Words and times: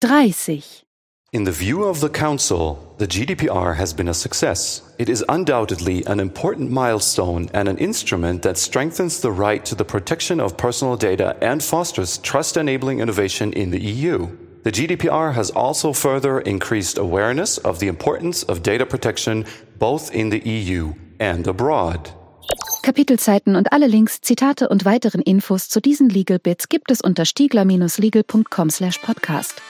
30. 0.00 0.62
In 1.32 1.42
the 1.42 1.50
view 1.50 1.82
of 1.82 1.98
the 1.98 2.08
Council, 2.08 2.94
the 2.98 3.06
GDPR 3.08 3.74
has 3.74 3.92
been 3.92 4.06
a 4.06 4.14
success. 4.14 4.94
It 4.96 5.08
is 5.08 5.24
undoubtedly 5.28 6.04
an 6.06 6.20
important 6.20 6.70
milestone 6.70 7.50
and 7.52 7.68
an 7.68 7.78
instrument 7.78 8.42
that 8.42 8.58
strengthens 8.58 9.20
the 9.20 9.32
right 9.32 9.64
to 9.64 9.74
the 9.74 9.84
protection 9.84 10.38
of 10.38 10.56
personal 10.56 10.96
data 10.96 11.36
and 11.42 11.60
fosters 11.60 12.18
trust 12.18 12.56
enabling 12.56 13.00
innovation 13.00 13.52
in 13.54 13.70
the 13.70 13.80
EU. 13.80 14.36
The 14.62 14.70
GDPR 14.70 15.34
has 15.34 15.50
also 15.50 15.92
further 15.92 16.38
increased 16.42 16.96
awareness 16.96 17.58
of 17.58 17.80
the 17.80 17.88
importance 17.88 18.44
of 18.44 18.62
data 18.62 18.86
protection 18.86 19.46
both 19.80 20.14
in 20.14 20.28
the 20.30 20.48
EU 20.48 20.94
and 21.18 21.44
abroad. 21.48 22.12
Kapitelzeiten 22.82 23.56
und 23.56 23.72
alle 23.72 23.86
Links, 23.86 24.20
Zitate 24.22 24.68
und 24.68 24.84
weiteren 24.84 25.20
Infos 25.20 25.68
zu 25.68 25.80
diesen 25.80 26.08
Legal 26.08 26.38
Bits 26.38 26.68
gibt 26.68 26.90
es 26.90 27.00
unter 27.00 27.24
stiegler-legal.com/podcast. 27.26 29.62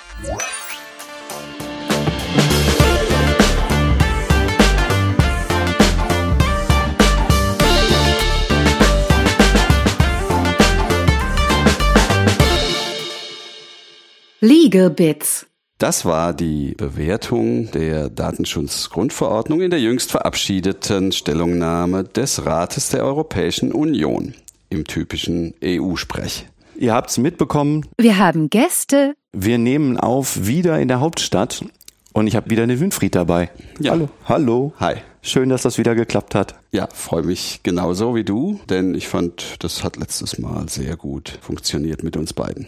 Legal 14.41 14.91
Bits. 14.91 15.47
Das 15.79 16.05
war 16.05 16.35
die 16.35 16.75
Bewertung 16.77 17.71
der 17.71 18.11
Datenschutzgrundverordnung 18.11 19.61
in 19.61 19.71
der 19.71 19.79
jüngst 19.79 20.11
verabschiedeten 20.11 21.13
Stellungnahme 21.13 22.03
des 22.03 22.45
Rates 22.45 22.89
der 22.89 23.05
Europäischen 23.05 23.71
Union 23.71 24.35
im 24.71 24.89
typischen 24.89 25.55
EU-Sprech. 25.63 26.49
Ihr 26.77 26.93
habt's 26.93 27.17
mitbekommen. 27.17 27.86
Wir 27.96 28.19
haben 28.19 28.50
Gäste. 28.50 29.14
Wir 29.33 29.59
nehmen 29.59 29.99
auf 29.99 30.49
wieder 30.49 30.81
in 30.81 30.89
der 30.89 30.99
Hauptstadt 30.99 31.64
und 32.12 32.27
ich 32.27 32.34
habe 32.34 32.50
wieder 32.50 32.64
eine 32.64 32.81
Winfried 32.81 33.14
dabei. 33.14 33.48
Ja. 33.78 33.92
Hallo. 33.92 34.08
Hallo. 34.24 34.72
Hi. 34.80 34.97
Schön, 35.22 35.48
dass 35.48 35.62
das 35.62 35.78
wieder 35.78 35.95
geklappt 35.95 36.34
hat. 36.34 36.56
Ja, 36.72 36.89
freue 36.92 37.22
mich 37.22 37.61
genauso 37.62 38.17
wie 38.17 38.24
du, 38.24 38.58
denn 38.69 38.97
ich 38.97 39.06
fand, 39.06 39.56
das 39.61 39.84
hat 39.84 39.97
letztes 39.97 40.39
Mal 40.39 40.69
sehr 40.69 40.97
gut 40.97 41.39
funktioniert 41.41 42.02
mit 42.02 42.17
uns 42.17 42.33
beiden. 42.33 42.67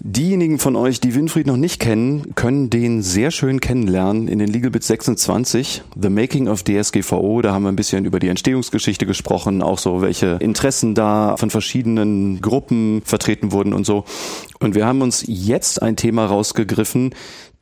Diejenigen 0.00 0.58
von 0.58 0.76
euch, 0.76 1.00
die 1.00 1.14
Winfried 1.14 1.46
noch 1.46 1.56
nicht 1.56 1.80
kennen, 1.80 2.34
können 2.34 2.68
den 2.68 3.02
sehr 3.02 3.30
schön 3.30 3.60
kennenlernen 3.60 4.28
in 4.28 4.38
den 4.38 4.48
Legal 4.48 4.70
Bits 4.70 4.88
26, 4.88 5.82
The 6.00 6.10
Making 6.10 6.48
of 6.48 6.62
DSGVO. 6.64 7.40
Da 7.40 7.52
haben 7.52 7.62
wir 7.62 7.70
ein 7.70 7.76
bisschen 7.76 8.04
über 8.04 8.18
die 8.18 8.28
Entstehungsgeschichte 8.28 9.06
gesprochen, 9.06 9.62
auch 9.62 9.78
so, 9.78 10.02
welche 10.02 10.36
Interessen 10.40 10.94
da 10.94 11.36
von 11.38 11.48
verschiedenen 11.48 12.42
Gruppen 12.42 13.00
vertreten 13.04 13.52
wurden 13.52 13.72
und 13.72 13.86
so. 13.86 14.04
Und 14.60 14.74
wir 14.74 14.86
haben 14.86 15.00
uns 15.00 15.24
jetzt 15.26 15.82
ein 15.82 15.96
Thema 15.96 16.26
rausgegriffen, 16.26 17.14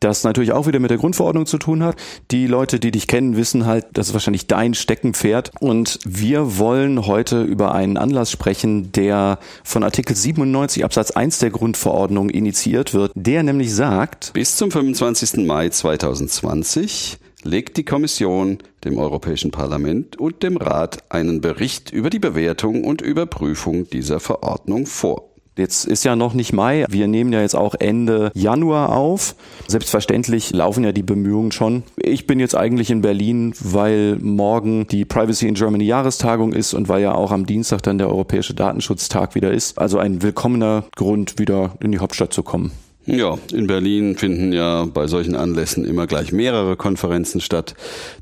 das 0.04 0.22
natürlich 0.22 0.52
auch 0.52 0.66
wieder 0.66 0.80
mit 0.80 0.90
der 0.90 0.98
Grundverordnung 0.98 1.46
zu 1.46 1.58
tun 1.58 1.82
hat. 1.82 1.96
Die 2.30 2.46
Leute, 2.46 2.78
die 2.78 2.90
dich 2.90 3.06
kennen, 3.06 3.36
wissen 3.36 3.64
halt, 3.64 3.86
das 3.94 4.08
ist 4.08 4.12
wahrscheinlich 4.12 4.46
dein 4.46 4.74
Steckenpferd. 4.74 5.52
Und 5.60 5.98
wir 6.04 6.58
wollen 6.58 7.06
heute 7.06 7.42
über 7.42 7.74
einen 7.74 7.96
Anlass 7.96 8.30
sprechen, 8.30 8.92
der 8.92 9.38
von 9.64 9.82
Artikel 9.82 10.14
97 10.14 10.84
Absatz 10.84 11.10
1 11.12 11.38
der 11.38 11.50
Grundverordnung 11.50 12.28
initiiert 12.28 12.92
wird, 12.92 13.12
der 13.14 13.42
nämlich 13.42 13.74
sagt, 13.74 14.32
Bis 14.34 14.56
zum 14.56 14.70
25. 14.70 15.46
Mai 15.46 15.70
2020 15.70 17.18
legt 17.42 17.76
die 17.76 17.84
Kommission 17.84 18.58
dem 18.84 18.98
Europäischen 18.98 19.50
Parlament 19.50 20.16
und 20.16 20.42
dem 20.42 20.56
Rat 20.56 21.10
einen 21.10 21.40
Bericht 21.40 21.92
über 21.92 22.10
die 22.10 22.18
Bewertung 22.18 22.84
und 22.84 23.00
Überprüfung 23.00 23.88
dieser 23.88 24.20
Verordnung 24.20 24.86
vor. 24.86 25.33
Jetzt 25.56 25.84
ist 25.84 26.04
ja 26.04 26.16
noch 26.16 26.34
nicht 26.34 26.52
Mai. 26.52 26.84
Wir 26.88 27.06
nehmen 27.06 27.32
ja 27.32 27.40
jetzt 27.40 27.54
auch 27.54 27.76
Ende 27.78 28.32
Januar 28.34 28.90
auf. 28.90 29.36
Selbstverständlich 29.68 30.52
laufen 30.52 30.82
ja 30.82 30.90
die 30.90 31.04
Bemühungen 31.04 31.52
schon. 31.52 31.84
Ich 31.96 32.26
bin 32.26 32.40
jetzt 32.40 32.56
eigentlich 32.56 32.90
in 32.90 33.02
Berlin, 33.02 33.54
weil 33.60 34.16
morgen 34.20 34.88
die 34.88 35.04
Privacy 35.04 35.46
in 35.46 35.54
Germany 35.54 35.84
Jahrestagung 35.84 36.52
ist 36.52 36.74
und 36.74 36.88
weil 36.88 37.02
ja 37.02 37.14
auch 37.14 37.30
am 37.30 37.46
Dienstag 37.46 37.82
dann 37.82 37.98
der 37.98 38.08
Europäische 38.08 38.54
Datenschutztag 38.54 39.36
wieder 39.36 39.52
ist. 39.52 39.78
Also 39.78 39.98
ein 39.98 40.22
willkommener 40.22 40.84
Grund, 40.96 41.38
wieder 41.38 41.74
in 41.80 41.92
die 41.92 42.00
Hauptstadt 42.00 42.32
zu 42.32 42.42
kommen. 42.42 42.72
Ja, 43.06 43.36
in 43.52 43.66
Berlin 43.66 44.16
finden 44.16 44.52
ja 44.52 44.86
bei 44.86 45.06
solchen 45.06 45.36
Anlässen 45.36 45.84
immer 45.84 46.06
gleich 46.06 46.32
mehrere 46.32 46.76
Konferenzen 46.76 47.40
statt, 47.40 47.74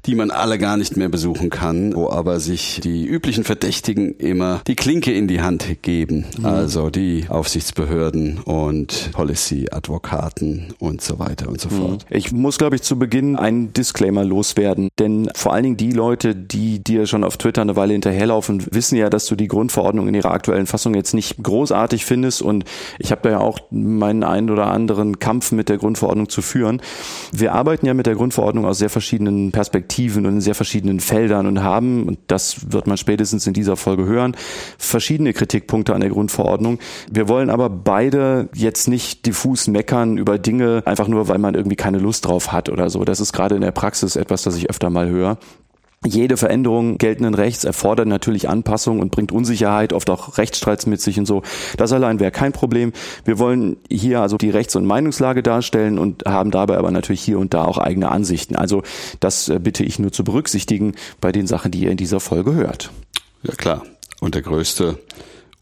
die 0.07 0.15
man 0.15 0.31
alle 0.31 0.59
gar 0.59 0.77
nicht 0.77 0.97
mehr 0.97 1.09
besuchen 1.09 1.51
kann, 1.51 1.95
wo 1.95 2.11
aber 2.11 2.41
sich 2.41 2.81
die 2.83 3.07
üblichen 3.07 3.45
Verdächtigen 3.45 4.17
immer 4.17 4.61
die 4.67 4.75
Klinke 4.75 5.13
in 5.13 5.29
die 5.29 5.41
Hand 5.41 5.83
geben. 5.83 6.25
Also 6.43 6.91
die 6.91 7.27
Aufsichtsbehörden 7.29 8.39
und 8.39 9.11
Policy-Advokaten 9.13 10.75
und 10.79 11.01
so 11.01 11.19
weiter 11.19 11.49
und 11.49 11.61
so 11.61 11.69
fort. 11.69 12.05
Ich 12.11 12.33
muss, 12.33 12.59
glaube 12.59 12.77
ich, 12.77 12.83
zu 12.83 12.99
Beginn 12.99 13.37
einen 13.37 13.73
Disclaimer 13.73 14.25
loswerden. 14.25 14.89
Denn 14.99 15.31
vor 15.35 15.53
allen 15.53 15.63
Dingen 15.63 15.77
die 15.77 15.93
Leute, 15.93 16.35
die 16.35 16.83
dir 16.83 17.07
schon 17.07 17.25
auf 17.25 17.37
Twitter 17.37 17.63
eine 17.63 17.77
Weile 17.77 17.93
hinterherlaufen, 17.93 18.65
wissen 18.71 18.97
ja, 18.97 19.11
dass 19.11 19.27
du 19.27 19.37
die 19.37 19.49
Grundverordnung 19.49 20.09
in 20.09 20.15
ihrer 20.15 20.33
aktuellen 20.33 20.67
Fassung 20.67 20.95
jetzt 20.95 21.15
nicht 21.15 21.43
großartig 21.43 22.05
findest. 22.05 22.43
Und 22.43 22.65
ich 22.99 23.13
habe 23.13 23.23
da 23.23 23.31
ja 23.31 23.39
auch 23.39 23.61
meinen 23.71 24.25
einen 24.25 24.51
oder 24.51 24.72
anderen 24.73 25.19
Kampf 25.19 25.53
mit 25.53 25.69
der 25.69 25.79
Grundverordnung 25.79 26.29
zu 26.29 26.43
führen. 26.43 26.81
Wir 27.33 27.53
arbeiten 27.53 27.87
ja 27.87 27.95
mit 27.95 28.07
der 28.07 28.15
Grundverordnung 28.15 28.65
aus 28.65 28.79
sehr 28.79 28.91
verschiedenen 28.91 29.53
Perspektiven 29.53 30.27
und 30.27 30.35
in 30.35 30.41
sehr 30.41 30.55
verschiedenen 30.55 31.01
Feldern 31.01 31.47
und 31.47 31.63
haben, 31.63 32.05
und 32.09 32.19
das 32.27 32.73
wird 32.73 32.87
man 32.87 32.97
spätestens 32.97 33.47
in 33.47 33.53
dieser 33.53 33.77
Folge 33.77 34.05
hören, 34.05 34.37
verschiedene 34.79 35.33
Kritikpunkte 35.33 35.95
an 35.95 36.01
der 36.01 36.11
Grundverordnung. 36.11 36.79
Wir 37.11 37.29
wollen 37.29 37.51
aber 37.51 37.71
beide 37.71 38.49
jetzt 38.55 38.89
nicht 38.89 39.27
diffus 39.27 39.69
meckern 39.69 40.19
über 40.19 40.39
Dinge, 40.39 40.83
einfach 40.85 41.09
nur, 41.09 41.29
weil 41.29 41.39
man 41.39 41.55
irgendwie 41.55 41.77
keine 41.77 41.99
Lust 41.99 42.27
drauf 42.27 42.53
hat 42.53 42.69
oder 42.69 42.91
so. 42.91 43.05
Das 43.05 43.21
ist 43.21 43.33
gerade 43.33 43.55
in 43.55 43.61
der 43.61 43.73
Praxis 43.73 44.17
etwas, 44.17 44.43
das 44.43 44.57
ich 44.57 44.71
öfter 44.71 44.91
mal 44.91 45.09
höre. 45.09 45.39
Jede 46.05 46.37
Veränderung 46.37 46.99
geltenden 46.99 47.35
Rechts 47.35 47.63
erfordert 47.63 48.09
natürlich 48.09 48.49
Anpassung 48.49 48.99
und 48.99 49.11
bringt 49.13 49.31
Unsicherheit, 49.31 49.93
oft 49.93 50.11
auch 50.11 50.37
Rechtsstreits 50.37 50.87
mit 50.87 51.01
sich 51.01 51.19
und 51.19 51.27
so. 51.27 51.43
Das 51.77 51.93
allein 51.93 52.19
wäre 52.19 52.33
kein 52.33 52.53
Problem. 52.53 52.93
Wir 53.25 53.39
wollen 53.39 53.77
hier 53.89 54.21
also 54.21 54.37
die 54.37 54.51
Rechts- 54.51 54.75
und 54.75 54.85
Meinungslage 54.85 55.43
darstellen 55.45 55.99
und 55.99 56.25
haben 56.25 56.51
dabei 56.51 56.77
aber 56.77 56.91
natürlich 56.91 57.23
hier 57.23 57.39
und 57.39 57.55
da 57.55 57.65
auch 57.65 57.79
eigene 57.79 58.11
Ansichten. 58.11 58.57
Also 58.57 58.83
das 59.21 59.49
äh, 59.49 59.61
bitte 59.61 59.85
ich 59.85 60.01
nur 60.01 60.11
zu 60.11 60.25
berücksichtigen 60.25 60.95
bei 61.21 61.31
den 61.31 61.47
Sachen, 61.47 61.71
die 61.71 61.85
ihr 61.85 61.91
in 61.91 61.97
dieser 61.97 62.19
Folge 62.19 62.55
hört. 62.55 62.91
Ja 63.45 63.55
klar. 63.55 63.83
Und 64.21 64.35
der 64.35 64.43
größte 64.43 64.99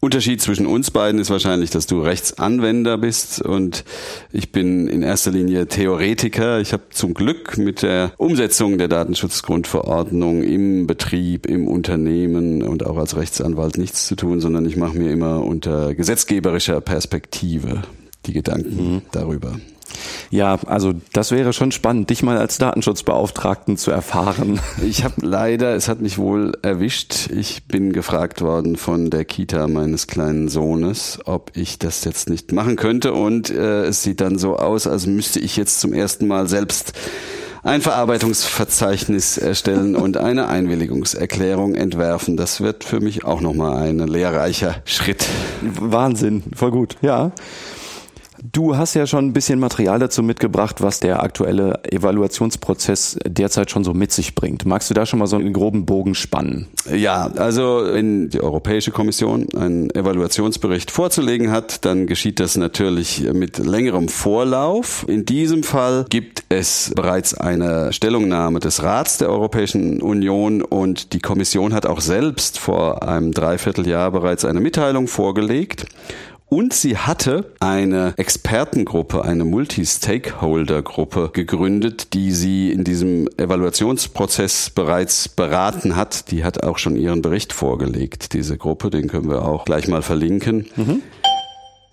Unterschied 0.03 0.41
zwischen 0.41 0.65
uns 0.65 0.89
beiden 0.89 1.21
ist 1.21 1.29
wahrscheinlich, 1.29 1.69
dass 1.69 1.85
du 1.85 2.01
Rechtsanwender 2.01 2.97
bist 2.97 3.39
und 3.39 3.85
ich 4.31 4.51
bin 4.51 4.87
in 4.87 5.03
erster 5.03 5.29
Linie 5.29 5.67
Theoretiker. 5.67 6.59
Ich 6.59 6.73
habe 6.73 6.85
zum 6.89 7.13
Glück 7.13 7.59
mit 7.59 7.83
der 7.83 8.11
Umsetzung 8.17 8.79
der 8.79 8.87
Datenschutzgrundverordnung 8.87 10.41
im 10.41 10.87
Betrieb, 10.87 11.45
im 11.45 11.67
Unternehmen 11.67 12.63
und 12.63 12.83
auch 12.83 12.97
als 12.97 13.15
Rechtsanwalt 13.15 13.77
nichts 13.77 14.07
zu 14.07 14.15
tun, 14.15 14.41
sondern 14.41 14.65
ich 14.65 14.75
mache 14.75 14.97
mir 14.97 15.11
immer 15.11 15.45
unter 15.45 15.93
gesetzgeberischer 15.93 16.81
Perspektive 16.81 17.83
die 18.25 18.33
Gedanken 18.33 19.03
darüber. 19.11 19.59
Ja, 20.29 20.57
also 20.65 20.93
das 21.13 21.31
wäre 21.31 21.53
schon 21.53 21.71
spannend, 21.71 22.09
dich 22.09 22.23
mal 22.23 22.37
als 22.37 22.57
Datenschutzbeauftragten 22.57 23.77
zu 23.77 23.91
erfahren. 23.91 24.59
Ich 24.81 25.03
habe 25.03 25.25
leider, 25.25 25.75
es 25.75 25.87
hat 25.87 26.01
mich 26.01 26.17
wohl 26.17 26.53
erwischt, 26.61 27.29
ich 27.31 27.65
bin 27.65 27.93
gefragt 27.93 28.41
worden 28.41 28.77
von 28.77 29.09
der 29.09 29.25
Kita 29.25 29.67
meines 29.67 30.07
kleinen 30.07 30.49
Sohnes, 30.49 31.19
ob 31.25 31.51
ich 31.55 31.77
das 31.77 32.03
jetzt 32.03 32.29
nicht 32.29 32.51
machen 32.51 32.75
könnte 32.75 33.13
und 33.13 33.49
äh, 33.49 33.85
es 33.85 34.03
sieht 34.03 34.21
dann 34.21 34.37
so 34.37 34.57
aus, 34.57 34.87
als 34.87 35.05
müsste 35.05 35.39
ich 35.39 35.55
jetzt 35.55 35.79
zum 35.79 35.93
ersten 35.93 36.27
Mal 36.27 36.47
selbst 36.47 36.93
ein 37.63 37.81
Verarbeitungsverzeichnis 37.81 39.37
erstellen 39.37 39.95
und 39.95 40.17
eine 40.17 40.47
Einwilligungserklärung 40.47 41.75
entwerfen. 41.75 42.37
Das 42.37 42.61
wird 42.61 42.83
für 42.83 42.99
mich 42.99 43.23
auch 43.23 43.41
nochmal 43.41 43.87
ein 43.87 43.99
lehrreicher 43.99 44.81
Schritt. 44.85 45.27
Wahnsinn, 45.61 46.43
voll 46.55 46.71
gut, 46.71 46.95
ja. 47.01 47.31
Du 48.43 48.75
hast 48.75 48.95
ja 48.95 49.05
schon 49.05 49.25
ein 49.25 49.33
bisschen 49.33 49.59
Material 49.59 49.99
dazu 49.99 50.23
mitgebracht, 50.23 50.81
was 50.81 50.99
der 50.99 51.21
aktuelle 51.21 51.79
Evaluationsprozess 51.83 53.19
derzeit 53.25 53.69
schon 53.69 53.83
so 53.83 53.93
mit 53.93 54.11
sich 54.11 54.33
bringt. 54.33 54.65
Magst 54.65 54.89
du 54.89 54.95
da 54.95 55.05
schon 55.05 55.19
mal 55.19 55.27
so 55.27 55.35
einen 55.35 55.53
groben 55.53 55.85
Bogen 55.85 56.15
spannen? 56.15 56.67
Ja, 56.91 57.29
also 57.35 57.83
wenn 57.91 58.29
die 58.29 58.41
Europäische 58.41 58.89
Kommission 58.89 59.47
einen 59.55 59.93
Evaluationsbericht 59.93 60.89
vorzulegen 60.89 61.51
hat, 61.51 61.85
dann 61.85 62.07
geschieht 62.07 62.39
das 62.39 62.57
natürlich 62.57 63.31
mit 63.31 63.59
längerem 63.59 64.09
Vorlauf. 64.09 65.05
In 65.07 65.25
diesem 65.25 65.61
Fall 65.61 66.05
gibt 66.09 66.43
es 66.49 66.91
bereits 66.95 67.35
eine 67.35 67.93
Stellungnahme 67.93 68.59
des 68.59 68.81
Rats 68.81 69.19
der 69.19 69.29
Europäischen 69.29 70.01
Union 70.01 70.63
und 70.63 71.13
die 71.13 71.19
Kommission 71.19 71.75
hat 71.75 71.85
auch 71.85 72.01
selbst 72.01 72.57
vor 72.57 73.03
einem 73.03 73.33
Dreivierteljahr 73.33 74.09
bereits 74.11 74.45
eine 74.45 74.61
Mitteilung 74.61 75.07
vorgelegt. 75.07 75.85
Und 76.53 76.73
sie 76.73 76.97
hatte 76.97 77.45
eine 77.61 78.13
Expertengruppe, 78.17 79.23
eine 79.23 79.45
Multi-Stakeholder-Gruppe 79.45 81.29
gegründet, 81.31 82.13
die 82.13 82.33
sie 82.33 82.73
in 82.73 82.83
diesem 82.83 83.29
Evaluationsprozess 83.37 84.69
bereits 84.69 85.29
beraten 85.29 85.95
hat. 85.95 86.29
Die 86.29 86.43
hat 86.43 86.61
auch 86.61 86.77
schon 86.77 86.97
ihren 86.97 87.21
Bericht 87.21 87.53
vorgelegt, 87.53 88.33
diese 88.33 88.57
Gruppe. 88.57 88.89
Den 88.89 89.07
können 89.07 89.29
wir 89.29 89.45
auch 89.45 89.63
gleich 89.63 89.87
mal 89.87 90.01
verlinken. 90.01 90.67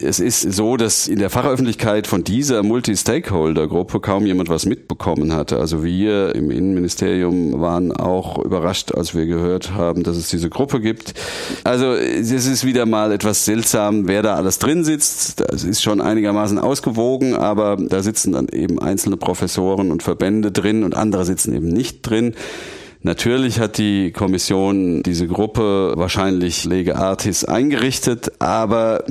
Es 0.00 0.20
ist 0.20 0.52
so, 0.52 0.76
dass 0.76 1.08
in 1.08 1.18
der 1.18 1.28
Fachöffentlichkeit 1.28 2.06
von 2.06 2.22
dieser 2.22 2.62
Multi-Stakeholder-Gruppe 2.62 3.98
kaum 3.98 4.26
jemand 4.26 4.48
was 4.48 4.64
mitbekommen 4.64 5.34
hatte. 5.34 5.58
Also 5.58 5.82
wir 5.82 6.36
im 6.36 6.52
Innenministerium 6.52 7.60
waren 7.60 7.90
auch 7.90 8.38
überrascht, 8.44 8.94
als 8.94 9.16
wir 9.16 9.26
gehört 9.26 9.74
haben, 9.74 10.04
dass 10.04 10.16
es 10.16 10.28
diese 10.28 10.50
Gruppe 10.50 10.80
gibt. 10.80 11.14
Also 11.64 11.94
es 11.94 12.30
ist 12.30 12.64
wieder 12.64 12.86
mal 12.86 13.10
etwas 13.10 13.44
seltsam, 13.44 14.06
wer 14.06 14.22
da 14.22 14.36
alles 14.36 14.60
drin 14.60 14.84
sitzt. 14.84 15.40
Das 15.40 15.64
ist 15.64 15.82
schon 15.82 16.00
einigermaßen 16.00 16.60
ausgewogen, 16.60 17.34
aber 17.34 17.76
da 17.76 18.00
sitzen 18.00 18.30
dann 18.34 18.46
eben 18.46 18.78
einzelne 18.78 19.16
Professoren 19.16 19.90
und 19.90 20.04
Verbände 20.04 20.52
drin 20.52 20.84
und 20.84 20.96
andere 20.96 21.24
sitzen 21.24 21.52
eben 21.56 21.66
nicht 21.66 22.02
drin. 22.02 22.36
Natürlich 23.02 23.58
hat 23.58 23.78
die 23.78 24.12
Kommission 24.12 25.02
diese 25.02 25.26
Gruppe 25.26 25.94
wahrscheinlich 25.96 26.64
lege 26.64 26.94
artis 26.94 27.44
eingerichtet, 27.44 28.30
aber 28.38 29.04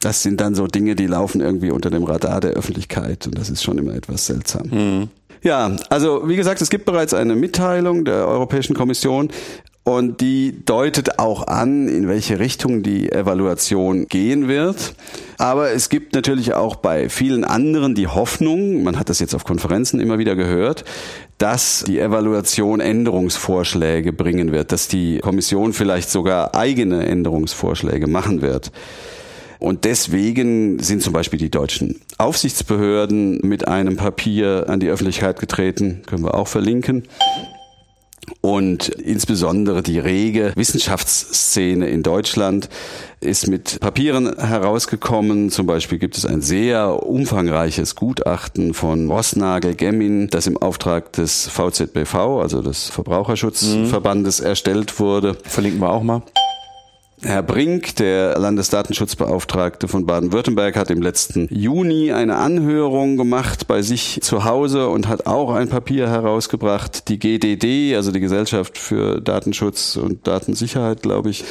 das 0.00 0.22
sind 0.22 0.40
dann 0.40 0.54
so 0.54 0.66
Dinge, 0.66 0.96
die 0.96 1.06
laufen 1.06 1.40
irgendwie 1.40 1.70
unter 1.70 1.90
dem 1.90 2.04
Radar 2.04 2.40
der 2.40 2.52
Öffentlichkeit 2.52 3.26
und 3.26 3.38
das 3.38 3.50
ist 3.50 3.62
schon 3.62 3.78
immer 3.78 3.94
etwas 3.94 4.26
seltsam. 4.26 4.68
Mhm. 4.70 5.08
Ja, 5.42 5.76
also 5.88 6.28
wie 6.28 6.36
gesagt, 6.36 6.60
es 6.60 6.68
gibt 6.68 6.84
bereits 6.84 7.14
eine 7.14 7.34
Mitteilung 7.34 8.04
der 8.04 8.26
Europäischen 8.26 8.74
Kommission. 8.74 9.30
Und 9.82 10.20
die 10.20 10.62
deutet 10.66 11.18
auch 11.18 11.46
an, 11.46 11.88
in 11.88 12.06
welche 12.06 12.38
Richtung 12.38 12.82
die 12.82 13.10
Evaluation 13.10 14.06
gehen 14.08 14.46
wird. 14.46 14.94
Aber 15.38 15.70
es 15.70 15.88
gibt 15.88 16.14
natürlich 16.14 16.52
auch 16.52 16.76
bei 16.76 17.08
vielen 17.08 17.44
anderen 17.44 17.94
die 17.94 18.06
Hoffnung, 18.06 18.82
man 18.82 18.98
hat 18.98 19.08
das 19.08 19.20
jetzt 19.20 19.34
auf 19.34 19.44
Konferenzen 19.44 19.98
immer 19.98 20.18
wieder 20.18 20.36
gehört, 20.36 20.84
dass 21.38 21.82
die 21.86 21.98
Evaluation 21.98 22.80
Änderungsvorschläge 22.80 24.12
bringen 24.12 24.52
wird, 24.52 24.70
dass 24.70 24.86
die 24.86 25.18
Kommission 25.20 25.72
vielleicht 25.72 26.10
sogar 26.10 26.54
eigene 26.54 27.06
Änderungsvorschläge 27.06 28.06
machen 28.06 28.42
wird. 28.42 28.70
Und 29.60 29.84
deswegen 29.84 30.78
sind 30.78 31.02
zum 31.02 31.12
Beispiel 31.12 31.38
die 31.38 31.50
deutschen 31.50 32.00
Aufsichtsbehörden 32.16 33.40
mit 33.42 33.68
einem 33.68 33.96
Papier 33.96 34.64
an 34.68 34.80
die 34.80 34.88
Öffentlichkeit 34.88 35.38
getreten, 35.38 36.02
können 36.06 36.24
wir 36.24 36.34
auch 36.34 36.48
verlinken. 36.48 37.04
Und 38.40 38.88
insbesondere 38.88 39.82
die 39.82 39.98
rege 39.98 40.52
Wissenschaftsszene 40.56 41.88
in 41.88 42.02
Deutschland 42.02 42.70
ist 43.20 43.48
mit 43.48 43.80
Papieren 43.80 44.34
herausgekommen. 44.38 45.50
Zum 45.50 45.66
Beispiel 45.66 45.98
gibt 45.98 46.16
es 46.16 46.24
ein 46.24 46.40
sehr 46.40 47.06
umfangreiches 47.06 47.96
Gutachten 47.96 48.72
von 48.72 49.10
Rossnagel 49.10 49.74
Gemmin, 49.74 50.28
das 50.28 50.46
im 50.46 50.56
Auftrag 50.56 51.12
des 51.12 51.48
VZBV, 51.48 52.14
also 52.40 52.62
des 52.62 52.88
Verbraucherschutzverbandes, 52.88 54.40
mhm. 54.40 54.46
erstellt 54.46 54.98
wurde. 55.00 55.36
Verlinken 55.44 55.80
wir 55.80 55.90
auch 55.90 56.02
mal. 56.02 56.22
Herr 57.22 57.42
Brink, 57.42 57.96
der 57.96 58.38
Landesdatenschutzbeauftragte 58.38 59.88
von 59.88 60.06
Baden-Württemberg, 60.06 60.74
hat 60.76 60.90
im 60.90 61.02
letzten 61.02 61.48
Juni 61.50 62.12
eine 62.12 62.36
Anhörung 62.36 63.18
gemacht 63.18 63.66
bei 63.66 63.82
sich 63.82 64.20
zu 64.22 64.44
Hause 64.44 64.88
und 64.88 65.06
hat 65.06 65.26
auch 65.26 65.52
ein 65.52 65.68
Papier 65.68 66.08
herausgebracht. 66.08 67.08
Die 67.08 67.18
GDD, 67.18 67.94
also 67.94 68.10
die 68.10 68.20
Gesellschaft 68.20 68.78
für 68.78 69.20
Datenschutz 69.20 69.96
und 69.96 70.26
Datensicherheit, 70.26 71.02
glaube 71.02 71.28
ich, 71.28 71.44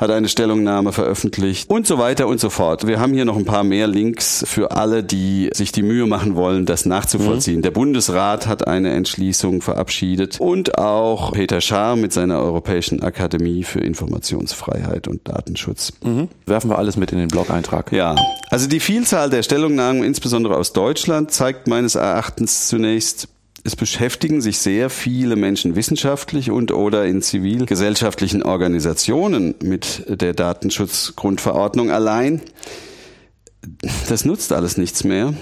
hat 0.00 0.10
eine 0.10 0.28
Stellungnahme 0.28 0.92
veröffentlicht 0.92 1.68
und 1.68 1.86
so 1.86 1.98
weiter 1.98 2.26
und 2.26 2.40
so 2.40 2.48
fort. 2.48 2.86
Wir 2.86 2.98
haben 2.98 3.12
hier 3.12 3.26
noch 3.26 3.36
ein 3.36 3.44
paar 3.44 3.64
mehr 3.64 3.86
Links 3.86 4.42
für 4.46 4.70
alle, 4.70 5.04
die 5.04 5.50
sich 5.52 5.72
die 5.72 5.82
Mühe 5.82 6.06
machen 6.06 6.34
wollen, 6.36 6.64
das 6.64 6.86
nachzuvollziehen. 6.86 7.58
Mhm. 7.58 7.62
Der 7.62 7.70
Bundesrat 7.70 8.46
hat 8.46 8.66
eine 8.66 8.90
Entschließung 8.92 9.60
verabschiedet 9.60 10.40
und 10.40 10.78
auch 10.78 11.32
Peter 11.32 11.60
Schaar 11.60 11.96
mit 11.96 12.12
seiner 12.12 12.40
Europäischen 12.40 13.02
Akademie 13.02 13.62
für 13.62 13.80
Informationsfreiheit 13.80 15.06
und 15.06 15.28
Datenschutz. 15.28 15.92
Mhm. 16.02 16.28
Werfen 16.46 16.70
wir 16.70 16.78
alles 16.78 16.96
mit 16.96 17.12
in 17.12 17.18
den 17.18 17.28
Blog-Eintrag. 17.28 17.92
Ja, 17.92 18.16
also 18.48 18.68
die 18.68 18.80
Vielzahl 18.80 19.28
der 19.28 19.42
Stellungnahmen, 19.42 20.02
insbesondere 20.02 20.56
aus 20.56 20.72
Deutschland, 20.72 21.30
zeigt 21.30 21.68
meines 21.68 21.94
Erachtens 21.94 22.68
zunächst, 22.68 23.28
es 23.64 23.76
beschäftigen 23.76 24.40
sich 24.40 24.58
sehr 24.58 24.90
viele 24.90 25.36
Menschen 25.36 25.76
wissenschaftlich 25.76 26.50
und 26.50 26.72
oder 26.72 27.04
in 27.04 27.22
zivilgesellschaftlichen 27.22 28.42
Organisationen 28.42 29.54
mit 29.62 30.04
der 30.08 30.32
Datenschutzgrundverordnung 30.32 31.90
allein. 31.90 32.40
Das 34.08 34.24
nutzt 34.24 34.52
alles 34.52 34.76
nichts 34.76 35.04
mehr. 35.04 35.34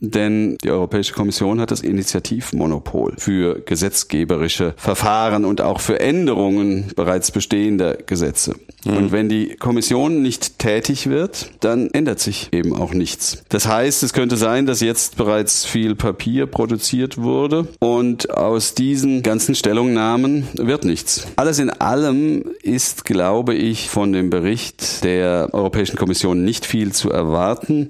Denn 0.00 0.56
die 0.62 0.70
Europäische 0.70 1.14
Kommission 1.14 1.60
hat 1.60 1.70
das 1.70 1.80
Initiativmonopol 1.80 3.14
für 3.18 3.60
gesetzgeberische 3.60 4.74
Verfahren 4.76 5.44
und 5.44 5.60
auch 5.60 5.80
für 5.80 6.00
Änderungen 6.00 6.92
bereits 6.94 7.30
bestehender 7.30 7.94
Gesetze. 7.94 8.54
Mhm. 8.84 8.96
Und 8.96 9.12
wenn 9.12 9.28
die 9.28 9.56
Kommission 9.56 10.22
nicht 10.22 10.58
tätig 10.58 11.08
wird, 11.08 11.50
dann 11.60 11.90
ändert 11.90 12.20
sich 12.20 12.48
eben 12.52 12.74
auch 12.74 12.92
nichts. 12.92 13.42
Das 13.48 13.66
heißt, 13.66 14.02
es 14.02 14.12
könnte 14.12 14.36
sein, 14.36 14.66
dass 14.66 14.80
jetzt 14.80 15.16
bereits 15.16 15.64
viel 15.64 15.94
Papier 15.94 16.46
produziert 16.46 17.18
wurde 17.18 17.66
und 17.78 18.30
aus 18.30 18.74
diesen 18.74 19.22
ganzen 19.22 19.54
Stellungnahmen 19.54 20.46
wird 20.54 20.84
nichts. 20.84 21.26
Alles 21.36 21.58
in 21.58 21.70
allem 21.70 22.44
ist, 22.62 23.04
glaube 23.04 23.54
ich, 23.54 23.88
von 23.88 24.12
dem 24.12 24.30
Bericht 24.30 25.04
der 25.04 25.50
Europäischen 25.52 25.96
Kommission 25.96 26.44
nicht 26.44 26.66
viel 26.66 26.92
zu 26.92 27.10
erwarten. 27.10 27.88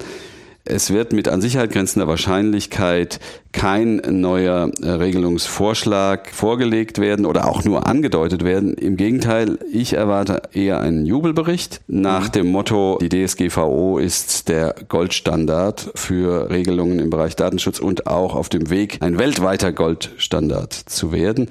Es 0.69 0.93
wird 0.93 1.13
mit 1.13 1.29
an 1.29 1.41
Sicherheit 1.41 1.71
grenzender 1.71 2.09
Wahrscheinlichkeit 2.09 3.21
kein 3.53 4.03
neuer 4.11 4.69
äh, 4.83 4.91
Regelungsvorschlag 4.91 6.29
vorgelegt 6.35 6.99
werden 6.99 7.25
oder 7.25 7.49
auch 7.49 7.63
nur 7.65 7.87
angedeutet 7.87 8.45
werden. 8.45 8.75
Im 8.75 8.97
Gegenteil, 8.97 9.61
ich 9.73 9.93
erwarte 9.93 10.43
eher 10.53 10.81
einen 10.81 11.07
Jubelbericht 11.07 11.83
nach 11.87 12.29
dem 12.29 12.49
Motto, 12.49 12.99
die 13.01 13.09
DSGVO 13.09 13.99
ist 13.99 14.49
der 14.49 14.75
Goldstandard 14.89 15.93
für 15.95 16.51
Regelungen 16.51 16.99
im 16.99 17.11
Bereich 17.11 17.37
Datenschutz 17.37 17.79
und 17.79 18.09
auch 18.09 18.35
auf 18.35 18.49
dem 18.49 18.69
Weg, 18.69 18.99
ein 19.03 19.21
weltweiter 19.21 19.73
Goldstandard 19.73 20.73
zu 20.73 21.13
werden. 21.13 21.49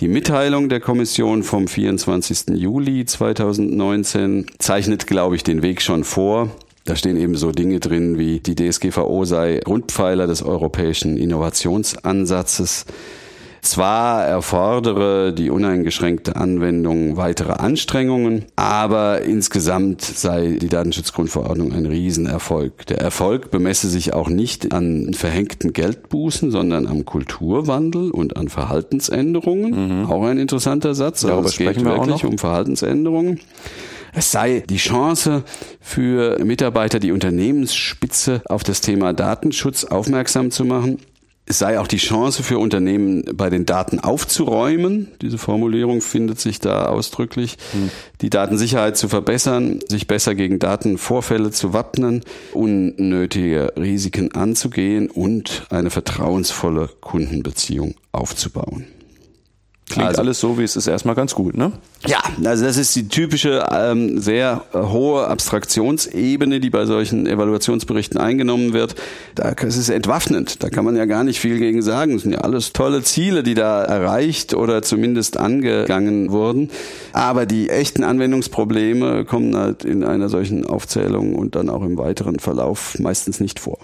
Die 0.00 0.08
Mitteilung 0.08 0.68
der 0.68 0.80
Kommission 0.80 1.42
vom 1.42 1.66
24. 1.66 2.50
Juli 2.54 3.06
2019 3.06 4.46
zeichnet, 4.58 5.06
glaube 5.06 5.36
ich, 5.36 5.42
den 5.42 5.62
Weg 5.62 5.80
schon 5.80 6.04
vor. 6.04 6.50
Da 6.88 6.96
stehen 6.96 7.18
eben 7.18 7.34
so 7.34 7.52
Dinge 7.52 7.80
drin 7.80 8.18
wie 8.18 8.40
die 8.40 8.54
DSGVO 8.54 9.26
sei 9.26 9.60
Grundpfeiler 9.62 10.26
des 10.26 10.42
europäischen 10.42 11.18
Innovationsansatzes. 11.18 12.86
Zwar 13.60 14.24
erfordere 14.24 15.34
die 15.34 15.50
uneingeschränkte 15.50 16.36
Anwendung 16.36 17.18
weitere 17.18 17.52
Anstrengungen, 17.52 18.46
aber 18.56 19.20
insgesamt 19.20 20.00
sei 20.00 20.56
die 20.58 20.68
Datenschutzgrundverordnung 20.68 21.74
ein 21.74 21.84
Riesenerfolg. 21.84 22.86
Der 22.86 23.02
Erfolg 23.02 23.50
bemesse 23.50 23.88
sich 23.90 24.14
auch 24.14 24.30
nicht 24.30 24.72
an 24.72 25.12
verhängten 25.12 25.74
Geldbußen, 25.74 26.50
sondern 26.50 26.86
am 26.86 27.04
Kulturwandel 27.04 28.10
und 28.12 28.38
an 28.38 28.48
Verhaltensänderungen. 28.48 30.04
Mhm. 30.04 30.06
Auch 30.06 30.24
ein 30.24 30.38
interessanter 30.38 30.94
Satz. 30.94 31.20
Darüber 31.20 31.36
also 31.38 31.48
es 31.50 31.58
geht 31.58 31.84
wirklich 31.84 32.24
um 32.24 32.38
Verhaltensänderungen. 32.38 33.40
Es 34.12 34.32
sei 34.32 34.62
die 34.68 34.76
Chance 34.76 35.44
für 35.80 36.42
Mitarbeiter, 36.44 36.98
die 36.98 37.12
Unternehmensspitze 37.12 38.42
auf 38.46 38.62
das 38.62 38.80
Thema 38.80 39.12
Datenschutz 39.12 39.84
aufmerksam 39.84 40.50
zu 40.50 40.64
machen. 40.64 40.98
Es 41.50 41.58
sei 41.58 41.80
auch 41.80 41.86
die 41.86 41.96
Chance 41.96 42.42
für 42.42 42.58
Unternehmen, 42.58 43.24
bei 43.32 43.48
den 43.48 43.64
Daten 43.64 44.00
aufzuräumen. 44.00 45.08
Diese 45.22 45.38
Formulierung 45.38 46.02
findet 46.02 46.38
sich 46.38 46.58
da 46.58 46.86
ausdrücklich. 46.86 47.56
Hm. 47.72 47.88
Die 48.20 48.28
Datensicherheit 48.28 48.98
zu 48.98 49.08
verbessern, 49.08 49.80
sich 49.88 50.06
besser 50.06 50.34
gegen 50.34 50.58
Datenvorfälle 50.58 51.50
zu 51.50 51.72
wappnen, 51.72 52.22
unnötige 52.52 53.72
Risiken 53.78 54.34
anzugehen 54.34 55.08
und 55.08 55.66
eine 55.70 55.88
vertrauensvolle 55.88 56.90
Kundenbeziehung 57.00 57.94
aufzubauen. 58.12 58.84
Klingt 59.88 60.08
also, 60.08 60.20
alles 60.20 60.38
so, 60.38 60.58
wie 60.58 60.64
es 60.64 60.76
ist, 60.76 60.86
erstmal 60.86 61.14
ganz 61.14 61.34
gut, 61.34 61.56
ne? 61.56 61.72
Ja, 62.06 62.22
also 62.44 62.64
das 62.64 62.76
ist 62.76 62.94
die 62.94 63.08
typische 63.08 63.66
ähm, 63.72 64.20
sehr 64.20 64.64
äh, 64.74 64.78
hohe 64.78 65.26
Abstraktionsebene, 65.26 66.60
die 66.60 66.68
bei 66.68 66.84
solchen 66.84 67.26
Evaluationsberichten 67.26 68.20
eingenommen 68.20 68.74
wird. 68.74 68.96
Da 69.34 69.54
es 69.66 69.76
ist 69.76 69.88
entwaffnend, 69.88 70.62
da 70.62 70.68
kann 70.68 70.84
man 70.84 70.94
ja 70.94 71.06
gar 71.06 71.24
nicht 71.24 71.40
viel 71.40 71.58
gegen 71.58 71.80
sagen. 71.80 72.12
Das 72.12 72.22
sind 72.22 72.32
ja 72.32 72.40
alles 72.40 72.72
tolle 72.72 73.02
Ziele, 73.02 73.42
die 73.42 73.54
da 73.54 73.82
erreicht 73.82 74.52
oder 74.54 74.82
zumindest 74.82 75.38
angegangen 75.38 76.30
wurden. 76.30 76.70
Aber 77.12 77.46
die 77.46 77.70
echten 77.70 78.04
Anwendungsprobleme 78.04 79.24
kommen 79.24 79.56
halt 79.56 79.84
in 79.84 80.04
einer 80.04 80.28
solchen 80.28 80.66
Aufzählung 80.66 81.34
und 81.34 81.56
dann 81.56 81.70
auch 81.70 81.82
im 81.82 81.96
weiteren 81.96 82.38
Verlauf 82.38 82.98
meistens 82.98 83.40
nicht 83.40 83.58
vor. 83.58 83.78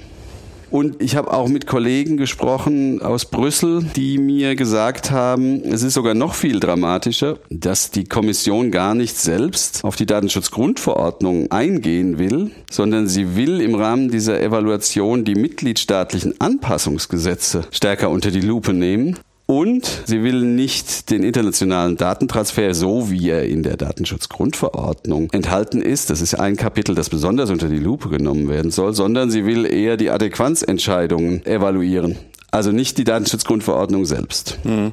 Und 0.75 1.00
ich 1.00 1.14
habe 1.14 1.33
auch 1.33 1.47
mit 1.47 1.69
Kollegen 1.69 2.16
gesprochen 2.16 3.00
aus 3.00 3.26
Brüssel, 3.26 3.85
die 3.95 4.19
mir 4.19 4.57
gesagt 4.57 5.12
haben, 5.12 5.62
es 5.62 5.85
ist 5.85 5.95
sogar 5.95 6.14
noch 6.14 6.35
viel 6.35 6.59
dramatischer, 6.59 7.38
dass 7.49 7.93
die 7.93 8.02
Kommission 8.02 8.73
gar 8.73 8.97
nicht 8.97 9.16
selbst 9.16 9.85
auf 9.85 9.95
die 9.95 10.04
Datenschutzgrundverordnung 10.04 11.52
eingehen 11.52 12.19
will, 12.19 12.50
sondern 12.69 13.07
sie 13.07 13.37
will 13.37 13.61
im 13.61 13.76
Rahmen 13.76 14.11
dieser 14.11 14.40
Evaluation 14.43 15.25
die 15.25 15.37
mitgliedstaatlichen 15.37 16.40
Anpassungsgesetze 16.40 17.66
stärker 17.71 18.11
unter 18.11 18.33
die 18.33 18.40
Lupe 18.40 18.73
nehmen 18.73 19.16
Und 19.47 20.03
sie 20.07 20.23
will 20.23 20.41
nicht 20.41 21.11
den 21.11 21.23
internationalen 21.23 21.97
Datentransfer, 21.99 22.75
so 22.75 23.11
wie 23.11 23.29
er 23.29 23.47
in 23.47 23.63
der 23.63 23.77
Datenschutzgrundverordnung 23.77 25.31
enthalten 25.33 25.83
ist, 25.83 26.09
das 26.09 26.23
ist 26.23 26.35
ein 26.35 26.57
Kapitel, 26.57 26.95
das 26.95 27.11
besonders 27.11 27.51
unter 27.51 27.69
die 27.69 27.79
Lupe 27.79 28.09
genommen 28.09 28.49
werden 28.49 28.71
soll, 28.71 28.95
sondern 28.95 29.31
sie 29.31 29.45
will 29.45 29.67
eher 29.67 29.99
die 29.99 30.09
Adäquanzentscheidungen 30.09 31.45
evaluieren. 31.45 32.17
Also 32.51 32.73
nicht 32.73 32.97
die 32.97 33.05
Datenschutzgrundverordnung 33.05 34.07
selbst. 34.07 34.59
Mhm. 34.65 34.93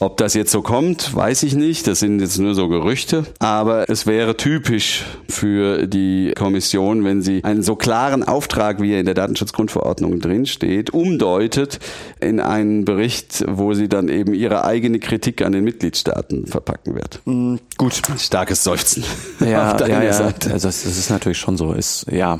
Ob 0.00 0.16
das 0.16 0.34
jetzt 0.34 0.52
so 0.52 0.62
kommt, 0.62 1.12
weiß 1.12 1.42
ich 1.42 1.56
nicht. 1.56 1.88
Das 1.88 1.98
sind 1.98 2.20
jetzt 2.20 2.38
nur 2.38 2.54
so 2.54 2.68
Gerüchte. 2.68 3.24
Aber 3.40 3.90
es 3.90 4.06
wäre 4.06 4.36
typisch 4.36 5.04
für 5.28 5.88
die 5.88 6.32
Kommission, 6.36 7.04
wenn 7.04 7.20
sie 7.20 7.42
einen 7.42 7.64
so 7.64 7.74
klaren 7.74 8.22
Auftrag, 8.22 8.80
wie 8.80 8.92
er 8.92 9.00
in 9.00 9.06
der 9.06 9.14
Datenschutzgrundverordnung 9.14 10.20
drinsteht, 10.20 10.90
umdeutet 10.90 11.80
in 12.20 12.38
einen 12.38 12.84
Bericht, 12.84 13.44
wo 13.48 13.74
sie 13.74 13.88
dann 13.88 14.08
eben 14.08 14.34
ihre 14.34 14.64
eigene 14.64 15.00
Kritik 15.00 15.42
an 15.42 15.50
den 15.50 15.64
Mitgliedstaaten 15.64 16.46
verpacken 16.46 16.94
wird. 16.94 17.20
Mm, 17.24 17.56
gut. 17.76 18.00
Starkes 18.18 18.62
Seufzen. 18.62 19.02
Ja, 19.40 19.74
auf 19.74 19.80
ja, 19.88 20.00
ja. 20.00 20.12
Seite. 20.12 20.52
Also 20.52 20.68
das, 20.68 20.84
das 20.84 20.96
ist 20.96 21.10
natürlich 21.10 21.38
schon 21.38 21.56
so. 21.56 21.72
Ist, 21.72 22.06
ja. 22.08 22.38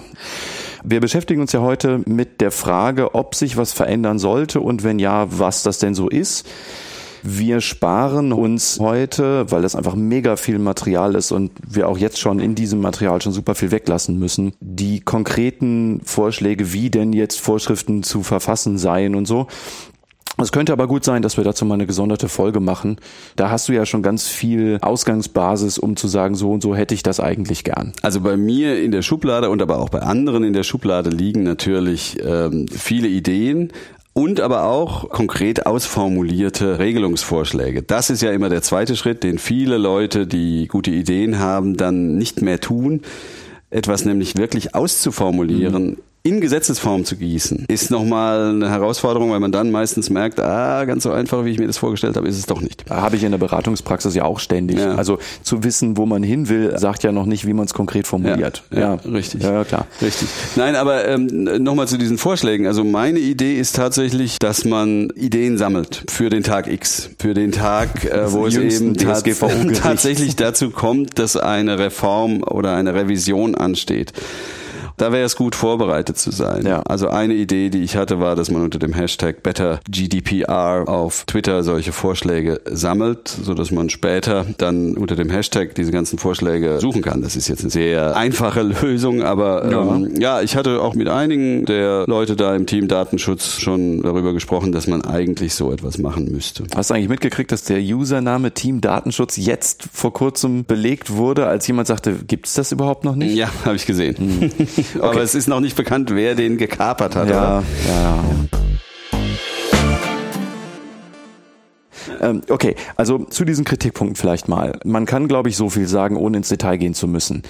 Wir 0.84 1.00
beschäftigen 1.00 1.40
uns 1.40 1.50
ja 1.50 1.60
heute 1.60 2.02
mit 2.06 2.40
der 2.40 2.52
Frage, 2.52 3.16
ob 3.16 3.34
sich 3.34 3.56
was 3.56 3.72
verändern 3.72 4.20
sollte 4.20 4.60
und 4.60 4.84
wenn 4.84 5.00
ja, 5.00 5.26
was 5.28 5.64
das 5.64 5.78
denn 5.80 5.96
so 5.96 6.08
ist. 6.08 6.46
Wir 7.22 7.60
sparen 7.60 8.32
uns 8.32 8.78
heute, 8.80 9.50
weil 9.50 9.62
das 9.62 9.74
einfach 9.74 9.94
mega 9.94 10.36
viel 10.36 10.58
Material 10.58 11.14
ist 11.14 11.32
und 11.32 11.52
wir 11.66 11.88
auch 11.88 11.98
jetzt 11.98 12.18
schon 12.18 12.40
in 12.40 12.54
diesem 12.54 12.80
Material 12.80 13.20
schon 13.22 13.32
super 13.32 13.54
viel 13.54 13.70
weglassen 13.70 14.18
müssen, 14.18 14.52
die 14.60 15.00
konkreten 15.00 16.00
Vorschläge, 16.04 16.72
wie 16.72 16.90
denn 16.90 17.12
jetzt 17.12 17.40
Vorschriften 17.40 18.02
zu 18.02 18.22
verfassen 18.22 18.78
seien 18.78 19.14
und 19.14 19.26
so. 19.26 19.46
Es 20.40 20.52
könnte 20.52 20.72
aber 20.72 20.86
gut 20.86 21.04
sein, 21.04 21.20
dass 21.20 21.36
wir 21.36 21.42
dazu 21.42 21.64
mal 21.64 21.74
eine 21.74 21.86
gesonderte 21.86 22.28
Folge 22.28 22.60
machen. 22.60 22.98
Da 23.34 23.50
hast 23.50 23.68
du 23.68 23.72
ja 23.72 23.84
schon 23.84 24.02
ganz 24.02 24.28
viel 24.28 24.78
Ausgangsbasis, 24.82 25.78
um 25.78 25.96
zu 25.96 26.06
sagen, 26.06 26.36
so 26.36 26.52
und 26.52 26.62
so 26.62 26.76
hätte 26.76 26.94
ich 26.94 27.02
das 27.02 27.18
eigentlich 27.18 27.64
gern. 27.64 27.92
Also 28.02 28.20
bei 28.20 28.36
mir 28.36 28.80
in 28.80 28.92
der 28.92 29.02
Schublade 29.02 29.50
und 29.50 29.60
aber 29.60 29.80
auch 29.80 29.88
bei 29.88 30.00
anderen 30.00 30.44
in 30.44 30.52
der 30.52 30.62
Schublade 30.62 31.10
liegen 31.10 31.42
natürlich 31.42 32.18
ähm, 32.24 32.66
viele 32.68 33.08
Ideen, 33.08 33.72
und 34.18 34.40
aber 34.40 34.64
auch 34.64 35.10
konkret 35.10 35.66
ausformulierte 35.66 36.80
Regelungsvorschläge. 36.80 37.84
Das 37.84 38.10
ist 38.10 38.20
ja 38.20 38.32
immer 38.32 38.48
der 38.48 38.62
zweite 38.62 38.96
Schritt, 38.96 39.22
den 39.22 39.38
viele 39.38 39.78
Leute, 39.78 40.26
die 40.26 40.66
gute 40.66 40.90
Ideen 40.90 41.38
haben, 41.38 41.76
dann 41.76 42.16
nicht 42.16 42.42
mehr 42.42 42.60
tun 42.60 43.02
etwas 43.70 44.06
nämlich 44.06 44.36
wirklich 44.36 44.74
auszuformulieren, 44.74 45.84
mhm 45.84 45.96
in 46.28 46.40
Gesetzesform 46.40 47.04
zu 47.04 47.16
gießen, 47.16 47.64
ist 47.68 47.90
nochmal 47.90 48.50
eine 48.50 48.70
Herausforderung, 48.70 49.30
weil 49.30 49.40
man 49.40 49.50
dann 49.50 49.70
meistens 49.70 50.10
merkt, 50.10 50.38
ah, 50.40 50.84
ganz 50.84 51.04
so 51.04 51.10
einfach, 51.10 51.44
wie 51.44 51.50
ich 51.50 51.58
mir 51.58 51.66
das 51.66 51.78
vorgestellt 51.78 52.16
habe, 52.16 52.28
ist 52.28 52.38
es 52.38 52.44
doch 52.44 52.60
nicht. 52.60 52.84
Habe 52.90 53.16
ich 53.16 53.24
in 53.24 53.30
der 53.30 53.38
Beratungspraxis 53.38 54.14
ja 54.14 54.24
auch 54.24 54.38
ständig. 54.38 54.78
Ja. 54.78 54.94
Also 54.94 55.18
zu 55.42 55.64
wissen, 55.64 55.96
wo 55.96 56.04
man 56.04 56.22
hin 56.22 56.48
will, 56.48 56.78
sagt 56.78 57.02
ja 57.02 57.12
noch 57.12 57.24
nicht, 57.24 57.46
wie 57.46 57.54
man 57.54 57.64
es 57.64 57.72
konkret 57.72 58.06
formuliert. 58.06 58.62
Ja, 58.70 58.78
ja, 58.78 59.00
ja, 59.02 59.10
richtig. 59.10 59.42
Ja, 59.42 59.64
klar. 59.64 59.86
Richtig. 60.02 60.28
Nein, 60.56 60.76
aber 60.76 61.08
ähm, 61.08 61.26
nochmal 61.62 61.88
zu 61.88 61.96
diesen 61.96 62.18
Vorschlägen. 62.18 62.66
Also 62.66 62.84
meine 62.84 63.18
Idee 63.18 63.58
ist 63.58 63.74
tatsächlich, 63.76 64.38
dass 64.38 64.64
man 64.64 65.10
Ideen 65.16 65.56
sammelt 65.56 66.04
für 66.08 66.28
den 66.28 66.42
Tag 66.42 66.66
X, 66.66 67.10
für 67.18 67.32
den 67.32 67.52
Tag, 67.52 68.04
äh, 68.04 68.30
wo 68.32 68.46
es 68.46 68.56
eben 68.56 68.94
tats 68.96 69.22
tatsächlich 69.80 70.36
dazu 70.36 70.70
kommt, 70.70 71.18
dass 71.18 71.36
eine 71.36 71.78
Reform 71.78 72.42
oder 72.42 72.74
eine 72.74 72.94
Revision 72.94 73.54
ansteht. 73.54 74.12
Da 74.98 75.12
wäre 75.12 75.24
es 75.24 75.36
gut 75.36 75.54
vorbereitet 75.54 76.18
zu 76.18 76.30
sein. 76.30 76.66
Ja. 76.66 76.82
Also 76.82 77.08
eine 77.08 77.34
Idee, 77.34 77.70
die 77.70 77.82
ich 77.82 77.96
hatte, 77.96 78.20
war, 78.20 78.36
dass 78.36 78.50
man 78.50 78.62
unter 78.62 78.78
dem 78.78 78.92
Hashtag 78.92 79.42
BetterGDPR 79.42 80.84
auf 80.86 81.24
Twitter 81.26 81.62
solche 81.62 81.92
Vorschläge 81.92 82.60
sammelt, 82.66 83.28
so 83.28 83.54
dass 83.54 83.70
man 83.70 83.90
später 83.90 84.44
dann 84.58 84.96
unter 84.96 85.14
dem 85.14 85.30
Hashtag 85.30 85.74
diese 85.76 85.92
ganzen 85.92 86.18
Vorschläge 86.18 86.80
suchen 86.80 87.02
kann. 87.02 87.22
Das 87.22 87.36
ist 87.36 87.48
jetzt 87.48 87.60
eine 87.60 87.70
sehr 87.70 88.16
einfache 88.16 88.62
Lösung, 88.82 89.22
aber 89.22 89.70
ja, 89.70 89.82
ähm, 89.82 90.20
ja 90.20 90.42
ich 90.42 90.56
hatte 90.56 90.82
auch 90.82 90.94
mit 90.94 91.08
einigen 91.08 91.64
der 91.64 92.04
Leute 92.06 92.34
da 92.34 92.54
im 92.56 92.66
Team 92.66 92.88
Datenschutz 92.88 93.60
schon 93.60 94.02
darüber 94.02 94.32
gesprochen, 94.32 94.72
dass 94.72 94.88
man 94.88 95.02
eigentlich 95.02 95.54
so 95.54 95.72
etwas 95.72 95.98
machen 95.98 96.30
müsste. 96.32 96.64
Hast 96.74 96.90
du 96.90 96.94
eigentlich 96.94 97.08
mitgekriegt, 97.08 97.52
dass 97.52 97.62
der 97.62 97.80
Username 97.80 98.52
Team 98.52 98.80
Datenschutz 98.80 99.36
jetzt 99.36 99.88
vor 99.92 100.12
kurzem 100.12 100.64
belegt 100.64 101.10
wurde, 101.12 101.46
als 101.46 101.66
jemand 101.68 101.86
sagte, 101.86 102.14
gibt 102.26 102.46
es 102.46 102.54
das 102.54 102.72
überhaupt 102.72 103.04
noch 103.04 103.14
nicht? 103.14 103.36
Ja, 103.36 103.48
habe 103.64 103.76
ich 103.76 103.86
gesehen. 103.86 104.16
Mhm. 104.18 104.50
Okay. 104.98 105.06
Aber 105.06 105.22
es 105.22 105.34
ist 105.34 105.48
noch 105.48 105.60
nicht 105.60 105.76
bekannt, 105.76 106.10
wer 106.12 106.34
den 106.34 106.56
gekapert 106.56 107.14
hat. 107.14 107.28
Ja, 107.28 107.58
oder? 107.58 107.64
ja. 107.86 108.24
Ähm, 112.20 112.42
okay, 112.48 112.74
also 112.96 113.18
zu 113.24 113.44
diesen 113.44 113.64
Kritikpunkten 113.64 114.16
vielleicht 114.16 114.48
mal. 114.48 114.78
Man 114.84 115.06
kann, 115.06 115.28
glaube 115.28 115.50
ich, 115.50 115.56
so 115.56 115.68
viel 115.68 115.86
sagen, 115.86 116.16
ohne 116.16 116.38
ins 116.38 116.48
Detail 116.48 116.78
gehen 116.78 116.94
zu 116.94 117.06
müssen 117.06 117.42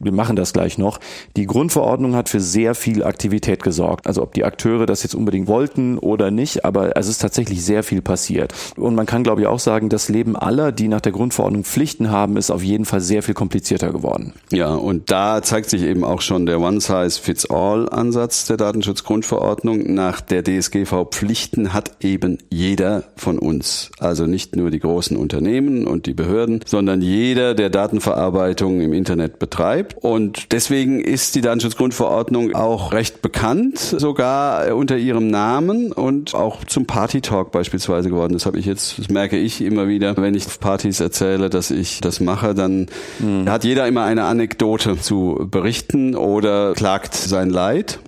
wir 0.00 0.12
machen 0.12 0.36
das 0.36 0.52
gleich 0.52 0.78
noch. 0.78 0.98
Die 1.36 1.46
Grundverordnung 1.46 2.14
hat 2.14 2.28
für 2.28 2.40
sehr 2.40 2.74
viel 2.74 3.02
Aktivität 3.04 3.62
gesorgt. 3.62 4.06
Also 4.06 4.22
ob 4.22 4.34
die 4.34 4.44
Akteure 4.44 4.86
das 4.86 5.02
jetzt 5.02 5.14
unbedingt 5.14 5.48
wollten 5.48 5.98
oder 5.98 6.30
nicht, 6.30 6.64
aber 6.64 6.96
es 6.96 7.08
ist 7.08 7.18
tatsächlich 7.18 7.64
sehr 7.64 7.82
viel 7.82 8.02
passiert. 8.02 8.52
Und 8.76 8.94
man 8.94 9.06
kann, 9.06 9.22
glaube 9.22 9.42
ich, 9.42 9.46
auch 9.46 9.58
sagen, 9.58 9.88
das 9.88 10.08
Leben 10.08 10.36
aller, 10.36 10.72
die 10.72 10.88
nach 10.88 11.00
der 11.00 11.12
Grundverordnung 11.12 11.64
Pflichten 11.64 12.10
haben, 12.10 12.36
ist 12.36 12.50
auf 12.50 12.62
jeden 12.62 12.84
Fall 12.84 13.00
sehr 13.00 13.22
viel 13.22 13.34
komplizierter 13.34 13.92
geworden. 13.92 14.34
Ja, 14.52 14.74
und 14.74 15.10
da 15.10 15.42
zeigt 15.42 15.70
sich 15.70 15.82
eben 15.82 16.04
auch 16.04 16.20
schon 16.20 16.46
der 16.46 16.60
One-Size-Fits-All-Ansatz 16.60 18.46
der 18.46 18.56
Datenschutzgrundverordnung. 18.56 19.94
Nach 19.94 20.20
der 20.20 20.42
DSGV 20.42 21.06
Pflichten 21.10 21.72
hat 21.72 22.04
eben 22.04 22.38
jeder 22.50 23.04
von 23.16 23.38
uns. 23.38 23.90
Also 23.98 24.26
nicht 24.26 24.56
nur 24.56 24.70
die 24.70 24.80
großen 24.80 25.16
Unternehmen 25.16 25.86
und 25.86 26.06
die 26.06 26.14
Behörden, 26.14 26.60
sondern 26.66 27.02
jeder, 27.02 27.54
der 27.54 27.70
Datenverarbeitung 27.70 28.80
im 28.80 28.92
Internet 28.92 29.38
betreibt 29.38 29.87
betreibt. 29.88 30.04
Und 30.04 30.52
deswegen 30.52 31.00
ist 31.00 31.34
die 31.34 31.40
Datenschutzgrundverordnung 31.40 32.54
auch 32.54 32.92
recht 32.92 33.22
bekannt, 33.22 33.78
sogar 33.78 34.74
unter 34.74 34.96
ihrem 34.96 35.28
Namen 35.28 35.92
und 35.92 36.34
auch 36.34 36.64
zum 36.64 36.86
Party 36.86 37.20
Talk 37.20 37.52
beispielsweise 37.52 38.08
geworden. 38.08 38.32
Das 38.32 38.46
habe 38.46 38.58
ich 38.58 38.66
jetzt, 38.66 38.98
das 38.98 39.08
merke 39.08 39.38
ich 39.38 39.60
immer 39.60 39.88
wieder, 39.88 40.16
wenn 40.16 40.34
ich 40.34 40.46
auf 40.46 40.60
Partys 40.60 41.00
erzähle, 41.00 41.50
dass 41.50 41.70
ich 41.70 42.00
das 42.00 42.20
mache, 42.20 42.54
dann 42.54 42.86
mhm. 43.18 43.48
hat 43.48 43.64
jeder 43.64 43.86
immer 43.86 44.04
eine 44.04 44.24
Anekdote 44.24 44.98
zu 45.00 45.46
berichten 45.50 46.14
oder 46.14 46.74
klagt 46.74 47.14
sein 47.14 47.50
Leid. 47.50 48.00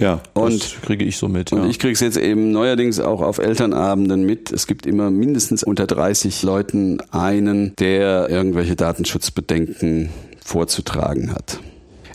Ja, 0.00 0.20
und 0.32 0.80
kriege 0.82 1.04
ich 1.04 1.16
so 1.16 1.26
mit. 1.26 1.52
Und 1.52 1.68
ich 1.68 1.80
kriege 1.80 1.92
es 1.92 1.98
jetzt 1.98 2.16
eben 2.16 2.52
neuerdings 2.52 3.00
auch 3.00 3.20
auf 3.20 3.38
Elternabenden 3.38 4.24
mit. 4.24 4.52
Es 4.52 4.68
gibt 4.68 4.86
immer 4.86 5.10
mindestens 5.10 5.64
unter 5.64 5.88
30 5.88 6.44
Leuten 6.44 7.00
einen, 7.10 7.74
der 7.80 8.30
irgendwelche 8.30 8.76
Datenschutzbedenken 8.76 10.10
vorzutragen 10.48 11.32
hat. 11.32 11.60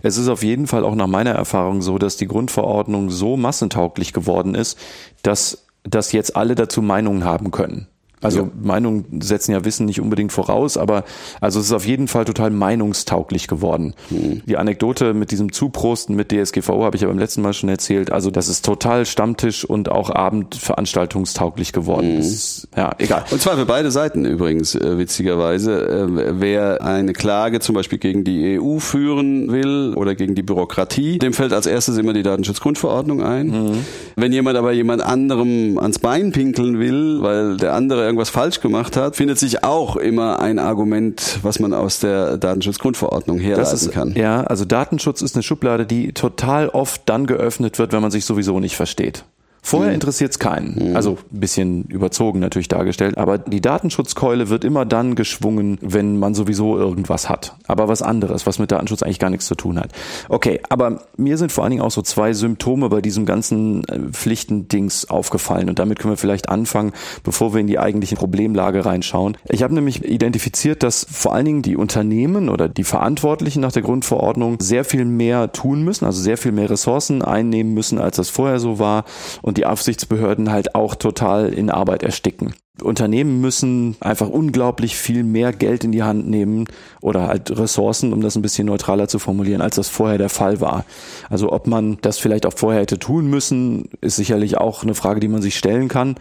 Es 0.01 0.17
ist 0.17 0.27
auf 0.27 0.43
jeden 0.43 0.67
Fall 0.67 0.83
auch 0.83 0.95
nach 0.95 1.07
meiner 1.07 1.31
Erfahrung 1.31 1.81
so, 1.81 1.97
dass 1.97 2.17
die 2.17 2.27
Grundverordnung 2.27 3.09
so 3.09 3.37
massentauglich 3.37 4.11
geworden 4.11 4.55
ist, 4.55 4.77
dass, 5.21 5.67
dass 5.83 6.11
jetzt 6.11 6.35
alle 6.35 6.55
dazu 6.55 6.81
Meinungen 6.81 7.23
haben 7.23 7.51
können. 7.51 7.87
Also 8.23 8.39
ja. 8.39 8.49
Meinungen 8.61 9.21
setzen 9.21 9.51
ja 9.51 9.65
Wissen 9.65 9.85
nicht 9.85 10.01
unbedingt 10.01 10.31
voraus, 10.31 10.77
aber 10.77 11.03
also 11.41 11.59
es 11.59 11.67
ist 11.67 11.71
auf 11.71 11.85
jeden 11.85 12.07
Fall 12.07 12.25
total 12.25 12.49
meinungstauglich 12.49 13.47
geworden. 13.47 13.93
Mhm. 14.09 14.41
Die 14.45 14.57
Anekdote 14.57 15.13
mit 15.13 15.31
diesem 15.31 15.51
Zuprosten 15.51 16.15
mit 16.15 16.31
DSGVO 16.31 16.83
habe 16.83 16.95
ich 16.95 17.01
ja 17.01 17.07
beim 17.07 17.19
letzten 17.19 17.41
Mal 17.41 17.53
schon 17.53 17.69
erzählt. 17.69 18.11
Also 18.11 18.31
das 18.31 18.47
ist 18.47 18.65
total 18.65 19.05
Stammtisch 19.05 19.65
und 19.65 19.89
auch 19.89 20.09
Abendveranstaltungstauglich 20.09 21.73
geworden. 21.73 22.15
Mhm. 22.15 22.19
Ist, 22.19 22.67
ja, 22.75 22.91
egal. 22.97 23.25
Und 23.31 23.41
zwar 23.41 23.57
für 23.57 23.65
beide 23.65 23.91
Seiten 23.91 24.25
übrigens, 24.25 24.75
äh, 24.75 24.97
witzigerweise. 24.97 25.87
Äh, 25.87 26.39
wer 26.39 26.81
eine 26.83 27.13
Klage 27.13 27.59
zum 27.59 27.75
Beispiel 27.75 27.99
gegen 27.99 28.23
die 28.23 28.59
EU 28.59 28.79
führen 28.79 29.51
will 29.51 29.93
oder 29.95 30.15
gegen 30.15 30.35
die 30.35 30.43
Bürokratie, 30.43 31.19
dem 31.19 31.33
fällt 31.33 31.53
als 31.53 31.65
erstes 31.65 31.97
immer 31.97 32.13
die 32.13 32.23
Datenschutzgrundverordnung 32.23 33.23
ein. 33.23 33.47
Mhm. 33.47 33.85
Wenn 34.15 34.31
jemand 34.31 34.57
aber 34.57 34.71
jemand 34.71 35.01
anderem 35.01 35.77
ans 35.77 35.99
Bein 35.99 36.31
pinkeln 36.31 36.79
will, 36.79 37.21
weil 37.21 37.57
der 37.57 37.73
andere 37.73 38.05
irgendwas 38.13 38.29
falsch 38.29 38.61
gemacht 38.61 38.95
hat, 38.95 39.15
findet 39.15 39.39
sich 39.39 39.63
auch 39.63 39.95
immer 39.95 40.39
ein 40.39 40.59
Argument, 40.59 41.39
was 41.41 41.59
man 41.59 41.73
aus 41.73 41.99
der 41.99 42.37
Datenschutzgrundverordnung 42.37 43.39
herleiten 43.39 43.73
ist, 43.73 43.91
kann. 43.91 44.13
Ja, 44.15 44.41
also 44.41 44.65
Datenschutz 44.65 45.21
ist 45.21 45.35
eine 45.35 45.43
Schublade, 45.43 45.85
die 45.85 46.13
total 46.13 46.69
oft 46.69 47.01
dann 47.05 47.25
geöffnet 47.25 47.79
wird, 47.79 47.91
wenn 47.91 48.01
man 48.01 48.11
sich 48.11 48.25
sowieso 48.25 48.59
nicht 48.59 48.75
versteht. 48.75 49.25
Vorher 49.65 49.91
mhm. 49.91 49.95
interessiert 49.95 50.31
es 50.31 50.39
keinen. 50.39 50.89
Mhm. 50.89 50.95
Also 50.95 51.17
ein 51.31 51.39
bisschen 51.39 51.85
überzogen 51.85 52.39
natürlich 52.39 52.67
dargestellt, 52.67 53.17
aber 53.17 53.37
die 53.37 53.61
Datenschutzkeule 53.61 54.49
wird 54.49 54.65
immer 54.65 54.85
dann 54.85 55.15
geschwungen, 55.15 55.79
wenn 55.81 56.19
man 56.19 56.35
sowieso 56.35 56.77
irgendwas 56.77 57.29
hat. 57.29 57.55
Aber 57.65 57.87
was 57.87 58.01
anderes, 58.01 58.45
was 58.45 58.59
mit 58.59 58.73
Datenschutz 58.73 59.03
eigentlich 59.03 59.19
gar 59.19 59.29
nichts 59.29 59.45
zu 59.45 59.55
tun 59.55 59.79
hat. 59.79 59.91
Okay, 60.27 60.59
aber 60.67 61.03
mir 61.15 61.37
sind 61.37 61.53
vor 61.53 61.63
allen 61.63 61.71
Dingen 61.71 61.81
auch 61.81 61.91
so 61.91 62.01
zwei 62.01 62.33
Symptome 62.33 62.89
bei 62.89 63.01
diesem 63.01 63.25
ganzen 63.25 63.85
äh, 63.85 63.99
Pflichtendings 64.11 65.09
aufgefallen 65.09 65.69
und 65.69 65.79
damit 65.79 65.97
können 65.97 66.11
wir 66.11 66.17
vielleicht 66.17 66.49
anfangen, 66.49 66.91
bevor 67.23 67.53
wir 67.53 67.61
in 67.61 67.67
die 67.67 67.79
eigentliche 67.79 68.17
Problemlage 68.17 68.85
reinschauen. 68.85 69.37
Ich 69.47 69.63
habe 69.63 69.73
nämlich 69.73 70.03
identifiziert, 70.03 70.83
dass 70.83 71.07
vor 71.09 71.33
allen 71.33 71.45
Dingen 71.45 71.61
die 71.61 71.77
Unternehmen 71.77 72.49
oder 72.49 72.67
die 72.67 72.83
Verantwortlichen 72.83 73.61
nach 73.61 73.71
der 73.71 73.81
Grundverordnung 73.81 74.57
sehr 74.59 74.83
viel 74.83 75.05
mehr 75.05 75.53
tun 75.53 75.83
müssen, 75.83 76.03
also 76.03 76.21
sehr 76.21 76.37
viel 76.37 76.51
mehr 76.51 76.69
Ressourcen 76.69 77.21
einnehmen 77.21 77.73
müssen, 77.73 77.97
als 77.97 78.17
das 78.17 78.29
vorher 78.29 78.59
so 78.59 78.77
war 78.77 79.05
und 79.41 79.52
und 79.53 79.59
die 79.59 79.67
Aufsichtsbehörden 79.67 80.51
halt 80.51 80.73
auch 80.73 80.95
total 80.95 81.53
in 81.53 81.69
Arbeit 81.69 82.01
ersticken. 82.01 82.55
Unternehmen 82.81 83.39
müssen 83.39 83.95
einfach 83.99 84.27
unglaublich 84.27 84.97
viel 84.97 85.23
mehr 85.23 85.53
Geld 85.53 85.83
in 85.83 85.91
die 85.91 86.01
Hand 86.01 86.27
nehmen 86.27 86.65
oder 87.01 87.27
halt 87.27 87.55
Ressourcen, 87.55 88.13
um 88.13 88.21
das 88.21 88.35
ein 88.35 88.41
bisschen 88.41 88.65
neutraler 88.65 89.07
zu 89.07 89.19
formulieren, 89.19 89.61
als 89.61 89.75
das 89.75 89.89
vorher 89.89 90.17
der 90.17 90.29
Fall 90.29 90.59
war. 90.59 90.85
Also 91.29 91.51
ob 91.51 91.67
man 91.67 91.99
das 92.01 92.17
vielleicht 92.17 92.47
auch 92.47 92.53
vorher 92.55 92.81
hätte 92.81 92.97
tun 92.97 93.27
müssen, 93.27 93.89
ist 94.01 94.15
sicherlich 94.15 94.57
auch 94.57 94.81
eine 94.81 94.95
Frage, 94.95 95.19
die 95.19 95.27
man 95.27 95.43
sich 95.43 95.55
stellen 95.55 95.87
kann. 95.87 96.15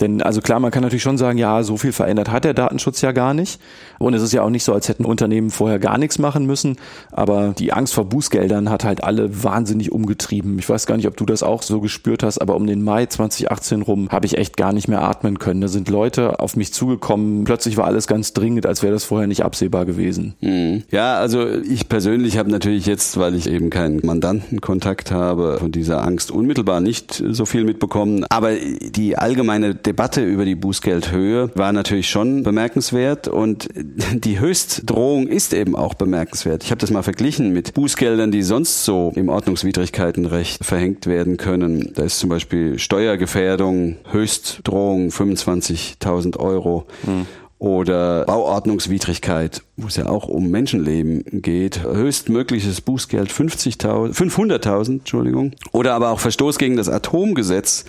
Denn 0.00 0.22
also 0.22 0.40
klar, 0.40 0.60
man 0.60 0.70
kann 0.70 0.82
natürlich 0.82 1.02
schon 1.02 1.18
sagen, 1.18 1.38
ja, 1.38 1.62
so 1.62 1.76
viel 1.76 1.92
verändert 1.92 2.30
hat 2.30 2.44
der 2.44 2.54
Datenschutz 2.54 3.00
ja 3.00 3.12
gar 3.12 3.34
nicht. 3.34 3.60
Und 3.98 4.14
es 4.14 4.22
ist 4.22 4.32
ja 4.32 4.42
auch 4.42 4.50
nicht 4.50 4.64
so, 4.64 4.72
als 4.72 4.88
hätten 4.88 5.04
Unternehmen 5.04 5.50
vorher 5.50 5.78
gar 5.78 5.98
nichts 5.98 6.18
machen 6.18 6.46
müssen. 6.46 6.76
Aber 7.12 7.54
die 7.56 7.72
Angst 7.72 7.94
vor 7.94 8.04
Bußgeldern 8.04 8.70
hat 8.70 8.84
halt 8.84 9.04
alle 9.04 9.44
wahnsinnig 9.44 9.92
umgetrieben. 9.92 10.58
Ich 10.58 10.68
weiß 10.68 10.86
gar 10.86 10.96
nicht, 10.96 11.06
ob 11.06 11.16
du 11.16 11.24
das 11.24 11.42
auch 11.42 11.62
so 11.62 11.80
gespürt 11.80 12.22
hast, 12.22 12.38
aber 12.38 12.56
um 12.56 12.66
den 12.66 12.82
Mai 12.82 13.06
2018 13.06 13.82
rum 13.82 14.08
habe 14.10 14.26
ich 14.26 14.36
echt 14.36 14.56
gar 14.56 14.72
nicht 14.72 14.88
mehr 14.88 15.02
atmen 15.02 15.38
können. 15.38 15.60
Da 15.60 15.68
sind 15.68 15.88
Leute 15.88 16.40
auf 16.40 16.56
mich 16.56 16.72
zugekommen. 16.72 17.44
Plötzlich 17.44 17.76
war 17.76 17.86
alles 17.86 18.06
ganz 18.06 18.32
dringend, 18.32 18.66
als 18.66 18.82
wäre 18.82 18.92
das 18.92 19.04
vorher 19.04 19.28
nicht 19.28 19.44
absehbar 19.44 19.84
gewesen. 19.84 20.34
Mhm. 20.40 20.82
Ja, 20.90 21.18
also 21.18 21.46
ich 21.48 21.88
persönlich 21.88 22.36
habe 22.36 22.50
natürlich 22.50 22.86
jetzt, 22.86 23.18
weil 23.18 23.34
ich 23.34 23.48
eben 23.48 23.70
keinen 23.70 24.04
Mandantenkontakt 24.04 25.12
habe, 25.12 25.58
von 25.60 25.70
dieser 25.70 26.02
Angst 26.02 26.32
unmittelbar 26.32 26.80
nicht 26.80 27.22
so 27.30 27.46
viel 27.46 27.64
mitbekommen. 27.64 28.24
Aber 28.28 28.50
die 28.54 29.16
allgemeine 29.16 29.74
Debatte 29.86 30.24
über 30.24 30.44
die 30.44 30.54
Bußgeldhöhe 30.54 31.50
war 31.54 31.72
natürlich 31.72 32.08
schon 32.08 32.42
bemerkenswert 32.42 33.28
und 33.28 33.68
die 33.74 34.40
Höchstdrohung 34.40 35.26
ist 35.26 35.52
eben 35.52 35.76
auch 35.76 35.94
bemerkenswert. 35.94 36.64
Ich 36.64 36.70
habe 36.70 36.80
das 36.80 36.90
mal 36.90 37.02
verglichen 37.02 37.52
mit 37.52 37.74
Bußgeldern, 37.74 38.30
die 38.30 38.42
sonst 38.42 38.84
so 38.84 39.12
im 39.14 39.28
Ordnungswidrigkeitenrecht 39.28 40.64
verhängt 40.64 41.06
werden 41.06 41.36
können. 41.36 41.92
Da 41.94 42.04
ist 42.04 42.18
zum 42.18 42.30
Beispiel 42.30 42.78
Steuergefährdung, 42.78 43.96
Höchstdrohung 44.10 45.10
25.000 45.10 46.38
Euro. 46.38 46.86
Mhm 47.06 47.26
oder 47.64 48.26
Bauordnungswidrigkeit, 48.26 49.62
wo 49.78 49.86
es 49.86 49.96
ja 49.96 50.06
auch 50.06 50.28
um 50.28 50.50
Menschenleben 50.50 51.24
geht, 51.40 51.82
höchstmögliches 51.82 52.82
Bußgeld 52.82 53.30
50.000, 53.30 54.12
500.000, 54.12 54.90
Entschuldigung, 54.98 55.52
oder 55.72 55.94
aber 55.94 56.10
auch 56.10 56.20
Verstoß 56.20 56.58
gegen 56.58 56.76
das 56.76 56.90
Atomgesetz 56.90 57.86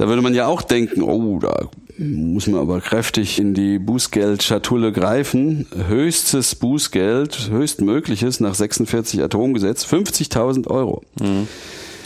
da 0.00 0.08
würde 0.08 0.22
man 0.22 0.32
ja 0.32 0.46
auch 0.46 0.62
denken, 0.62 1.02
oh, 1.02 1.38
da 1.40 1.68
muss 1.98 2.46
man 2.46 2.58
aber 2.58 2.80
kräftig 2.80 3.38
in 3.38 3.52
die 3.52 3.78
Bußgeldschatulle 3.78 4.92
greifen. 4.92 5.66
Höchstes 5.88 6.54
Bußgeld, 6.54 7.50
höchstmögliches 7.50 8.40
nach 8.40 8.54
46 8.54 9.22
Atomgesetz, 9.22 9.84
50.000 9.84 10.68
Euro. 10.68 11.02
Mhm. 11.20 11.48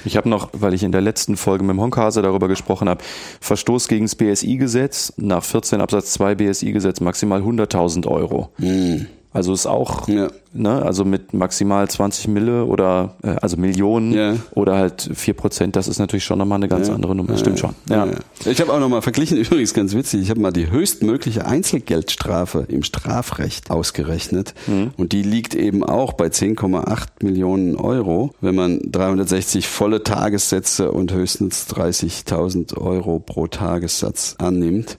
Ich 0.04 0.16
habe 0.16 0.28
noch, 0.28 0.48
weil 0.52 0.74
ich 0.74 0.82
in 0.82 0.90
der 0.90 1.02
letzten 1.02 1.36
Folge 1.36 1.62
mit 1.62 1.74
dem 1.74 1.80
Honkase 1.80 2.20
darüber 2.20 2.48
gesprochen 2.48 2.88
habe, 2.88 3.04
Verstoß 3.40 3.86
gegen 3.86 4.06
das 4.06 4.16
BSI-Gesetz, 4.16 5.12
nach 5.16 5.44
14 5.44 5.80
Absatz 5.80 6.14
2 6.14 6.34
BSI-Gesetz 6.34 6.98
maximal 6.98 7.42
100.000 7.42 8.08
Euro. 8.08 8.48
Mhm. 8.58 9.06
Also 9.34 9.52
ist 9.52 9.66
auch, 9.66 10.06
ja. 10.06 10.28
ne, 10.52 10.80
also 10.82 11.04
mit 11.04 11.34
maximal 11.34 11.90
20 11.90 12.28
Mille 12.28 12.66
oder 12.66 13.16
äh, 13.24 13.30
also 13.42 13.56
Millionen 13.56 14.12
ja. 14.12 14.36
oder 14.52 14.76
halt 14.76 15.10
vier 15.12 15.34
Prozent, 15.34 15.74
das 15.74 15.88
ist 15.88 15.98
natürlich 15.98 16.22
schon 16.22 16.38
nochmal 16.38 16.56
eine 16.56 16.68
ganz 16.68 16.86
ja. 16.86 16.94
andere 16.94 17.16
Nummer. 17.16 17.36
Stimmt 17.36 17.58
schon. 17.58 17.74
Ja. 17.90 18.06
Ich 18.44 18.60
habe 18.60 18.72
auch 18.72 18.78
nochmal 18.78 19.02
verglichen, 19.02 19.36
übrigens 19.38 19.74
ganz 19.74 19.92
witzig, 19.92 20.22
ich 20.22 20.30
habe 20.30 20.38
mal 20.38 20.52
die 20.52 20.70
höchstmögliche 20.70 21.46
Einzelgeldstrafe 21.46 22.64
im 22.68 22.84
Strafrecht 22.84 23.72
ausgerechnet 23.72 24.54
mhm. 24.68 24.92
und 24.96 25.10
die 25.10 25.22
liegt 25.22 25.56
eben 25.56 25.82
auch 25.82 26.12
bei 26.12 26.26
10,8 26.26 27.24
Millionen 27.24 27.74
Euro, 27.74 28.36
wenn 28.40 28.54
man 28.54 28.78
360 28.84 29.66
volle 29.66 30.04
Tagessätze 30.04 30.92
und 30.92 31.12
höchstens 31.12 31.66
30.000 31.70 32.78
Euro 32.78 33.18
pro 33.18 33.48
Tagessatz 33.48 34.36
annimmt. 34.38 34.96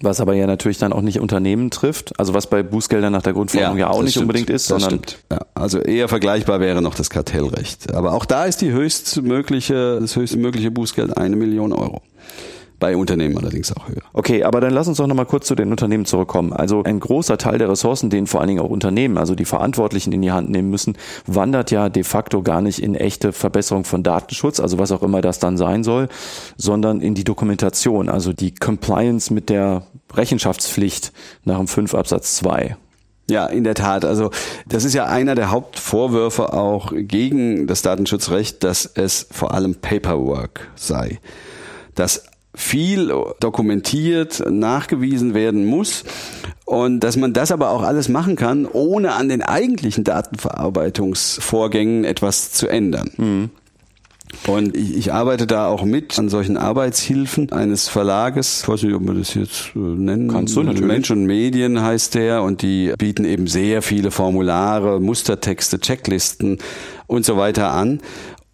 Was 0.00 0.20
aber 0.20 0.34
ja 0.34 0.46
natürlich 0.46 0.78
dann 0.78 0.92
auch 0.92 1.00
nicht 1.00 1.20
Unternehmen 1.20 1.70
trifft, 1.70 2.18
also 2.18 2.34
was 2.34 2.48
bei 2.48 2.62
Bußgeldern 2.62 3.12
nach 3.12 3.22
der 3.22 3.32
Grundverordnung 3.32 3.78
ja, 3.78 3.86
ja 3.86 3.90
auch 3.90 4.02
nicht 4.02 4.12
stimmt, 4.12 4.24
unbedingt 4.24 4.50
ist, 4.50 4.66
sondern 4.66 4.90
stimmt. 4.90 5.18
Ja, 5.30 5.40
also 5.54 5.78
eher 5.80 6.08
vergleichbar 6.08 6.60
wäre 6.60 6.82
noch 6.82 6.94
das 6.94 7.10
Kartellrecht. 7.10 7.92
Aber 7.94 8.12
auch 8.12 8.24
da 8.24 8.44
ist 8.44 8.60
die 8.60 8.70
höchstmögliche, 8.70 9.98
das 10.00 10.14
höchstmögliche 10.16 10.70
Bußgeld 10.70 11.16
eine 11.16 11.36
Million 11.36 11.72
Euro. 11.72 12.02
Bei 12.80 12.96
Unternehmen 12.96 13.36
allerdings 13.36 13.74
auch 13.76 13.88
höher. 13.88 14.02
Okay, 14.12 14.44
aber 14.44 14.60
dann 14.60 14.72
lass 14.72 14.86
uns 14.86 14.98
doch 14.98 15.06
nochmal 15.08 15.26
kurz 15.26 15.46
zu 15.46 15.56
den 15.56 15.70
Unternehmen 15.70 16.04
zurückkommen. 16.04 16.52
Also 16.52 16.84
ein 16.84 17.00
großer 17.00 17.36
Teil 17.36 17.58
der 17.58 17.68
Ressourcen, 17.68 18.08
den 18.08 18.28
vor 18.28 18.40
allen 18.40 18.48
Dingen 18.48 18.60
auch 18.60 18.70
Unternehmen, 18.70 19.18
also 19.18 19.34
die 19.34 19.44
Verantwortlichen 19.44 20.12
in 20.12 20.22
die 20.22 20.30
Hand 20.30 20.50
nehmen 20.50 20.70
müssen, 20.70 20.96
wandert 21.26 21.72
ja 21.72 21.88
de 21.88 22.04
facto 22.04 22.42
gar 22.42 22.60
nicht 22.60 22.80
in 22.80 22.94
echte 22.94 23.32
Verbesserung 23.32 23.84
von 23.84 24.04
Datenschutz, 24.04 24.60
also 24.60 24.78
was 24.78 24.92
auch 24.92 25.02
immer 25.02 25.20
das 25.20 25.40
dann 25.40 25.56
sein 25.56 25.82
soll, 25.82 26.08
sondern 26.56 27.00
in 27.00 27.14
die 27.14 27.24
Dokumentation, 27.24 28.08
also 28.08 28.32
die 28.32 28.54
Compliance 28.54 29.34
mit 29.34 29.48
der 29.48 29.82
Rechenschaftspflicht 30.12 31.12
nach 31.44 31.58
dem 31.58 31.66
5 31.66 31.94
Absatz 31.94 32.36
2. 32.36 32.76
Ja, 33.30 33.46
in 33.46 33.64
der 33.64 33.74
Tat. 33.74 34.04
Also 34.04 34.30
das 34.66 34.84
ist 34.84 34.94
ja 34.94 35.06
einer 35.06 35.34
der 35.34 35.50
Hauptvorwürfe 35.50 36.54
auch 36.54 36.92
gegen 36.94 37.66
das 37.66 37.82
Datenschutzrecht, 37.82 38.64
dass 38.64 38.86
es 38.86 39.26
vor 39.30 39.52
allem 39.52 39.74
Paperwork 39.74 40.68
sei. 40.76 41.18
Dass 41.94 42.24
viel 42.58 43.12
dokumentiert, 43.38 44.42
nachgewiesen 44.50 45.32
werden 45.32 45.64
muss 45.64 46.02
und 46.64 47.00
dass 47.00 47.16
man 47.16 47.32
das 47.32 47.52
aber 47.52 47.70
auch 47.70 47.82
alles 47.82 48.08
machen 48.08 48.34
kann, 48.34 48.66
ohne 48.66 49.12
an 49.12 49.28
den 49.28 49.42
eigentlichen 49.42 50.02
Datenverarbeitungsvorgängen 50.02 52.04
etwas 52.04 52.52
zu 52.52 52.66
ändern. 52.66 53.10
Mhm. 53.16 53.50
Und 54.46 54.76
ich, 54.76 54.96
ich, 54.96 55.12
arbeite 55.12 55.46
da 55.46 55.68
auch 55.68 55.84
mit 55.84 56.18
an 56.18 56.28
solchen 56.28 56.56
Arbeitshilfen 56.56 57.52
eines 57.52 57.88
Verlages. 57.88 58.62
Ich 58.62 58.68
weiß 58.68 58.82
nicht, 58.82 58.94
ob 58.94 59.02
man 59.02 59.18
das 59.18 59.34
jetzt 59.34 59.70
äh, 59.74 59.78
nennen 59.78 60.28
Kannst 60.28 60.56
du 60.56 60.62
natürlich. 60.62 60.86
Mensch 60.86 61.10
und 61.10 61.24
Medien 61.24 61.80
heißt 61.80 62.14
der 62.14 62.42
und 62.42 62.60
die 62.60 62.92
bieten 62.98 63.24
eben 63.24 63.46
sehr 63.46 63.82
viele 63.82 64.10
Formulare, 64.10 65.00
Mustertexte, 65.00 65.80
Checklisten 65.80 66.58
und 67.06 67.24
so 67.24 67.38
weiter 67.38 67.72
an. 67.72 68.00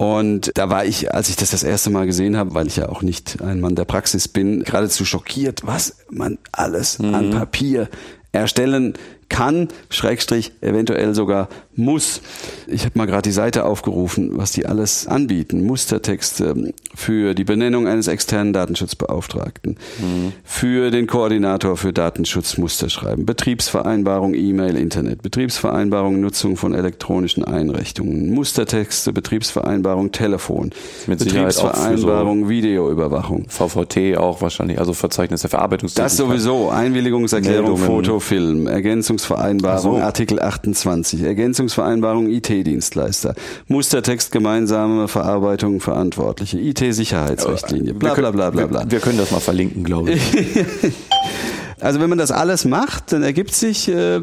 Und 0.04 0.50
da 0.54 0.68
war 0.68 0.84
ich, 0.84 1.14
als 1.14 1.28
ich 1.30 1.36
das 1.36 1.50
das 1.50 1.62
erste 1.62 1.88
Mal 1.90 2.06
gesehen 2.06 2.36
habe, 2.36 2.54
weil 2.54 2.66
ich 2.66 2.76
ja 2.76 2.88
auch 2.88 3.02
nicht 3.02 3.40
ein 3.40 3.60
Mann 3.60 3.74
der 3.74 3.86
Praxis 3.86 4.28
bin, 4.28 4.62
geradezu 4.62 5.04
schockiert, 5.04 5.62
was 5.64 5.96
man 6.10 6.38
alles 6.52 6.98
mhm. 6.98 7.14
an 7.14 7.30
Papier 7.30 7.88
erstellen 8.32 8.94
kann, 9.34 9.66
Schrägstrich, 9.90 10.52
eventuell 10.60 11.12
sogar 11.12 11.48
muss. 11.74 12.20
Ich 12.68 12.84
habe 12.84 12.96
mal 12.96 13.06
gerade 13.06 13.22
die 13.22 13.32
Seite 13.32 13.64
aufgerufen, 13.64 14.30
was 14.34 14.52
die 14.52 14.64
alles 14.64 15.08
anbieten. 15.08 15.66
Mustertexte 15.66 16.72
für 16.94 17.34
die 17.34 17.42
Benennung 17.42 17.88
eines 17.88 18.06
externen 18.06 18.52
Datenschutzbeauftragten, 18.52 19.72
mhm. 19.98 20.32
für 20.44 20.92
den 20.92 21.08
Koordinator 21.08 21.76
für 21.76 21.92
Datenschutz 21.92 22.58
Musterschreiben, 22.58 23.26
Betriebsvereinbarung 23.26 24.34
E-Mail, 24.34 24.76
Internet, 24.76 25.22
Betriebsvereinbarung 25.22 26.20
Nutzung 26.20 26.56
von 26.56 26.72
elektronischen 26.72 27.44
Einrichtungen, 27.44 28.32
Mustertexte, 28.32 29.12
Betriebsvereinbarung 29.12 30.12
Telefon, 30.12 30.70
Mit 31.08 31.18
Betriebsvereinbarung 31.18 32.44
so 32.44 32.50
Videoüberwachung. 32.50 33.46
VVT 33.48 34.16
auch 34.16 34.40
wahrscheinlich, 34.42 34.78
also 34.78 34.92
Verzeichnis 34.92 35.40
der 35.40 35.50
Verarbeitungstätigkeit. 35.50 36.04
Das 36.04 36.16
sowieso, 36.16 36.70
Einwilligungserklärung, 36.70 37.80
Meldungen. 37.80 37.84
Foto, 37.84 38.20
Film, 38.20 38.68
Ergänzungsvereinbarung, 39.24 39.98
so. 39.98 40.04
Artikel 40.04 40.40
28, 40.40 41.22
Ergänzung 41.22 41.64
Leistungsvereinbarung 41.64 42.28
IT-Dienstleister, 42.28 43.34
Mustertext 43.68 44.32
gemeinsame 44.32 45.08
Verarbeitung 45.08 45.80
Verantwortliche, 45.80 46.58
IT-Sicherheitsrichtlinie, 46.58 47.94
bla 47.94 48.14
bla 48.14 48.30
bla 48.30 48.50
bla 48.50 48.66
bla. 48.66 48.90
Wir 48.90 49.00
können 49.00 49.18
das 49.18 49.30
mal 49.30 49.40
verlinken, 49.40 49.84
glaube 49.84 50.12
ich. 50.12 50.20
Also 51.84 52.00
wenn 52.00 52.08
man 52.08 52.16
das 52.16 52.30
alles 52.30 52.64
macht, 52.64 53.12
dann 53.12 53.22
ergibt 53.22 53.52
sich, 53.52 53.88
äh, 53.88 54.18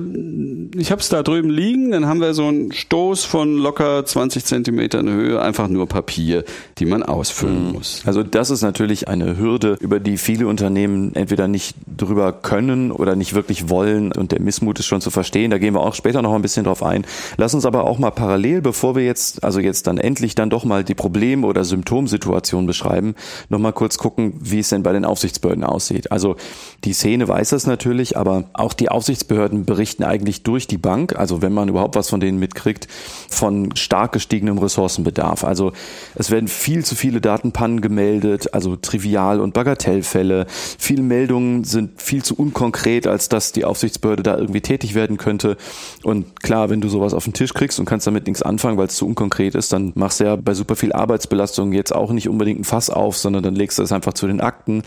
ich 0.76 0.91
habe 0.91 1.00
es 1.00 1.10
da 1.10 1.21
drüben 1.21 1.52
liegen, 1.52 1.91
dann 1.91 2.08
haben 2.08 2.19
wir 2.19 2.34
so 2.34 2.47
einen 2.47 2.71
Stoß 2.71 3.24
von 3.24 3.56
locker 3.56 4.04
20 4.04 4.43
Zentimetern 4.43 5.08
Höhe, 5.08 5.39
einfach 5.39 5.67
nur 5.67 5.88
Papier, 5.88 6.43
die 6.80 6.88
man 6.88 7.04
ausfüllen 7.04 7.67
mhm. 7.67 7.74
muss. 7.74 8.02
Also 8.04 8.24
das 8.24 8.50
ist 8.50 8.63
natürlich 8.63 9.10
eine 9.10 9.38
Hürde, 9.38 9.78
über 9.80 10.00
die 10.00 10.17
viele 10.17 10.47
Unternehmen 10.47 11.13
entweder 11.13 11.47
nicht 11.47 11.76
drüber 11.95 12.32
können 12.32 12.91
oder 12.91 13.15
nicht 13.15 13.36
wirklich 13.36 13.69
wollen 13.69 14.12
und 14.12 14.32
der 14.32 14.41
Missmut 14.41 14.80
ist 14.80 14.88
schon 14.88 15.02
zu 15.02 15.12
verstehen. 15.12 15.52
Da 15.52 15.60
gehen 15.60 15.76
wir 15.76 15.82
auch 15.82 15.93
später 15.93 16.24
noch 16.24 16.34
ein 16.34 16.41
bisschen 16.41 16.63
drauf 16.63 16.82
ein. 16.82 17.06
Lass 17.38 17.54
uns 17.54 17.67
aber 17.67 17.84
auch 17.84 18.00
mal 18.00 18.10
parallel, 18.10 18.62
bevor 18.63 18.95
wir 18.95 19.06
jetzt, 19.06 19.43
also 19.43 19.60
jetzt 19.60 19.86
dann 19.86 20.00
endlich 20.00 20.34
dann 20.34 20.50
doch 20.50 20.65
mal 20.65 20.84
die 20.84 20.95
Probleme 20.95 21.45
oder 21.45 21.63
Symptomsituation 21.63 22.65
beschreiben, 22.65 23.13
noch 23.50 23.60
mal 23.60 23.71
kurz 23.71 24.00
gucken, 24.00 24.34
wie 24.39 24.58
es 24.58 24.69
denn 24.69 24.82
bei 24.82 24.93
den 24.93 25.06
Aufsichtsbehörden 25.06 25.63
aussieht. 25.63 26.12
Also 26.12 26.38
die 26.86 26.93
Szene 26.93 27.28
weiß 27.28 27.51
das 27.52 27.68
natürlich, 27.68 28.18
aber 28.18 28.46
auch 28.54 28.74
die 28.74 28.90
Aufsichtsbehörden 28.90 29.66
berichten 29.66 30.04
eigentlich 30.04 30.44
durch 30.44 30.62
durch 30.62 30.68
die 30.68 30.78
Bank, 30.78 31.16
also 31.16 31.42
wenn 31.42 31.54
man 31.54 31.70
überhaupt 31.70 31.96
was 31.96 32.10
von 32.10 32.20
denen 32.20 32.38
mitkriegt, 32.38 32.88
von 33.30 33.76
stark 33.76 34.12
gestiegenem 34.12 34.60
Ressourcenbedarf. 34.60 35.44
Also 35.44 35.72
es 36.14 36.30
werden 36.30 36.48
viel 36.48 36.86
zu 36.86 36.94
viele 36.94 37.20
Datenpannen 37.20 37.82
gemeldet, 37.82 38.54
also 38.54 38.76
Trivial- 38.76 39.40
und 39.40 39.56
Bagatellfälle. 39.56 40.46
Viele 40.78 41.02
Meldungen 41.02 41.64
sind 41.64 42.00
viel 42.00 42.22
zu 42.22 42.36
unkonkret, 42.36 43.08
als 43.08 43.28
dass 43.28 43.54
die 43.54 43.66
Aufsichtsbehörde 43.66 44.22
da 44.22 44.38
irgendwie 44.38 44.62
tätig 44.62 44.94
werden 44.94 45.18
könnte. 45.18 45.58
Und 46.04 46.44
klar, 46.44 46.70
wenn 46.70 46.82
du 46.82 46.90
sowas 46.90 47.16
auf 47.16 47.24
den 47.24 47.34
Tisch 47.34 47.56
kriegst 47.56 47.80
und 47.80 47.86
kannst 47.86 48.06
damit 48.06 48.28
nichts 48.28 48.44
anfangen, 48.44 48.78
weil 48.78 48.88
es 48.88 48.96
zu 48.96 49.08
unkonkret 49.08 49.56
ist, 49.56 49.74
dann 49.74 49.94
machst 49.96 50.20
du 50.20 50.26
ja 50.26 50.36
bei 50.36 50.54
super 50.54 50.76
viel 50.76 50.94
Arbeitsbelastung 50.94 51.74
jetzt 51.74 51.96
auch 51.96 52.12
nicht 52.12 52.30
unbedingt 52.30 52.60
ein 52.60 52.66
Fass 52.66 52.92
auf, 52.92 53.18
sondern 53.18 53.42
dann 53.42 53.56
legst 53.56 53.80
du 53.80 53.84
es 53.84 53.92
einfach 53.92 54.14
zu 54.14 54.28
den 54.28 54.42
Akten. 54.42 54.84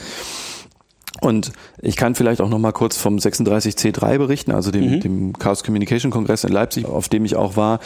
Und 1.25 1.53
ich 1.81 1.97
kann 1.97 2.15
vielleicht 2.15 2.43
auch 2.43 2.51
noch 2.51 2.59
mal 2.59 2.73
kurz 2.73 2.99
vom 2.99 3.17
36C3 3.17 4.19
berichten, 4.19 4.53
also 4.53 4.71
dem, 4.71 4.97
mhm. 4.97 5.01
dem 5.01 5.33
Chaos 5.33 5.65
Communication 5.65 6.11
Kongress 6.11 6.45
in 6.45 6.53
Leipzig, 6.53 6.85
auf 6.85 7.09
dem 7.09 7.25
ich 7.25 7.35
auch 7.35 7.57
war. 7.57 7.81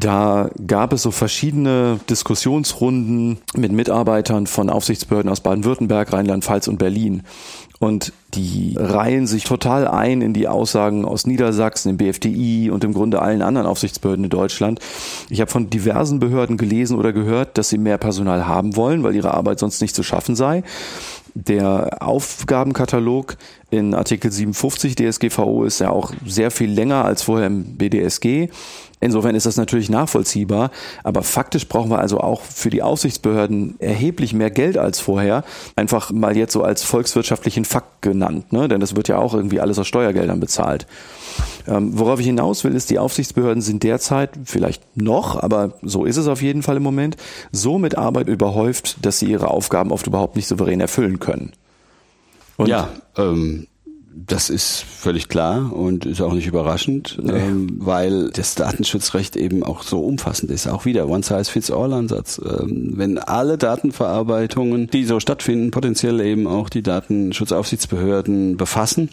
Da 0.00 0.48
gab 0.66 0.94
es 0.94 1.02
so 1.02 1.10
verschiedene 1.10 2.00
Diskussionsrunden 2.08 3.38
mit 3.54 3.72
Mitarbeitern 3.72 4.46
von 4.46 4.70
Aufsichtsbehörden 4.70 5.30
aus 5.30 5.40
Baden-Württemberg, 5.40 6.10
Rheinland-Pfalz 6.10 6.68
und 6.68 6.78
Berlin. 6.78 7.22
Und 7.80 8.14
die 8.32 8.74
reihen 8.78 9.26
sich 9.26 9.44
total 9.44 9.86
ein 9.86 10.22
in 10.22 10.32
die 10.32 10.48
Aussagen 10.48 11.04
aus 11.04 11.26
Niedersachsen, 11.26 11.90
dem 11.90 11.96
BFDI 11.98 12.70
und 12.70 12.82
im 12.84 12.94
Grunde 12.94 13.20
allen 13.20 13.42
anderen 13.42 13.66
Aufsichtsbehörden 13.66 14.24
in 14.24 14.30
Deutschland. 14.30 14.80
Ich 15.28 15.42
habe 15.42 15.50
von 15.50 15.68
diversen 15.68 16.18
Behörden 16.18 16.56
gelesen 16.56 16.98
oder 16.98 17.12
gehört, 17.12 17.58
dass 17.58 17.68
sie 17.68 17.78
mehr 17.78 17.98
Personal 17.98 18.46
haben 18.46 18.76
wollen, 18.76 19.02
weil 19.02 19.14
ihre 19.14 19.34
Arbeit 19.34 19.58
sonst 19.58 19.82
nicht 19.82 19.94
zu 19.94 20.02
schaffen 20.02 20.34
sei. 20.36 20.62
Der 21.38 21.98
Aufgabenkatalog 22.00 23.36
in 23.68 23.92
Artikel 23.92 24.32
57 24.32 24.94
DSGVO 24.94 25.64
ist 25.64 25.80
ja 25.80 25.90
auch 25.90 26.14
sehr 26.24 26.50
viel 26.50 26.70
länger 26.70 27.04
als 27.04 27.20
vorher 27.20 27.48
im 27.48 27.76
BDSG. 27.76 28.48
Insofern 29.06 29.36
ist 29.36 29.46
das 29.46 29.56
natürlich 29.56 29.88
nachvollziehbar, 29.88 30.72
aber 31.04 31.22
faktisch 31.22 31.68
brauchen 31.68 31.90
wir 31.90 32.00
also 32.00 32.18
auch 32.18 32.42
für 32.42 32.70
die 32.70 32.82
Aufsichtsbehörden 32.82 33.76
erheblich 33.78 34.34
mehr 34.34 34.50
Geld 34.50 34.76
als 34.76 34.98
vorher. 34.98 35.44
Einfach 35.76 36.10
mal 36.10 36.36
jetzt 36.36 36.52
so 36.52 36.62
als 36.62 36.82
volkswirtschaftlichen 36.82 37.64
Fakt 37.64 38.02
genannt, 38.02 38.52
ne? 38.52 38.66
denn 38.66 38.80
das 38.80 38.96
wird 38.96 39.06
ja 39.06 39.18
auch 39.18 39.32
irgendwie 39.32 39.60
alles 39.60 39.78
aus 39.78 39.86
Steuergeldern 39.86 40.40
bezahlt. 40.40 40.88
Ähm, 41.68 41.98
worauf 41.98 42.18
ich 42.18 42.26
hinaus 42.26 42.64
will, 42.64 42.74
ist, 42.74 42.90
die 42.90 42.98
Aufsichtsbehörden 42.98 43.62
sind 43.62 43.84
derzeit, 43.84 44.30
vielleicht 44.44 44.96
noch, 44.96 45.40
aber 45.40 45.74
so 45.82 46.04
ist 46.04 46.16
es 46.16 46.26
auf 46.26 46.42
jeden 46.42 46.62
Fall 46.62 46.76
im 46.76 46.82
Moment, 46.82 47.16
so 47.52 47.78
mit 47.78 47.96
Arbeit 47.96 48.26
überhäuft, 48.26 49.04
dass 49.06 49.20
sie 49.20 49.26
ihre 49.26 49.48
Aufgaben 49.48 49.92
oft 49.92 50.08
überhaupt 50.08 50.34
nicht 50.34 50.48
souverän 50.48 50.80
erfüllen 50.80 51.20
können. 51.20 51.52
Und 52.56 52.68
ja, 52.68 52.88
ähm, 53.16 53.68
das 54.24 54.48
ist 54.48 54.82
völlig 54.82 55.28
klar 55.28 55.72
und 55.72 56.06
ist 56.06 56.22
auch 56.22 56.32
nicht 56.32 56.46
überraschend, 56.46 57.18
nee. 57.22 57.32
ähm, 57.32 57.76
weil 57.78 58.30
das 58.30 58.54
Datenschutzrecht 58.54 59.36
eben 59.36 59.62
auch 59.62 59.82
so 59.82 60.00
umfassend 60.00 60.50
ist. 60.50 60.66
Auch 60.66 60.86
wieder 60.86 61.06
One-Size-Fits-All-Ansatz. 61.08 62.40
Ähm, 62.42 62.94
wenn 62.96 63.18
alle 63.18 63.58
Datenverarbeitungen, 63.58 64.88
die 64.88 65.04
so 65.04 65.20
stattfinden, 65.20 65.70
potenziell 65.70 66.20
eben 66.20 66.46
auch 66.46 66.70
die 66.70 66.82
Datenschutzaufsichtsbehörden 66.82 68.56
befassen, 68.56 69.10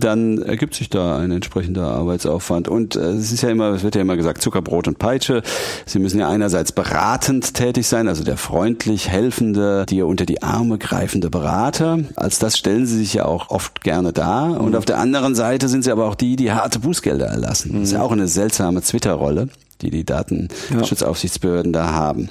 dann 0.00 0.42
ergibt 0.42 0.74
sich 0.74 0.88
da 0.88 1.18
ein 1.18 1.30
entsprechender 1.30 1.88
Arbeitsaufwand. 1.88 2.68
Und 2.68 2.96
äh, 2.96 3.10
es 3.10 3.32
ist 3.32 3.42
ja 3.42 3.50
immer, 3.50 3.70
es 3.70 3.82
wird 3.82 3.94
ja 3.94 4.00
immer 4.00 4.16
gesagt, 4.16 4.42
Zuckerbrot 4.42 4.88
und 4.88 4.98
Peitsche. 4.98 5.42
Sie 5.86 5.98
müssen 5.98 6.18
ja 6.18 6.28
einerseits 6.28 6.72
beratend 6.72 7.54
tätig 7.54 7.86
sein, 7.86 8.08
also 8.08 8.24
der 8.24 8.36
freundlich 8.36 9.08
helfende, 9.08 9.86
dir 9.86 10.06
unter 10.06 10.26
die 10.26 10.42
Arme 10.42 10.78
greifende 10.78 11.30
Berater. 11.30 11.98
Als 12.16 12.38
das 12.38 12.58
stellen 12.58 12.86
sie 12.86 12.98
sich 12.98 13.14
ja 13.14 13.24
auch 13.24 13.50
oft 13.50 13.82
gerne 13.82 14.12
dar. 14.12 14.60
Und 14.60 14.76
auf 14.76 14.84
der 14.84 14.98
anderen 14.98 15.34
Seite 15.34 15.68
sind 15.68 15.84
sie 15.84 15.92
aber 15.92 16.06
auch 16.06 16.14
die, 16.14 16.36
die 16.36 16.52
harte 16.52 16.80
Bußgelder 16.80 17.26
erlassen. 17.26 17.72
Das 17.74 17.82
ist 17.84 17.92
ja 17.92 17.98
mhm. 17.98 18.04
auch 18.04 18.12
eine 18.12 18.28
seltsame 18.28 18.82
Twitter-Rolle, 18.82 19.48
die 19.82 19.90
die 19.90 20.04
Datenschutzaufsichtsbehörden 20.04 21.72
da 21.72 21.92
haben. 21.92 22.30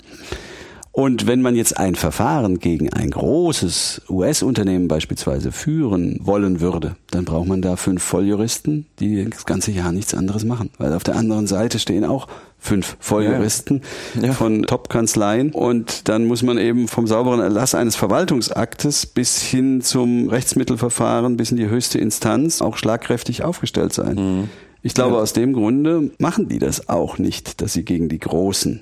Und 1.00 1.28
wenn 1.28 1.42
man 1.42 1.56
jetzt 1.56 1.78
ein 1.78 1.96
Verfahren 1.96 2.60
gegen 2.60 2.92
ein 2.92 3.12
großes 3.12 4.02
US-Unternehmen 4.10 4.90
beispielsweise 4.90 5.54
führen 5.54 6.20
wollen 6.24 6.60
würde, 6.60 6.98
dann 7.10 7.24
braucht 7.24 7.48
man 7.48 7.62
da 7.62 7.78
fünf 7.78 8.04
Volljuristen, 8.04 8.86
die 9.00 9.30
das 9.30 9.46
ganze 9.46 9.72
Jahr 9.72 9.94
nichts 9.94 10.14
anderes 10.14 10.44
machen. 10.44 10.72
Weil 10.78 10.92
auf 10.92 11.06
der 11.06 11.16
anderen 11.16 11.48
Seite 11.48 11.80
stehen 11.80 12.04
auch 12.04 12.28
fünf 12.58 12.98
Volljuristen 13.00 13.82
ja. 14.16 14.28
Ja. 14.28 14.34
von 14.34 14.64
Top-Kanzleien. 14.64 15.54
Und 15.54 16.10
dann 16.10 16.26
muss 16.26 16.44
man 16.44 16.58
eben 16.58 16.90
vom 16.90 17.08
sauberen 17.08 17.40
Erlass 17.40 17.76
eines 17.76 17.96
Verwaltungsaktes 17.96 19.06
bis 19.06 19.42
hin 19.42 19.80
zum 19.80 20.28
Rechtsmittelverfahren, 20.28 21.38
bis 21.38 21.52
in 21.52 21.56
die 21.56 21.70
höchste 21.70 21.98
Instanz 21.98 22.62
auch 22.62 22.76
schlagkräftig 22.76 23.46
aufgestellt 23.46 23.94
sein. 23.94 24.16
Mhm. 24.16 24.50
Ich 24.82 24.96
glaube, 24.96 25.16
ja. 25.16 25.22
aus 25.22 25.32
dem 25.32 25.54
Grunde 25.54 26.12
machen 26.18 26.50
die 26.50 26.60
das 26.60 26.90
auch 26.90 27.18
nicht, 27.18 27.62
dass 27.62 27.72
sie 27.72 27.86
gegen 27.86 28.10
die 28.10 28.20
Großen 28.20 28.82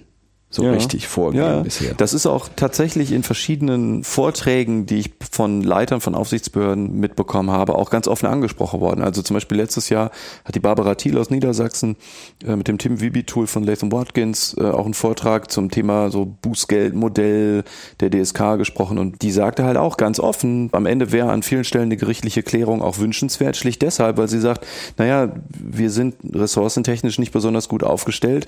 so 0.49 0.63
ja. 0.63 0.71
richtig 0.71 1.07
vorgehen 1.07 1.43
ja. 1.43 1.59
bisher. 1.59 1.93
Das 1.93 2.13
ist 2.13 2.25
auch 2.25 2.47
tatsächlich 2.55 3.11
in 3.11 3.23
verschiedenen 3.23 4.05
Vorträgen, 4.05 4.85
die 4.85 4.99
ich 4.99 5.11
von 5.29 5.61
Leitern 5.61 5.99
von 5.99 6.15
Aufsichtsbehörden 6.15 6.97
mitbekommen 6.99 7.51
habe, 7.51 7.75
auch 7.75 7.89
ganz 7.89 8.07
offen 8.07 8.27
angesprochen 8.27 8.79
worden. 8.79 9.01
Also 9.01 9.21
zum 9.21 9.33
Beispiel 9.33 9.57
letztes 9.57 9.89
Jahr 9.89 10.09
hat 10.45 10.55
die 10.55 10.61
Barbara 10.61 10.95
Thiel 10.95 11.17
aus 11.17 11.29
Niedersachsen 11.29 11.97
äh, 12.45 12.55
mit 12.55 12.69
dem 12.69 12.77
Tim 12.77 13.01
Wibi-Tool 13.01 13.45
von 13.45 13.63
Latham 13.63 13.91
Watkins 13.91 14.55
äh, 14.57 14.63
auch 14.63 14.85
einen 14.85 14.93
Vortrag 14.93 15.51
zum 15.51 15.69
Thema 15.69 16.11
so 16.11 16.25
Bußgeldmodell 16.41 17.65
der 17.99 18.09
DSK 18.09 18.57
gesprochen 18.57 18.99
und 18.99 19.21
die 19.23 19.31
sagte 19.31 19.65
halt 19.65 19.75
auch 19.75 19.97
ganz 19.97 20.17
offen, 20.17 20.69
am 20.71 20.85
Ende 20.85 21.11
wäre 21.11 21.29
an 21.29 21.43
vielen 21.43 21.65
Stellen 21.65 21.85
eine 21.85 21.97
gerichtliche 21.97 22.41
Klärung 22.41 22.81
auch 22.81 22.99
wünschenswert, 22.99 23.57
schlicht 23.57 23.81
deshalb, 23.81 24.15
weil 24.17 24.29
sie 24.29 24.39
sagt, 24.39 24.65
naja, 24.97 25.29
wir 25.49 25.89
sind 25.89 26.15
ressourcentechnisch 26.33 27.19
nicht 27.19 27.33
besonders 27.33 27.67
gut 27.67 27.83
aufgestellt 27.83 28.47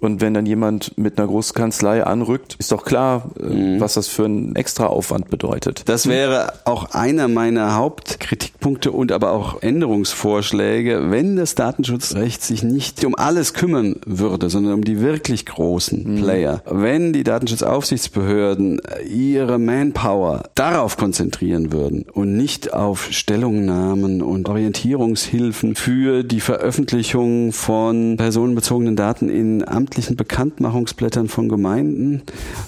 und 0.00 0.20
wenn 0.20 0.34
dann 0.34 0.44
jemand 0.44 0.96
mit 0.98 1.18
einer 1.18 1.26
Großkanzlei 1.38 2.02
anrückt, 2.02 2.56
ist 2.58 2.72
doch 2.72 2.84
klar, 2.84 3.30
äh, 3.38 3.44
mhm. 3.44 3.80
was 3.80 3.94
das 3.94 4.08
für 4.08 4.24
ein 4.24 4.56
Extraaufwand 4.56 5.30
bedeutet. 5.30 5.82
Das 5.86 6.08
wäre 6.08 6.52
auch 6.64 6.90
einer 6.90 7.28
meiner 7.28 7.76
Hauptkritikpunkte 7.76 8.90
und 8.90 9.12
aber 9.12 9.30
auch 9.30 9.62
Änderungsvorschläge, 9.62 11.12
wenn 11.12 11.36
das 11.36 11.54
Datenschutzrecht 11.54 12.42
sich 12.42 12.64
nicht 12.64 13.04
um 13.04 13.14
alles 13.14 13.54
kümmern 13.54 13.94
würde, 14.04 14.50
sondern 14.50 14.72
um 14.72 14.84
die 14.84 15.00
wirklich 15.00 15.46
großen 15.46 16.16
mhm. 16.16 16.22
Player. 16.24 16.62
Wenn 16.68 17.12
die 17.12 17.22
Datenschutzaufsichtsbehörden 17.22 18.80
ihre 19.08 19.60
Manpower 19.60 20.42
darauf 20.56 20.96
konzentrieren 20.96 21.70
würden 21.70 22.04
und 22.12 22.36
nicht 22.36 22.72
auf 22.72 23.12
Stellungnahmen 23.12 24.22
und 24.22 24.48
Orientierungshilfen 24.48 25.76
für 25.76 26.24
die 26.24 26.40
Veröffentlichung 26.40 27.52
von 27.52 28.16
personenbezogenen 28.16 28.96
Daten 28.96 29.28
in 29.28 29.66
amtlichen 29.68 30.16
Bekanntmachungsblättern 30.16 31.27
von 31.28 31.48
Gemeinden 31.48 32.22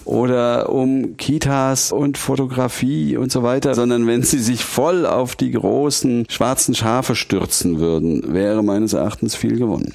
oder 0.05 0.71
um 0.71 1.17
Kitas 1.17 1.93
und 1.93 2.19
Fotografie 2.19 3.17
und 3.17 3.33
so 3.33 3.43
weiter, 3.43 3.75
sondern 3.75 4.07
wenn 4.07 4.23
sie 4.23 4.39
sich 4.39 4.65
voll 4.65 5.07
auf 5.07 5.37
die 5.37 5.53
großen 5.53 6.27
schwarzen 6.29 6.75
Schafe 6.75 7.15
stürzen 7.15 7.81
würden, 7.81 8.33
wäre 8.33 8.63
meines 8.63 8.93
Erachtens 8.93 9.35
viel 9.35 9.59
gewonnen. 9.59 9.95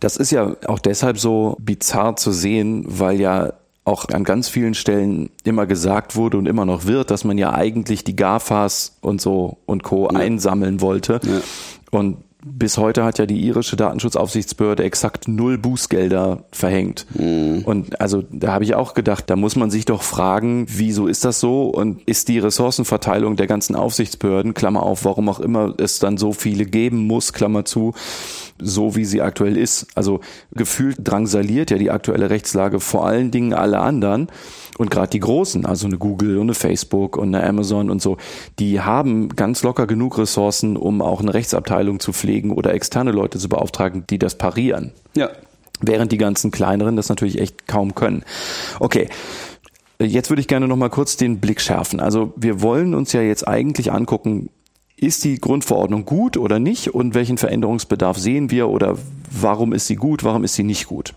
Das 0.00 0.16
ist 0.16 0.30
ja 0.30 0.56
auch 0.66 0.78
deshalb 0.78 1.18
so 1.18 1.56
bizarr 1.60 2.16
zu 2.16 2.32
sehen, 2.32 2.84
weil 2.86 3.20
ja 3.20 3.52
auch 3.86 4.08
an 4.08 4.24
ganz 4.24 4.48
vielen 4.48 4.74
Stellen 4.74 5.30
immer 5.44 5.66
gesagt 5.66 6.16
wurde 6.16 6.38
und 6.38 6.46
immer 6.46 6.64
noch 6.64 6.86
wird, 6.86 7.12
dass 7.12 7.22
man 7.22 7.38
ja 7.38 7.54
eigentlich 7.54 8.02
die 8.02 8.16
GAFAs 8.16 8.96
und 9.00 9.20
so 9.20 9.58
und 9.64 9.84
Co. 9.84 10.10
Ja. 10.10 10.18
einsammeln 10.18 10.80
wollte. 10.80 11.20
Ja. 11.22 11.40
Und 11.92 12.16
bis 12.48 12.78
heute 12.78 13.02
hat 13.02 13.18
ja 13.18 13.26
die 13.26 13.40
irische 13.40 13.74
Datenschutzaufsichtsbehörde 13.74 14.84
exakt 14.84 15.26
null 15.26 15.58
Bußgelder 15.58 16.44
verhängt. 16.52 17.04
Mhm. 17.14 17.62
Und 17.64 18.00
also 18.00 18.22
da 18.30 18.52
habe 18.52 18.62
ich 18.62 18.76
auch 18.76 18.94
gedacht, 18.94 19.28
da 19.28 19.34
muss 19.34 19.56
man 19.56 19.70
sich 19.70 19.84
doch 19.84 20.02
fragen, 20.02 20.66
wieso 20.68 21.08
ist 21.08 21.24
das 21.24 21.40
so 21.40 21.64
und 21.64 22.02
ist 22.04 22.28
die 22.28 22.38
Ressourcenverteilung 22.38 23.34
der 23.34 23.48
ganzen 23.48 23.74
Aufsichtsbehörden, 23.74 24.54
Klammer 24.54 24.84
auf, 24.84 25.04
warum 25.04 25.28
auch 25.28 25.40
immer 25.40 25.74
es 25.78 25.98
dann 25.98 26.18
so 26.18 26.32
viele 26.32 26.66
geben 26.66 27.08
muss, 27.08 27.32
Klammer 27.32 27.64
zu, 27.64 27.94
so 28.60 28.94
wie 28.94 29.04
sie 29.04 29.22
aktuell 29.22 29.56
ist. 29.56 29.88
Also 29.96 30.20
gefühlt 30.52 30.98
drangsaliert 31.02 31.72
ja 31.72 31.78
die 31.78 31.90
aktuelle 31.90 32.30
Rechtslage 32.30 32.78
vor 32.78 33.06
allen 33.06 33.32
Dingen 33.32 33.54
alle 33.54 33.80
anderen. 33.80 34.28
Und 34.78 34.90
gerade 34.90 35.08
die 35.08 35.20
Großen, 35.20 35.64
also 35.64 35.86
eine 35.86 35.96
Google 35.96 36.36
und 36.36 36.42
eine 36.42 36.54
Facebook 36.54 37.16
und 37.16 37.34
eine 37.34 37.46
Amazon 37.46 37.90
und 37.90 38.02
so, 38.02 38.18
die 38.58 38.80
haben 38.82 39.30
ganz 39.30 39.62
locker 39.62 39.86
genug 39.86 40.18
Ressourcen, 40.18 40.76
um 40.76 41.00
auch 41.00 41.20
eine 41.20 41.32
Rechtsabteilung 41.32 41.98
zu 41.98 42.12
pflegen 42.12 42.35
oder 42.44 42.74
externe 42.74 43.12
Leute 43.12 43.38
zu 43.38 43.48
beauftragen, 43.48 44.04
die 44.08 44.18
das 44.18 44.36
parieren. 44.36 44.92
Ja. 45.14 45.30
Während 45.80 46.12
die 46.12 46.18
ganzen 46.18 46.50
kleineren 46.50 46.96
das 46.96 47.08
natürlich 47.08 47.38
echt 47.40 47.66
kaum 47.66 47.94
können. 47.94 48.24
Okay. 48.80 49.08
Jetzt 49.98 50.30
würde 50.30 50.40
ich 50.40 50.48
gerne 50.48 50.68
noch 50.68 50.76
mal 50.76 50.90
kurz 50.90 51.16
den 51.16 51.40
Blick 51.40 51.60
schärfen. 51.60 52.00
Also 52.00 52.34
wir 52.36 52.60
wollen 52.60 52.94
uns 52.94 53.12
ja 53.12 53.22
jetzt 53.22 53.48
eigentlich 53.48 53.92
angucken, 53.92 54.50
ist 54.96 55.24
die 55.24 55.38
Grundverordnung 55.38 56.04
gut 56.04 56.36
oder 56.36 56.58
nicht 56.58 56.94
und 56.94 57.14
welchen 57.14 57.38
Veränderungsbedarf 57.38 58.18
sehen 58.18 58.50
wir 58.50 58.68
oder 58.68 58.96
warum 59.30 59.72
ist 59.72 59.86
sie 59.86 59.96
gut, 59.96 60.24
warum 60.24 60.44
ist 60.44 60.54
sie 60.54 60.62
nicht 60.62 60.86
gut? 60.86 61.14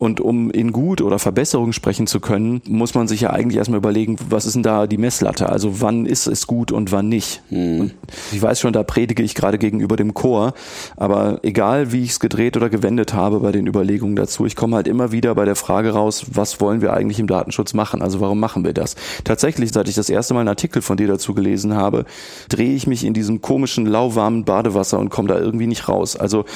Und 0.00 0.18
um 0.18 0.50
in 0.50 0.72
gut 0.72 1.02
oder 1.02 1.18
Verbesserung 1.18 1.74
sprechen 1.74 2.06
zu 2.06 2.20
können, 2.20 2.62
muss 2.66 2.94
man 2.94 3.06
sich 3.06 3.20
ja 3.20 3.30
eigentlich 3.30 3.58
erstmal 3.58 3.76
überlegen, 3.76 4.16
was 4.30 4.46
ist 4.46 4.54
denn 4.54 4.62
da 4.62 4.86
die 4.86 4.96
Messlatte? 4.96 5.50
Also 5.50 5.82
wann 5.82 6.06
ist 6.06 6.26
es 6.26 6.46
gut 6.46 6.72
und 6.72 6.90
wann 6.90 7.10
nicht? 7.10 7.42
Mhm. 7.50 7.80
Und 7.80 7.94
ich 8.32 8.40
weiß 8.40 8.60
schon, 8.60 8.72
da 8.72 8.82
predige 8.82 9.22
ich 9.22 9.34
gerade 9.34 9.58
gegenüber 9.58 9.96
dem 9.96 10.14
Chor, 10.14 10.54
aber 10.96 11.40
egal 11.42 11.92
wie 11.92 12.02
ich 12.02 12.12
es 12.12 12.20
gedreht 12.20 12.56
oder 12.56 12.70
gewendet 12.70 13.12
habe 13.12 13.40
bei 13.40 13.52
den 13.52 13.66
Überlegungen 13.66 14.16
dazu, 14.16 14.46
ich 14.46 14.56
komme 14.56 14.76
halt 14.76 14.88
immer 14.88 15.12
wieder 15.12 15.34
bei 15.34 15.44
der 15.44 15.54
Frage 15.54 15.90
raus, 15.90 16.24
was 16.32 16.62
wollen 16.62 16.80
wir 16.80 16.94
eigentlich 16.94 17.20
im 17.20 17.26
Datenschutz 17.26 17.74
machen? 17.74 18.00
Also 18.00 18.20
warum 18.20 18.40
machen 18.40 18.64
wir 18.64 18.72
das? 18.72 18.96
Tatsächlich, 19.24 19.70
seit 19.70 19.86
ich 19.86 19.96
das 19.96 20.08
erste 20.08 20.32
Mal 20.32 20.40
einen 20.40 20.48
Artikel 20.48 20.80
von 20.80 20.96
dir 20.96 21.08
dazu 21.08 21.34
gelesen 21.34 21.74
habe, 21.74 22.06
drehe 22.48 22.74
ich 22.74 22.86
mich 22.86 23.04
in 23.04 23.12
diesem 23.12 23.42
komischen, 23.42 23.84
lauwarmen 23.84 24.46
Badewasser 24.46 24.98
und 24.98 25.10
komme 25.10 25.28
da 25.28 25.38
irgendwie 25.38 25.66
nicht 25.66 25.90
raus. 25.90 26.16
Also 26.16 26.46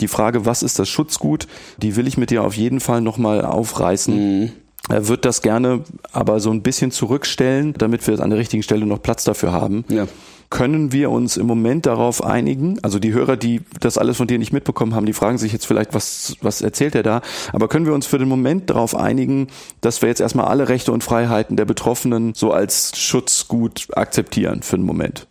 die 0.00 0.08
Frage, 0.08 0.46
was 0.46 0.62
ist 0.62 0.78
das 0.78 0.88
Schutzgut, 0.88 1.48
die 1.76 1.96
will 1.96 2.06
ich 2.06 2.16
mit 2.16 2.30
dir 2.30 2.44
auf 2.44 2.56
jeden 2.56 2.80
Fall 2.80 2.93
nochmal 3.00 3.44
aufreißen. 3.44 4.40
Mhm. 4.40 4.52
Er 4.88 5.08
wird 5.08 5.24
das 5.24 5.40
gerne 5.40 5.82
aber 6.12 6.40
so 6.40 6.50
ein 6.50 6.62
bisschen 6.62 6.90
zurückstellen, 6.90 7.74
damit 7.78 8.06
wir 8.06 8.20
an 8.20 8.30
der 8.30 8.38
richtigen 8.38 8.62
Stelle 8.62 8.84
noch 8.84 9.00
Platz 9.00 9.24
dafür 9.24 9.50
haben. 9.50 9.84
Ja. 9.88 10.06
Können 10.50 10.92
wir 10.92 11.10
uns 11.10 11.38
im 11.38 11.46
Moment 11.46 11.86
darauf 11.86 12.22
einigen? 12.22 12.78
Also 12.82 12.98
die 12.98 13.12
Hörer, 13.12 13.36
die 13.36 13.62
das 13.80 13.96
alles 13.96 14.18
von 14.18 14.26
dir 14.26 14.38
nicht 14.38 14.52
mitbekommen 14.52 14.94
haben, 14.94 15.06
die 15.06 15.14
fragen 15.14 15.38
sich 15.38 15.52
jetzt 15.52 15.66
vielleicht, 15.66 15.94
was, 15.94 16.36
was 16.42 16.60
erzählt 16.60 16.94
er 16.94 17.02
da? 17.02 17.22
Aber 17.52 17.68
können 17.68 17.86
wir 17.86 17.94
uns 17.94 18.06
für 18.06 18.18
den 18.18 18.28
Moment 18.28 18.68
darauf 18.68 18.94
einigen, 18.94 19.48
dass 19.80 20.02
wir 20.02 20.10
jetzt 20.10 20.20
erstmal 20.20 20.46
alle 20.46 20.68
Rechte 20.68 20.92
und 20.92 21.02
Freiheiten 21.02 21.56
der 21.56 21.64
Betroffenen 21.64 22.34
so 22.34 22.52
als 22.52 22.92
Schutzgut 22.96 23.88
akzeptieren 23.96 24.62
für 24.62 24.76
den 24.76 24.84
Moment? 24.84 25.26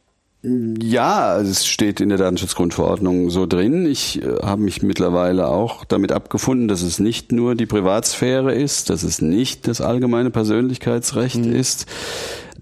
Ja, 0.45 1.39
es 1.39 1.65
steht 1.65 2.01
in 2.01 2.09
der 2.09 2.17
Datenschutzgrundverordnung 2.17 3.29
so 3.29 3.45
drin. 3.45 3.85
Ich 3.85 4.21
äh, 4.21 4.39
habe 4.43 4.61
mich 4.61 4.83
mittlerweile 4.83 5.47
auch 5.47 5.85
damit 5.85 6.11
abgefunden, 6.11 6.67
dass 6.67 6.81
es 6.81 6.99
nicht 6.99 7.31
nur 7.31 7.55
die 7.55 7.65
Privatsphäre 7.65 8.53
ist, 8.53 8.89
dass 8.89 9.03
es 9.03 9.21
nicht 9.21 9.69
das 9.69 9.79
allgemeine 9.79 10.31
Persönlichkeitsrecht 10.31 11.45
mhm. 11.45 11.55
ist, 11.55 11.85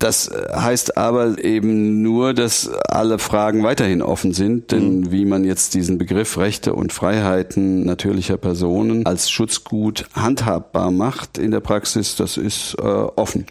das 0.01 0.31
heißt 0.51 0.97
aber 0.97 1.43
eben 1.43 2.01
nur, 2.01 2.33
dass 2.33 2.69
alle 2.89 3.19
Fragen 3.19 3.63
weiterhin 3.63 4.01
offen 4.01 4.33
sind, 4.33 4.71
denn 4.71 5.01
mhm. 5.01 5.11
wie 5.11 5.25
man 5.25 5.43
jetzt 5.43 5.75
diesen 5.75 5.99
Begriff 5.99 6.37
Rechte 6.37 6.73
und 6.73 6.91
Freiheiten 6.91 7.85
natürlicher 7.85 8.37
Personen 8.37 9.05
als 9.05 9.29
Schutzgut 9.29 10.05
handhabbar 10.13 10.89
macht 10.89 11.37
in 11.37 11.51
der 11.51 11.59
Praxis, 11.59 12.15
das 12.15 12.37
ist 12.37 12.75
äh, 12.79 12.81
offen. 12.81 13.45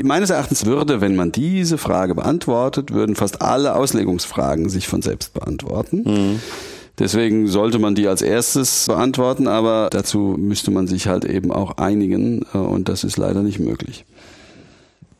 Meines 0.00 0.30
Erachtens 0.30 0.64
würde, 0.64 1.00
wenn 1.00 1.16
man 1.16 1.32
diese 1.32 1.76
Frage 1.76 2.14
beantwortet, 2.14 2.92
würden 2.92 3.16
fast 3.16 3.42
alle 3.42 3.74
Auslegungsfragen 3.74 4.68
sich 4.68 4.86
von 4.86 5.02
selbst 5.02 5.34
beantworten. 5.34 6.04
Mhm. 6.06 6.40
Deswegen 7.00 7.48
sollte 7.48 7.78
man 7.78 7.94
die 7.94 8.06
als 8.06 8.20
erstes 8.20 8.84
beantworten, 8.86 9.48
aber 9.48 9.88
dazu 9.90 10.36
müsste 10.38 10.70
man 10.70 10.86
sich 10.86 11.06
halt 11.06 11.24
eben 11.24 11.50
auch 11.50 11.78
einigen 11.78 12.44
äh, 12.54 12.58
und 12.58 12.88
das 12.88 13.02
ist 13.02 13.16
leider 13.16 13.42
nicht 13.42 13.58
möglich. 13.58 14.04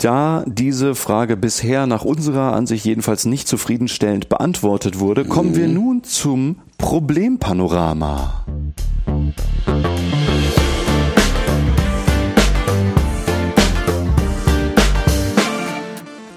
Da 0.00 0.44
diese 0.46 0.94
Frage 0.94 1.36
bisher 1.36 1.86
nach 1.86 2.06
unserer 2.06 2.54
Ansicht 2.54 2.86
jedenfalls 2.86 3.26
nicht 3.26 3.46
zufriedenstellend 3.46 4.30
beantwortet 4.30 4.98
wurde, 4.98 5.26
kommen 5.26 5.54
wir 5.54 5.68
mhm. 5.68 5.74
nun 5.74 6.04
zum 6.04 6.56
Problempanorama. 6.78 8.46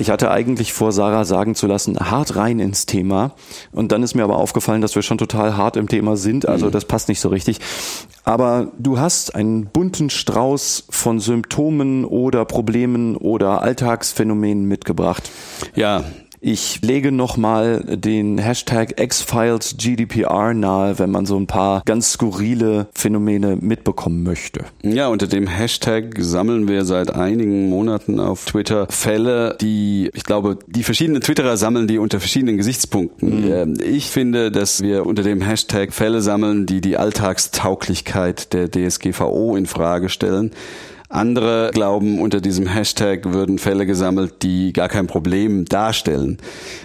Ich 0.03 0.09
hatte 0.09 0.31
eigentlich 0.31 0.73
vor, 0.73 0.91
Sarah 0.91 1.23
sagen 1.23 1.55
zu 1.55 1.65
lassen, 1.65 1.97
hart 1.97 2.35
rein 2.35 2.59
ins 2.59 2.85
Thema. 2.85 3.35
Und 3.71 3.93
dann 3.93 4.03
ist 4.03 4.15
mir 4.15 4.25
aber 4.25 4.35
aufgefallen, 4.35 4.81
dass 4.81 4.95
wir 4.95 5.01
schon 5.01 5.17
total 5.17 5.55
hart 5.55 5.77
im 5.77 5.87
Thema 5.87 6.17
sind. 6.17 6.45
Also 6.45 6.65
mhm. 6.65 6.71
das 6.71 6.83
passt 6.83 7.07
nicht 7.07 7.21
so 7.21 7.29
richtig. 7.29 7.61
Aber 8.25 8.73
du 8.77 8.99
hast 8.99 9.33
einen 9.33 9.67
bunten 9.67 10.09
Strauß 10.09 10.87
von 10.89 11.21
Symptomen 11.21 12.03
oder 12.03 12.43
Problemen 12.43 13.15
oder 13.15 13.61
Alltagsphänomenen 13.61 14.65
mitgebracht. 14.65 15.31
Ja, 15.73 16.03
ich 16.45 16.81
lege 16.81 17.13
nochmal 17.13 17.79
den 17.85 18.37
Hashtag 18.37 18.99
X-Files 18.99 19.77
GDPR 19.77 20.53
nahe, 20.53 20.99
wenn 20.99 21.09
man 21.09 21.25
so 21.25 21.37
ein 21.37 21.47
paar 21.47 21.81
ganz 21.85 22.11
skurrile 22.11 22.87
Phänomene 22.93 23.55
mitbekommen 23.55 24.23
möchte. 24.23 24.65
Ja, 24.81 25.07
unter 25.07 25.27
dem 25.27 25.47
Hashtag 25.47 26.15
sammeln 26.19 26.67
wir 26.67 26.83
seit 26.83 27.15
einigen 27.15 27.69
Monaten 27.69 28.19
auf 28.19 28.43
Twitter 28.43 28.87
Fälle, 28.89 29.55
die, 29.61 30.11
ich 30.13 30.25
glaube, 30.25 30.59
die 30.67 30.83
verschiedenen 30.83 31.21
Twitterer 31.21 31.55
sammeln 31.55 31.87
die 31.87 31.97
unter 31.97 32.19
verschiedenen 32.19 32.57
Gesichtspunkten. 32.57 33.45
Mhm. 33.45 33.51
Ähm, 33.51 33.77
ich 33.81 34.09
finde, 34.09 34.51
dass 34.51 34.81
wir 34.81 35.05
unter 35.05 35.23
dem 35.23 35.41
Hashtag 35.41 35.93
Fälle 35.93 36.21
sammeln, 36.21 36.65
die 36.65 36.81
die 36.81 36.97
Alltagstauglichkeit 36.97 38.51
der 38.51 38.69
DSGVO 38.69 39.55
in 39.55 39.65
Frage 39.65 40.09
stellen. 40.09 40.51
Andere 41.13 41.69
glauben, 41.73 42.19
unter 42.19 42.41
diesem 42.41 42.65
Hashtag 42.65 43.33
würden 43.33 43.59
Fälle 43.59 43.85
gesammelt, 43.85 44.41
die 44.41 44.73
gar 44.73 44.89
kein 44.89 45.05
Problem 45.05 45.65
darstellen. 45.65 46.37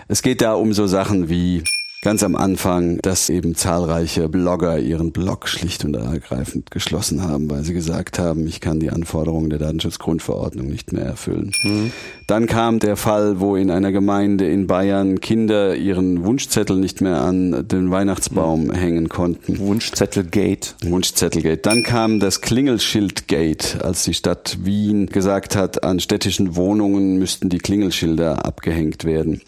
Es 0.07 0.21
geht 0.21 0.43
da 0.43 0.53
um 0.53 0.75
so 0.75 0.87
Sachen 0.87 1.31
wie 1.31 1.65
ganz 2.03 2.23
am 2.23 2.37
Anfang, 2.37 2.99
dass 3.03 3.29
eben 3.29 3.55
zahlreiche 3.55 4.29
Blogger 4.29 4.79
ihren 4.79 5.13
Blog 5.13 5.49
schlicht 5.49 5.85
und 5.85 5.95
ergreifend 5.95 6.71
geschlossen 6.71 7.23
haben, 7.23 7.51
weil 7.51 7.65
sie 7.65 7.75
gesagt 7.75 8.19
haben, 8.19 8.47
ich 8.47 8.61
kann 8.61 8.81
die 8.81 8.91
Anforderungen 8.91 9.51
der 9.51 9.59
Datenschutzgrundverordnung 9.59 10.69
nicht 10.69 10.93
mehr 10.93 11.05
erfüllen. 11.05 11.53
Mhm. 11.65 11.93
Dann 12.27 12.47
kam 12.47 12.79
der 12.79 12.97
Fall, 12.97 13.41
wo 13.41 13.57
in 13.57 13.71
einer 13.71 13.91
Gemeinde 13.91 14.49
in 14.49 14.67
Bayern 14.67 15.21
Kinder 15.21 15.75
ihren 15.75 16.25
Wunschzettel 16.25 16.77
nicht 16.77 17.01
mehr 17.01 17.21
an 17.21 17.67
den 17.67 17.91
Weihnachtsbaum 17.91 18.67
mhm. 18.67 18.75
hängen 18.75 19.09
konnten. 19.09 19.59
Wunschzettelgate. 19.59 20.75
Wunschzettelgate. 20.85 21.63
Dann 21.63 21.83
kam 21.83 22.21
das 22.21 22.41
Klingelschildgate, 22.41 23.85
als 23.85 24.05
die 24.05 24.15
Stadt 24.15 24.59
Wien 24.63 25.07
gesagt 25.07 25.57
hat, 25.57 25.83
an 25.83 26.01
städtischen 26.01 26.55
Wohnungen 26.55 27.19
müssten 27.19 27.49
die 27.49 27.59
Klingelschilder 27.59 28.45
abgehängt 28.45 29.05
werden. 29.05 29.41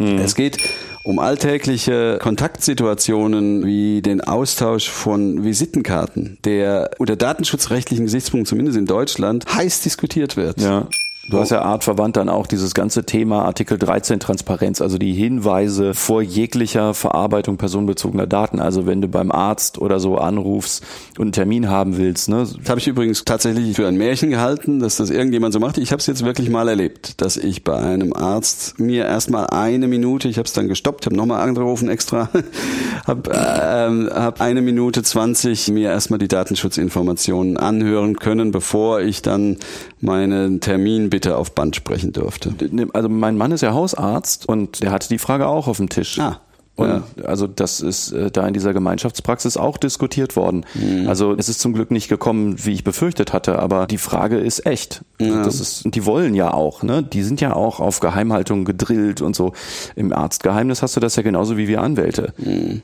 Mhm. 0.00 0.18
Es 0.18 0.34
geht 0.34 0.58
um 1.02 1.18
alltägliche 1.18 2.18
Kontaktsituationen 2.20 3.64
wie 3.64 4.02
den 4.02 4.20
Austausch 4.20 4.88
von 4.88 5.44
Visitenkarten, 5.44 6.38
der 6.44 6.90
unter 6.98 7.16
datenschutzrechtlichen 7.16 8.06
Gesichtspunkten 8.06 8.46
zumindest 8.46 8.78
in 8.78 8.86
Deutschland 8.86 9.46
heiß 9.54 9.82
diskutiert 9.82 10.36
wird. 10.36 10.60
Ja. 10.60 10.88
Du 11.30 11.38
hast 11.38 11.50
ja 11.50 11.62
artverwandt 11.62 12.16
dann 12.16 12.28
auch 12.28 12.48
dieses 12.48 12.74
ganze 12.74 13.04
Thema 13.04 13.44
Artikel 13.44 13.78
13 13.78 14.18
Transparenz, 14.18 14.80
also 14.80 14.98
die 14.98 15.12
Hinweise 15.12 15.94
vor 15.94 16.22
jeglicher 16.22 16.92
Verarbeitung 16.92 17.56
personenbezogener 17.56 18.26
Daten. 18.26 18.58
Also 18.58 18.84
wenn 18.84 19.00
du 19.00 19.06
beim 19.06 19.30
Arzt 19.30 19.78
oder 19.78 20.00
so 20.00 20.18
anrufst 20.18 20.84
und 21.18 21.26
einen 21.26 21.32
Termin 21.32 21.68
haben 21.68 21.96
willst. 21.98 22.28
Ne? 22.28 22.38
Das 22.38 22.68
habe 22.68 22.80
ich 22.80 22.88
übrigens 22.88 23.24
tatsächlich 23.24 23.76
für 23.76 23.86
ein 23.86 23.96
Märchen 23.96 24.30
gehalten, 24.30 24.80
dass 24.80 24.96
das 24.96 25.10
irgendjemand 25.10 25.54
so 25.54 25.60
macht. 25.60 25.78
Ich 25.78 25.92
habe 25.92 26.00
es 26.00 26.06
jetzt 26.08 26.24
wirklich 26.24 26.50
mal 26.50 26.68
erlebt, 26.68 27.20
dass 27.20 27.36
ich 27.36 27.62
bei 27.62 27.76
einem 27.76 28.12
Arzt 28.12 28.80
mir 28.80 29.06
erstmal 29.06 29.46
eine 29.46 29.86
Minute, 29.86 30.26
ich 30.26 30.36
habe 30.36 30.46
es 30.46 30.52
dann 30.52 30.66
gestoppt, 30.66 31.06
habe 31.06 31.14
nochmal 31.14 31.42
angerufen 31.42 31.88
extra, 31.88 32.28
habe 33.06 33.30
äh, 33.30 34.14
hab 34.14 34.40
eine 34.40 34.62
Minute 34.62 35.04
zwanzig 35.04 35.68
mir 35.68 35.90
erstmal 35.90 36.18
die 36.18 36.28
Datenschutzinformationen 36.28 37.56
anhören 37.56 38.16
können, 38.16 38.50
bevor 38.50 39.00
ich 39.00 39.22
dann 39.22 39.58
meinen 40.00 40.60
Termin 40.60 41.08
bitte 41.10 41.19
auf 41.28 41.54
Band 41.54 41.76
sprechen 41.76 42.12
dürfte. 42.12 42.54
Also 42.92 43.08
mein 43.08 43.36
Mann 43.36 43.52
ist 43.52 43.60
ja 43.60 43.72
Hausarzt 43.72 44.48
und 44.48 44.82
der 44.82 44.90
hatte 44.90 45.08
die 45.08 45.18
Frage 45.18 45.46
auch 45.46 45.68
auf 45.68 45.78
dem 45.78 45.88
Tisch. 45.88 46.18
Ah. 46.18 46.40
Und 46.80 46.88
ja. 46.88 47.24
also 47.26 47.46
das 47.46 47.80
ist 47.80 48.12
äh, 48.12 48.30
da 48.30 48.46
in 48.46 48.54
dieser 48.54 48.72
Gemeinschaftspraxis 48.72 49.56
auch 49.56 49.76
diskutiert 49.76 50.34
worden. 50.34 50.64
Mhm. 50.74 51.08
Also 51.08 51.34
es 51.34 51.48
ist 51.48 51.60
zum 51.60 51.74
Glück 51.74 51.90
nicht 51.90 52.08
gekommen, 52.08 52.56
wie 52.64 52.72
ich 52.72 52.84
befürchtet 52.84 53.32
hatte, 53.32 53.58
aber 53.58 53.86
die 53.86 53.98
Frage 53.98 54.38
ist 54.38 54.64
echt. 54.64 55.02
Ja. 55.20 55.42
Das 55.42 55.60
ist, 55.60 55.94
die 55.94 56.06
wollen 56.06 56.34
ja 56.34 56.54
auch, 56.54 56.82
ne? 56.82 57.02
Die 57.02 57.22
sind 57.22 57.40
ja 57.40 57.54
auch 57.54 57.80
auf 57.80 58.00
Geheimhaltung 58.00 58.64
gedrillt 58.64 59.20
und 59.20 59.36
so. 59.36 59.52
Im 59.94 60.12
Arztgeheimnis 60.12 60.80
hast 60.80 60.96
du 60.96 61.00
das 61.00 61.16
ja 61.16 61.22
genauso 61.22 61.58
wie 61.58 61.68
wir 61.68 61.82
Anwälte. 61.82 62.32
Mhm. 62.38 62.82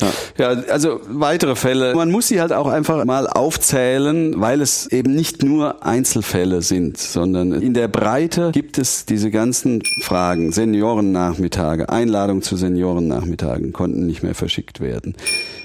Ja. 0.00 0.12
ja, 0.38 0.48
also 0.70 1.00
weitere 1.08 1.56
Fälle. 1.56 1.94
Man 1.94 2.10
muss 2.10 2.28
sie 2.28 2.40
halt 2.40 2.52
auch 2.52 2.66
einfach 2.66 3.04
mal 3.06 3.26
aufzählen, 3.26 4.38
weil 4.38 4.60
es 4.60 4.86
eben 4.88 5.14
nicht 5.14 5.42
nur 5.42 5.84
Einzelfälle 5.84 6.60
sind, 6.60 6.98
sondern 6.98 7.52
in 7.52 7.72
der 7.72 7.88
Breite 7.88 8.50
gibt 8.52 8.76
es 8.76 9.06
diese 9.06 9.30
ganzen 9.30 9.82
Fragen. 10.02 10.52
Seniorennachmittage, 10.52 11.88
Einladung 11.88 12.42
zu 12.42 12.56
Seniorennachmittagen 12.56 13.72
konnten 13.72 14.06
nicht 14.06 14.22
mehr 14.22 14.34
verschickt 14.34 14.80
werden. 14.80 15.14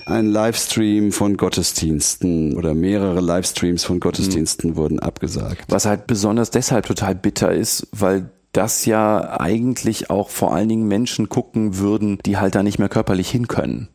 Ein 0.05 0.27
Livestream 0.27 1.11
von 1.11 1.35
Gottesdiensten 1.35 2.55
oder 2.55 2.73
mehrere 2.73 3.19
Livestreams 3.19 3.83
von 3.83 3.99
Gottesdiensten 3.99 4.71
mhm. 4.71 4.75
wurden 4.77 4.99
abgesagt. 4.99 5.65
Was 5.69 5.85
halt 5.85 6.07
besonders 6.07 6.51
deshalb 6.51 6.85
total 6.85 7.15
bitter 7.15 7.51
ist, 7.51 7.87
weil 7.91 8.29
das 8.53 8.85
ja 8.85 9.39
eigentlich 9.39 10.09
auch 10.09 10.29
vor 10.29 10.53
allen 10.53 10.69
Dingen 10.69 10.87
Menschen 10.87 11.29
gucken 11.29 11.77
würden, 11.77 12.19
die 12.25 12.37
halt 12.37 12.55
da 12.55 12.63
nicht 12.63 12.79
mehr 12.79 12.89
körperlich 12.89 13.29
hin 13.29 13.47
können. 13.47 13.87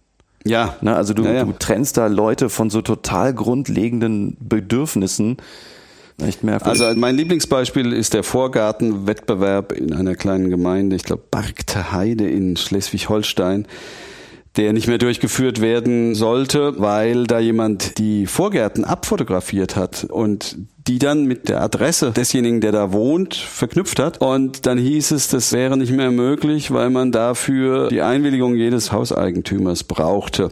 Ja. 0.46 0.76
Ne, 0.80 0.94
also 0.94 1.14
du, 1.14 1.24
ja, 1.24 1.32
ja. 1.32 1.44
du 1.44 1.52
trennst 1.52 1.96
da 1.96 2.06
Leute 2.06 2.48
von 2.48 2.70
so 2.70 2.82
total 2.82 3.34
grundlegenden 3.34 4.36
Bedürfnissen. 4.40 5.36
Also 6.62 6.98
mein 6.98 7.14
Lieblingsbeispiel 7.14 7.92
ist 7.92 8.14
der 8.14 8.22
Vorgartenwettbewerb 8.22 9.72
in 9.72 9.92
einer 9.92 10.14
kleinen 10.14 10.48
Gemeinde, 10.48 10.96
ich 10.96 11.02
glaube 11.02 11.24
Bargte 11.30 11.92
Heide 11.92 12.26
in 12.26 12.56
Schleswig-Holstein. 12.56 13.66
Der 14.56 14.72
nicht 14.72 14.88
mehr 14.88 14.98
durchgeführt 14.98 15.60
werden 15.60 16.14
sollte, 16.14 16.74
weil 16.78 17.26
da 17.26 17.38
jemand 17.38 17.98
die 17.98 18.26
Vorgärten 18.26 18.84
abfotografiert 18.84 19.76
hat 19.76 20.04
und 20.04 20.56
die 20.86 20.98
dann 20.98 21.24
mit 21.24 21.48
der 21.48 21.62
Adresse 21.62 22.12
desjenigen, 22.12 22.60
der 22.60 22.72
da 22.72 22.92
wohnt, 22.92 23.34
verknüpft 23.34 23.98
hat. 23.98 24.20
Und 24.20 24.66
dann 24.66 24.78
hieß 24.78 25.10
es, 25.10 25.28
das 25.28 25.52
wäre 25.52 25.76
nicht 25.76 25.92
mehr 25.92 26.10
möglich, 26.10 26.70
weil 26.70 26.90
man 26.90 27.10
dafür 27.12 27.88
die 27.88 28.02
Einwilligung 28.02 28.54
jedes 28.54 28.92
Hauseigentümers 28.92 29.84
brauchte 29.84 30.50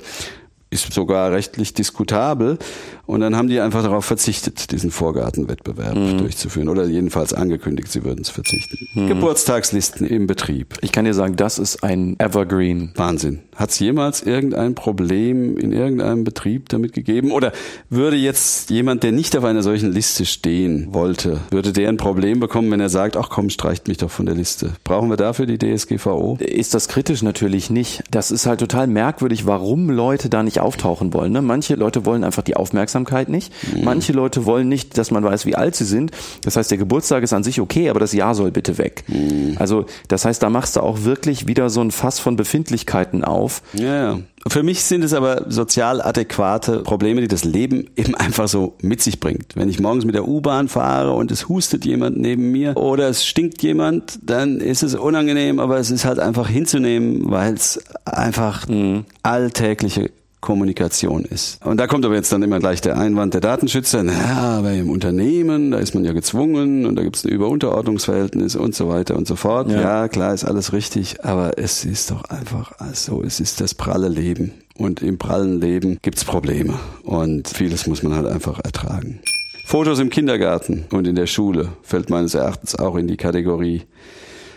ist 0.74 0.92
sogar 0.92 1.32
rechtlich 1.32 1.72
diskutabel. 1.74 2.58
Und 3.06 3.20
dann 3.20 3.36
haben 3.36 3.48
die 3.48 3.60
einfach 3.60 3.82
darauf 3.82 4.04
verzichtet, 4.04 4.72
diesen 4.72 4.90
Vorgartenwettbewerb 4.90 5.94
mhm. 5.94 6.18
durchzuführen. 6.18 6.68
Oder 6.68 6.86
jedenfalls 6.86 7.34
angekündigt, 7.34 7.92
sie 7.92 8.02
würden 8.04 8.22
es 8.22 8.30
verzichten. 8.30 8.88
Mhm. 8.94 9.08
Geburtstagslisten 9.08 10.06
im 10.06 10.26
Betrieb. 10.26 10.78
Ich 10.80 10.90
kann 10.90 11.04
dir 11.04 11.14
sagen, 11.14 11.36
das 11.36 11.58
ist 11.58 11.84
ein 11.84 12.16
Evergreen. 12.18 12.92
Wahnsinn. 12.94 13.40
Hat 13.56 13.70
es 13.70 13.78
jemals 13.78 14.22
irgendein 14.22 14.74
Problem 14.74 15.58
in 15.58 15.72
irgendeinem 15.72 16.24
Betrieb 16.24 16.70
damit 16.70 16.92
gegeben? 16.92 17.30
Oder 17.30 17.52
würde 17.90 18.16
jetzt 18.16 18.70
jemand, 18.70 19.02
der 19.02 19.12
nicht 19.12 19.36
auf 19.36 19.44
einer 19.44 19.62
solchen 19.62 19.92
Liste 19.92 20.24
stehen 20.24 20.88
wollte, 20.92 21.40
würde 21.50 21.72
der 21.72 21.90
ein 21.90 21.98
Problem 21.98 22.40
bekommen, 22.40 22.70
wenn 22.70 22.80
er 22.80 22.88
sagt, 22.88 23.16
ach 23.16 23.28
komm, 23.30 23.50
streicht 23.50 23.86
mich 23.86 23.98
doch 23.98 24.10
von 24.10 24.26
der 24.26 24.34
Liste? 24.34 24.72
Brauchen 24.82 25.10
wir 25.10 25.16
dafür 25.16 25.46
die 25.46 25.58
DSGVO? 25.58 26.38
Ist 26.40 26.74
das 26.74 26.88
kritisch 26.88 27.22
natürlich 27.22 27.70
nicht. 27.70 28.02
Das 28.10 28.30
ist 28.30 28.46
halt 28.46 28.60
total 28.60 28.86
merkwürdig, 28.86 29.46
warum 29.46 29.90
Leute 29.90 30.28
da 30.28 30.42
nicht 30.42 30.60
auftauchen 30.64 31.12
wollen. 31.12 31.32
Ne? 31.32 31.42
Manche 31.42 31.74
Leute 31.74 32.04
wollen 32.06 32.24
einfach 32.24 32.42
die 32.42 32.56
Aufmerksamkeit 32.56 33.28
nicht. 33.28 33.52
Mhm. 33.74 33.84
Manche 33.84 34.12
Leute 34.12 34.46
wollen 34.46 34.68
nicht, 34.68 34.98
dass 34.98 35.10
man 35.10 35.22
weiß, 35.22 35.46
wie 35.46 35.54
alt 35.54 35.76
sie 35.76 35.84
sind. 35.84 36.10
Das 36.42 36.56
heißt, 36.56 36.70
der 36.70 36.78
Geburtstag 36.78 37.22
ist 37.22 37.32
an 37.32 37.44
sich 37.44 37.60
okay, 37.60 37.90
aber 37.90 38.00
das 38.00 38.12
Jahr 38.12 38.34
soll 38.34 38.50
bitte 38.50 38.78
weg. 38.78 39.04
Mhm. 39.08 39.56
Also 39.58 39.86
das 40.08 40.24
heißt, 40.24 40.42
da 40.42 40.50
machst 40.50 40.76
du 40.76 40.80
auch 40.80 41.04
wirklich 41.04 41.46
wieder 41.46 41.70
so 41.70 41.80
ein 41.80 41.90
Fass 41.90 42.18
von 42.18 42.36
Befindlichkeiten 42.36 43.24
auf. 43.24 43.62
Ja. 43.74 44.18
Für 44.46 44.62
mich 44.62 44.84
sind 44.84 45.02
es 45.02 45.14
aber 45.14 45.46
sozial 45.48 46.02
adäquate 46.02 46.80
Probleme, 46.80 47.22
die 47.22 47.28
das 47.28 47.44
Leben 47.44 47.88
eben 47.96 48.14
einfach 48.14 48.48
so 48.48 48.74
mit 48.82 49.00
sich 49.00 49.20
bringt. 49.20 49.56
Wenn 49.56 49.68
ich 49.68 49.80
morgens 49.80 50.04
mit 50.04 50.14
der 50.14 50.28
U-Bahn 50.28 50.68
fahre 50.68 51.12
und 51.12 51.30
es 51.30 51.48
hustet 51.48 51.84
jemand 51.84 52.18
neben 52.18 52.52
mir 52.52 52.76
oder 52.76 53.08
es 53.08 53.24
stinkt 53.24 53.62
jemand, 53.62 54.18
dann 54.22 54.60
ist 54.60 54.82
es 54.82 54.94
unangenehm, 54.94 55.60
aber 55.60 55.78
es 55.78 55.90
ist 55.90 56.04
halt 56.04 56.18
einfach 56.18 56.48
hinzunehmen, 56.48 57.30
weil 57.30 57.54
es 57.54 57.80
einfach 58.04 58.68
mhm. 58.68 59.06
alltägliche 59.22 60.10
Kommunikation 60.44 61.24
ist. 61.24 61.58
Und 61.64 61.78
da 61.78 61.86
kommt 61.86 62.04
aber 62.04 62.14
jetzt 62.14 62.30
dann 62.30 62.42
immer 62.42 62.58
gleich 62.58 62.82
der 62.82 62.98
Einwand 62.98 63.32
der 63.32 63.40
Datenschützer, 63.40 64.02
naja, 64.02 64.58
aber 64.58 64.72
im 64.72 64.90
Unternehmen, 64.90 65.70
da 65.70 65.78
ist 65.78 65.94
man 65.94 66.04
ja 66.04 66.12
gezwungen 66.12 66.84
und 66.84 66.96
da 66.96 67.02
gibt 67.02 67.16
es 67.16 67.24
ein 67.24 67.30
Über-Unterordnungsverhältnis 67.30 68.54
und 68.54 68.74
so 68.74 68.88
weiter 68.88 69.16
und 69.16 69.26
so 69.26 69.36
fort. 69.36 69.70
Ja. 69.70 69.80
ja, 69.80 70.08
klar, 70.08 70.34
ist 70.34 70.44
alles 70.44 70.74
richtig, 70.74 71.24
aber 71.24 71.58
es 71.58 71.86
ist 71.86 72.10
doch 72.10 72.24
einfach 72.24 72.72
so, 72.92 73.22
es 73.22 73.40
ist 73.40 73.62
das 73.62 73.74
pralle 73.74 74.08
Leben. 74.08 74.52
Und 74.76 75.02
im 75.02 75.18
prallen 75.18 75.60
Leben 75.60 75.98
gibt's 76.02 76.24
Probleme 76.24 76.74
und 77.04 77.48
vieles 77.48 77.86
muss 77.86 78.02
man 78.02 78.14
halt 78.14 78.26
einfach 78.26 78.60
ertragen. 78.62 79.20
Fotos 79.64 79.98
im 79.98 80.10
Kindergarten 80.10 80.84
und 80.90 81.06
in 81.06 81.14
der 81.14 81.26
Schule 81.26 81.70
fällt 81.82 82.10
meines 82.10 82.34
Erachtens 82.34 82.76
auch 82.76 82.96
in 82.96 83.06
die 83.06 83.16
Kategorie. 83.16 83.82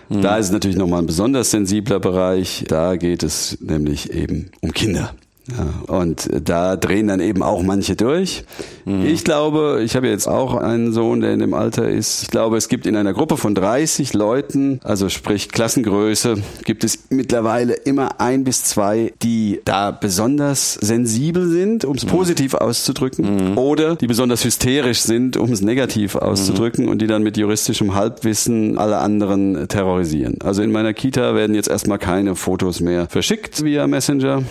Mhm. 0.10 0.21
Da 0.21 0.38
ist 0.38 0.47
es 0.47 0.52
natürlich 0.52 0.76
nochmal 0.76 1.02
ein 1.02 1.06
besonders 1.06 1.52
sensibler 1.52 2.00
Bereich. 2.00 2.65
Da 2.67 2.97
geht 2.97 3.23
es 3.23 3.58
nämlich 3.62 4.12
eben 4.12 4.52
um 4.62 4.73
Kinder. 4.73 5.13
Ja, 5.49 5.95
und 5.95 6.29
da 6.43 6.75
drehen 6.75 7.07
dann 7.07 7.21
eben 7.21 7.41
auch 7.41 7.63
manche 7.63 7.95
durch. 7.95 8.43
Mhm. 8.83 9.05
Ich 9.05 9.23
glaube, 9.23 9.81
ich 9.83 9.95
habe 9.95 10.07
jetzt 10.07 10.27
auch 10.27 10.55
einen 10.55 10.91
Sohn, 10.91 11.21
der 11.21 11.31
in 11.31 11.39
dem 11.39 11.53
Alter 11.53 11.88
ist. 11.88 12.23
Ich 12.23 12.29
glaube, 12.29 12.57
es 12.57 12.67
gibt 12.67 12.86
in 12.86 12.97
einer 12.97 13.13
Gruppe 13.13 13.38
von 13.38 13.55
30 13.55 14.13
Leuten, 14.13 14.81
also 14.83 15.07
sprich 15.07 15.49
Klassengröße, 15.49 16.36
gibt 16.65 16.83
es 16.83 16.99
mittlerweile 17.10 17.73
immer 17.73 18.19
ein 18.19 18.43
bis 18.43 18.65
zwei, 18.65 19.13
die 19.23 19.62
da 19.63 19.91
besonders 19.91 20.73
sensibel 20.73 21.47
sind, 21.47 21.86
um 21.86 21.95
es 21.95 22.05
mhm. 22.05 22.10
positiv 22.10 22.53
auszudrücken, 22.53 23.51
mhm. 23.51 23.57
oder 23.57 23.95
die 23.95 24.07
besonders 24.07 24.43
hysterisch 24.43 24.99
sind, 24.99 25.38
um 25.38 25.51
es 25.51 25.62
negativ 25.62 26.15
auszudrücken 26.15 26.86
mhm. 26.86 26.91
und 26.91 27.01
die 27.01 27.07
dann 27.07 27.23
mit 27.23 27.38
juristischem 27.38 27.95
Halbwissen 27.95 28.77
alle 28.77 28.97
anderen 28.97 29.67
terrorisieren. 29.69 30.39
Also 30.41 30.62
in 30.62 30.71
meiner 30.71 30.93
Kita 30.93 31.36
werden 31.36 31.55
jetzt 31.55 31.69
erstmal 31.69 31.99
keine 31.99 32.36
Fotos 32.36 32.81
mehr 32.81 33.07
verschickt 33.07 33.63
via 33.63 33.88
Messenger. 33.88 34.43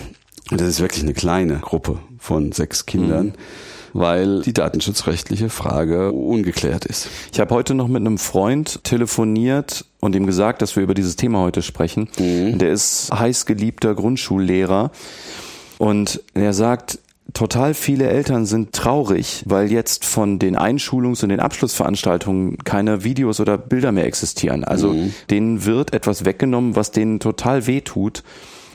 Und 0.51 0.61
das 0.61 0.67
ist 0.67 0.79
wirklich 0.79 1.03
eine 1.03 1.13
kleine 1.13 1.57
Gruppe 1.57 1.99
von 2.19 2.51
sechs 2.51 2.85
Kindern. 2.85 3.27
Mhm 3.27 3.33
weil 3.93 4.41
die 4.41 4.53
datenschutzrechtliche 4.53 5.49
Frage 5.49 6.11
ungeklärt 6.11 6.85
ist. 6.85 7.07
Ich 7.33 7.39
habe 7.39 7.53
heute 7.55 7.73
noch 7.73 7.87
mit 7.87 8.01
einem 8.01 8.17
Freund 8.17 8.83
telefoniert 8.83 9.85
und 9.99 10.15
ihm 10.15 10.27
gesagt, 10.27 10.61
dass 10.61 10.75
wir 10.75 10.83
über 10.83 10.93
dieses 10.93 11.15
Thema 11.15 11.39
heute 11.39 11.63
sprechen. 11.63 12.07
Mhm. 12.19 12.59
Der 12.59 12.71
ist 12.71 13.11
heißgeliebter 13.11 13.95
Grundschullehrer 13.95 14.91
und 15.79 16.21
er 16.35 16.53
sagt, 16.53 16.99
total 17.33 17.73
viele 17.73 18.07
Eltern 18.07 18.45
sind 18.45 18.73
traurig, 18.73 19.43
weil 19.45 19.71
jetzt 19.71 20.05
von 20.05 20.39
den 20.39 20.57
Einschulungs- 20.57 21.23
und 21.23 21.29
den 21.29 21.39
Abschlussveranstaltungen 21.39 22.59
keine 22.59 23.03
Videos 23.03 23.39
oder 23.39 23.57
Bilder 23.57 23.91
mehr 23.91 24.05
existieren. 24.05 24.63
Also 24.63 24.93
mhm. 24.93 25.13
denen 25.29 25.65
wird 25.65 25.93
etwas 25.93 26.25
weggenommen, 26.25 26.75
was 26.75 26.91
denen 26.91 27.19
total 27.19 27.67
weh 27.67 27.81
tut. 27.81 28.23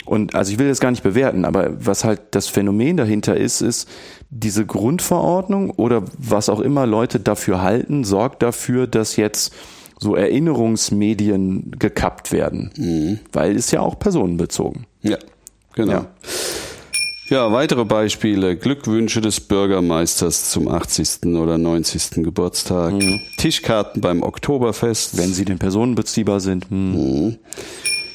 Und 0.04 0.34
also 0.34 0.52
ich 0.52 0.58
will 0.58 0.68
das 0.68 0.80
gar 0.80 0.90
nicht 0.90 1.02
bewerten, 1.02 1.44
aber 1.44 1.70
was 1.84 2.04
halt 2.04 2.20
das 2.32 2.48
Phänomen 2.48 2.96
dahinter 2.96 3.36
ist, 3.36 3.60
ist, 3.60 3.88
diese 4.30 4.66
Grundverordnung 4.66 5.70
oder 5.70 6.02
was 6.18 6.48
auch 6.48 6.60
immer 6.60 6.86
Leute 6.86 7.20
dafür 7.20 7.62
halten, 7.62 8.04
sorgt 8.04 8.42
dafür, 8.42 8.86
dass 8.86 9.16
jetzt 9.16 9.54
so 10.02 10.16
Erinnerungsmedien 10.16 11.76
gekappt 11.78 12.32
werden. 12.32 12.72
Mhm. 12.76 13.18
Weil 13.32 13.54
ist 13.54 13.70
ja 13.70 13.80
auch 13.80 13.98
personenbezogen. 13.98 14.86
Ja, 15.02 15.18
genau. 15.74 15.92
Ja. 15.92 16.06
ja. 17.28 17.52
weitere 17.52 17.84
Beispiele. 17.84 18.56
Glückwünsche 18.56 19.20
des 19.20 19.38
Bürgermeisters 19.40 20.50
zum 20.50 20.66
80. 20.66 21.26
oder 21.36 21.56
90. 21.58 22.24
Geburtstag. 22.24 22.94
Mhm. 22.94 23.20
Tischkarten 23.38 24.00
beim 24.00 24.22
Oktoberfest. 24.22 25.16
Wenn 25.16 25.32
sie 25.32 25.44
denn 25.44 25.58
personenbeziehbar 25.58 26.40
sind. 26.40 26.70
Mhm. 26.70 27.38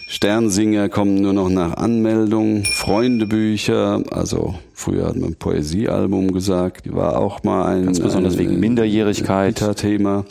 Sternsinger 0.10 0.88
kommen 0.88 1.16
nur 1.16 1.34
noch 1.34 1.50
nach 1.50 1.76
Anmeldung, 1.76 2.64
Freundebücher, 2.64 4.02
also 4.10 4.56
früher 4.74 5.08
hat 5.08 5.18
man 5.18 5.36
Poesiealbum 5.36 6.32
gesagt, 6.32 6.86
die 6.86 6.94
war 6.94 7.20
auch 7.20 7.44
mal 7.44 7.66
ein 7.66 7.86
ganz 7.86 8.00
besonders 8.00 8.36
ein, 8.36 8.40
wegen 8.40 8.60
Minderjährigkeit 8.60 9.76
Thema. 9.76 10.24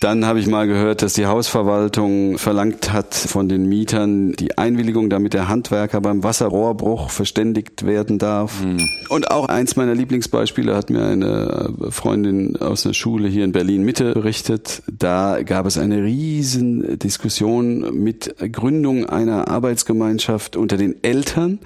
Dann 0.00 0.24
habe 0.24 0.38
ich 0.38 0.46
mal 0.46 0.68
gehört, 0.68 1.02
dass 1.02 1.14
die 1.14 1.26
Hausverwaltung 1.26 2.38
verlangt 2.38 2.92
hat 2.92 3.14
von 3.14 3.48
den 3.48 3.68
Mietern 3.68 4.32
die 4.32 4.56
Einwilligung, 4.56 5.10
damit 5.10 5.34
der 5.34 5.48
Handwerker 5.48 6.00
beim 6.00 6.22
Wasserrohrbruch 6.22 7.10
verständigt 7.10 7.84
werden 7.84 8.18
darf. 8.18 8.62
Mhm. 8.62 8.88
Und 9.08 9.32
auch 9.32 9.48
eins 9.48 9.74
meiner 9.74 9.96
Lieblingsbeispiele 9.96 10.76
hat 10.76 10.90
mir 10.90 11.04
eine 11.04 11.74
Freundin 11.90 12.56
aus 12.56 12.82
der 12.84 12.92
Schule 12.92 13.26
hier 13.26 13.44
in 13.44 13.50
Berlin 13.50 13.82
Mitte 13.82 14.12
berichtet. 14.12 14.82
Da 14.86 15.42
gab 15.42 15.66
es 15.66 15.78
eine 15.78 16.04
riesen 16.04 16.98
Diskussion 17.00 18.00
mit 18.00 18.36
Gründung 18.52 19.04
einer 19.06 19.48
Arbeitsgemeinschaft 19.48 20.54
unter 20.54 20.76
den 20.76 21.02
Eltern 21.02 21.58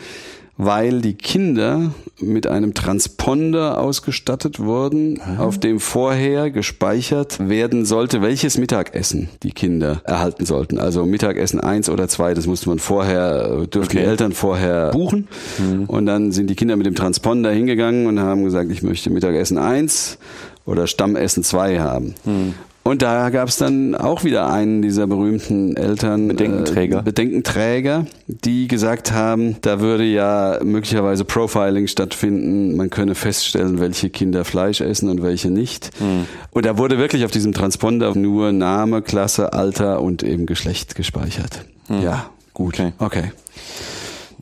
weil 0.57 1.01
die 1.01 1.15
Kinder 1.15 1.93
mit 2.21 2.47
einem 2.47 2.75
Transponder 2.75 3.81
ausgestattet 3.81 4.61
wurden, 4.61 5.21
Aha. 5.21 5.45
auf 5.45 5.59
dem 5.59 5.81
vorher 5.81 6.51
gespeichert 6.51 7.49
werden 7.49 7.85
sollte, 7.85 8.23
welches 8.23 8.59
Mittagessen 8.59 9.29
die 9.43 9.53
Kinder 9.53 10.03
erhalten 10.05 10.45
sollten. 10.45 10.79
Also 10.79 11.07
Mittagessen 11.07 11.61
eins 11.61 11.88
oder 11.88 12.07
zwei, 12.09 12.35
das 12.35 12.47
musste 12.47 12.69
man 12.69 12.79
vorher, 12.79 13.67
dürften 13.67 13.97
okay. 13.97 13.99
die 13.99 14.05
Eltern 14.05 14.33
vorher 14.33 14.91
buchen. 14.91 15.27
Mhm. 15.59 15.85
Und 15.87 16.07
dann 16.07 16.33
sind 16.33 16.49
die 16.49 16.55
Kinder 16.55 16.77
mit 16.77 16.87
dem 16.87 16.95
Transponder 16.95 17.51
hingegangen 17.51 18.07
und 18.07 18.21
haben 18.21 18.45
gesagt, 18.45 18.71
ich 18.71 18.83
möchte 18.83 19.11
Mittagessen 19.11 19.59
eins 19.59 20.19
oder 20.65 20.87
Stammessen 20.87 21.43
zwei 21.43 21.81
haben. 21.81 22.15
Mhm. 22.25 22.55
Und 22.85 23.03
da 23.03 23.31
gab 23.31 23.49
es 23.49 23.59
dann 23.59 23.95
auch 23.95 24.25
wieder 24.25 24.53
einen 24.53 24.83
dieser 24.83 25.07
berühmten 25.07 25.77
Eltern 25.77 26.29
Bedenkenträger. 26.29 26.99
Äh, 26.99 27.03
Bedenkenträger, 27.03 28.07
die 28.27 28.66
gesagt 28.66 29.12
haben, 29.12 29.57
da 29.62 29.81
würde 29.81 30.05
ja 30.05 30.59
möglicherweise 30.64 31.25
Profiling 31.25 31.87
stattfinden. 31.87 32.77
Man 32.77 32.90
könne 32.90 33.14
feststellen, 33.14 33.79
welche 33.79 34.11
Kinder 34.11 34.45
Fleisch 34.45 34.81
essen 34.81 35.09
und 35.11 35.23
welche 35.23 35.51
nicht. 35.51 35.90
Mhm. 36.01 36.27
Und 36.51 36.66
da 36.66 36.77
wurde 36.77 36.99
wirklich 36.99 37.25
auf 37.25 37.31
diesem 37.31 37.53
Transponder 37.53 38.16
nur 38.16 38.51
Name, 38.51 39.03
Klasse, 39.03 39.53
Alter 39.53 40.01
und 40.01 40.25
eben 40.25 40.47
Geschlecht 40.47 40.97
gespeichert. 40.97 41.64
Mhm. 41.88 42.03
Ja, 42.03 42.31
gut. 42.53 42.81
Okay. 42.81 42.92
okay. 42.99 43.33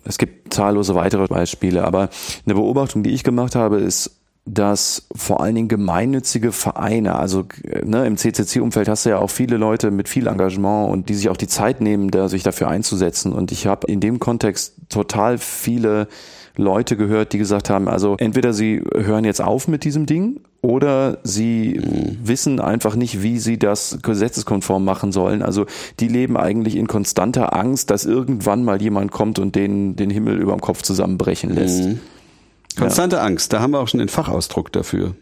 Es 0.04 0.16
gibt 0.16 0.54
zahllose 0.54 0.94
weitere 0.94 1.26
Beispiele, 1.26 1.84
aber 1.84 2.08
eine 2.46 2.54
Beobachtung, 2.54 3.02
die 3.02 3.10
ich 3.10 3.22
gemacht 3.22 3.54
habe, 3.54 3.76
ist, 3.78 4.19
dass 4.44 5.06
vor 5.14 5.40
allen 5.40 5.54
Dingen 5.54 5.68
gemeinnützige 5.68 6.52
Vereine, 6.52 7.16
also 7.16 7.44
ne, 7.84 8.06
im 8.06 8.16
CCC-Umfeld 8.16 8.88
hast 8.88 9.06
du 9.06 9.10
ja 9.10 9.18
auch 9.18 9.30
viele 9.30 9.56
Leute 9.56 9.90
mit 9.90 10.08
viel 10.08 10.26
Engagement 10.26 10.90
und 10.90 11.08
die 11.08 11.14
sich 11.14 11.28
auch 11.28 11.36
die 11.36 11.46
Zeit 11.46 11.80
nehmen, 11.80 12.10
da, 12.10 12.28
sich 12.28 12.42
dafür 12.42 12.68
einzusetzen. 12.68 13.32
Und 13.32 13.52
ich 13.52 13.66
habe 13.66 13.86
in 13.86 14.00
dem 14.00 14.18
Kontext 14.18 14.74
total 14.88 15.38
viele 15.38 16.08
Leute 16.56 16.96
gehört, 16.96 17.32
die 17.32 17.38
gesagt 17.38 17.70
haben, 17.70 17.88
also 17.88 18.16
entweder 18.18 18.52
sie 18.52 18.82
hören 18.94 19.24
jetzt 19.24 19.40
auf 19.40 19.68
mit 19.68 19.84
diesem 19.84 20.06
Ding 20.06 20.40
oder 20.62 21.18
sie 21.22 21.80
mhm. 21.80 22.18
wissen 22.22 22.60
einfach 22.60 22.96
nicht, 22.96 23.22
wie 23.22 23.38
sie 23.38 23.58
das 23.58 23.98
gesetzeskonform 24.02 24.84
machen 24.84 25.12
sollen. 25.12 25.42
Also 25.42 25.66
die 26.00 26.08
leben 26.08 26.36
eigentlich 26.36 26.76
in 26.76 26.86
konstanter 26.86 27.54
Angst, 27.56 27.90
dass 27.90 28.04
irgendwann 28.04 28.64
mal 28.64 28.80
jemand 28.82 29.10
kommt 29.10 29.38
und 29.38 29.54
denen 29.54 29.96
den 29.96 30.10
Himmel 30.10 30.38
über 30.38 30.52
dem 30.52 30.60
Kopf 30.60 30.82
zusammenbrechen 30.82 31.54
lässt. 31.54 31.84
Mhm. 31.84 32.00
Konstante 32.76 33.16
ja. 33.16 33.22
Angst, 33.22 33.52
da 33.52 33.60
haben 33.60 33.72
wir 33.72 33.80
auch 33.80 33.88
schon 33.88 33.98
den 33.98 34.08
Fachausdruck 34.08 34.72
dafür. 34.72 35.14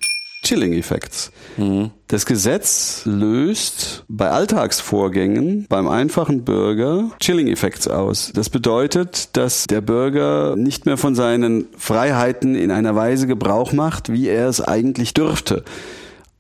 Chilling 0.42 0.72
Effects. 0.72 1.32
Mhm. 1.56 1.90
Das 2.06 2.24
Gesetz 2.24 3.02
löst 3.04 4.04
bei 4.08 4.30
Alltagsvorgängen 4.30 5.66
beim 5.68 5.88
einfachen 5.88 6.44
Bürger 6.44 7.10
Chilling 7.20 7.48
Effects 7.48 7.88
aus. 7.88 8.30
Das 8.34 8.48
bedeutet, 8.48 9.36
dass 9.36 9.66
der 9.66 9.80
Bürger 9.80 10.54
nicht 10.56 10.86
mehr 10.86 10.96
von 10.96 11.14
seinen 11.14 11.66
Freiheiten 11.76 12.54
in 12.54 12.70
einer 12.70 12.94
Weise 12.94 13.26
Gebrauch 13.26 13.72
macht, 13.72 14.12
wie 14.12 14.28
er 14.28 14.48
es 14.48 14.60
eigentlich 14.60 15.12
dürfte. 15.12 15.64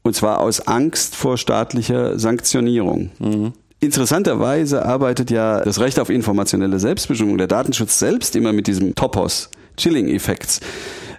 Und 0.02 0.14
zwar 0.14 0.38
aus 0.38 0.60
Angst 0.60 1.16
vor 1.16 1.36
staatlicher 1.36 2.18
Sanktionierung. 2.18 3.10
Mhm. 3.18 3.52
Interessanterweise 3.80 4.84
arbeitet 4.84 5.30
ja 5.30 5.60
das 5.60 5.78
Recht 5.78 6.00
auf 6.00 6.10
informationelle 6.10 6.80
Selbstbestimmung, 6.80 7.38
der 7.38 7.46
Datenschutz 7.46 7.98
selbst 8.00 8.34
immer 8.34 8.52
mit 8.52 8.66
diesem 8.66 8.96
Topos, 8.96 9.50
Chilling 9.76 10.08
Effects. 10.08 10.60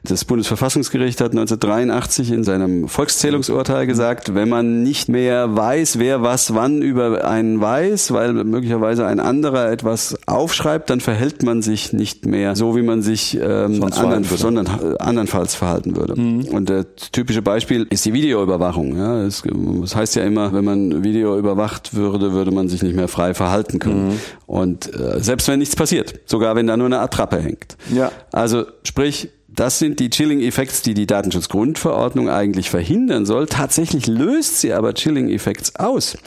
Das 0.04 0.26
Bundesverfassungsgericht 0.26 1.20
hat 1.22 1.32
1983 1.32 2.32
in 2.32 2.44
seinem 2.44 2.88
Volkszählungsurteil 2.88 3.86
gesagt, 3.86 4.34
wenn 4.34 4.50
man 4.50 4.84
nicht 4.84 5.10
mehr 5.10 5.56
weiß, 5.56 6.00
wer 6.00 6.22
was 6.22 6.54
wann 6.54 6.82
über 6.82 7.26
einen 7.26 7.60
weiß, 7.60 8.14
weil 8.14 8.34
möglicherweise 8.34 9.06
ein 9.06 9.20
anderer 9.20 9.72
etwas 9.72 10.18
aufschreibt, 10.26 10.90
dann 10.90 11.02
verhält 11.02 11.44
man 11.44 11.62
sich 11.62 11.92
nicht 11.94 12.26
mehr 12.26 12.56
so, 12.56 12.76
wie 12.76 12.82
man 12.82 13.02
sich 13.02 13.38
ähm, 13.42 13.84
anderen, 13.84 14.24
sondern 14.24 14.68
äh, 14.68 14.98
andernfalls 15.00 15.56
verhalten 15.56 15.96
würde. 15.96 16.20
Mhm. 16.20 16.46
Und 16.46 16.70
das 16.70 16.86
typische 17.12 17.42
Beispiel 17.42 17.86
ist 17.90 18.06
die 18.06 18.14
Videoüberwachung. 18.14 18.96
Ja, 18.96 19.22
es, 19.24 19.44
das 19.82 19.96
heißt 19.96 20.16
ja 20.16 20.24
immer, 20.24 20.54
wenn 20.54 20.64
man 20.64 21.04
Video 21.04 21.38
überwacht 21.38 21.94
würde, 21.94 22.32
würde 22.32 22.52
man 22.52 22.70
sich 22.70 22.84
nicht 22.84 22.96
mehr 22.96 23.08
frei 23.08 23.34
verhalten 23.34 23.80
können. 23.80 24.10
Mhm. 24.10 24.20
Und 24.46 24.94
äh, 24.94 25.20
selbst 25.20 25.48
wenn 25.48 25.60
nichts 25.60 25.76
passiert, 25.76 26.22
sogar 26.26 26.56
wenn 26.56 26.68
da 26.68 26.78
nur 26.78 26.88
eine 26.88 27.00
Attrappe 27.00 27.42
hängt. 27.42 27.78
Ja. 27.94 28.12
Also 28.32 28.66
sprich, 28.84 29.30
das 29.56 29.80
sind 29.80 30.00
die 30.00 30.10
Chilling-Effects, 30.10 30.82
die 30.82 30.94
die 30.94 31.08
Datenschutzgrundverordnung 31.08 32.30
eigentlich 32.30 32.70
verhindern 32.70 33.26
soll. 33.26 33.48
Tatsächlich 33.48 34.08
löst 34.08 34.60
sie 34.60 34.74
aber 34.74 34.94
Chilling-Effects 34.94 35.76
aus 35.76 36.18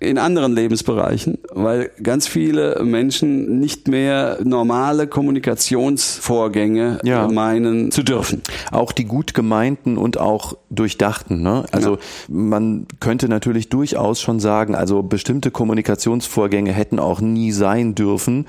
in 0.00 0.18
anderen 0.18 0.54
Lebensbereichen, 0.54 1.38
weil 1.50 1.90
ganz 2.02 2.28
viele 2.28 2.82
Menschen 2.84 3.58
nicht 3.58 3.88
mehr 3.88 4.38
normale 4.44 5.06
Kommunikationsvorgänge 5.06 7.00
ja. 7.02 7.26
meinen 7.28 7.90
zu 7.90 8.02
dürfen. 8.02 8.42
Auch 8.70 8.92
die 8.92 9.04
gut 9.04 9.34
gemeinten 9.34 9.98
und 9.98 10.18
auch 10.18 10.56
durchdachten. 10.70 11.42
Ne? 11.42 11.64
Also 11.72 11.96
ja. 11.96 12.00
man 12.28 12.86
könnte 13.00 13.28
natürlich 13.28 13.68
durchaus 13.70 14.20
schon 14.20 14.38
sagen, 14.40 14.74
also 14.74 15.02
bestimmte 15.02 15.50
Kommunikationsvorgänge 15.50 16.72
hätten 16.72 16.98
auch 16.98 17.20
nie 17.20 17.50
sein 17.52 17.94
dürfen. 17.94 18.46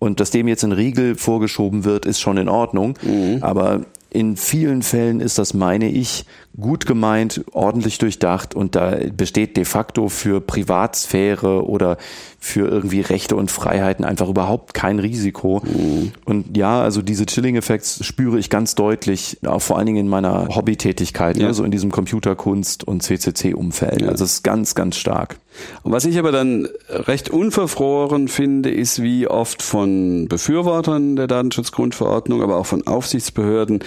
Und 0.00 0.18
dass 0.18 0.30
dem 0.30 0.48
jetzt 0.48 0.64
ein 0.64 0.72
Riegel 0.72 1.14
vorgeschoben 1.14 1.84
wird, 1.84 2.06
ist 2.06 2.20
schon 2.20 2.38
in 2.38 2.48
Ordnung. 2.48 2.98
Mhm. 3.02 3.38
Aber 3.42 3.82
in 4.12 4.36
vielen 4.36 4.82
Fällen 4.82 5.20
ist 5.20 5.38
das, 5.38 5.54
meine 5.54 5.88
ich, 5.88 6.24
gut 6.58 6.84
gemeint, 6.84 7.44
ordentlich 7.52 7.98
durchdacht 7.98 8.56
und 8.56 8.74
da 8.74 8.96
besteht 9.16 9.56
de 9.56 9.64
facto 9.64 10.08
für 10.08 10.40
Privatsphäre 10.40 11.64
oder 11.64 11.96
für 12.42 12.66
irgendwie 12.66 13.02
Rechte 13.02 13.36
und 13.36 13.50
Freiheiten 13.50 14.02
einfach 14.02 14.28
überhaupt 14.28 14.72
kein 14.72 14.98
Risiko. 14.98 15.62
Mhm. 15.62 16.12
Und 16.24 16.56
ja, 16.56 16.80
also 16.80 17.02
diese 17.02 17.26
Chilling-Effekts 17.26 18.02
spüre 18.04 18.38
ich 18.38 18.48
ganz 18.48 18.74
deutlich, 18.74 19.36
auch 19.46 19.60
vor 19.60 19.76
allen 19.76 19.86
Dingen 19.86 19.98
in 19.98 20.08
meiner 20.08 20.48
Hobbytätigkeit, 20.48 21.36
ne, 21.36 21.42
ja. 21.42 21.48
ne, 21.48 21.54
so 21.54 21.64
in 21.64 21.70
diesem 21.70 21.92
Computerkunst- 21.92 22.82
und 22.82 23.02
CCC-Umfeld. 23.02 24.00
Ja. 24.00 24.08
Also 24.08 24.24
es 24.24 24.34
ist 24.34 24.42
ganz, 24.42 24.74
ganz 24.74 24.96
stark. 24.96 25.36
Und 25.82 25.92
was 25.92 26.06
ich 26.06 26.18
aber 26.18 26.32
dann 26.32 26.66
recht 26.88 27.28
unverfroren 27.28 28.28
finde, 28.28 28.70
ist, 28.70 29.02
wie 29.02 29.26
oft 29.26 29.62
von 29.62 30.26
Befürwortern 30.28 31.16
der 31.16 31.26
Datenschutzgrundverordnung, 31.26 32.42
aber 32.42 32.56
auch 32.56 32.66
von 32.66 32.86
Aufsichtsbehörden 32.86 33.80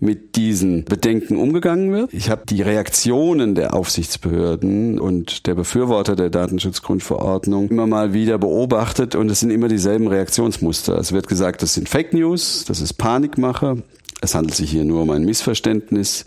mit 0.00 0.36
diesen 0.36 0.84
Bedenken 0.84 1.36
umgegangen 1.36 1.92
wird. 1.92 2.12
Ich 2.12 2.30
habe 2.30 2.42
die 2.48 2.62
Reaktionen 2.62 3.54
der 3.54 3.74
Aufsichtsbehörden 3.74 4.98
und 4.98 5.46
der 5.46 5.54
Befürworter 5.54 6.14
der 6.14 6.30
Datenschutzgrundverordnung 6.30 7.68
immer 7.68 7.86
mal 7.86 8.12
wieder 8.12 8.38
beobachtet 8.38 9.14
und 9.14 9.30
es 9.30 9.40
sind 9.40 9.50
immer 9.50 9.68
dieselben 9.68 10.06
Reaktionsmuster. 10.06 10.96
Es 10.98 11.12
wird 11.12 11.26
gesagt, 11.26 11.62
das 11.62 11.74
sind 11.74 11.88
Fake 11.88 12.12
News, 12.12 12.64
das 12.66 12.80
ist 12.80 12.94
Panikmache, 12.94 13.82
es 14.20 14.34
handelt 14.34 14.54
sich 14.54 14.70
hier 14.70 14.84
nur 14.84 15.02
um 15.02 15.10
ein 15.10 15.24
Missverständnis. 15.24 16.24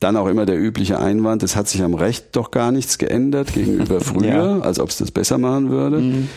Dann 0.00 0.16
auch 0.16 0.26
immer 0.26 0.44
der 0.44 0.58
übliche 0.58 0.98
Einwand, 0.98 1.42
es 1.42 1.56
hat 1.56 1.68
sich 1.68 1.82
am 1.82 1.94
Recht 1.94 2.36
doch 2.36 2.50
gar 2.50 2.72
nichts 2.72 2.98
geändert 2.98 3.54
gegenüber 3.54 4.00
früher, 4.02 4.26
ja. 4.26 4.60
als 4.60 4.78
ob 4.78 4.90
es 4.90 4.98
das 4.98 5.10
besser 5.10 5.38
machen 5.38 5.70
würde. 5.70 5.98
Mhm. 5.98 6.28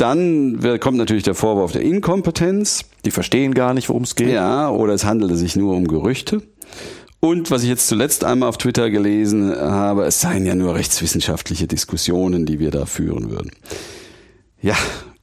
Dann 0.00 0.78
kommt 0.80 0.96
natürlich 0.96 1.24
der 1.24 1.34
Vorwurf 1.34 1.72
der 1.72 1.82
Inkompetenz. 1.82 2.86
Die 3.04 3.10
verstehen 3.10 3.52
gar 3.52 3.74
nicht, 3.74 3.90
worum 3.90 4.04
es 4.04 4.14
geht. 4.14 4.30
Ja, 4.30 4.70
oder 4.70 4.94
es 4.94 5.04
handelte 5.04 5.36
sich 5.36 5.56
nur 5.56 5.76
um 5.76 5.86
Gerüchte. 5.86 6.42
Und 7.20 7.50
was 7.50 7.62
ich 7.64 7.68
jetzt 7.68 7.86
zuletzt 7.86 8.24
einmal 8.24 8.48
auf 8.48 8.56
Twitter 8.56 8.88
gelesen 8.88 9.54
habe, 9.54 10.04
es 10.04 10.22
seien 10.22 10.46
ja 10.46 10.54
nur 10.54 10.74
rechtswissenschaftliche 10.74 11.66
Diskussionen, 11.66 12.46
die 12.46 12.58
wir 12.58 12.70
da 12.70 12.86
führen 12.86 13.30
würden. 13.30 13.50
Ja, 14.62 14.76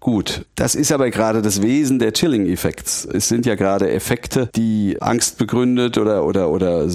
Gut, 0.08 0.46
das 0.56 0.74
ist 0.74 0.94
aber 0.94 1.10
gerade 1.10 1.42
das 1.42 1.62
Wesen 1.62 2.00
der 2.00 2.14
Chilling-Effekts. 2.14 3.10
Es 3.12 3.28
sind 3.28 3.46
ja 3.46 3.56
gerade 3.56 3.92
Effekte, 3.92 4.50
die 4.56 4.96
Angst 5.02 5.38
begründet 5.38 5.98
oder 5.98 6.24
oder 6.24 6.50
oder 6.50 6.88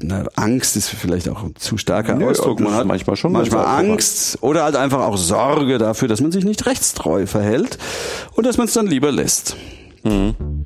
na, 0.00 0.24
Angst 0.34 0.74
ist 0.74 0.88
vielleicht 0.88 1.28
auch 1.28 1.44
ein 1.44 1.56
zu 1.56 1.76
starker 1.76 2.14
Nö, 2.14 2.30
Ausdruck. 2.30 2.60
Man 2.60 2.72
hat 2.72 2.86
manchmal 2.86 3.16
schon 3.16 3.32
manchmal 3.32 3.66
Angst 3.66 4.42
oder 4.42 4.64
halt 4.64 4.76
einfach 4.76 5.00
auch 5.00 5.18
Sorge 5.18 5.76
dafür, 5.76 6.08
dass 6.08 6.22
man 6.22 6.32
sich 6.32 6.46
nicht 6.46 6.64
rechtstreu 6.64 7.26
verhält 7.26 7.76
und 8.32 8.46
dass 8.46 8.56
man 8.56 8.66
es 8.66 8.72
dann 8.72 8.86
lieber 8.86 9.12
lässt. 9.12 9.54
Mhm. 10.04 10.64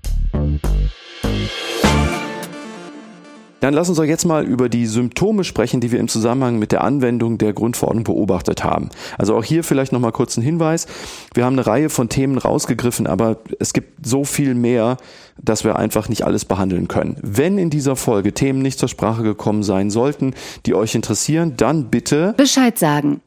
Dann 3.62 3.74
lass 3.74 3.88
uns 3.88 3.98
doch 3.98 4.04
jetzt 4.04 4.24
mal 4.24 4.44
über 4.44 4.68
die 4.68 4.86
Symptome 4.86 5.44
sprechen, 5.44 5.80
die 5.80 5.92
wir 5.92 6.00
im 6.00 6.08
Zusammenhang 6.08 6.58
mit 6.58 6.72
der 6.72 6.82
Anwendung 6.82 7.38
der 7.38 7.52
Grundverordnung 7.52 8.02
beobachtet 8.02 8.64
haben. 8.64 8.88
Also 9.18 9.36
auch 9.36 9.44
hier 9.44 9.62
vielleicht 9.62 9.92
nochmal 9.92 10.10
kurz 10.10 10.36
ein 10.36 10.42
Hinweis. 10.42 10.88
Wir 11.32 11.44
haben 11.44 11.52
eine 11.52 11.64
Reihe 11.64 11.88
von 11.88 12.08
Themen 12.08 12.38
rausgegriffen, 12.38 13.06
aber 13.06 13.36
es 13.60 13.72
gibt 13.72 14.04
so 14.04 14.24
viel 14.24 14.54
mehr, 14.54 14.96
dass 15.40 15.62
wir 15.62 15.76
einfach 15.76 16.08
nicht 16.08 16.24
alles 16.24 16.44
behandeln 16.44 16.88
können. 16.88 17.16
Wenn 17.22 17.56
in 17.56 17.70
dieser 17.70 17.94
Folge 17.94 18.34
Themen 18.34 18.62
nicht 18.62 18.80
zur 18.80 18.88
Sprache 18.88 19.22
gekommen 19.22 19.62
sein 19.62 19.90
sollten, 19.90 20.34
die 20.66 20.74
euch 20.74 20.96
interessieren, 20.96 21.54
dann 21.56 21.88
bitte 21.88 22.34
Bescheid 22.36 22.76
sagen. 22.76 23.20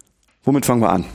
Womit 0.44 0.66
fangen 0.66 0.82
wir 0.82 0.90
an? 0.90 1.06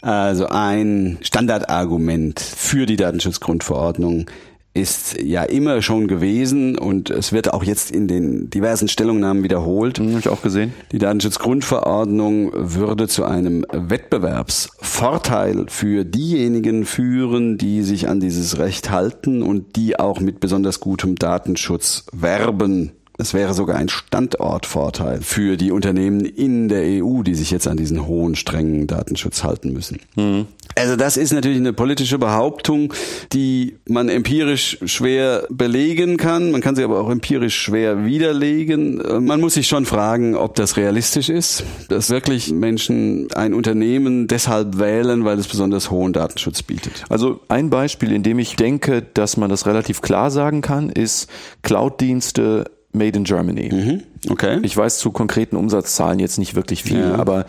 Also 0.00 0.48
ein 0.48 1.18
Standardargument 1.20 2.40
für 2.40 2.84
die 2.84 2.96
Datenschutzgrundverordnung 2.96 4.26
ist 4.74 5.20
ja 5.20 5.42
immer 5.42 5.82
schon 5.82 6.08
gewesen 6.08 6.78
und 6.78 7.10
es 7.10 7.32
wird 7.32 7.52
auch 7.52 7.62
jetzt 7.62 7.90
in 7.90 8.08
den 8.08 8.48
diversen 8.48 8.88
Stellungnahmen 8.88 9.44
wiederholt. 9.44 9.98
Hm, 9.98 10.10
Habe 10.10 10.20
ich 10.20 10.28
auch 10.28 10.42
gesehen. 10.42 10.72
Die 10.92 10.98
Datenschutzgrundverordnung 10.98 12.52
würde 12.54 13.06
zu 13.06 13.24
einem 13.24 13.66
Wettbewerbsvorteil 13.70 15.66
für 15.68 16.04
diejenigen 16.04 16.86
führen, 16.86 17.58
die 17.58 17.82
sich 17.82 18.08
an 18.08 18.20
dieses 18.20 18.58
Recht 18.58 18.90
halten 18.90 19.42
und 19.42 19.76
die 19.76 19.98
auch 19.98 20.20
mit 20.20 20.40
besonders 20.40 20.80
gutem 20.80 21.16
Datenschutz 21.16 22.06
werben 22.12 22.92
es 23.18 23.34
wäre 23.34 23.54
sogar 23.54 23.76
ein 23.76 23.88
Standortvorteil 23.88 25.20
für 25.20 25.56
die 25.56 25.70
Unternehmen 25.70 26.24
in 26.24 26.68
der 26.68 27.04
EU, 27.04 27.22
die 27.22 27.34
sich 27.34 27.50
jetzt 27.50 27.68
an 27.68 27.76
diesen 27.76 28.06
hohen, 28.06 28.34
strengen 28.34 28.86
Datenschutz 28.86 29.44
halten 29.44 29.72
müssen. 29.72 30.00
Mhm. 30.16 30.46
Also 30.76 30.96
das 30.96 31.16
ist 31.16 31.32
natürlich 31.32 31.58
eine 31.58 31.72
politische 31.72 32.18
Behauptung, 32.18 32.92
die 33.32 33.76
man 33.86 34.08
empirisch 34.08 34.78
schwer 34.84 35.46
belegen 35.50 36.16
kann. 36.16 36.50
Man 36.50 36.60
kann 36.60 36.76
sie 36.76 36.84
aber 36.84 37.00
auch 37.00 37.10
empirisch 37.10 37.56
schwer 37.56 38.04
widerlegen. 38.04 39.24
Man 39.24 39.40
muss 39.40 39.54
sich 39.54 39.68
schon 39.68 39.86
fragen, 39.86 40.34
ob 40.34 40.54
das 40.54 40.76
realistisch 40.76 41.28
ist, 41.28 41.64
dass 41.88 42.10
wirklich 42.10 42.50
Menschen 42.50 43.28
ein 43.34 43.54
Unternehmen 43.54 44.26
deshalb 44.28 44.78
wählen, 44.78 45.24
weil 45.24 45.38
es 45.38 45.48
besonders 45.48 45.90
hohen 45.90 46.12
Datenschutz 46.12 46.62
bietet. 46.62 47.04
Also 47.08 47.40
ein 47.48 47.70
Beispiel, 47.70 48.12
in 48.12 48.22
dem 48.22 48.38
ich 48.38 48.56
denke, 48.56 49.02
dass 49.14 49.36
man 49.36 49.50
das 49.50 49.66
relativ 49.66 50.00
klar 50.00 50.30
sagen 50.30 50.60
kann, 50.60 50.88
ist 50.88 51.28
Cloud-Dienste 51.62 52.70
Made 52.92 53.16
in 53.16 53.24
Germany. 53.24 53.70
Mhm. 53.72 54.02
Okay. 54.30 54.58
Ich 54.62 54.76
weiß 54.76 54.98
zu 54.98 55.10
konkreten 55.10 55.56
Umsatzzahlen 55.56 56.18
jetzt 56.18 56.38
nicht 56.38 56.54
wirklich 56.54 56.82
viel, 56.82 57.00
ja. 57.00 57.14
aber 57.14 57.46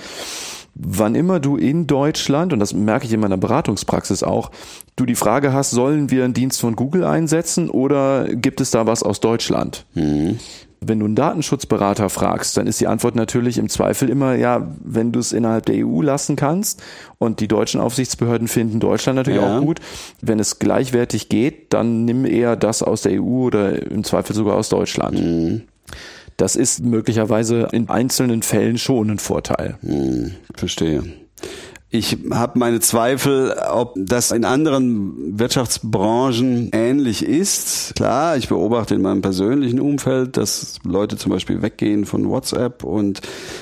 wann 0.75 1.15
immer 1.15 1.39
du 1.39 1.57
in 1.57 1.87
Deutschland, 1.87 2.53
und 2.53 2.59
das 2.59 2.73
merke 2.73 3.05
ich 3.05 3.13
in 3.13 3.19
meiner 3.19 3.37
Beratungspraxis 3.37 4.23
auch, 4.23 4.51
du 4.95 5.05
die 5.05 5.15
Frage 5.15 5.53
hast, 5.53 5.71
sollen 5.71 6.09
wir 6.09 6.23
einen 6.23 6.33
Dienst 6.33 6.59
von 6.59 6.75
Google 6.75 7.03
einsetzen 7.03 7.69
oder 7.69 8.27
gibt 8.33 8.61
es 8.61 8.71
da 8.71 8.87
was 8.87 9.03
aus 9.03 9.19
Deutschland? 9.19 9.85
Mhm. 9.93 10.39
Wenn 10.85 10.99
du 10.99 11.05
einen 11.05 11.15
Datenschutzberater 11.15 12.09
fragst, 12.09 12.57
dann 12.57 12.67
ist 12.67 12.81
die 12.81 12.87
Antwort 12.87 13.15
natürlich 13.15 13.57
im 13.57 13.69
Zweifel 13.69 14.09
immer, 14.09 14.35
ja, 14.35 14.67
wenn 14.83 15.13
du 15.13 15.19
es 15.19 15.31
innerhalb 15.31 15.65
der 15.65 15.85
EU 15.87 16.01
lassen 16.01 16.35
kannst 16.35 16.83
und 17.19 17.39
die 17.39 17.47
deutschen 17.47 17.79
Aufsichtsbehörden 17.79 18.49
finden 18.49 18.81
Deutschland 18.81 19.15
natürlich 19.15 19.41
ja. 19.41 19.57
auch 19.57 19.61
gut, 19.61 19.79
wenn 20.21 20.39
es 20.39 20.59
gleichwertig 20.59 21.29
geht, 21.29 21.71
dann 21.71 22.03
nimm 22.03 22.25
eher 22.25 22.57
das 22.57 22.83
aus 22.83 23.03
der 23.03 23.13
EU 23.21 23.45
oder 23.45 23.81
im 23.89 24.03
Zweifel 24.03 24.35
sogar 24.35 24.55
aus 24.55 24.67
Deutschland. 24.67 25.21
Mhm. 25.21 25.61
Das 26.37 26.55
ist 26.55 26.83
möglicherweise 26.83 27.67
in 27.71 27.89
einzelnen 27.89 28.41
Fällen 28.41 28.77
schon 28.77 29.09
ein 29.11 29.19
Vorteil. 29.19 29.77
Hm, 29.81 30.31
verstehe. 30.55 31.03
Ich 31.95 32.17
habe 32.31 32.57
meine 32.57 32.79
Zweifel, 32.79 33.55
ob 33.71 33.93
das 33.95 34.31
in 34.31 34.45
anderen 34.45 35.37
Wirtschaftsbranchen 35.37 36.71
ähnlich 36.73 37.23
ist. 37.23 37.93
Klar, 37.95 38.35
ich 38.35 38.49
beobachte 38.49 38.95
in 38.95 39.03
meinem 39.03 39.21
persönlichen 39.21 39.79
Umfeld, 39.79 40.35
dass 40.37 40.79
Leute 40.83 41.17
zum 41.17 41.31
Beispiel 41.31 41.61
weggehen 41.61 42.05
von 42.05 42.27
WhatsApp 42.27 42.83
und 42.83 43.21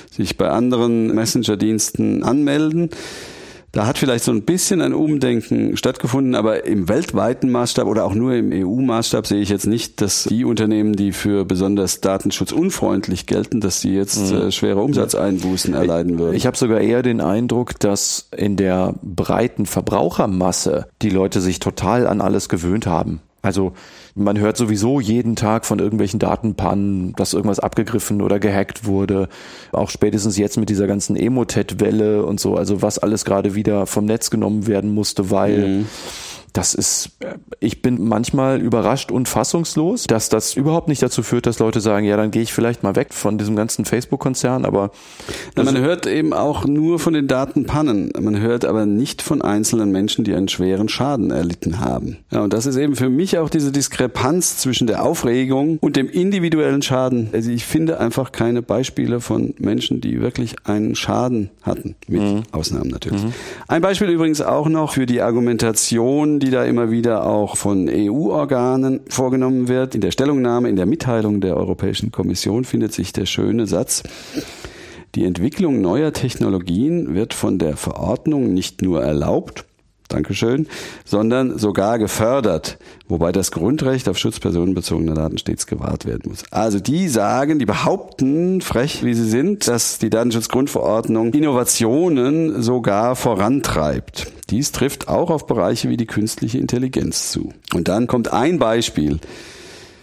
sich 0.09 0.37
bei 0.37 0.47
anderen 0.47 1.13
Messenger-Diensten 1.13 2.23
anmelden. 2.23 2.91
Da 3.71 3.87
hat 3.87 3.97
vielleicht 3.97 4.25
so 4.25 4.33
ein 4.33 4.41
bisschen 4.41 4.81
ein 4.81 4.93
Umdenken 4.93 5.77
stattgefunden, 5.77 6.35
aber 6.35 6.65
im 6.65 6.89
weltweiten 6.89 7.49
Maßstab 7.49 7.87
oder 7.87 8.03
auch 8.03 8.13
nur 8.13 8.33
im 8.33 8.51
EU-Maßstab 8.51 9.25
sehe 9.25 9.39
ich 9.39 9.47
jetzt 9.47 9.65
nicht, 9.65 10.01
dass 10.01 10.25
die 10.25 10.43
Unternehmen, 10.43 10.93
die 10.93 11.13
für 11.13 11.45
besonders 11.45 12.01
datenschutzunfreundlich 12.01 13.27
gelten, 13.27 13.61
dass 13.61 13.79
sie 13.79 13.93
jetzt 13.93 14.31
mhm. 14.31 14.37
äh, 14.37 14.51
schwere 14.51 14.81
Umsatzeinbußen 14.81 15.73
erleiden 15.73 16.19
würden. 16.19 16.33
Ich, 16.33 16.41
ich 16.41 16.47
habe 16.47 16.57
sogar 16.57 16.81
eher 16.81 17.01
den 17.01 17.21
Eindruck, 17.21 17.79
dass 17.79 18.27
in 18.35 18.57
der 18.57 18.95
breiten 19.01 19.65
Verbrauchermasse 19.65 20.87
die 21.01 21.09
Leute 21.09 21.39
sich 21.39 21.59
total 21.59 22.07
an 22.07 22.19
alles 22.19 22.49
gewöhnt 22.49 22.87
haben. 22.87 23.21
Also 23.41 23.73
man 24.15 24.39
hört 24.39 24.57
sowieso 24.57 24.99
jeden 24.99 25.35
Tag 25.35 25.65
von 25.65 25.79
irgendwelchen 25.79 26.19
Datenpannen, 26.19 27.13
dass 27.15 27.33
irgendwas 27.33 27.59
abgegriffen 27.59 28.21
oder 28.21 28.39
gehackt 28.39 28.85
wurde. 28.85 29.29
Auch 29.71 29.89
spätestens 29.89 30.37
jetzt 30.37 30.57
mit 30.57 30.69
dieser 30.69 30.87
ganzen 30.87 31.15
Emotet-Welle 31.15 32.25
und 32.25 32.39
so, 32.39 32.55
also 32.55 32.81
was 32.81 32.99
alles 32.99 33.25
gerade 33.25 33.55
wieder 33.55 33.85
vom 33.85 34.05
Netz 34.05 34.29
genommen 34.29 34.67
werden 34.67 34.93
musste, 34.93 35.31
weil 35.31 35.67
mhm 35.67 35.85
das 36.53 36.73
ist, 36.73 37.11
ich 37.59 37.81
bin 37.81 38.03
manchmal 38.03 38.59
überrascht 38.59 39.11
und 39.11 39.29
fassungslos, 39.29 40.03
dass 40.03 40.27
das 40.27 40.55
überhaupt 40.55 40.89
nicht 40.89 41.01
dazu 41.01 41.23
führt, 41.23 41.45
dass 41.45 41.59
Leute 41.59 41.79
sagen, 41.79 42.05
ja, 42.05 42.17
dann 42.17 42.31
gehe 42.31 42.41
ich 42.41 42.53
vielleicht 42.53 42.83
mal 42.83 42.95
weg 42.95 43.13
von 43.13 43.37
diesem 43.37 43.55
ganzen 43.55 43.85
Facebook-Konzern, 43.85 44.65
aber. 44.65 44.91
Na, 45.55 45.63
man 45.63 45.77
hört 45.77 46.07
eben 46.07 46.33
auch 46.33 46.65
nur 46.65 46.99
von 46.99 47.13
den 47.13 47.27
Datenpannen. 47.27 48.11
Man 48.19 48.39
hört 48.39 48.65
aber 48.65 48.85
nicht 48.85 49.21
von 49.21 49.41
einzelnen 49.41 49.91
Menschen, 49.91 50.25
die 50.25 50.33
einen 50.33 50.49
schweren 50.49 50.89
Schaden 50.89 51.31
erlitten 51.31 51.79
haben. 51.79 52.17
Ja, 52.31 52.41
und 52.41 52.51
das 52.51 52.65
ist 52.65 52.75
eben 52.75 52.95
für 52.95 53.09
mich 53.09 53.37
auch 53.37 53.49
diese 53.49 53.71
Diskrepanz 53.71 54.57
zwischen 54.57 54.87
der 54.87 55.03
Aufregung 55.03 55.77
und 55.79 55.95
dem 55.95 56.09
individuellen 56.09 56.81
Schaden. 56.81 57.29
Also 57.31 57.49
ich 57.49 57.65
finde 57.65 57.99
einfach 57.99 58.33
keine 58.33 58.61
Beispiele 58.61 59.21
von 59.21 59.53
Menschen, 59.59 60.01
die 60.01 60.19
wirklich 60.19 60.55
einen 60.65 60.95
Schaden 60.95 61.49
hatten. 61.61 61.95
Mit 62.07 62.21
mhm. 62.21 62.43
Ausnahmen 62.51 62.89
natürlich. 62.89 63.23
Mhm. 63.23 63.33
Ein 63.69 63.81
Beispiel 63.81 64.09
übrigens 64.09 64.41
auch 64.41 64.67
noch 64.67 64.93
für 64.93 65.05
die 65.05 65.21
Argumentation, 65.21 66.40
die 66.41 66.49
da 66.49 66.65
immer 66.65 66.91
wieder 66.91 67.25
auch 67.25 67.55
von 67.55 67.87
EU-Organen 67.89 69.01
vorgenommen 69.07 69.67
wird. 69.67 69.95
In 69.95 70.01
der 70.01 70.11
Stellungnahme, 70.11 70.69
in 70.69 70.75
der 70.75 70.85
Mitteilung 70.85 71.39
der 71.39 71.55
Europäischen 71.55 72.11
Kommission 72.11 72.63
findet 72.63 72.93
sich 72.93 73.13
der 73.13 73.25
schöne 73.25 73.67
Satz, 73.67 74.03
die 75.15 75.25
Entwicklung 75.25 75.81
neuer 75.81 76.13
Technologien 76.13 77.13
wird 77.13 77.33
von 77.33 77.59
der 77.59 77.75
Verordnung 77.75 78.53
nicht 78.53 78.81
nur 78.81 79.03
erlaubt, 79.03 79.65
Dankeschön, 80.11 80.67
sondern 81.05 81.57
sogar 81.57 81.99
gefördert, 81.99 82.77
wobei 83.07 83.31
das 83.31 83.51
Grundrecht 83.51 84.07
auf 84.09 84.17
Schutz 84.17 84.39
personenbezogener 84.39 85.13
Daten 85.13 85.37
stets 85.37 85.67
gewahrt 85.67 86.05
werden 86.05 86.29
muss. 86.29 86.43
Also 86.51 86.79
die 86.79 87.07
sagen, 87.07 87.59
die 87.59 87.65
behaupten, 87.65 88.61
frech 88.61 89.03
wie 89.03 89.13
sie 89.13 89.29
sind, 89.29 89.67
dass 89.67 89.99
die 89.99 90.09
Datenschutzgrundverordnung 90.09 91.33
Innovationen 91.33 92.61
sogar 92.61 93.15
vorantreibt. 93.15 94.31
Dies 94.49 94.71
trifft 94.71 95.07
auch 95.07 95.29
auf 95.29 95.47
Bereiche 95.47 95.89
wie 95.89 95.97
die 95.97 96.05
künstliche 96.05 96.57
Intelligenz 96.57 97.31
zu. 97.31 97.53
Und 97.73 97.87
dann 97.87 98.07
kommt 98.07 98.33
ein 98.33 98.59
Beispiel. 98.59 99.19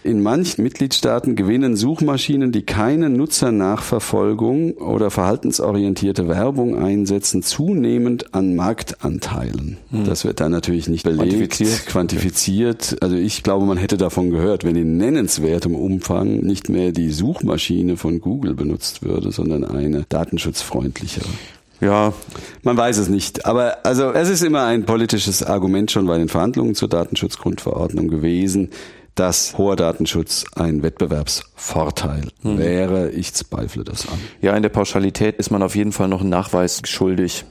In 0.09 0.23
manchen 0.23 0.65
Mitgliedstaaten 0.65 1.37
gewinnen 1.37 1.77
Suchmaschinen, 1.77 2.51
die 2.51 2.63
keine 2.63 3.11
Nutzernachverfolgung 3.11 4.73
oder 4.79 5.11
verhaltensorientierte 5.11 6.29
Werbung 6.29 6.79
einsetzen, 6.79 7.43
zunehmend 7.43 8.33
an 8.35 8.57
Marktanteilen. 8.57 9.77
Hm. 9.91 10.07
Das 10.07 10.25
wird 10.25 10.41
dann 10.41 10.51
natürlich 10.51 10.89
nicht 10.89 11.03
belegt, 11.03 11.29
quantifiziert. 11.29 11.87
quantifiziert. 11.87 12.97
Also 13.03 13.17
ich 13.17 13.43
glaube, 13.43 13.67
man 13.67 13.77
hätte 13.77 13.99
davon 13.99 14.31
gehört, 14.31 14.65
wenn 14.65 14.77
in 14.77 14.97
nennenswertem 14.97 15.75
Umfang 15.75 16.39
nicht 16.39 16.71
mehr 16.71 16.93
die 16.93 17.11
Suchmaschine 17.11 17.99
von 17.99 18.23
Google 18.23 18.55
benutzt 18.55 19.03
würde, 19.03 19.31
sondern 19.31 19.63
eine 19.63 20.07
datenschutzfreundlichere. 20.09 21.29
Ja, 21.81 22.13
man 22.63 22.77
weiß 22.77 22.99
es 22.99 23.09
nicht. 23.09 23.47
Aber 23.47 23.85
also 23.85 24.11
es 24.13 24.29
ist 24.29 24.43
immer 24.43 24.65
ein 24.65 24.85
politisches 24.85 25.43
Argument 25.43 25.91
schon 25.91 26.07
bei 26.07 26.19
den 26.19 26.29
Verhandlungen 26.29 26.75
zur 26.75 26.89
Datenschutzgrundverordnung 26.89 28.09
gewesen, 28.09 28.71
dass 29.19 29.59
hoher 29.59 29.77
Datenschutz 29.77 30.45
ein 30.55 30.83
Wettbewerbsvorteil 30.83 32.29
hm. 32.43 32.59
wäre. 32.59 33.11
Ich 33.11 33.35
zweifle 33.35 33.85
das 33.85 34.09
an. 34.09 34.19
Ja, 34.41 34.57
in 34.57 34.63
der 34.63 34.69
Pauschalität 34.69 35.37
ist 35.37 35.51
man 35.51 35.63
auf 35.63 35.75
jeden 35.75 35.93
Fall 35.93 36.09
noch 36.09 36.21
einen 36.21 36.31
Nachweis 36.31 36.83
schuldig. 36.85 37.45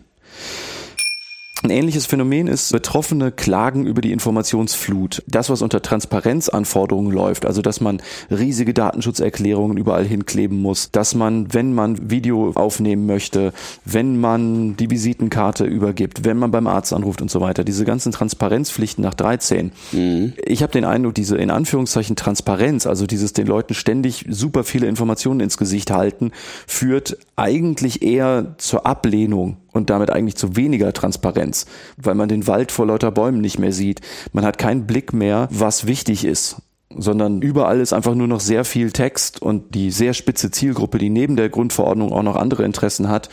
Ein 1.67 1.71
ähnliches 1.71 2.05
Phänomen 2.05 2.47
ist 2.47 2.71
Betroffene 2.71 3.29
klagen 3.29 3.85
über 3.85 3.99
die 3.99 4.13
Informationsflut. 4.13 5.21
Das, 5.27 5.49
was 5.49 5.61
unter 5.61 5.81
Transparenzanforderungen 5.81 7.11
läuft, 7.11 7.45
also 7.45 7.61
dass 7.61 7.81
man 7.81 8.01
riesige 8.31 8.73
Datenschutzerklärungen 8.73 9.75
überall 9.75 10.05
hinkleben 10.05 10.61
muss, 10.61 10.91
dass 10.91 11.13
man, 11.13 11.53
wenn 11.53 11.73
man 11.73 12.09
Video 12.09 12.53
aufnehmen 12.55 13.05
möchte, 13.05 13.51
wenn 13.83 14.17
man 14.17 14.77
die 14.77 14.89
Visitenkarte 14.89 15.65
übergibt, 15.65 16.23
wenn 16.23 16.37
man 16.37 16.51
beim 16.51 16.67
Arzt 16.67 16.93
anruft 16.93 17.21
und 17.21 17.29
so 17.29 17.41
weiter, 17.41 17.65
diese 17.65 17.83
ganzen 17.83 18.13
Transparenzpflichten 18.13 19.03
nach 19.03 19.13
13. 19.13 19.73
Mhm. 19.91 20.35
Ich 20.45 20.63
habe 20.63 20.71
den 20.71 20.85
Eindruck, 20.85 21.15
diese 21.15 21.35
in 21.35 21.51
Anführungszeichen 21.51 22.15
Transparenz, 22.15 22.87
also 22.87 23.05
dieses 23.05 23.33
den 23.33 23.45
Leuten 23.45 23.73
ständig 23.73 24.23
super 24.29 24.63
viele 24.63 24.87
Informationen 24.87 25.41
ins 25.41 25.57
Gesicht 25.57 25.91
halten, 25.91 26.31
führt 26.65 27.17
eigentlich 27.35 28.03
eher 28.03 28.55
zur 28.57 28.85
Ablehnung 28.85 29.57
und 29.77 29.89
damit 29.89 30.09
eigentlich 30.09 30.35
zu 30.35 30.55
weniger 30.55 30.91
Transparenz, 30.91 31.65
weil 31.97 32.15
man 32.15 32.29
den 32.29 32.47
Wald 32.47 32.71
vor 32.71 32.87
lauter 32.87 33.11
Bäumen 33.11 33.41
nicht 33.41 33.59
mehr 33.59 33.71
sieht. 33.71 34.01
Man 34.33 34.45
hat 34.45 34.57
keinen 34.57 34.87
Blick 34.87 35.13
mehr, 35.13 35.47
was 35.51 35.87
wichtig 35.87 36.25
ist 36.25 36.57
sondern 36.95 37.41
überall 37.41 37.79
ist 37.79 37.93
einfach 37.93 38.15
nur 38.15 38.27
noch 38.27 38.39
sehr 38.39 38.63
viel 38.63 38.91
Text 38.91 39.41
und 39.41 39.75
die 39.75 39.91
sehr 39.91 40.13
spitze 40.13 40.51
Zielgruppe, 40.51 40.97
die 40.97 41.09
neben 41.09 41.35
der 41.35 41.49
Grundverordnung 41.49 42.11
auch 42.11 42.23
noch 42.23 42.35
andere 42.35 42.63
Interessen 42.63 43.09
hat, 43.09 43.29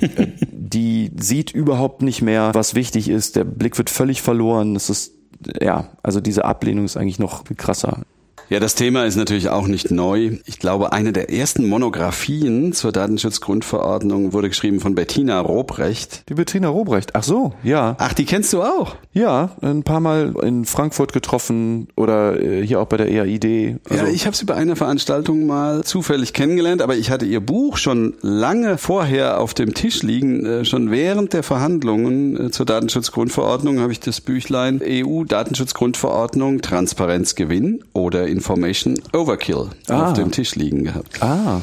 äh, 0.00 0.28
die 0.52 1.10
sieht 1.18 1.50
überhaupt 1.50 2.02
nicht 2.02 2.22
mehr, 2.22 2.50
was 2.54 2.74
wichtig 2.74 3.08
ist. 3.08 3.36
Der 3.36 3.44
Blick 3.44 3.78
wird 3.78 3.90
völlig 3.90 4.22
verloren. 4.22 4.76
Es 4.76 4.90
ist, 4.90 5.14
ja, 5.60 5.88
also 6.02 6.20
diese 6.20 6.44
Ablehnung 6.44 6.84
ist 6.84 6.96
eigentlich 6.96 7.18
noch 7.18 7.46
viel 7.46 7.56
krasser. 7.56 8.02
Ja, 8.50 8.60
das 8.60 8.74
Thema 8.74 9.04
ist 9.04 9.16
natürlich 9.16 9.50
auch 9.50 9.66
nicht 9.66 9.90
neu. 9.90 10.38
Ich 10.46 10.58
glaube, 10.58 10.94
eine 10.94 11.12
der 11.12 11.30
ersten 11.30 11.68
Monographien 11.68 12.72
zur 12.72 12.92
Datenschutzgrundverordnung 12.92 14.32
wurde 14.32 14.48
geschrieben 14.48 14.80
von 14.80 14.94
Bettina 14.94 15.38
Robrecht. 15.38 16.22
Die 16.30 16.34
Bettina 16.34 16.68
Robrecht, 16.68 17.14
ach 17.14 17.24
so, 17.24 17.52
ja. 17.62 17.94
Ach, 17.98 18.14
die 18.14 18.24
kennst 18.24 18.54
du 18.54 18.62
auch? 18.62 18.96
Ja, 19.12 19.50
ein 19.60 19.82
paar 19.82 20.00
Mal 20.00 20.34
in 20.42 20.64
Frankfurt 20.64 21.12
getroffen 21.12 21.88
oder 21.94 22.40
äh, 22.40 22.66
hier 22.66 22.80
auch 22.80 22.86
bei 22.86 22.96
der 22.96 23.10
EAID. 23.10 23.80
Also 23.90 24.06
ja, 24.06 24.10
ich 24.10 24.24
habe 24.24 24.34
sie 24.34 24.46
bei 24.46 24.54
einer 24.54 24.76
Veranstaltung 24.76 25.46
mal 25.46 25.84
zufällig 25.84 26.32
kennengelernt, 26.32 26.80
aber 26.80 26.96
ich 26.96 27.10
hatte 27.10 27.26
ihr 27.26 27.40
Buch 27.40 27.76
schon 27.76 28.14
lange 28.22 28.78
vorher 28.78 29.40
auf 29.40 29.52
dem 29.52 29.74
Tisch 29.74 30.02
liegen. 30.02 30.46
Äh, 30.46 30.64
schon 30.64 30.90
während 30.90 31.34
der 31.34 31.42
Verhandlungen 31.42 32.46
äh, 32.46 32.50
zur 32.50 32.64
Datenschutzgrundverordnung 32.64 33.80
habe 33.80 33.92
ich 33.92 34.00
das 34.00 34.22
Büchlein 34.22 34.80
EU 34.82 35.24
Datenschutzgrundverordnung 35.24 36.62
Transparenzgewinn 36.62 37.84
oder 37.92 38.26
in 38.26 38.37
Information 38.38 38.94
Overkill 39.12 39.70
ah. 39.88 40.06
auf 40.06 40.12
dem 40.14 40.30
Tisch 40.30 40.54
liegen 40.54 40.84
gehabt. 40.84 41.22
Ah. 41.22 41.60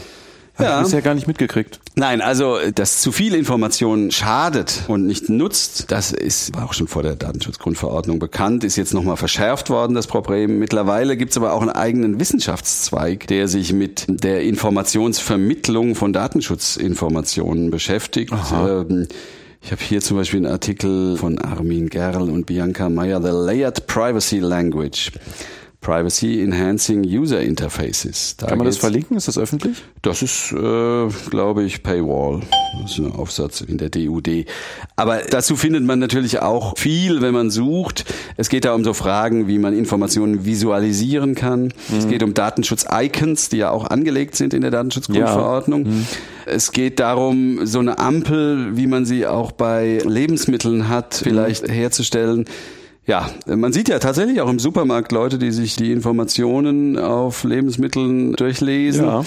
Hab 0.58 0.66
ja. 0.66 0.78
ich 0.78 0.86
bisher 0.86 1.02
gar 1.02 1.16
nicht 1.16 1.28
mitgekriegt. 1.28 1.82
Nein, 1.96 2.22
also 2.22 2.58
dass 2.74 3.02
zu 3.02 3.12
viel 3.12 3.36
Information 3.36 4.10
schadet 4.12 4.84
und 4.88 5.06
nicht 5.06 5.28
nutzt, 5.30 5.92
das 5.92 6.14
ist 6.14 6.58
auch 6.58 6.74
schon 6.74 6.88
vor 6.88 7.04
der 7.04 7.16
Datenschutzgrundverordnung 7.16 8.20
bekannt, 8.20 8.64
ist 8.64 8.78
jetzt 8.78 8.94
nochmal 8.94 9.18
verschärft 9.18 9.70
worden, 9.70 9.96
das 9.96 10.08
Problem. 10.08 10.60
Mittlerweile 10.60 11.18
gibt 11.18 11.32
es 11.32 11.38
aber 11.38 11.52
auch 11.52 11.62
einen 11.62 11.72
eigenen 11.72 12.22
Wissenschaftszweig, 12.22 13.28
der 13.28 13.50
sich 13.50 13.74
mit 13.74 14.06
der 14.08 14.44
Informationsvermittlung 14.44 15.96
von 15.96 16.14
Datenschutzinformationen 16.14 17.70
beschäftigt. 17.70 18.34
Ähm, 18.54 19.08
ich 19.62 19.72
habe 19.72 19.82
hier 19.82 20.00
zum 20.00 20.16
Beispiel 20.16 20.38
einen 20.38 20.54
Artikel 20.54 21.18
von 21.18 21.38
Armin 21.40 21.90
Gerl 21.90 22.30
und 22.30 22.46
Bianca 22.46 22.88
Meyer, 22.88 23.22
The 23.22 23.30
Layered 23.30 23.88
Privacy 23.88 24.40
Language. 24.40 25.12
Privacy 25.86 26.42
Enhancing 26.42 27.04
User 27.04 27.42
Interfaces. 27.42 28.38
Da 28.38 28.48
Kann 28.48 28.58
man 28.58 28.66
das 28.66 28.78
verlinken? 28.78 29.18
Ist 29.18 29.28
das 29.28 29.38
öffentlich? 29.38 29.84
Das 30.02 30.24
ist, 30.24 30.52
äh, 30.52 31.08
glaube 31.30 31.62
ich, 31.64 31.84
Paywall. 31.84 32.42
Das 32.82 32.94
ist 32.94 32.98
ein 32.98 33.12
Aufsatz 33.12 33.62
in 33.62 33.78
der 33.78 33.90
DUD. 33.90 34.48
Aber 34.96 35.20
dazu 35.30 35.56
findet 35.56 35.84
man 35.84 36.00
natürlich 36.00 36.42
auch 36.42 36.76
viel, 36.76 37.22
wenn 37.22 37.36
man 37.36 37.52
sucht. 37.52 38.04
Es 38.36 38.50
geht 38.50 38.66
da 38.66 38.74
um 38.74 38.84
so 38.84 38.96
Fragen, 38.96 39.48
wie 39.48 39.60
man 39.60 39.78
Informationen 39.78 40.44
visualisieren 40.44 41.36
kann. 41.36 41.66
Mhm. 41.66 41.98
Es 42.00 42.08
geht 42.08 42.24
um 42.24 42.34
Datenschutz-Icons, 42.34 43.50
die 43.50 43.58
ja 43.58 43.70
auch 43.70 43.86
angelegt 43.86 44.36
sind 44.36 44.56
in 44.56 44.62
der 44.62 44.72
Datenschutzgrundverordnung. 44.72 45.86
Ja. 45.86 45.92
Mhm. 45.92 46.08
Es 46.48 46.72
geht 46.72 47.00
darum, 47.00 47.64
so 47.68 47.78
eine 47.78 48.00
Ampel, 48.00 48.76
wie 48.76 48.88
man 48.88 49.06
sie 49.06 49.28
auch 49.28 49.52
bei 49.52 50.00
Lebensmitteln 50.04 50.90
hat, 50.90 51.14
vielleicht 51.14 51.68
mhm. 51.68 51.74
herzustellen 51.74 52.46
ja, 53.08 53.30
man 53.46 53.72
sieht 53.72 53.90
ja 53.90 54.00
tatsächlich 54.00 54.42
auch 54.42 54.50
im 54.50 54.60
Supermarkt 54.60 55.12
Leute, 55.12 55.38
die 55.38 55.52
sich 55.52 55.76
die 55.76 55.92
Informationen 55.92 56.98
auf 56.98 57.44
Lebensmitteln 57.44 58.34
durchlesen. 58.34 59.06
Ja. 59.06 59.24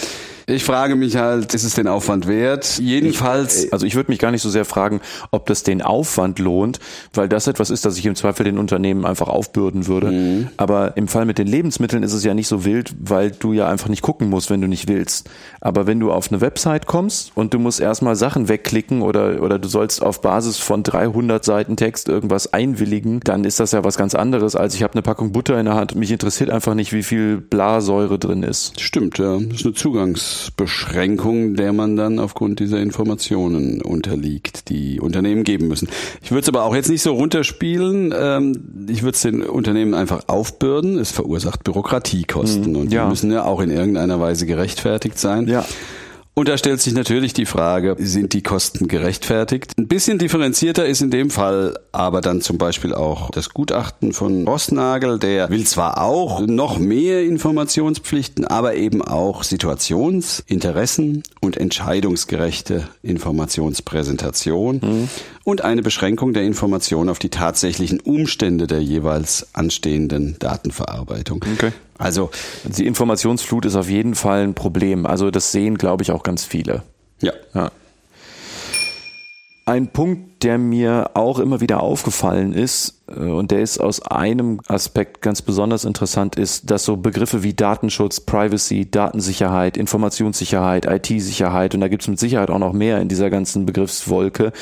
Ich 0.49 0.63
frage 0.63 0.95
mich 0.95 1.15
halt, 1.15 1.53
ist 1.53 1.63
es 1.63 1.75
den 1.75 1.87
Aufwand 1.87 2.27
wert? 2.27 2.79
Jedenfalls. 2.79 3.65
Ich, 3.65 3.73
also 3.73 3.85
ich 3.85 3.95
würde 3.95 4.11
mich 4.11 4.19
gar 4.19 4.31
nicht 4.31 4.41
so 4.41 4.49
sehr 4.49 4.65
fragen, 4.65 4.99
ob 5.31 5.45
das 5.45 5.63
den 5.63 5.81
Aufwand 5.81 6.39
lohnt, 6.39 6.79
weil 7.13 7.29
das 7.29 7.47
etwas 7.47 7.69
ist, 7.69 7.85
das 7.85 7.97
ich 7.97 8.05
im 8.05 8.15
Zweifel 8.15 8.43
den 8.43 8.57
Unternehmen 8.57 9.05
einfach 9.05 9.27
aufbürden 9.27 9.87
würde. 9.87 10.11
Mhm. 10.11 10.47
Aber 10.57 10.97
im 10.97 11.07
Fall 11.07 11.25
mit 11.25 11.37
den 11.37 11.47
Lebensmitteln 11.47 12.01
ist 12.03 12.13
es 12.13 12.23
ja 12.23 12.33
nicht 12.33 12.47
so 12.47 12.65
wild, 12.65 12.93
weil 12.99 13.31
du 13.31 13.53
ja 13.53 13.67
einfach 13.67 13.89
nicht 13.89 14.01
gucken 14.01 14.29
musst, 14.29 14.49
wenn 14.49 14.61
du 14.61 14.67
nicht 14.67 14.87
willst. 14.87 15.29
Aber 15.61 15.85
wenn 15.85 15.99
du 15.99 16.11
auf 16.11 16.31
eine 16.31 16.41
Website 16.41 16.87
kommst 16.87 17.31
und 17.35 17.53
du 17.53 17.59
musst 17.59 17.79
erstmal 17.79 18.15
Sachen 18.15 18.49
wegklicken 18.49 19.01
oder, 19.01 19.41
oder 19.41 19.59
du 19.59 19.67
sollst 19.67 20.01
auf 20.01 20.21
Basis 20.21 20.57
von 20.57 20.83
300 20.83 21.45
Seiten 21.45 21.75
Text 21.75 22.09
irgendwas 22.09 22.53
einwilligen, 22.53 23.19
dann 23.23 23.43
ist 23.43 23.59
das 23.59 23.71
ja 23.71 23.83
was 23.83 23.97
ganz 23.97 24.15
anderes, 24.15 24.55
als 24.55 24.73
ich 24.73 24.83
habe 24.83 24.93
eine 24.93 25.03
Packung 25.03 25.31
Butter 25.31 25.59
in 25.59 25.65
der 25.65 25.75
Hand. 25.75 25.95
Mich 25.95 26.11
interessiert 26.11 26.49
einfach 26.49 26.73
nicht, 26.73 26.91
wie 26.91 27.03
viel 27.03 27.37
Blasäure 27.37 28.17
drin 28.17 28.43
ist. 28.43 28.79
Stimmt, 28.79 29.19
ja. 29.19 29.37
Das 29.37 29.59
ist 29.59 29.65
eine 29.65 29.75
Zugangsbeschränkung, 30.39 31.55
der 31.55 31.73
man 31.73 31.95
dann 31.95 32.19
aufgrund 32.19 32.59
dieser 32.59 32.79
Informationen 32.79 33.81
unterliegt, 33.81 34.69
die 34.69 34.99
Unternehmen 34.99 35.43
geben 35.43 35.67
müssen. 35.67 35.89
Ich 36.21 36.31
würde 36.31 36.41
es 36.41 36.47
aber 36.47 36.63
auch 36.63 36.75
jetzt 36.75 36.89
nicht 36.89 37.01
so 37.01 37.13
runterspielen. 37.13 38.13
Ähm, 38.17 38.87
ich 38.87 39.03
würde 39.03 39.15
es 39.15 39.21
den 39.21 39.43
Unternehmen 39.43 39.93
einfach 39.93 40.27
aufbürden. 40.27 40.97
Es 40.97 41.11
verursacht 41.11 41.63
Bürokratiekosten 41.63 42.65
hm, 42.65 42.75
und 42.75 42.91
die 42.91 42.99
müssen 42.99 43.31
ja 43.31 43.43
auch 43.43 43.59
in 43.59 43.69
irgendeiner 43.69 44.19
Weise 44.19 44.45
gerechtfertigt 44.45 45.19
sein. 45.19 45.47
Ja. 45.47 45.65
Und 46.39 46.47
da 46.47 46.57
stellt 46.57 46.79
sich 46.79 46.93
natürlich 46.93 47.33
die 47.33 47.45
Frage, 47.45 47.97
sind 47.99 48.31
die 48.31 48.41
Kosten 48.41 48.87
gerechtfertigt? 48.87 49.73
Ein 49.77 49.89
bisschen 49.89 50.19
differenzierter 50.19 50.85
ist 50.85 51.01
in 51.01 51.11
dem 51.11 51.31
Fall 51.31 51.77
aber 51.91 52.21
dann 52.21 52.39
zum 52.39 52.57
Beispiel 52.57 52.95
auch 52.95 53.29
das 53.31 53.49
Gutachten 53.49 54.13
von 54.13 54.47
Rossnagel. 54.47 55.19
Der 55.19 55.49
will 55.49 55.65
zwar 55.67 56.01
auch 56.01 56.39
noch 56.47 56.79
mehr 56.79 57.25
Informationspflichten, 57.25 58.45
aber 58.45 58.75
eben 58.75 59.01
auch 59.01 59.43
Situations-, 59.43 60.41
Interessen- 60.47 61.23
und 61.41 61.57
entscheidungsgerechte 61.57 62.87
Informationspräsentation 63.03 64.79
mhm. 64.81 65.09
und 65.43 65.65
eine 65.65 65.81
Beschränkung 65.81 66.31
der 66.31 66.43
Information 66.43 67.09
auf 67.09 67.19
die 67.19 67.31
tatsächlichen 67.31 67.99
Umstände 67.99 68.65
der 68.65 68.81
jeweils 68.81 69.47
anstehenden 69.51 70.37
Datenverarbeitung. 70.39 71.43
Okay. 71.55 71.73
Also 71.99 72.31
die 72.63 72.87
Informationsflut 72.87 73.65
ist 73.65 73.75
auf 73.75 73.89
jeden 73.89 74.15
Fall 74.15 74.43
ein 74.43 74.55
Problem. 74.55 75.05
Also 75.05 75.29
das 75.29 75.51
sehen, 75.51 75.77
glaube 75.77 76.01
ich, 76.01 76.11
auch 76.11 76.23
ganz 76.23 76.45
viele. 76.45 76.81
Ja. 77.21 77.33
ja. 77.53 77.71
Ein 79.65 79.89
Punkt, 79.89 80.43
der 80.43 80.57
mir 80.57 81.11
auch 81.13 81.37
immer 81.37 81.61
wieder 81.61 81.83
aufgefallen 81.83 82.53
ist, 82.53 83.03
äh, 83.07 83.19
und 83.19 83.51
der 83.51 83.59
ist 83.59 83.79
aus 83.79 84.01
einem 84.01 84.61
Aspekt 84.67 85.21
ganz 85.21 85.43
besonders 85.43 85.85
interessant, 85.85 86.37
ist, 86.37 86.71
dass 86.71 86.85
so 86.85 86.97
Begriffe 86.97 87.43
wie 87.43 87.53
Datenschutz, 87.53 88.21
Privacy, 88.21 88.89
Datensicherheit, 88.89 89.77
Informationssicherheit, 89.77 90.85
IT-Sicherheit, 90.85 91.75
und 91.75 91.81
da 91.81 91.87
gibt 91.87 92.01
es 92.01 92.07
mit 92.07 92.19
Sicherheit 92.19 92.49
auch 92.49 92.57
noch 92.57 92.73
mehr 92.73 92.99
in 92.99 93.09
dieser 93.09 93.29
ganzen 93.29 93.67
Begriffswolke, 93.67 94.53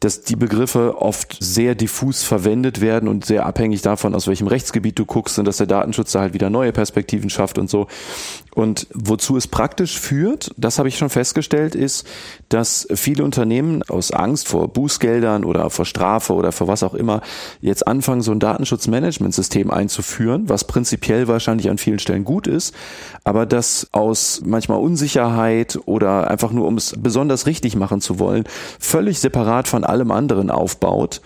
dass 0.00 0.22
die 0.22 0.36
Begriffe 0.36 1.00
oft 1.00 1.36
sehr 1.40 1.74
diffus 1.74 2.22
verwendet 2.22 2.80
werden 2.80 3.08
und 3.08 3.24
sehr 3.24 3.46
abhängig 3.46 3.82
davon, 3.82 4.14
aus 4.14 4.28
welchem 4.28 4.46
Rechtsgebiet 4.46 4.98
du 4.98 5.04
guckst 5.04 5.38
und 5.38 5.44
dass 5.44 5.56
der 5.56 5.66
Datenschutz 5.66 6.12
da 6.12 6.20
halt 6.20 6.34
wieder 6.34 6.50
neue 6.50 6.72
Perspektiven 6.72 7.30
schafft 7.30 7.58
und 7.58 7.68
so. 7.68 7.88
Und 8.58 8.88
wozu 8.92 9.36
es 9.36 9.46
praktisch 9.46 10.00
führt, 10.00 10.50
das 10.56 10.80
habe 10.80 10.88
ich 10.88 10.98
schon 10.98 11.10
festgestellt, 11.10 11.76
ist, 11.76 12.04
dass 12.48 12.88
viele 12.92 13.22
Unternehmen 13.22 13.84
aus 13.84 14.10
Angst 14.10 14.48
vor 14.48 14.66
Bußgeldern 14.66 15.44
oder 15.44 15.70
vor 15.70 15.84
Strafe 15.84 16.32
oder 16.32 16.50
vor 16.50 16.66
was 16.66 16.82
auch 16.82 16.94
immer 16.94 17.20
jetzt 17.60 17.86
anfangen, 17.86 18.20
so 18.20 18.32
ein 18.32 18.40
Datenschutzmanagementsystem 18.40 19.70
einzuführen, 19.70 20.48
was 20.48 20.64
prinzipiell 20.64 21.28
wahrscheinlich 21.28 21.70
an 21.70 21.78
vielen 21.78 22.00
Stellen 22.00 22.24
gut 22.24 22.48
ist, 22.48 22.74
aber 23.22 23.46
das 23.46 23.86
aus 23.92 24.42
manchmal 24.44 24.80
Unsicherheit 24.80 25.78
oder 25.84 26.28
einfach 26.28 26.50
nur 26.50 26.66
um 26.66 26.78
es 26.78 26.96
besonders 26.98 27.46
richtig 27.46 27.76
machen 27.76 28.00
zu 28.00 28.18
wollen, 28.18 28.42
völlig 28.80 29.20
separat 29.20 29.68
von 29.68 29.84
allem 29.84 30.10
anderen 30.10 30.50
aufbaut 30.50 31.20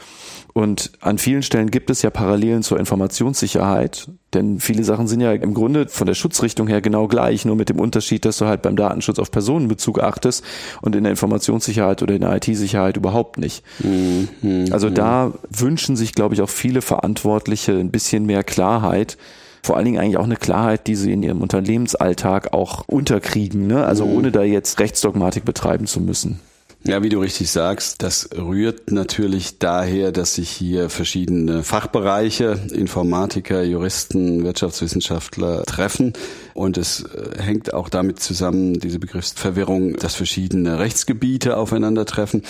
und 0.55 0.93
an 1.01 1.17
vielen 1.17 1.43
Stellen 1.43 1.71
gibt 1.71 1.89
es 1.89 2.03
ja 2.03 2.11
Parallelen 2.11 2.63
zur 2.63 2.79
Informationssicherheit, 2.79 4.09
denn 4.35 4.61
viele 4.61 4.85
Sachen 4.85 5.09
sind 5.09 5.21
ja 5.21 5.33
im 5.33 5.55
Grunde 5.55 5.89
von 5.89 6.07
der 6.07 6.15
Schutzrichtung 6.15 6.67
her 6.67 6.83
genau 6.83 7.09
gleich, 7.09 7.45
nur 7.45 7.57
mit 7.57 7.71
dem 7.71 7.81
Unterschied, 7.81 8.25
dass 8.25 8.39
du 8.39 8.47
halt 8.47 8.61
beim 8.61 8.77
Datenschutz 8.77 9.19
auf 9.19 9.31
Personenbezug 9.31 10.03
achtest 10.03 10.45
und 10.83 10.95
in 10.95 11.05
der 11.05 11.11
Informationssicherheit 11.11 12.03
oder 12.03 12.15
in 12.15 12.21
der 12.21 12.37
IT-Sicherheit 12.37 12.99
überhaupt 12.99 13.39
nicht. 13.39 13.65
Mhm. 13.81 14.69
Also 14.73 14.91
da 14.91 15.33
wünschen 15.49 15.97
sich, 15.97 16.13
glaube 16.13 16.35
ich, 16.35 16.43
auch 16.43 16.51
viele 16.51 16.83
Verantwortliche 16.83 17.73
ein 17.73 17.91
bisschen 17.91 18.27
mehr 18.27 18.45
Klarheit 18.45 19.17
vor 19.65 19.77
allen 19.77 19.85
Dingen 19.85 20.01
eigentlich 20.01 20.17
auch 20.17 20.25
eine 20.25 20.37
Klarheit, 20.37 20.89
die 20.89 20.97
sie 20.97 21.13
in 21.13 21.23
ihrem 21.23 21.41
Unternehmensalltag 21.41 22.53
auch 22.53 22.83
unterkriegen, 22.89 23.69
ne? 23.69 23.87
also 23.87 24.05
mhm. 24.05 24.17
ohne 24.17 24.33
da 24.33 24.43
jetzt 24.43 24.81
Rechtsdogmatik 24.81 25.45
betreiben 25.45 25.87
zu 25.87 26.01
müssen. 26.01 26.41
Ja, 26.85 27.01
wie 27.05 27.11
du 27.11 27.21
richtig 27.21 27.49
sagst, 27.49 28.03
das 28.03 28.31
rührt 28.37 28.91
natürlich 28.91 29.61
daher, 29.61 30.11
dass 30.11 30.35
sich 30.35 30.51
hier 30.51 30.91
verschiedene 30.91 31.63
Fachbereiche, 31.63 32.59
Informatiker, 32.73 33.63
Juristen, 33.63 34.43
Wirtschaftswissenschaftler 34.43 35.63
treffen. 35.63 36.13
Und 36.55 36.77
es 36.79 37.05
äh, 37.05 37.41
hängt 37.41 37.73
auch 37.73 37.89
damit 37.89 38.19
zusammen, 38.19 38.81
diese 38.81 38.99
Begriffsverwirrung, 38.99 39.95
dass 39.95 40.17
verschiedene 40.17 40.81
Rechtsgebiete 40.81 41.57
aufeinandertreffen. 41.57 42.43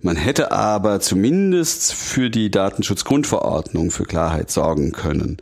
Man 0.00 0.16
hätte 0.16 0.50
aber 0.50 1.00
zumindest 1.00 1.92
für 1.92 2.30
die 2.30 2.50
Datenschutzgrundverordnung 2.50 3.90
für 3.90 4.04
Klarheit 4.04 4.50
sorgen 4.50 4.92
können. 4.92 5.36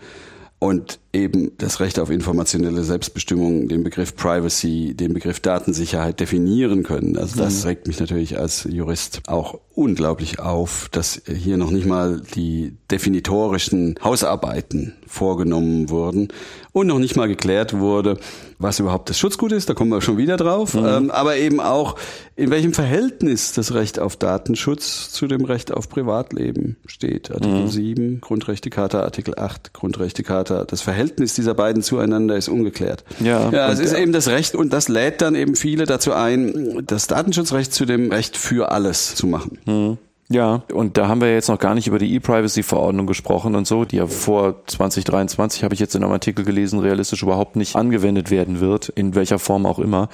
Und 0.59 0.99
eben 1.13 1.53
das 1.59 1.81
Recht 1.81 1.99
auf 1.99 2.11
informationelle 2.11 2.85
Selbstbestimmung, 2.85 3.69
den 3.69 3.85
Begriff 3.85 4.17
Privacy, 4.17 4.95
den 4.95 5.13
Begriff 5.13 5.41
Datensicherheit 5.41 6.21
definieren 6.21 6.85
können. 6.85 7.19
Also 7.19 7.37
das 7.37 7.63
mhm. 7.63 7.69
regt 7.69 7.87
mich 7.87 8.01
natürlich 8.01 8.39
als 8.39 8.65
Jurist 8.65 9.21
auch 9.27 9.59
unglaublich 9.75 10.39
auf, 10.39 10.89
dass 10.91 11.23
hier 11.27 11.57
noch 11.57 11.71
nicht 11.71 11.87
mal 11.87 12.21
die 12.35 12.77
definitorischen 12.91 13.97
Hausarbeiten 14.03 14.95
vorgenommen 15.07 15.91
wurden 15.91 16.29
und 16.73 16.87
noch 16.87 16.99
nicht 16.99 17.17
mal 17.17 17.29
geklärt 17.29 17.79
wurde, 17.79 18.19
was 18.59 18.79
überhaupt 18.79 19.11
das 19.11 19.19
Schutzgut 19.19 19.53
ist, 19.53 19.69
da 19.69 19.75
kommen 19.75 19.91
wir 19.91 20.01
schon 20.01 20.17
wieder 20.17 20.37
drauf, 20.37 20.75
mhm. 20.75 20.87
ähm, 20.87 21.11
aber 21.11 21.37
eben 21.37 21.61
auch, 21.61 21.97
in 22.37 22.51
welchem 22.51 22.73
Verhältnis 22.73 23.53
das 23.53 23.75
Recht 23.75 23.99
auf 23.99 24.17
Datenschutz 24.17 25.11
zu 25.11 25.27
dem 25.27 25.45
Recht 25.45 25.73
auf 25.73 25.89
Privatleben 25.89 26.77
steht. 26.87 27.31
Artikel 27.31 27.63
mhm. 27.63 27.69
7, 27.69 28.21
Grundrechtecharta, 28.21 29.03
Artikel 29.03 29.35
8, 29.39 29.75
Grundrechtecharta, 29.75 30.65
das 30.65 30.81
Verhältnis 30.81 31.02
Verhältnis 31.03 31.35
dieser 31.35 31.55
beiden 31.55 31.83
zueinander 31.83 32.37
ist 32.37 32.49
ungeklärt. 32.49 33.05
Ja, 33.19 33.51
ja 33.51 33.73
es 33.73 33.81
ist 33.81 33.93
eben 33.93 34.13
das 34.13 34.29
Recht 34.29 34.55
und 34.55 34.73
das 34.73 34.89
lädt 34.89 35.21
dann 35.21 35.35
eben 35.35 35.57
viele 35.57 35.85
dazu 35.85 36.13
ein, 36.13 36.85
das 36.87 37.09
Datenschutzrecht 37.09 37.73
zu 37.73 37.87
dem 37.87 38.13
Recht 38.13 38.37
für 38.37 38.71
alles 38.71 39.17
zu 39.17 39.27
machen. 39.27 39.59
Mhm. 39.67 39.99
Ja, 40.29 40.63
und 40.73 40.97
da 40.97 41.09
haben 41.09 41.21
wir 41.21 41.31
jetzt 41.33 41.49
noch 41.49 41.59
gar 41.59 41.75
nicht 41.75 41.89
über 41.89 41.99
die 41.99 42.15
E-Privacy-Verordnung 42.15 43.07
gesprochen 43.07 43.55
und 43.57 43.67
so, 43.67 43.85
die 43.85 43.97
ja 43.97 44.07
vor 44.07 44.65
2023, 44.67 45.65
habe 45.65 45.75
ich 45.75 45.81
jetzt 45.81 45.95
in 45.95 46.05
einem 46.05 46.13
Artikel 46.13 46.45
gelesen, 46.45 46.79
realistisch 46.79 47.23
überhaupt 47.23 47.57
nicht 47.57 47.77
angewendet 47.77 48.31
werden 48.31 48.61
wird, 48.61 48.89
in 48.89 49.15
welcher 49.15 49.39
Form 49.39 49.67
auch 49.67 49.79
immer. 49.79 50.09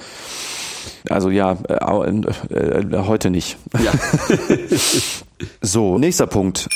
Also 1.07 1.29
ja, 1.29 1.57
äh, 1.69 2.09
äh, 2.53 2.97
heute 2.97 3.29
nicht. 3.29 3.57
Ja. 3.81 3.93
so, 5.61 5.99
nächster 5.99 6.27
Punkt. 6.27 6.67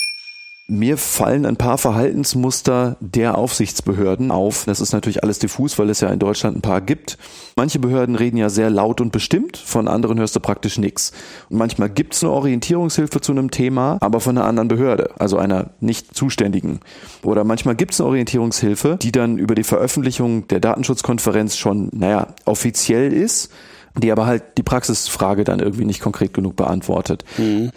Mir 0.68 0.98
fallen 0.98 1.46
ein 1.46 1.58
paar 1.58 1.78
Verhaltensmuster 1.78 2.96
der 3.02 3.38
Aufsichtsbehörden 3.38 4.32
auf. 4.32 4.64
Das 4.64 4.80
ist 4.80 4.94
natürlich 4.94 5.22
alles 5.22 5.38
diffus, 5.38 5.78
weil 5.78 5.90
es 5.90 6.00
ja 6.00 6.08
in 6.08 6.20
Deutschland 6.20 6.56
ein 6.56 6.62
paar 6.62 6.80
gibt. 6.80 7.18
Manche 7.58 7.80
Behörden 7.80 8.16
reden 8.16 8.38
ja 8.38 8.48
sehr 8.50 8.70
laut 8.70 9.02
und 9.02 9.12
bestimmt, 9.12 9.58
von 9.58 9.90
anderen 9.90 10.20
hörst 10.20 10.38
du 10.38 10.40
praktisch 10.40 10.78
nichts. 10.78 11.12
Und 11.50 11.58
manchmal 11.58 11.90
gibt 11.90 12.14
es 12.14 12.24
eine 12.24 12.32
Orientierungshilfe 12.32 13.20
zu 13.20 13.34
einem 13.34 13.52
Thema, 13.52 13.98
aber 14.00 14.22
von 14.22 14.38
einer 14.38 14.48
anderen 14.48 14.70
Behörde, 14.70 15.12
also 15.20 15.38
einer 15.38 15.72
nicht 15.82 16.16
zuständigen. 16.16 16.80
Oder 17.24 17.44
manchmal 17.44 17.76
gibt 17.76 17.94
es 17.94 18.00
eine 18.00 18.08
Orientierungshilfe, 18.08 18.98
die 19.02 19.12
dann 19.12 19.38
über 19.38 19.56
die 19.56 19.66
Veröffentlichung 19.66 20.48
der 20.48 20.62
Datenschutzkonferenz 20.62 21.58
schon, 21.58 21.90
naja, 21.92 22.28
offiziell 22.46 23.12
ist, 23.12 23.52
die 23.98 24.14
aber 24.14 24.26
halt 24.26 24.44
die 24.58 24.64
Praxisfrage 24.64 25.44
dann 25.44 25.60
irgendwie 25.60 25.86
nicht 25.86 26.00
konkret 26.00 26.34
genug 26.34 26.56
beantwortet. 26.56 27.26
Mhm. 27.38 27.72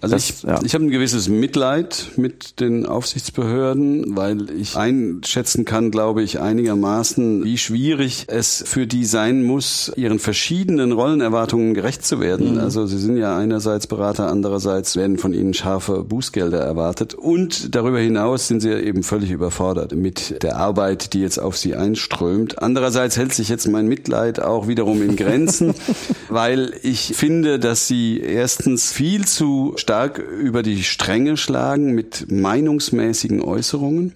Also 0.00 0.14
das, 0.14 0.30
ich, 0.30 0.42
ja. 0.42 0.60
ich 0.64 0.74
habe 0.74 0.84
ein 0.84 0.90
gewisses 0.90 1.28
Mitleid 1.28 2.12
mit 2.16 2.60
den 2.60 2.86
Aufsichtsbehörden, 2.86 4.16
weil 4.16 4.48
ich 4.50 4.76
einschätzen 4.76 5.66
kann, 5.66 5.90
glaube 5.90 6.22
ich, 6.22 6.40
einigermaßen, 6.40 7.44
wie 7.44 7.58
schwierig 7.58 8.24
es 8.28 8.64
für 8.66 8.86
die 8.86 9.04
sein 9.04 9.42
muss, 9.42 9.92
ihren 9.96 10.18
verschiedenen 10.18 10.92
Rollenerwartungen 10.92 11.74
gerecht 11.74 12.04
zu 12.04 12.18
werden. 12.18 12.54
Mhm. 12.54 12.60
Also 12.60 12.86
sie 12.86 12.98
sind 12.98 13.18
ja 13.18 13.36
einerseits 13.36 13.86
Berater, 13.86 14.30
andererseits 14.30 14.96
werden 14.96 15.18
von 15.18 15.34
ihnen 15.34 15.52
scharfe 15.52 16.02
Bußgelder 16.02 16.60
erwartet 16.60 17.12
und 17.12 17.74
darüber 17.74 17.98
hinaus 17.98 18.48
sind 18.48 18.60
sie 18.60 18.70
eben 18.70 19.02
völlig 19.02 19.30
überfordert 19.30 19.94
mit 19.94 20.42
der 20.42 20.56
Arbeit, 20.56 21.12
die 21.12 21.20
jetzt 21.20 21.38
auf 21.38 21.58
sie 21.58 21.74
einströmt. 21.74 22.62
Andererseits 22.62 23.18
hält 23.18 23.34
sich 23.34 23.50
jetzt 23.50 23.68
mein 23.68 23.86
Mitleid 23.86 24.40
auch 24.40 24.66
wiederum 24.66 25.02
in 25.02 25.16
Grenzen, 25.16 25.74
weil 26.30 26.72
ich 26.82 27.12
finde, 27.14 27.58
dass 27.58 27.86
sie 27.86 28.18
erstens 28.18 28.92
viel 28.92 29.26
zu 29.26 29.74
stark 29.76 29.89
über 30.18 30.62
die 30.62 30.82
Stränge 30.84 31.36
schlagen 31.36 31.92
mit 31.92 32.30
meinungsmäßigen 32.30 33.42
Äußerungen. 33.42 34.14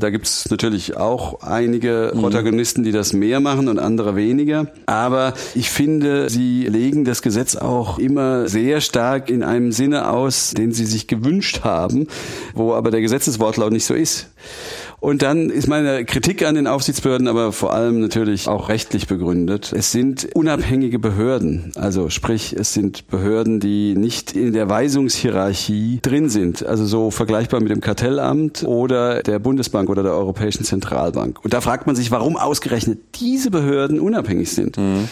Da 0.00 0.08
gibt 0.08 0.26
es 0.26 0.48
natürlich 0.50 0.96
auch 0.96 1.42
einige 1.42 2.12
mhm. 2.14 2.20
Protagonisten, 2.20 2.84
die 2.84 2.92
das 2.92 3.12
mehr 3.12 3.38
machen 3.40 3.68
und 3.68 3.78
andere 3.78 4.16
weniger. 4.16 4.68
Aber 4.86 5.34
ich 5.54 5.68
finde, 5.68 6.30
sie 6.30 6.66
legen 6.66 7.04
das 7.04 7.20
Gesetz 7.20 7.54
auch 7.54 7.98
immer 7.98 8.48
sehr 8.48 8.80
stark 8.80 9.28
in 9.28 9.42
einem 9.42 9.72
Sinne 9.72 10.08
aus, 10.08 10.52
den 10.52 10.72
sie 10.72 10.86
sich 10.86 11.06
gewünscht 11.06 11.60
haben, 11.64 12.06
wo 12.54 12.72
aber 12.72 12.90
der 12.90 13.02
Gesetzeswortlaut 13.02 13.72
nicht 13.72 13.84
so 13.84 13.94
ist. 13.94 14.28
Und 15.00 15.22
dann 15.22 15.48
ist 15.48 15.66
meine 15.66 16.04
Kritik 16.04 16.44
an 16.44 16.54
den 16.54 16.66
Aufsichtsbehörden 16.66 17.26
aber 17.26 17.52
vor 17.52 17.72
allem 17.72 18.00
natürlich 18.00 18.48
auch 18.48 18.68
rechtlich 18.68 19.06
begründet. 19.06 19.72
Es 19.74 19.92
sind 19.92 20.28
unabhängige 20.34 20.98
Behörden. 20.98 21.72
Also 21.76 22.10
sprich, 22.10 22.52
es 22.52 22.74
sind 22.74 23.08
Behörden, 23.08 23.60
die 23.60 23.94
nicht 23.96 24.36
in 24.36 24.52
der 24.52 24.68
Weisungshierarchie 24.68 26.00
drin 26.02 26.28
sind. 26.28 26.66
Also 26.66 26.84
so 26.84 27.10
vergleichbar 27.10 27.60
mit 27.60 27.70
dem 27.70 27.80
Kartellamt 27.80 28.62
oder 28.64 29.22
der 29.22 29.38
Bundesbank 29.38 29.88
oder 29.88 30.02
der 30.02 30.12
Europäischen 30.12 30.64
Zentralbank. 30.64 31.42
Und 31.42 31.54
da 31.54 31.62
fragt 31.62 31.86
man 31.86 31.96
sich, 31.96 32.10
warum 32.10 32.36
ausgerechnet 32.36 32.98
diese 33.20 33.50
Behörden 33.50 34.00
unabhängig 34.00 34.50
sind. 34.50 34.76
Mhm. 34.76 35.08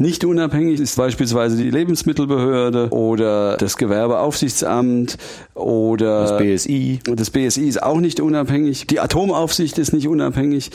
Nicht 0.00 0.24
unabhängig 0.24 0.78
ist 0.78 0.96
beispielsweise 0.96 1.56
die 1.56 1.70
Lebensmittelbehörde 1.70 2.90
oder 2.90 3.56
das 3.56 3.76
Gewerbeaufsichtsamt 3.76 5.18
oder 5.58 6.22
das 6.22 6.38
BSI. 6.38 7.00
Das 7.04 7.30
BSI 7.30 7.68
ist 7.68 7.82
auch 7.82 8.00
nicht 8.00 8.20
unabhängig. 8.20 8.86
Die 8.86 9.00
Atomaufsicht 9.00 9.78
ist 9.78 9.92
nicht 9.92 10.08
unabhängig. 10.08 10.70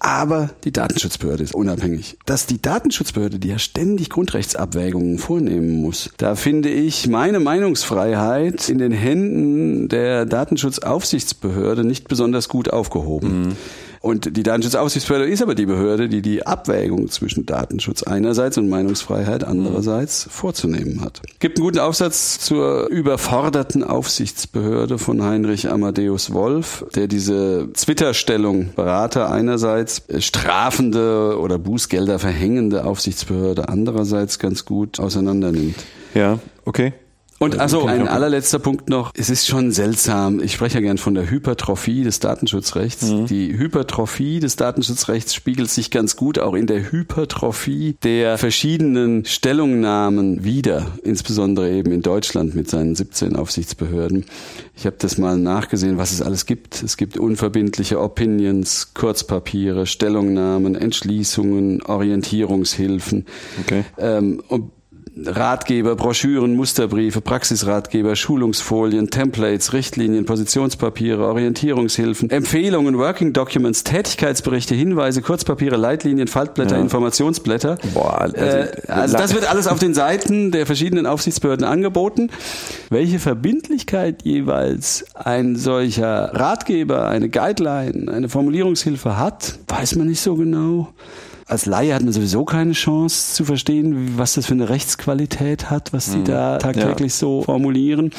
Aber 0.00 0.50
die 0.64 0.72
Datenschutzbehörde 0.72 1.42
ist 1.42 1.54
unabhängig. 1.54 2.16
Dass 2.24 2.46
die 2.46 2.62
Datenschutzbehörde, 2.62 3.38
die 3.38 3.48
ja 3.48 3.58
ständig 3.58 4.10
Grundrechtsabwägungen 4.10 5.18
vornehmen 5.18 5.80
muss, 5.80 6.10
da 6.18 6.36
finde 6.36 6.68
ich 6.68 7.08
meine 7.08 7.40
Meinungsfreiheit 7.40 8.68
in 8.68 8.78
den 8.78 8.92
Händen 8.92 9.88
der 9.88 10.24
Datenschutzaufsichtsbehörde 10.24 11.84
nicht 11.84 12.06
besonders 12.06 12.48
gut 12.48 12.70
aufgehoben. 12.70 13.40
Mhm. 13.40 13.56
Und 14.00 14.36
die 14.36 14.42
Datenschutzaufsichtsbehörde 14.42 15.28
ist 15.28 15.42
aber 15.42 15.54
die 15.54 15.66
Behörde, 15.66 16.08
die 16.08 16.22
die 16.22 16.46
Abwägung 16.46 17.10
zwischen 17.10 17.46
Datenschutz 17.46 18.02
einerseits 18.02 18.56
und 18.58 18.68
Meinungsfreiheit 18.68 19.44
andererseits 19.44 20.28
vorzunehmen 20.30 21.00
hat. 21.00 21.20
Gibt 21.40 21.58
einen 21.58 21.64
guten 21.64 21.80
Aufsatz 21.80 22.38
zur 22.38 22.88
überforderten 22.88 23.82
Aufsichtsbehörde 24.28 24.98
von 24.98 25.22
Heinrich 25.24 25.70
Amadeus 25.70 26.34
Wolf, 26.34 26.84
der 26.94 27.06
diese 27.06 27.70
Twitter-Stellung 27.72 28.74
Berater 28.76 29.32
einerseits, 29.32 30.02
strafende 30.18 31.38
oder 31.40 31.58
Bußgelder 31.58 32.18
verhängende 32.18 32.84
Aufsichtsbehörde 32.84 33.70
andererseits 33.70 34.38
ganz 34.38 34.66
gut 34.66 35.00
auseinandernimmt. 35.00 35.76
Ja, 36.12 36.40
okay. 36.66 36.92
Und 37.38 37.60
also 37.60 37.86
ein 37.86 38.08
allerletzter 38.08 38.58
Punkt 38.58 38.88
noch. 38.88 39.12
Es 39.16 39.30
ist 39.30 39.46
schon 39.46 39.70
seltsam. 39.70 40.42
Ich 40.42 40.54
spreche 40.54 40.76
ja 40.76 40.80
gern 40.80 40.98
von 40.98 41.14
der 41.14 41.30
Hypertrophie 41.30 42.02
des 42.02 42.18
Datenschutzrechts. 42.18 43.10
Mhm. 43.10 43.26
Die 43.26 43.56
Hypertrophie 43.56 44.40
des 44.40 44.56
Datenschutzrechts 44.56 45.34
spiegelt 45.34 45.70
sich 45.70 45.92
ganz 45.92 46.16
gut 46.16 46.40
auch 46.40 46.54
in 46.54 46.66
der 46.66 46.90
Hypertrophie 46.90 47.96
der 48.02 48.38
verschiedenen 48.38 49.24
Stellungnahmen 49.24 50.42
wieder. 50.42 50.86
Insbesondere 51.04 51.70
eben 51.70 51.92
in 51.92 52.02
Deutschland 52.02 52.56
mit 52.56 52.68
seinen 52.68 52.96
17 52.96 53.36
Aufsichtsbehörden. 53.36 54.24
Ich 54.76 54.86
habe 54.86 54.96
das 54.98 55.16
mal 55.16 55.36
nachgesehen, 55.36 55.96
was 55.96 56.10
es 56.10 56.22
alles 56.22 56.44
gibt. 56.44 56.82
Es 56.82 56.96
gibt 56.96 57.18
unverbindliche 57.18 58.00
Opinions, 58.00 58.94
Kurzpapiere, 58.94 59.86
Stellungnahmen, 59.86 60.74
Entschließungen, 60.74 61.82
Orientierungshilfen. 61.82 63.26
Okay. 63.60 63.84
Ähm, 63.98 64.42
und 64.48 64.72
Ratgeber, 65.26 65.96
Broschüren, 65.96 66.54
Musterbriefe, 66.54 67.20
Praxisratgeber, 67.20 68.16
Schulungsfolien, 68.16 69.10
Templates, 69.10 69.72
Richtlinien, 69.72 70.24
Positionspapiere, 70.24 71.26
Orientierungshilfen, 71.26 72.30
Empfehlungen, 72.30 72.98
Working 72.98 73.32
Documents, 73.32 73.84
Tätigkeitsberichte, 73.84 74.74
Hinweise, 74.74 75.22
Kurzpapiere, 75.22 75.76
Leitlinien, 75.76 76.28
Faltblätter, 76.28 76.76
ja. 76.76 76.82
Informationsblätter. 76.82 77.78
Boah, 77.94 78.20
also, 78.20 78.36
äh, 78.36 78.68
also 78.86 79.16
das 79.16 79.34
wird 79.34 79.50
alles 79.50 79.66
auf 79.66 79.78
den 79.78 79.94
Seiten 79.94 80.50
der 80.52 80.66
verschiedenen 80.66 81.06
Aufsichtsbehörden 81.06 81.66
angeboten. 81.66 82.30
Welche 82.90 83.18
Verbindlichkeit 83.18 84.22
jeweils 84.22 85.04
ein 85.14 85.56
solcher 85.56 86.34
Ratgeber, 86.34 87.08
eine 87.08 87.28
Guideline, 87.28 88.12
eine 88.12 88.28
Formulierungshilfe 88.28 89.18
hat, 89.18 89.58
weiß 89.68 89.96
man 89.96 90.06
nicht 90.06 90.20
so 90.20 90.36
genau 90.36 90.88
als 91.48 91.66
Laie 91.66 91.94
hat 91.94 92.02
man 92.02 92.12
sowieso 92.12 92.44
keine 92.44 92.72
Chance 92.72 93.34
zu 93.34 93.44
verstehen, 93.44 94.18
was 94.18 94.34
das 94.34 94.46
für 94.46 94.54
eine 94.54 94.68
Rechtsqualität 94.68 95.70
hat, 95.70 95.92
was 95.92 96.12
sie 96.12 96.18
mhm. 96.18 96.24
da 96.24 96.58
tagtäglich 96.58 97.12
ja. 97.12 97.18
so 97.18 97.42
formulieren. 97.42 98.10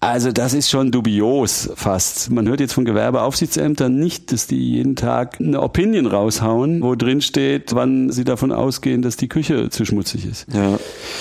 Also 0.00 0.32
das 0.32 0.52
ist 0.52 0.68
schon 0.68 0.90
dubios 0.90 1.70
fast. 1.76 2.28
Man 2.32 2.48
hört 2.48 2.58
jetzt 2.58 2.72
von 2.72 2.84
Gewerbeaufsichtsämtern 2.84 3.94
nicht, 3.94 4.32
dass 4.32 4.48
die 4.48 4.58
jeden 4.58 4.96
Tag 4.96 5.40
eine 5.40 5.62
Opinion 5.62 6.06
raushauen, 6.06 6.82
wo 6.82 6.96
drin 6.96 7.20
steht, 7.20 7.72
wann 7.76 8.10
sie 8.10 8.24
davon 8.24 8.50
ausgehen, 8.50 9.02
dass 9.02 9.16
die 9.16 9.28
Küche 9.28 9.70
zu 9.70 9.84
schmutzig 9.84 10.26
ist. 10.26 10.46
Ja. 10.52 10.76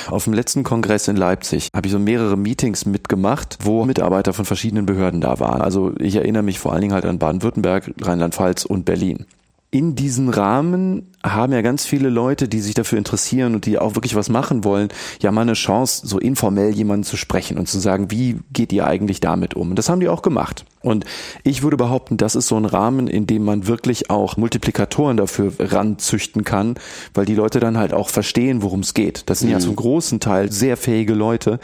Auf 0.08 0.24
dem 0.24 0.34
letzten 0.34 0.64
Kongress 0.64 1.08
in 1.08 1.16
Leipzig 1.16 1.70
habe 1.76 1.86
ich 1.86 1.92
so 1.92 2.00
mehrere 2.00 2.36
Meetings 2.36 2.88
mitgemacht, 2.88 3.60
wo 3.62 3.86
Mitarbeiter 3.86 4.34
von 4.34 4.46
verschiedenen 4.46 4.88
Behörden 4.88 5.22
da 5.22 5.40
waren. 5.40 5.62
Also 5.62 5.94
ich 6.00 6.16
erinnere 6.16 6.42
mich 6.42 6.58
vor 6.58 6.72
allen 6.72 6.82
Dingen 6.82 6.96
halt 6.96 7.06
an 7.06 7.20
Baden-Württemberg, 7.20 7.94
Rheinland-Pfalz 8.02 8.66
und 8.66 8.86
Berlin 8.86 9.28
in 9.72 9.96
diesen 9.96 10.30
Rahmen 10.30 11.08
haben 11.24 11.54
ja 11.54 11.62
ganz 11.62 11.86
viele 11.86 12.10
Leute, 12.10 12.48
die 12.48 12.62
sich 12.62 12.74
dafür 12.74 12.98
interessieren 12.98 13.56
und 13.56 13.66
die 13.66 13.78
auch 13.78 13.96
wirklich 13.96 14.16
was 14.16 14.30
machen 14.30 14.64
wollen, 14.64 14.90
ja 15.22 15.32
mal 15.32 15.42
eine 15.42 15.54
Chance, 15.54 16.08
so 16.08 16.20
informell 16.20 16.72
jemanden 16.72 17.04
zu 17.04 17.18
sprechen 17.18 17.58
und 17.58 17.68
zu 17.68 17.80
sagen, 17.80 18.12
wie 18.12 18.40
geht 18.52 18.74
ihr 18.74 18.88
eigentlich 18.88 19.20
damit 19.20 19.54
um? 19.54 19.72
Und 19.72 19.76
das 19.76 19.90
haben 19.90 20.00
die 20.00 20.10
auch 20.10 20.22
gemacht. 20.22 20.66
Und 20.82 21.06
ich 21.44 21.62
würde 21.62 21.78
behaupten, 21.78 22.18
das 22.18 22.36
ist 22.36 22.48
so 22.48 22.58
ein 22.58 22.66
Rahmen, 22.66 23.08
in 23.08 23.28
dem 23.28 23.44
man 23.44 23.68
wirklich 23.68 24.10
auch 24.10 24.36
Multiplikatoren 24.38 25.16
dafür 25.16 25.54
ranzüchten 25.60 26.44
kann, 26.44 26.76
weil 27.14 27.26
die 27.26 27.36
Leute 27.36 27.60
dann 27.60 27.78
halt 27.78 27.94
auch 27.94 28.10
verstehen, 28.10 28.64
worum 28.64 28.80
es 28.80 28.96
geht. 28.96 29.30
Das 29.30 29.40
sind 29.40 29.50
mhm. 29.50 29.54
ja 29.54 29.60
zum 29.60 29.76
großen 29.76 30.20
Teil 30.20 30.52
sehr 30.52 30.78
fähige 30.78 31.14
Leute. 31.14 31.60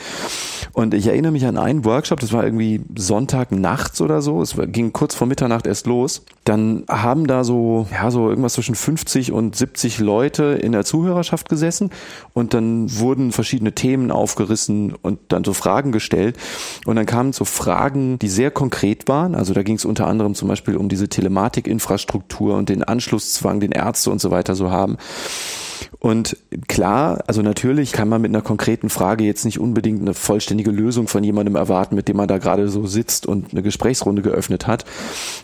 Und 0.73 0.93
ich 0.93 1.07
erinnere 1.07 1.31
mich 1.31 1.45
an 1.47 1.57
einen 1.57 1.83
Workshop, 1.83 2.19
das 2.19 2.31
war 2.31 2.43
irgendwie 2.43 2.81
Sonntag 2.95 3.51
nachts 3.51 4.01
oder 4.01 4.21
so. 4.21 4.41
Es 4.41 4.55
ging 4.67 4.93
kurz 4.93 5.15
vor 5.15 5.25
Mitternacht 5.25 5.65
erst 5.65 5.87
los. 5.87 6.23
Dann 6.43 6.83
haben 6.87 7.25
da 7.25 7.43
so, 7.43 7.87
ja, 7.91 8.11
so 8.11 8.29
irgendwas 8.29 8.53
zwischen 8.53 8.75
50 8.75 9.31
und 9.31 9.46
70 9.55 9.99
Leute 9.99 10.43
in 10.61 10.71
der 10.71 10.83
Zuhörerschaft 10.83 11.49
gesessen 11.49 11.91
und 12.33 12.53
dann 12.53 12.99
wurden 12.99 13.31
verschiedene 13.31 13.73
Themen 13.73 14.11
aufgerissen 14.11 14.93
und 14.93 15.19
dann 15.29 15.43
so 15.43 15.53
Fragen 15.53 15.91
gestellt. 15.91 16.37
Und 16.85 16.95
dann 16.95 17.05
kamen 17.05 17.33
so 17.33 17.45
Fragen, 17.45 18.19
die 18.19 18.29
sehr 18.29 18.51
konkret 18.51 19.07
waren. 19.07 19.35
Also 19.35 19.53
da 19.53 19.63
ging 19.63 19.75
es 19.75 19.85
unter 19.85 20.07
anderem 20.07 20.35
zum 20.35 20.47
Beispiel 20.47 20.77
um 20.77 20.89
diese 20.89 21.07
Telematikinfrastruktur 21.07 22.55
und 22.55 22.69
den 22.69 22.83
Anschlusszwang, 22.83 23.59
den 23.59 23.71
Ärzte 23.71 24.11
und 24.11 24.19
so 24.19 24.31
weiter 24.31 24.55
so 24.55 24.71
haben. 24.71 24.97
Und 25.99 26.37
klar, 26.67 27.23
also 27.27 27.41
natürlich 27.41 27.91
kann 27.91 28.09
man 28.09 28.21
mit 28.21 28.29
einer 28.29 28.41
konkreten 28.41 28.89
Frage 28.89 29.23
jetzt 29.23 29.45
nicht 29.45 29.59
unbedingt 29.59 30.01
eine 30.01 30.13
vollständige 30.13 30.71
Lösung 30.71 31.07
von 31.07 31.23
jemandem 31.23 31.55
erwarten, 31.55 31.95
mit 31.95 32.07
dem 32.07 32.17
man 32.17 32.27
da 32.27 32.37
gerade 32.37 32.69
so 32.69 32.85
sitzt 32.85 33.25
und 33.25 33.51
eine 33.51 33.63
Gesprächsrunde 33.63 34.21
geöffnet 34.21 34.67
hat. 34.67 34.85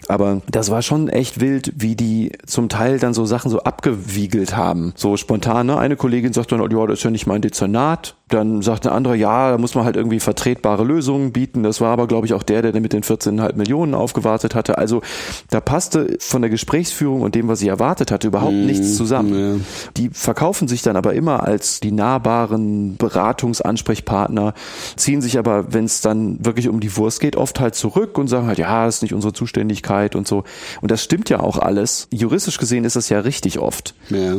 Aber 0.08 0.42
das 0.50 0.70
war 0.70 0.82
schon 0.82 1.10
echt 1.10 1.40
wild, 1.40 1.74
wie 1.76 1.96
die 1.96 2.32
zum 2.46 2.70
Teil 2.70 3.00
dann 3.00 3.14
so 3.14 3.26
Sachen 3.26 3.50
so 3.50 3.62
abgewiegelt 3.62 4.56
haben. 4.56 4.94
So 4.96 5.18
spontan, 5.18 5.68
ne? 5.68 5.78
Eine 5.78 5.96
Kollegin 5.96 6.34
sagt 6.34 6.52
dann, 6.52 6.62
oh, 6.62 6.68
ja, 6.68 6.88
das 6.88 7.00
ist 7.00 7.04
ja 7.04 7.12
nicht 7.12 7.28
mein 7.28 7.42
Dezernat. 7.42 8.16
Dann 8.30 8.62
sagt 8.62 8.88
eine 8.88 8.96
andere, 8.96 9.16
ja, 9.16 9.52
da 9.52 9.58
muss 9.58 9.76
man 9.76 9.84
halt 9.86 9.96
irgendwie 9.96 10.20
vertretbare 10.20 10.84
Lösungen 10.84 11.34
bieten. 11.34 11.62
Das 11.64 11.82
war 11.82 11.92
aber, 11.92 12.08
glaube 12.08 12.26
ich, 12.26 12.34
auch 12.34 12.44
der, 12.44 12.62
der 12.62 12.80
mit 12.80 12.94
den 12.94 13.04
14,5 13.04 13.56
Millionen 13.56 13.94
aufgewartet 13.94 14.56
hatte. 14.56 14.78
Also 14.78 15.02
da 15.50 15.60
passte 15.60 16.18
von 16.20 16.42
der 16.42 16.50
Gesprächsführung 16.50 17.22
und 17.22 17.36
dem, 17.36 17.48
was 17.48 17.60
sie 17.60 17.68
erwartet 17.68 18.12
hatte, 18.12 18.28
überhaupt 18.28 18.54
mmh, 18.54 18.66
nichts 18.66 18.96
zusammen. 18.96 19.58
Ja. 19.58 19.66
Die 19.98 20.10
verkaufen 20.10 20.68
sich 20.68 20.82
dann 20.82 20.96
aber 20.96 21.14
immer 21.14 21.44
als 21.44 21.80
die 21.80 21.92
nahbaren 21.92 22.96
Beratungsansprechpartner, 22.98 24.54
ziehen 24.96 25.22
sich 25.22 25.38
aber, 25.38 25.74
wenn 25.74 25.86
es 25.86 26.02
dann 26.02 26.44
wirklich 26.44 26.70
um 26.70 26.80
die 26.80 26.96
Wurst 26.96 27.20
geht, 27.20 27.36
oft 27.36 27.60
halt 27.60 27.76
zurück 27.76 28.18
und 28.18 28.28
sagen 28.30 28.48
halt, 28.48 28.58
ja, 28.58 28.86
das 28.86 28.96
ist 28.96 29.02
nicht 29.02 29.14
unsere 29.14 29.34
Zuständigkeit 29.34 30.16
und 30.16 30.28
so. 30.28 30.44
Und 30.82 30.92
das 30.92 31.04
stimmt 31.04 31.30
ja 31.30 31.40
auch 31.40 31.60
alles. 31.60 32.08
Juristisch 32.12 32.58
gesehen 32.58 32.86
ist 32.86 32.96
das 32.96 33.10
ja 33.10 33.20
richtig 33.20 33.60
oft. 33.60 33.94
Ja. 34.10 34.38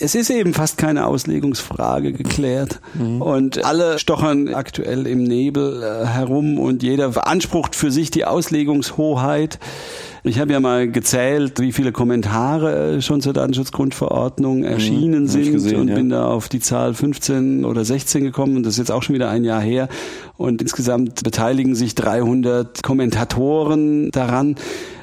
Es 0.00 0.14
ist 0.14 0.30
eben 0.30 0.54
fast 0.54 0.78
keine 0.78 1.06
Auslegungsfrage 1.06 2.12
geklärt. 2.12 2.80
Mhm. 3.02 3.22
Und 3.22 3.64
alle 3.64 3.98
stochern 3.98 4.54
aktuell 4.54 5.06
im 5.06 5.22
Nebel 5.24 5.82
äh, 5.82 6.06
herum 6.06 6.58
und 6.58 6.82
jeder 6.82 7.10
beansprucht 7.10 7.76
für 7.76 7.90
sich 7.90 8.10
die 8.10 8.24
Auslegungshoheit. 8.24 9.58
Ich 10.24 10.38
habe 10.38 10.52
ja 10.52 10.60
mal 10.60 10.88
gezählt, 10.88 11.58
wie 11.58 11.72
viele 11.72 11.90
Kommentare 11.90 12.96
äh, 12.96 13.02
schon 13.02 13.20
zur 13.20 13.32
Datenschutzgrundverordnung 13.32 14.58
mhm. 14.58 14.64
erschienen 14.64 15.22
mhm, 15.22 15.28
sind 15.28 15.52
gesehen, 15.52 15.80
und 15.80 15.88
ja. 15.88 15.94
bin 15.96 16.10
da 16.10 16.26
auf 16.26 16.48
die 16.48 16.60
Zahl 16.60 16.94
15 16.94 17.64
oder 17.64 17.84
16 17.84 18.22
gekommen 18.22 18.56
und 18.56 18.62
das 18.64 18.74
ist 18.74 18.78
jetzt 18.78 18.92
auch 18.92 19.02
schon 19.02 19.14
wieder 19.14 19.30
ein 19.30 19.44
Jahr 19.44 19.60
her. 19.60 19.88
Und 20.36 20.62
insgesamt 20.62 21.24
beteiligen 21.24 21.74
sich 21.74 21.94
300 21.94 22.82
Kommentatoren 22.82 24.10
daran. 24.10 24.56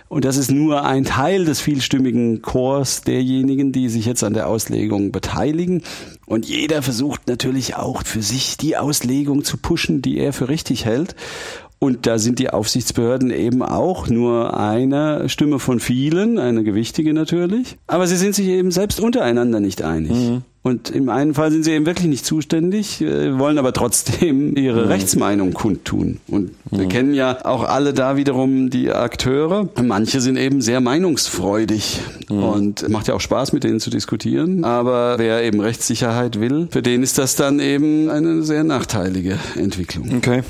Und 0.09 0.25
das 0.25 0.37
ist 0.37 0.49
nur 0.49 0.85
ein 0.85 1.05
Teil 1.05 1.45
des 1.45 1.61
vielstimmigen 1.61 2.41
Chors 2.41 3.01
derjenigen, 3.01 3.71
die 3.71 3.89
sich 3.89 4.05
jetzt 4.05 4.23
an 4.23 4.33
der 4.33 4.47
Auslegung 4.47 5.11
beteiligen. 5.11 5.83
Und 6.25 6.47
jeder 6.47 6.81
versucht 6.81 7.27
natürlich 7.27 7.75
auch 7.75 8.03
für 8.03 8.23
sich 8.23 8.57
die 8.57 8.75
Auslegung 8.75 9.43
zu 9.43 9.57
pushen, 9.57 10.01
die 10.01 10.17
er 10.17 10.33
für 10.33 10.49
richtig 10.49 10.85
hält. 10.85 11.15
Und 11.79 12.05
da 12.05 12.19
sind 12.19 12.39
die 12.39 12.49
Aufsichtsbehörden 12.49 13.31
eben 13.31 13.63
auch 13.63 14.09
nur 14.09 14.57
eine 14.59 15.29
Stimme 15.29 15.59
von 15.59 15.79
vielen, 15.79 16.37
eine 16.37 16.63
gewichtige 16.63 17.13
natürlich. 17.13 17.77
Aber 17.87 18.05
sie 18.05 18.17
sind 18.17 18.35
sich 18.35 18.47
eben 18.47 18.71
selbst 18.71 18.99
untereinander 18.99 19.61
nicht 19.61 19.81
einig. 19.81 20.11
Mhm. 20.11 20.41
Und 20.61 20.89
im 20.89 21.07
einen 21.07 21.33
Fall 21.33 21.51
sind 21.51 21.63
sie 21.63 21.71
eben 21.71 21.85
wirklich 21.85 22.07
nicht 22.07 22.25
zuständig, 22.25 23.01
äh, 23.01 23.39
wollen 23.39 23.57
aber 23.57 23.71
trotzdem 23.71 24.57
ihre 24.57 24.83
mhm. 24.83 24.87
Rechtsmeinung 24.89 25.53
kundtun. 25.53 26.19
Und 26.27 26.51
mhm. 26.69 26.79
wir 26.79 26.87
kennen 26.89 27.13
ja 27.13 27.45
auch 27.45 27.63
alle 27.63 27.93
da 27.93 28.17
wiederum 28.17 28.69
die 28.69 28.91
Akteure. 28.91 29.69
Manche 29.81 30.19
sind 30.19 30.35
eben 30.35 30.61
sehr 30.61 30.81
meinungsfreudig 30.81 32.01
mhm. 32.29 32.43
und 32.43 32.89
macht 32.89 33.07
ja 33.07 33.13
auch 33.13 33.21
Spaß, 33.21 33.53
mit 33.53 33.63
denen 33.63 33.79
zu 33.79 33.89
diskutieren. 33.89 34.65
Aber 34.65 35.15
wer 35.17 35.43
eben 35.45 35.61
Rechtssicherheit 35.61 36.41
will, 36.41 36.67
für 36.71 36.81
den 36.81 37.03
ist 37.03 37.17
das 37.17 37.37
dann 37.37 37.61
eben 37.61 38.09
eine 38.09 38.43
sehr 38.43 38.65
nachteilige 38.65 39.39
Entwicklung. 39.55 40.17
Okay. 40.17 40.43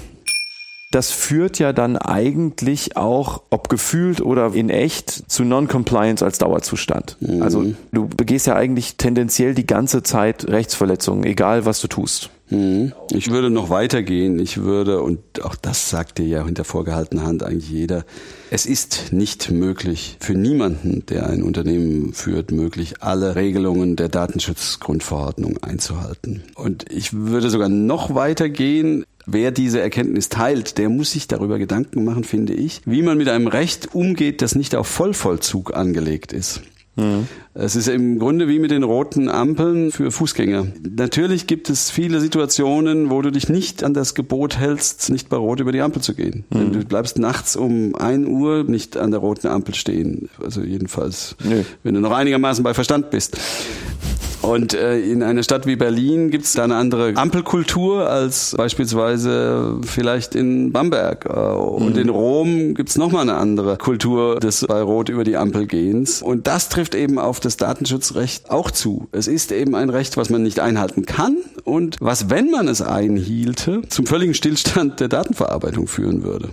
Das 0.92 1.12
führt 1.12 1.60
ja 1.60 1.72
dann 1.72 1.98
eigentlich 1.98 2.98
auch, 2.98 3.44
ob 3.52 3.70
gefühlt 3.70 4.22
oder 4.22 4.56
in 4.56 4.72
echt, 4.72 5.30
zu 5.30 5.44
Non-Compliance 5.44 6.26
als 6.26 6.40
Dauerzustand. 6.40 7.18
Mhm. 7.20 7.44
Also 7.44 7.74
du 7.92 8.08
begehst 8.08 8.48
ja 8.48 8.56
eigentlich 8.56 8.98
tendenziell 8.98 9.54
die 9.54 9.68
ganze 9.68 10.02
Zeit 10.02 10.48
Rechtsverletzungen, 10.48 11.26
egal 11.26 11.66
was 11.66 11.80
du 11.82 11.88
tust. 11.88 12.32
Mhm. 12.50 12.94
Ich 13.12 13.30
würde 13.30 13.50
noch 13.50 13.70
weitergehen. 13.70 14.40
Ich 14.40 14.58
würde, 14.58 15.02
und 15.02 15.20
auch 15.44 15.56
das 15.56 15.90
sagt 15.90 16.18
dir 16.18 16.26
ja 16.26 16.46
hinter 16.46 16.64
vorgehaltener 16.64 17.26
Hand 17.26 17.44
eigentlich 17.44 17.70
jeder, 17.70 18.06
es 18.50 18.66
ist 18.66 19.12
nicht 19.12 19.52
möglich, 19.52 20.18
für 20.20 20.34
niemanden, 20.34 21.06
der 21.06 21.30
ein 21.30 21.44
Unternehmen 21.44 22.14
führt, 22.14 22.52
möglich, 22.52 22.96
alle 23.02 23.36
Regelungen 23.36 23.96
der 23.96 24.10
Datenschutzgrundverordnung 24.10 25.58
einzuhalten. 25.62 26.44
Und 26.56 26.92
ich 26.92 27.14
würde 27.14 27.50
sogar 27.50 27.70
noch 27.70 28.16
weitergehen 28.16 29.06
wer 29.32 29.52
diese 29.52 29.82
Erkenntnis 29.82 30.30
teilt, 30.30 30.78
der 30.78 30.90
muss 30.90 31.12
sich 31.12 31.28
darüber 31.28 31.60
Gedanken 31.60 32.04
machen, 32.04 32.24
finde 32.24 32.54
ich, 32.54 32.82
wie 32.86 33.02
man 33.02 33.18
mit 33.18 33.30
einem 33.30 33.48
Recht 33.48 33.94
umgeht, 33.94 34.42
das 34.42 34.56
nicht 34.56 34.76
auf 34.76 34.88
Vollvollzug 34.88 35.76
angelegt 35.76 36.34
ist. 36.34 36.62
Mhm. 37.00 37.28
Es 37.54 37.76
ist 37.76 37.88
im 37.88 38.20
Grunde 38.20 38.48
wie 38.48 38.60
mit 38.60 38.72
den 38.72 38.84
roten 38.84 39.28
Ampeln 39.28 39.92
für 39.92 40.12
Fußgänger. 40.12 40.68
Natürlich 40.96 41.48
gibt 41.48 41.70
es 41.70 41.90
viele 41.90 42.22
Situationen, 42.22 43.10
wo 43.10 43.22
du 43.22 43.32
dich 43.32 43.50
nicht 43.50 43.84
an 43.84 43.94
das 43.94 44.14
Gebot 44.14 44.58
hältst, 44.58 45.10
nicht 45.10 45.30
bei 45.30 45.38
Rot 45.38 45.60
über 45.60 45.72
die 45.72 45.82
Ampel 45.82 46.02
zu 46.02 46.14
gehen. 46.14 46.46
Mhm. 46.52 46.72
Du 46.72 46.86
bleibst 46.86 47.18
nachts 47.18 47.56
um 47.56 47.96
ein 47.96 48.28
Uhr 48.28 48.64
nicht 48.64 48.98
an 48.98 49.12
der 49.12 49.20
roten 49.20 49.48
Ampel 49.48 49.74
stehen. 49.74 50.30
Also 50.44 50.62
jedenfalls, 50.62 51.36
nee. 51.44 51.66
wenn 51.84 51.96
du 51.96 52.00
noch 52.00 52.12
einigermaßen 52.12 52.64
bei 52.64 52.74
Verstand 52.74 53.10
bist. 53.10 53.38
Und 54.42 54.74
äh, 54.74 55.00
in 55.00 55.22
einer 55.22 55.44
Stadt 55.44 55.66
wie 55.66 55.76
Berlin 55.76 56.32
gibt 56.32 56.46
es 56.46 56.54
da 56.54 56.64
eine 56.64 56.76
andere 56.76 57.14
Ampelkultur 57.16 58.10
als 58.10 58.56
beispielsweise 58.58 59.78
vielleicht 59.84 60.34
in 60.34 60.72
Bamberg. 60.72 61.26
Äh, 61.26 61.30
und 61.30 61.96
mhm. 61.96 62.02
in 62.02 62.10
Rom 62.10 62.74
gibt 62.74 62.90
es 62.90 62.98
nochmal 62.98 63.24
eine 63.24 63.36
andere 63.36 63.78
Kultur 63.78 64.40
des 64.40 64.66
bei 64.66 64.82
Rot 64.82 65.10
über 65.10 65.24
die 65.24 65.36
Ampel 65.36 65.68
gehens. 65.68 66.22
Und 66.22 66.48
das 66.48 66.70
trifft 66.70 66.89
eben 66.96 67.20
auf 67.20 67.40
das 67.40 67.58
Datenschutzrecht 67.58 68.50
auch 68.50 68.72
zu. 68.72 69.08
Es 69.12 69.28
ist 69.28 69.52
eben 69.52 69.76
ein 69.76 69.90
Recht, 69.90 70.18
was 70.18 70.30
man 70.30 70.44
nicht 70.44 70.60
einhalten 70.60 71.06
kann 71.06 71.38
und 71.64 71.98
was, 72.00 72.30
wenn 72.30 72.52
man 72.52 72.68
es 72.68 72.82
einhielte, 72.82 73.82
zum 73.90 74.06
völligen 74.06 74.34
Stillstand 74.34 75.00
der 75.00 75.08
Datenverarbeitung 75.08 75.88
führen 75.88 76.24
würde. 76.24 76.50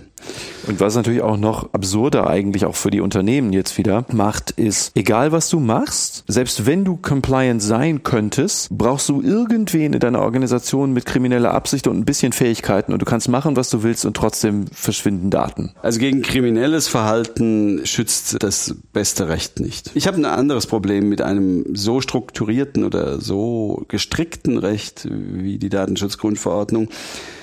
Und 0.67 0.81
was 0.81 0.95
natürlich 0.95 1.21
auch 1.21 1.37
noch 1.37 1.73
absurder 1.73 2.27
eigentlich 2.29 2.65
auch 2.65 2.75
für 2.75 2.89
die 2.89 2.99
Unternehmen 2.99 3.53
jetzt 3.53 3.77
wieder 3.77 4.05
macht, 4.11 4.51
ist, 4.51 4.91
egal 4.95 5.31
was 5.31 5.49
du 5.49 5.59
machst, 5.59 6.25
selbst 6.27 6.65
wenn 6.65 6.83
du 6.83 6.97
compliant 6.97 7.61
sein 7.61 8.03
könntest, 8.03 8.69
brauchst 8.71 9.07
du 9.07 9.21
irgendwen 9.21 9.93
in 9.93 9.99
deiner 9.99 10.19
Organisation 10.19 10.91
mit 10.91 11.05
krimineller 11.05 11.53
Absicht 11.53 11.87
und 11.87 11.97
ein 11.97 12.05
bisschen 12.05 12.33
Fähigkeiten 12.33 12.91
und 12.91 13.01
du 13.01 13.05
kannst 13.05 13.29
machen, 13.29 13.55
was 13.55 13.69
du 13.69 13.83
willst 13.83 14.05
und 14.05 14.17
trotzdem 14.17 14.65
verschwinden 14.73 15.29
Daten. 15.29 15.71
Also 15.81 15.99
gegen 15.99 16.21
kriminelles 16.21 16.87
Verhalten 16.89 17.81
schützt 17.85 18.43
das 18.43 18.75
beste 18.91 19.29
Recht 19.29 19.61
nicht. 19.61 19.91
Ich 19.93 20.07
habe 20.07 20.16
ein 20.17 20.25
anderes 20.25 20.67
Problem 20.67 21.09
mit 21.09 21.21
einem 21.21 21.65
so 21.73 22.01
strukturierten 22.01 22.83
oder 22.83 23.21
so 23.21 23.85
gestrickten 23.87 24.57
Recht 24.57 25.07
wie 25.09 25.57
die 25.57 25.69
Datenschutzgrundverordnung. 25.69 26.89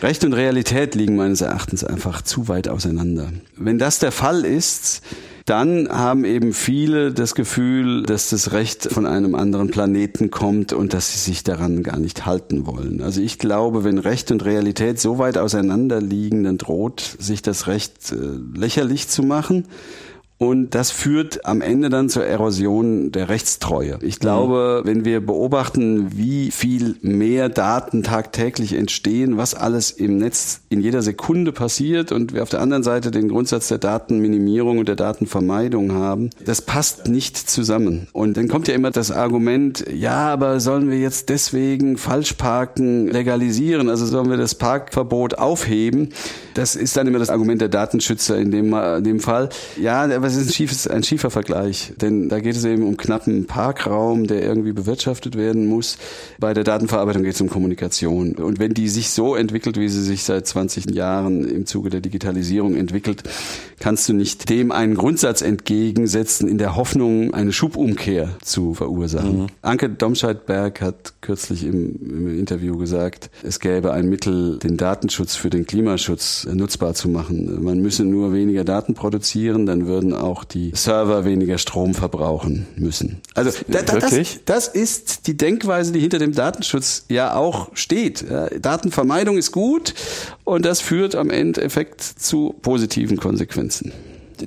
Recht 0.02 0.24
und 0.24 0.32
Realität 0.32 0.94
liegen 0.94 1.16
meines 1.16 1.40
Erachtens 1.40 1.84
einfach 1.84 2.22
zu 2.22 2.48
weit 2.48 2.68
auseinander. 2.68 3.32
Wenn 3.56 3.78
das 3.78 3.98
der 3.98 4.12
Fall 4.12 4.44
ist, 4.44 5.02
dann 5.44 5.90
haben 5.90 6.24
eben 6.24 6.54
viele 6.54 7.12
das 7.12 7.34
Gefühl, 7.34 8.04
dass 8.04 8.30
das 8.30 8.52
Recht 8.52 8.90
von 8.90 9.04
einem 9.04 9.34
anderen 9.34 9.70
Planeten 9.70 10.30
kommt 10.30 10.72
und 10.72 10.94
dass 10.94 11.12
sie 11.12 11.18
sich 11.18 11.44
daran 11.44 11.82
gar 11.82 11.98
nicht 11.98 12.24
halten 12.24 12.66
wollen. 12.66 13.02
Also 13.02 13.20
ich 13.20 13.38
glaube, 13.38 13.84
wenn 13.84 13.98
Recht 13.98 14.30
und 14.30 14.42
Realität 14.44 14.98
so 14.98 15.18
weit 15.18 15.36
auseinander 15.36 16.00
liegen, 16.00 16.44
dann 16.44 16.56
droht 16.56 17.16
sich 17.18 17.42
das 17.42 17.66
Recht 17.66 18.10
äh, 18.12 18.58
lächerlich 18.58 19.08
zu 19.08 19.22
machen. 19.22 19.66
Und 20.36 20.74
das 20.74 20.90
führt 20.90 21.46
am 21.46 21.60
Ende 21.60 21.90
dann 21.90 22.08
zur 22.08 22.24
Erosion 22.26 23.12
der 23.12 23.28
Rechtstreue. 23.28 23.98
Ich 24.02 24.18
glaube, 24.18 24.82
mhm. 24.82 24.88
wenn 24.88 25.04
wir 25.04 25.24
beobachten, 25.24 26.08
wie 26.16 26.50
viel 26.50 26.96
mehr 27.02 27.48
Daten 27.48 28.02
tagtäglich 28.02 28.74
entstehen, 28.74 29.36
was 29.36 29.54
alles 29.54 29.92
im 29.92 30.18
Netz 30.18 30.62
in 30.70 30.80
jeder 30.80 31.02
Sekunde 31.02 31.52
passiert 31.52 32.10
und 32.10 32.34
wir 32.34 32.42
auf 32.42 32.50
der 32.50 32.60
anderen 32.60 32.82
Seite 32.82 33.12
den 33.12 33.28
Grundsatz 33.28 33.68
der 33.68 33.78
Datenminimierung 33.78 34.78
und 34.78 34.88
der 34.88 34.96
Datenvermeidung 34.96 35.92
haben, 35.92 36.30
das 36.44 36.62
passt 36.62 37.08
nicht 37.08 37.38
zusammen. 37.38 38.08
Und 38.12 38.36
dann 38.36 38.48
kommt 38.48 38.66
ja 38.66 38.74
immer 38.74 38.90
das 38.90 39.12
Argument, 39.12 39.84
ja, 39.92 40.32
aber 40.32 40.58
sollen 40.58 40.90
wir 40.90 40.98
jetzt 40.98 41.28
deswegen 41.28 41.96
Falschparken 41.96 43.06
legalisieren? 43.06 43.88
Also 43.88 44.04
sollen 44.04 44.30
wir 44.30 44.36
das 44.36 44.56
Parkverbot 44.56 45.38
aufheben? 45.38 46.08
Das 46.54 46.76
ist 46.76 46.96
dann 46.96 47.06
immer 47.06 47.18
das 47.18 47.30
Argument 47.30 47.60
der 47.60 47.68
Datenschützer 47.68 48.36
in 48.36 48.50
dem, 48.50 48.74
in 48.74 49.04
dem 49.04 49.20
Fall. 49.20 49.48
Ja, 49.80 50.02
aber 50.02 50.33
es 50.34 50.42
ist 50.42 50.48
ein, 50.48 50.52
schiefes, 50.54 50.86
ein 50.86 51.02
schiefer 51.02 51.30
Vergleich, 51.30 51.92
denn 52.00 52.28
da 52.28 52.40
geht 52.40 52.56
es 52.56 52.64
eben 52.64 52.82
um 52.82 52.96
knappen 52.96 53.46
Parkraum, 53.46 54.26
der 54.26 54.42
irgendwie 54.42 54.72
bewirtschaftet 54.72 55.36
werden 55.36 55.66
muss. 55.66 55.98
Bei 56.38 56.54
der 56.54 56.64
Datenverarbeitung 56.64 57.22
geht 57.22 57.34
es 57.34 57.40
um 57.40 57.48
Kommunikation. 57.48 58.34
Und 58.34 58.58
wenn 58.58 58.74
die 58.74 58.88
sich 58.88 59.10
so 59.10 59.34
entwickelt, 59.34 59.78
wie 59.78 59.88
sie 59.88 60.02
sich 60.02 60.24
seit 60.24 60.46
20 60.46 60.90
Jahren 60.90 61.48
im 61.48 61.66
Zuge 61.66 61.90
der 61.90 62.00
Digitalisierung 62.00 62.76
entwickelt, 62.76 63.22
kannst 63.78 64.08
du 64.08 64.12
nicht 64.12 64.48
dem 64.48 64.72
einen 64.72 64.94
Grundsatz 64.94 65.42
entgegensetzen, 65.42 66.48
in 66.48 66.58
der 66.58 66.76
Hoffnung, 66.76 67.34
eine 67.34 67.52
Schubumkehr 67.52 68.30
zu 68.42 68.74
verursachen. 68.74 69.42
Mhm. 69.42 69.46
Anke 69.62 69.90
Domscheit-Berg 69.90 70.80
hat 70.80 71.14
kürzlich 71.20 71.64
im, 71.64 71.96
im 72.02 72.38
Interview 72.38 72.78
gesagt, 72.78 73.30
es 73.42 73.60
gäbe 73.60 73.92
ein 73.92 74.08
Mittel, 74.08 74.58
den 74.58 74.76
Datenschutz 74.76 75.36
für 75.36 75.50
den 75.50 75.66
Klimaschutz 75.66 76.46
nutzbar 76.50 76.94
zu 76.94 77.08
machen. 77.08 77.62
Man 77.62 77.80
müsse 77.80 78.04
nur 78.04 78.32
weniger 78.32 78.64
Daten 78.64 78.94
produzieren, 78.94 79.66
dann 79.66 79.86
würden 79.86 80.13
auch 80.14 80.44
die 80.44 80.72
Server 80.74 81.24
weniger 81.24 81.58
Strom 81.58 81.94
verbrauchen 81.94 82.66
müssen. 82.76 83.20
Also 83.34 83.50
da, 83.68 83.82
da, 83.82 83.98
das, 83.98 84.14
das 84.44 84.68
ist 84.68 85.26
die 85.26 85.36
Denkweise, 85.36 85.92
die 85.92 86.00
hinter 86.00 86.18
dem 86.18 86.32
Datenschutz 86.32 87.04
ja 87.08 87.34
auch 87.34 87.70
steht. 87.74 88.24
Datenvermeidung 88.60 89.38
ist 89.38 89.52
gut 89.52 89.94
und 90.44 90.64
das 90.64 90.80
führt 90.80 91.14
am 91.14 91.30
Endeffekt 91.30 92.02
zu 92.02 92.54
positiven 92.62 93.16
Konsequenzen 93.16 93.92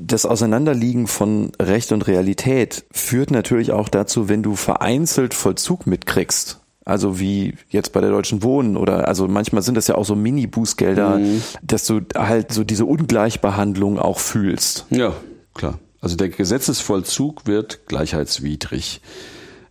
das 0.01 0.25
Auseinanderliegen 0.25 1.07
von 1.07 1.51
Recht 1.61 1.91
und 1.91 2.07
Realität 2.07 2.85
führt 2.91 3.31
natürlich 3.31 3.71
auch 3.71 3.89
dazu, 3.89 4.29
wenn 4.29 4.43
du 4.43 4.55
vereinzelt 4.55 5.33
Vollzug 5.33 5.87
mitkriegst. 5.87 6.59
Also 6.85 7.19
wie 7.19 7.55
jetzt 7.69 7.91
bei 7.91 7.99
der 7.99 8.11
Deutschen 8.11 8.43
Wohnen 8.43 8.77
oder 8.77 9.09
also 9.09 9.27
manchmal 9.27 9.61
sind 9.61 9.75
das 9.75 9.87
ja 9.87 9.95
auch 9.95 10.05
so 10.05 10.15
Mini-Bußgelder, 10.15 11.17
mhm. 11.17 11.41
dass 11.61 11.85
du 11.85 11.99
halt 12.15 12.53
so 12.53 12.63
diese 12.63 12.85
Ungleichbehandlung 12.85 13.99
auch 13.99 14.19
fühlst. 14.19 14.85
Ja, 14.89 15.13
klar. 15.57 15.79
Also 15.99 16.15
der 16.15 16.29
Gesetzesvollzug 16.29 17.47
wird 17.47 17.87
gleichheitswidrig 17.87 19.01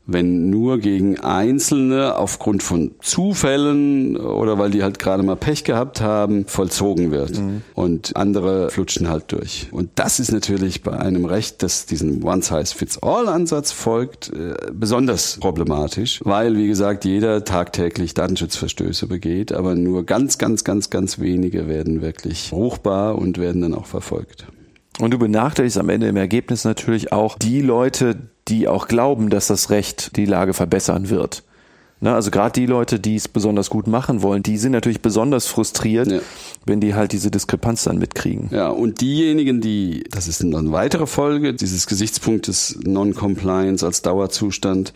wenn 0.07 0.51
nur 0.51 0.79
gegen 0.79 1.19
Einzelne 1.19 2.17
aufgrund 2.17 2.63
von 2.63 2.93
Zufällen 3.01 4.17
oder 4.17 4.59
weil 4.59 4.71
die 4.71 4.83
halt 4.83 4.99
gerade 4.99 5.23
mal 5.23 5.37
Pech 5.37 5.65
gehabt 5.65 6.01
haben, 6.01 6.47
vollzogen 6.47 7.11
wird. 7.11 7.39
Mhm. 7.39 7.63
Und 7.75 8.17
andere 8.17 8.71
flutschen 8.71 9.09
halt 9.09 9.33
durch. 9.33 9.69
Und 9.73 9.91
das 9.97 10.21
ist 10.21 10.31
natürlich 10.31 10.83
bei 10.83 10.97
einem 10.97 11.25
Recht, 11.25 11.63
das 11.63 11.87
diesen 11.87 12.23
One-Size-Fits-All-Ansatz 12.23 13.73
folgt, 13.73 14.33
äh, 14.33 14.55
besonders 14.73 15.39
problematisch, 15.41 16.21
weil, 16.25 16.57
wie 16.57 16.69
gesagt, 16.69 17.05
jeder 17.05 17.45
tagtäglich 17.45 18.15
Datenschutzverstöße 18.15 19.09
begeht, 19.09 19.53
aber 19.53 19.75
nur 19.75 20.07
ganz, 20.07 20.39
ganz, 20.39 20.63
ganz, 20.63 20.91
ganz 20.91 21.19
wenige 21.19 21.67
werden 21.67 22.01
wirklich 22.01 22.53
ruchbar 22.53 23.19
und 23.19 23.39
werden 23.39 23.63
dann 23.63 23.75
auch 23.75 23.87
verfolgt. 23.87 24.47
Und 24.99 25.11
du 25.13 25.19
benachteiligst 25.19 25.79
am 25.79 25.89
Ende 25.89 26.09
im 26.09 26.17
Ergebnis 26.17 26.65
natürlich 26.65 27.13
auch 27.13 27.37
die 27.39 27.61
Leute, 27.61 28.17
die 28.49 28.69
auch 28.69 28.89
glauben, 28.89 29.31
dass 29.31 29.49
das 29.49 29.71
Recht 29.71 30.17
die 30.17 30.25
Lage 30.25 30.55
verbessern 30.55 31.11
wird. 31.11 31.43
Ne, 31.99 32.15
also 32.15 32.31
gerade 32.31 32.53
die 32.53 32.67
Leute, 32.67 33.01
die 33.01 33.17
es 33.17 33.27
besonders 33.27 33.71
gut 33.71 33.87
machen 33.87 34.21
wollen, 34.21 34.43
die 34.43 34.59
sind 34.59 34.73
natürlich 34.73 35.01
besonders 35.01 35.47
frustriert, 35.47 36.11
ja. 36.13 36.19
wenn 36.67 36.79
die 36.79 36.95
halt 36.95 37.13
diese 37.13 37.31
Diskrepanz 37.31 37.85
dann 37.85 37.97
mitkriegen. 37.97 38.51
Ja, 38.51 38.69
und 38.69 39.01
diejenigen, 39.01 39.63
die, 39.63 40.05
das 40.11 40.29
ist 40.29 40.43
eine 40.43 40.73
weitere 40.73 41.07
Folge 41.07 41.55
dieses 41.55 41.87
Gesichtspunktes 41.87 42.81
Non-Compliance 42.85 43.85
als 43.85 44.03
Dauerzustand, 44.03 44.93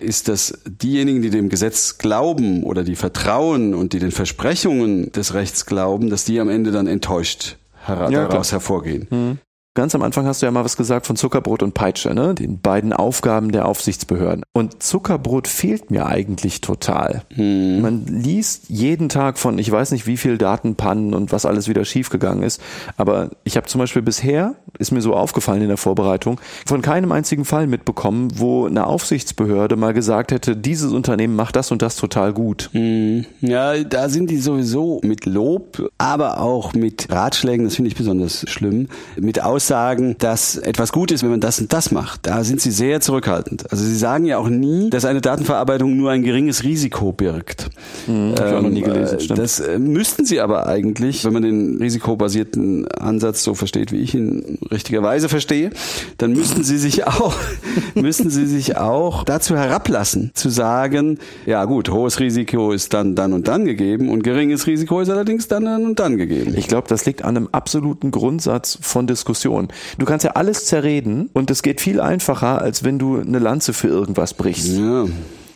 ist, 0.00 0.28
dass 0.28 0.54
diejenigen, 0.64 1.20
die 1.20 1.28
dem 1.28 1.50
Gesetz 1.50 1.98
glauben 1.98 2.62
oder 2.62 2.82
die 2.82 2.96
vertrauen 2.96 3.74
und 3.74 3.92
die 3.92 3.98
den 3.98 4.10
Versprechungen 4.10 5.12
des 5.12 5.34
Rechts 5.34 5.66
glauben, 5.66 6.08
dass 6.08 6.24
die 6.24 6.40
am 6.40 6.48
Ende 6.48 6.70
dann 6.70 6.86
enttäuscht 6.86 7.58
ja, 7.88 8.26
daraus 8.28 8.52
hervorgehen. 8.52 9.06
Mhm. 9.10 9.38
Ganz 9.78 9.94
am 9.94 10.02
Anfang 10.02 10.26
hast 10.26 10.42
du 10.42 10.46
ja 10.46 10.50
mal 10.50 10.64
was 10.64 10.76
gesagt 10.76 11.06
von 11.06 11.14
Zuckerbrot 11.14 11.62
und 11.62 11.72
Peitsche, 11.72 12.12
ne? 12.12 12.34
Den 12.34 12.58
beiden 12.58 12.92
Aufgaben 12.92 13.52
der 13.52 13.66
Aufsichtsbehörden. 13.66 14.42
Und 14.52 14.82
Zuckerbrot 14.82 15.46
fehlt 15.46 15.92
mir 15.92 16.06
eigentlich 16.06 16.60
total. 16.60 17.22
Hm. 17.34 17.80
Man 17.80 18.04
liest 18.06 18.64
jeden 18.70 19.08
Tag 19.08 19.38
von, 19.38 19.56
ich 19.56 19.70
weiß 19.70 19.92
nicht 19.92 20.08
wie 20.08 20.16
viel 20.16 20.36
Datenpannen 20.36 21.14
und 21.14 21.30
was 21.30 21.46
alles 21.46 21.68
wieder 21.68 21.84
schiefgegangen 21.84 22.42
ist. 22.42 22.60
Aber 22.96 23.30
ich 23.44 23.56
habe 23.56 23.68
zum 23.68 23.78
Beispiel 23.78 24.02
bisher, 24.02 24.56
ist 24.80 24.90
mir 24.90 25.00
so 25.00 25.14
aufgefallen 25.14 25.62
in 25.62 25.68
der 25.68 25.76
Vorbereitung, 25.76 26.40
von 26.66 26.82
keinem 26.82 27.12
einzigen 27.12 27.44
Fall 27.44 27.68
mitbekommen, 27.68 28.32
wo 28.34 28.66
eine 28.66 28.84
Aufsichtsbehörde 28.84 29.76
mal 29.76 29.94
gesagt 29.94 30.32
hätte, 30.32 30.56
dieses 30.56 30.90
Unternehmen 30.90 31.36
macht 31.36 31.54
das 31.54 31.70
und 31.70 31.82
das 31.82 31.94
total 31.94 32.32
gut. 32.32 32.68
Hm. 32.72 33.26
Ja, 33.42 33.78
da 33.84 34.08
sind 34.08 34.28
die 34.28 34.38
sowieso 34.38 35.00
mit 35.04 35.24
Lob, 35.24 35.88
aber 35.98 36.40
auch 36.40 36.72
mit 36.72 37.12
Ratschlägen, 37.12 37.64
das 37.64 37.76
finde 37.76 37.90
ich 37.90 37.96
besonders 37.96 38.44
schlimm, 38.48 38.88
mit 39.16 39.40
Aus 39.40 39.67
sagen, 39.68 40.16
dass 40.18 40.56
etwas 40.56 40.90
gut 40.92 41.12
ist, 41.12 41.22
wenn 41.22 41.30
man 41.30 41.40
das 41.40 41.60
und 41.60 41.72
das 41.72 41.92
macht. 41.92 42.26
Da 42.26 42.42
sind 42.42 42.60
sie 42.60 42.70
sehr 42.70 43.00
zurückhaltend. 43.00 43.70
Also 43.70 43.84
sie 43.84 43.94
sagen 43.94 44.24
ja 44.24 44.38
auch 44.38 44.48
nie, 44.48 44.90
dass 44.90 45.04
eine 45.04 45.20
Datenverarbeitung 45.20 45.96
nur 45.96 46.10
ein 46.10 46.22
geringes 46.22 46.64
Risiko 46.64 47.12
birgt. 47.12 47.70
Mhm, 48.06 48.12
ähm, 48.14 48.32
ich 48.34 48.62
noch 48.62 48.70
nie 48.70 48.82
gelesen, 48.82 49.20
stimmt. 49.20 49.38
Das 49.38 49.60
äh, 49.60 49.78
müssten 49.78 50.24
sie 50.24 50.40
aber 50.40 50.66
eigentlich, 50.66 51.24
wenn 51.24 51.32
man 51.32 51.42
den 51.42 51.76
risikobasierten 51.76 52.88
Ansatz 52.88 53.44
so 53.44 53.54
versteht, 53.54 53.92
wie 53.92 54.00
ich 54.00 54.14
ihn 54.14 54.58
richtigerweise 54.70 55.28
verstehe, 55.28 55.70
dann 56.16 56.32
müssten 56.32 56.64
sie 56.64 56.78
sich 56.78 57.06
auch, 57.06 57.34
müssten 57.94 58.30
sie 58.30 58.46
sich 58.46 58.76
auch 58.76 59.24
dazu 59.24 59.56
herablassen, 59.56 60.32
zu 60.34 60.48
sagen, 60.48 61.18
ja 61.46 61.64
gut, 61.66 61.90
hohes 61.90 62.18
Risiko 62.20 62.72
ist 62.72 62.94
dann, 62.94 63.14
dann 63.14 63.32
und 63.32 63.48
dann 63.48 63.64
gegeben 63.64 64.08
und 64.08 64.22
geringes 64.24 64.66
Risiko 64.66 65.00
ist 65.00 65.10
allerdings 65.10 65.48
dann, 65.48 65.66
dann 65.66 65.84
und 65.84 66.00
dann 66.00 66.16
gegeben. 66.16 66.54
Ich 66.56 66.68
glaube, 66.68 66.88
das 66.88 67.04
liegt 67.04 67.22
an 67.22 67.36
einem 67.36 67.48
absoluten 67.52 68.10
Grundsatz 68.10 68.78
von 68.80 69.06
Diskussion. 69.06 69.57
Diskussion. 69.66 69.98
Du 69.98 70.06
kannst 70.06 70.24
ja 70.24 70.32
alles 70.32 70.64
zerreden 70.64 71.30
und 71.32 71.50
es 71.50 71.62
geht 71.62 71.80
viel 71.80 72.00
einfacher, 72.00 72.60
als 72.60 72.84
wenn 72.84 72.98
du 72.98 73.18
eine 73.18 73.38
Lanze 73.38 73.72
für 73.72 73.88
irgendwas 73.88 74.34
brichst. 74.34 74.76
Ja. 74.76 75.06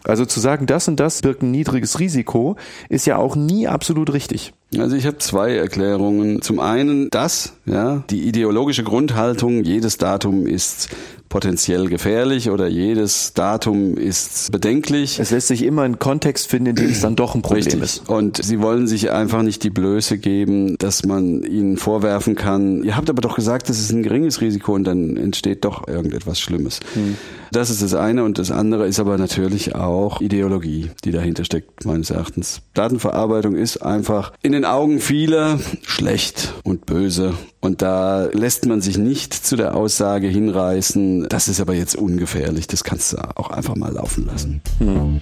Also 0.04 0.26
zu 0.26 0.40
sagen, 0.40 0.66
das 0.66 0.88
und 0.88 0.98
das 0.98 1.22
birgt 1.22 1.42
ein 1.42 1.52
niedriges 1.52 2.00
Risiko, 2.00 2.56
ist 2.88 3.06
ja 3.06 3.18
auch 3.18 3.36
nie 3.36 3.68
absolut 3.68 4.12
richtig. 4.12 4.52
Also 4.76 4.96
ich 4.96 5.06
habe 5.06 5.18
zwei 5.18 5.54
Erklärungen. 5.54 6.42
Zum 6.42 6.58
einen 6.58 7.08
das, 7.10 7.52
ja, 7.66 8.02
die 8.10 8.22
ideologische 8.26 8.82
Grundhaltung, 8.82 9.62
jedes 9.62 9.98
Datum 9.98 10.46
ist 10.46 10.88
potenziell 11.32 11.88
gefährlich 11.88 12.50
oder 12.50 12.66
jedes 12.66 13.32
Datum 13.32 13.96
ist 13.96 14.52
bedenklich. 14.52 15.18
Es 15.18 15.30
lässt 15.30 15.48
sich 15.48 15.62
immer 15.62 15.80
einen 15.80 15.98
Kontext 15.98 16.46
finden, 16.46 16.66
in 16.66 16.76
dem 16.76 16.90
es 16.90 17.00
dann 17.00 17.16
doch 17.16 17.34
ein 17.34 17.40
Problem 17.40 17.64
Richtig. 17.64 17.80
ist. 17.80 18.06
Und 18.06 18.44
sie 18.44 18.60
wollen 18.60 18.86
sich 18.86 19.10
einfach 19.12 19.40
nicht 19.40 19.62
die 19.62 19.70
Blöße 19.70 20.18
geben, 20.18 20.76
dass 20.76 21.06
man 21.06 21.42
ihnen 21.42 21.78
vorwerfen 21.78 22.34
kann, 22.34 22.84
ihr 22.84 22.98
habt 22.98 23.08
aber 23.08 23.22
doch 23.22 23.34
gesagt, 23.34 23.70
das 23.70 23.78
ist 23.78 23.92
ein 23.92 24.02
geringes 24.02 24.42
Risiko 24.42 24.74
und 24.74 24.84
dann 24.84 25.16
entsteht 25.16 25.64
doch 25.64 25.88
irgendetwas 25.88 26.38
Schlimmes. 26.38 26.80
Hm. 26.92 27.16
Das 27.50 27.70
ist 27.70 27.80
das 27.80 27.94
eine 27.94 28.24
und 28.24 28.38
das 28.38 28.50
andere 28.50 28.86
ist 28.86 29.00
aber 29.00 29.16
natürlich 29.16 29.74
auch 29.74 30.20
Ideologie, 30.20 30.90
die 31.02 31.12
dahinter 31.12 31.46
steckt, 31.46 31.86
meines 31.86 32.10
Erachtens. 32.10 32.60
Datenverarbeitung 32.74 33.54
ist 33.54 33.78
einfach 33.78 34.34
in 34.42 34.52
den 34.52 34.66
Augen 34.66 35.00
vieler 35.00 35.58
schlecht 35.82 36.52
und 36.62 36.84
böse 36.84 37.32
und 37.62 37.80
da 37.80 38.24
lässt 38.32 38.66
man 38.66 38.80
sich 38.80 38.98
nicht 38.98 39.32
zu 39.32 39.54
der 39.56 39.76
Aussage 39.76 40.26
hinreißen, 40.26 41.28
das 41.28 41.46
ist 41.46 41.60
aber 41.60 41.74
jetzt 41.74 41.94
ungefährlich, 41.94 42.66
das 42.66 42.82
kannst 42.82 43.12
du 43.12 43.18
auch 43.36 43.50
einfach 43.50 43.76
mal 43.76 43.92
laufen 43.92 44.26
lassen. 44.26 44.60
Mhm. 44.80 45.20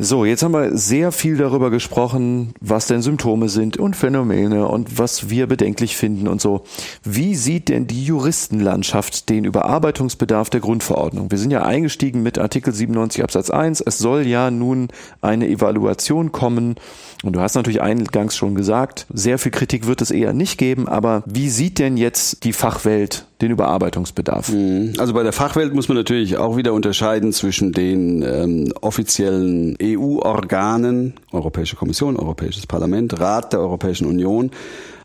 So, 0.00 0.24
jetzt 0.24 0.44
haben 0.44 0.52
wir 0.52 0.76
sehr 0.76 1.10
viel 1.10 1.36
darüber 1.36 1.70
gesprochen, 1.70 2.54
was 2.60 2.86
denn 2.86 3.02
Symptome 3.02 3.48
sind 3.48 3.78
und 3.78 3.96
Phänomene 3.96 4.68
und 4.68 4.96
was 4.96 5.28
wir 5.28 5.48
bedenklich 5.48 5.96
finden 5.96 6.28
und 6.28 6.40
so. 6.40 6.62
Wie 7.02 7.34
sieht 7.34 7.68
denn 7.68 7.88
die 7.88 8.04
Juristenlandschaft 8.04 9.28
den 9.28 9.44
Überarbeitungsbedarf 9.44 10.50
der 10.50 10.60
Grundverordnung? 10.60 11.32
Wir 11.32 11.38
sind 11.38 11.50
ja 11.50 11.64
eingestiegen 11.64 12.22
mit 12.22 12.38
Artikel 12.38 12.72
97 12.72 13.24
Absatz 13.24 13.50
1. 13.50 13.80
Es 13.80 13.98
soll 13.98 14.24
ja 14.24 14.52
nun 14.52 14.86
eine 15.20 15.48
Evaluation 15.48 16.30
kommen. 16.30 16.76
Und 17.24 17.32
du 17.32 17.40
hast 17.40 17.56
natürlich 17.56 17.82
eingangs 17.82 18.36
schon 18.36 18.54
gesagt, 18.54 19.06
sehr 19.12 19.38
viel 19.38 19.50
Kritik 19.50 19.86
wird 19.86 20.00
es 20.00 20.10
eher 20.10 20.32
nicht 20.32 20.56
geben, 20.56 20.86
aber 20.86 21.24
wie 21.26 21.50
sieht 21.50 21.78
denn 21.78 21.96
jetzt 21.96 22.44
die 22.44 22.52
Fachwelt 22.52 23.26
den 23.40 23.50
Überarbeitungsbedarf? 23.50 24.50
Mhm. 24.50 24.92
Also 24.98 25.14
bei 25.14 25.24
der 25.24 25.32
Fachwelt 25.32 25.74
muss 25.74 25.88
man 25.88 25.96
natürlich 25.96 26.36
auch 26.36 26.56
wieder 26.56 26.72
unterscheiden 26.72 27.32
zwischen 27.32 27.72
den 27.72 28.22
ähm, 28.22 28.72
offiziellen 28.80 29.76
EU-Organen, 29.82 31.14
Europäische 31.32 31.74
Kommission, 31.74 32.16
Europäisches 32.16 32.66
Parlament, 32.66 33.18
Rat 33.18 33.52
der 33.52 33.60
Europäischen 33.60 34.06
Union 34.06 34.50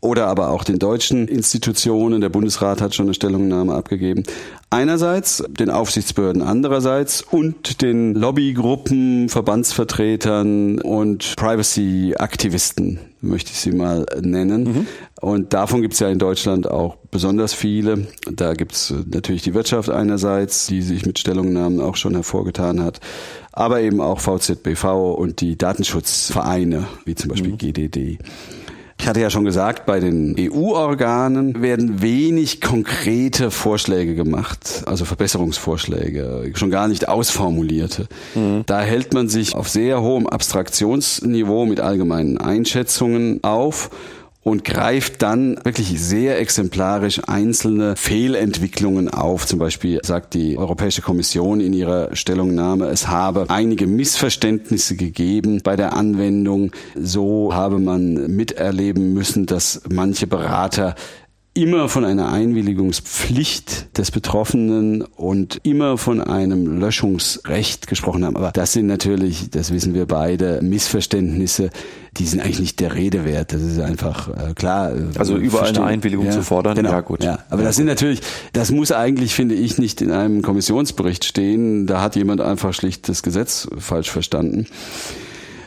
oder 0.04 0.26
aber 0.26 0.50
auch 0.50 0.64
den 0.64 0.78
deutschen 0.78 1.28
Institutionen. 1.28 2.20
Der 2.20 2.28
Bundesrat 2.28 2.82
hat 2.82 2.94
schon 2.94 3.06
eine 3.06 3.14
Stellungnahme 3.14 3.74
abgegeben. 3.74 4.24
Einerseits 4.68 5.42
den 5.48 5.70
Aufsichtsbehörden 5.70 6.42
andererseits 6.42 7.22
und 7.22 7.80
den 7.80 8.14
Lobbygruppen, 8.14 9.30
Verbandsvertretern 9.30 10.78
und 10.80 11.34
Privacy-Aktivisten, 11.36 12.98
möchte 13.22 13.52
ich 13.52 13.60
sie 13.60 13.72
mal 13.72 14.04
nennen. 14.20 14.64
Mhm. 14.64 14.86
Und 15.22 15.54
davon 15.54 15.80
gibt 15.80 15.94
es 15.94 16.00
ja 16.00 16.10
in 16.10 16.18
Deutschland 16.18 16.70
auch 16.70 16.96
besonders 17.10 17.54
viele. 17.54 18.06
Da 18.30 18.52
gibt 18.52 18.72
es 18.72 18.92
natürlich 19.10 19.42
die 19.42 19.54
Wirtschaft 19.54 19.88
einerseits, 19.88 20.66
die 20.66 20.82
sich 20.82 21.06
mit 21.06 21.18
Stellungnahmen 21.18 21.80
auch 21.80 21.96
schon 21.96 22.12
hervorgetan 22.12 22.82
hat, 22.82 23.00
aber 23.52 23.80
eben 23.80 24.02
auch 24.02 24.20
VZBV 24.20 25.14
und 25.16 25.40
die 25.40 25.56
Datenschutzvereine, 25.56 26.88
wie 27.06 27.14
zum 27.14 27.30
Beispiel 27.30 27.52
mhm. 27.52 27.58
GDD. 27.58 28.18
Ich 28.98 29.08
hatte 29.08 29.20
ja 29.20 29.28
schon 29.28 29.44
gesagt, 29.44 29.86
bei 29.86 30.00
den 30.00 30.34
EU-Organen 30.38 31.60
werden 31.60 32.00
wenig 32.00 32.60
konkrete 32.60 33.50
Vorschläge 33.50 34.14
gemacht, 34.14 34.82
also 34.86 35.04
Verbesserungsvorschläge, 35.04 36.52
schon 36.54 36.70
gar 36.70 36.88
nicht 36.88 37.08
ausformulierte. 37.08 38.06
Mhm. 38.34 38.62
Da 38.66 38.80
hält 38.80 39.12
man 39.12 39.28
sich 39.28 39.54
auf 39.54 39.68
sehr 39.68 40.00
hohem 40.00 40.26
Abstraktionsniveau 40.26 41.66
mit 41.66 41.80
allgemeinen 41.80 42.38
Einschätzungen 42.38 43.42
auf 43.42 43.90
und 44.44 44.62
greift 44.62 45.22
dann 45.22 45.58
wirklich 45.64 46.00
sehr 46.00 46.38
exemplarisch 46.38 47.20
einzelne 47.26 47.96
Fehlentwicklungen 47.96 49.08
auf. 49.08 49.46
Zum 49.46 49.58
Beispiel 49.58 50.00
sagt 50.02 50.34
die 50.34 50.58
Europäische 50.58 51.00
Kommission 51.02 51.60
in 51.60 51.72
ihrer 51.72 52.14
Stellungnahme, 52.14 52.86
es 52.88 53.08
habe 53.08 53.46
einige 53.48 53.86
Missverständnisse 53.86 54.96
gegeben 54.96 55.62
bei 55.64 55.76
der 55.76 55.94
Anwendung. 55.94 56.72
So 56.94 57.54
habe 57.54 57.78
man 57.78 58.36
miterleben 58.36 59.14
müssen, 59.14 59.46
dass 59.46 59.80
manche 59.90 60.26
Berater 60.26 60.94
immer 61.54 61.88
von 61.88 62.04
einer 62.04 62.32
Einwilligungspflicht 62.32 63.96
des 63.96 64.10
Betroffenen 64.10 65.02
und 65.02 65.60
immer 65.62 65.96
von 65.98 66.20
einem 66.20 66.80
Löschungsrecht 66.80 67.86
gesprochen 67.86 68.24
haben. 68.24 68.36
Aber 68.36 68.50
das 68.50 68.72
sind 68.72 68.86
natürlich, 68.86 69.50
das 69.50 69.72
wissen 69.72 69.94
wir 69.94 70.06
beide, 70.06 70.60
Missverständnisse, 70.62 71.70
die 72.16 72.26
sind 72.26 72.40
eigentlich 72.40 72.58
nicht 72.58 72.80
der 72.80 72.94
Rede 72.94 73.24
wert. 73.24 73.52
Das 73.52 73.62
ist 73.62 73.78
einfach 73.78 74.28
äh, 74.28 74.54
klar. 74.54 74.94
Äh, 74.94 75.02
also 75.16 75.36
überall 75.36 75.68
eine 75.68 75.84
Einwilligung 75.84 76.26
ja, 76.26 76.32
zu 76.32 76.42
fordern, 76.42 76.74
genau, 76.74 76.90
ja 76.90 77.00
gut. 77.00 77.22
Ja, 77.22 77.38
aber 77.50 77.62
ja, 77.62 77.68
das 77.68 77.76
sind 77.76 77.86
natürlich, 77.86 78.20
das 78.52 78.72
muss 78.72 78.90
eigentlich, 78.90 79.32
finde 79.32 79.54
ich, 79.54 79.78
nicht 79.78 80.02
in 80.02 80.10
einem 80.10 80.42
Kommissionsbericht 80.42 81.24
stehen. 81.24 81.86
Da 81.86 82.00
hat 82.00 82.16
jemand 82.16 82.40
einfach 82.40 82.74
schlicht 82.74 83.08
das 83.08 83.22
Gesetz 83.22 83.68
falsch 83.78 84.10
verstanden. 84.10 84.66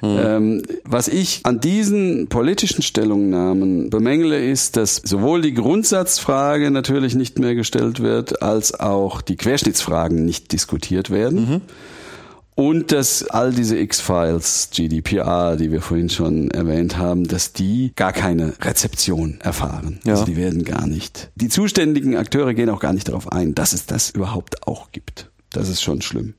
Mhm. 0.02 0.18
Ähm, 0.20 0.62
was 0.84 1.08
ich 1.08 1.42
an 1.44 1.60
diesen 1.60 2.28
politischen 2.28 2.82
Stellungnahmen 2.82 3.90
bemängele, 3.90 4.40
ist, 4.40 4.78
dass 4.78 4.98
sowohl 4.98 5.42
die 5.42 5.54
Grundsatzfrage 5.54 6.72
natürlich 6.72 7.16
nicht 7.16 7.40
mehr 7.40 7.56
gestellt 7.56 8.02
wird, 8.02 8.42
als 8.42 8.80
auch 8.80 9.22
die 9.22 9.36
Querschnittsfragen 9.36 10.26
nicht 10.26 10.52
diskutiert 10.52 11.10
werden. 11.10 11.50
Mhm. 11.50 11.62
Und 12.56 12.92
dass 12.92 13.24
all 13.24 13.54
diese 13.54 13.78
X-Files, 13.78 14.70
GDPR, 14.74 15.58
die 15.58 15.72
wir 15.72 15.80
vorhin 15.80 16.10
schon 16.10 16.50
erwähnt 16.50 16.98
haben, 16.98 17.28
dass 17.28 17.54
die 17.54 17.92
gar 17.96 18.14
keine 18.14 18.54
Rezeption 18.62 19.38
erfahren. 19.42 20.00
Ja. 20.06 20.14
Also 20.14 20.26
die 20.26 20.38
werden 20.38 20.64
gar 20.64 20.88
nicht. 20.88 21.30
Die 21.36 21.50
zuständigen 21.50 22.18
Akteure 22.18 22.56
gehen 22.56 22.72
auch 22.72 22.80
gar 22.80 22.94
nicht 22.94 23.10
darauf 23.10 23.32
ein, 23.32 23.54
dass 23.54 23.74
es 23.74 23.86
das 23.86 24.10
überhaupt 24.10 24.68
auch 24.68 24.92
gibt. 24.92 25.30
Das 25.52 25.70
ist 25.70 25.84
schon 25.84 26.02
schlimm. 26.02 26.34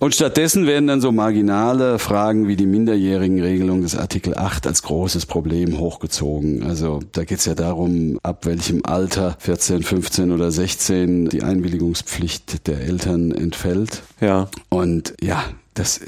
Und 0.00 0.14
stattdessen 0.14 0.66
werden 0.66 0.86
dann 0.86 1.00
so 1.00 1.10
marginale 1.10 1.98
Fragen 1.98 2.46
wie 2.46 2.54
die 2.54 2.66
Minderjährigenregelung 2.66 3.82
des 3.82 3.96
Artikel 3.96 4.36
8 4.36 4.68
als 4.68 4.82
großes 4.82 5.26
Problem 5.26 5.78
hochgezogen. 5.78 6.62
Also 6.62 7.00
da 7.12 7.24
geht 7.24 7.38
es 7.38 7.46
ja 7.46 7.54
darum, 7.54 8.20
ab 8.22 8.46
welchem 8.46 8.84
Alter 8.84 9.36
14, 9.40 9.82
15 9.82 10.30
oder 10.30 10.52
16 10.52 11.30
die 11.30 11.42
Einwilligungspflicht 11.42 12.68
der 12.68 12.80
Eltern 12.80 13.32
entfällt. 13.32 14.02
Ja. 14.20 14.48
Und 14.68 15.14
ja, 15.20 15.42
das, 15.74 16.00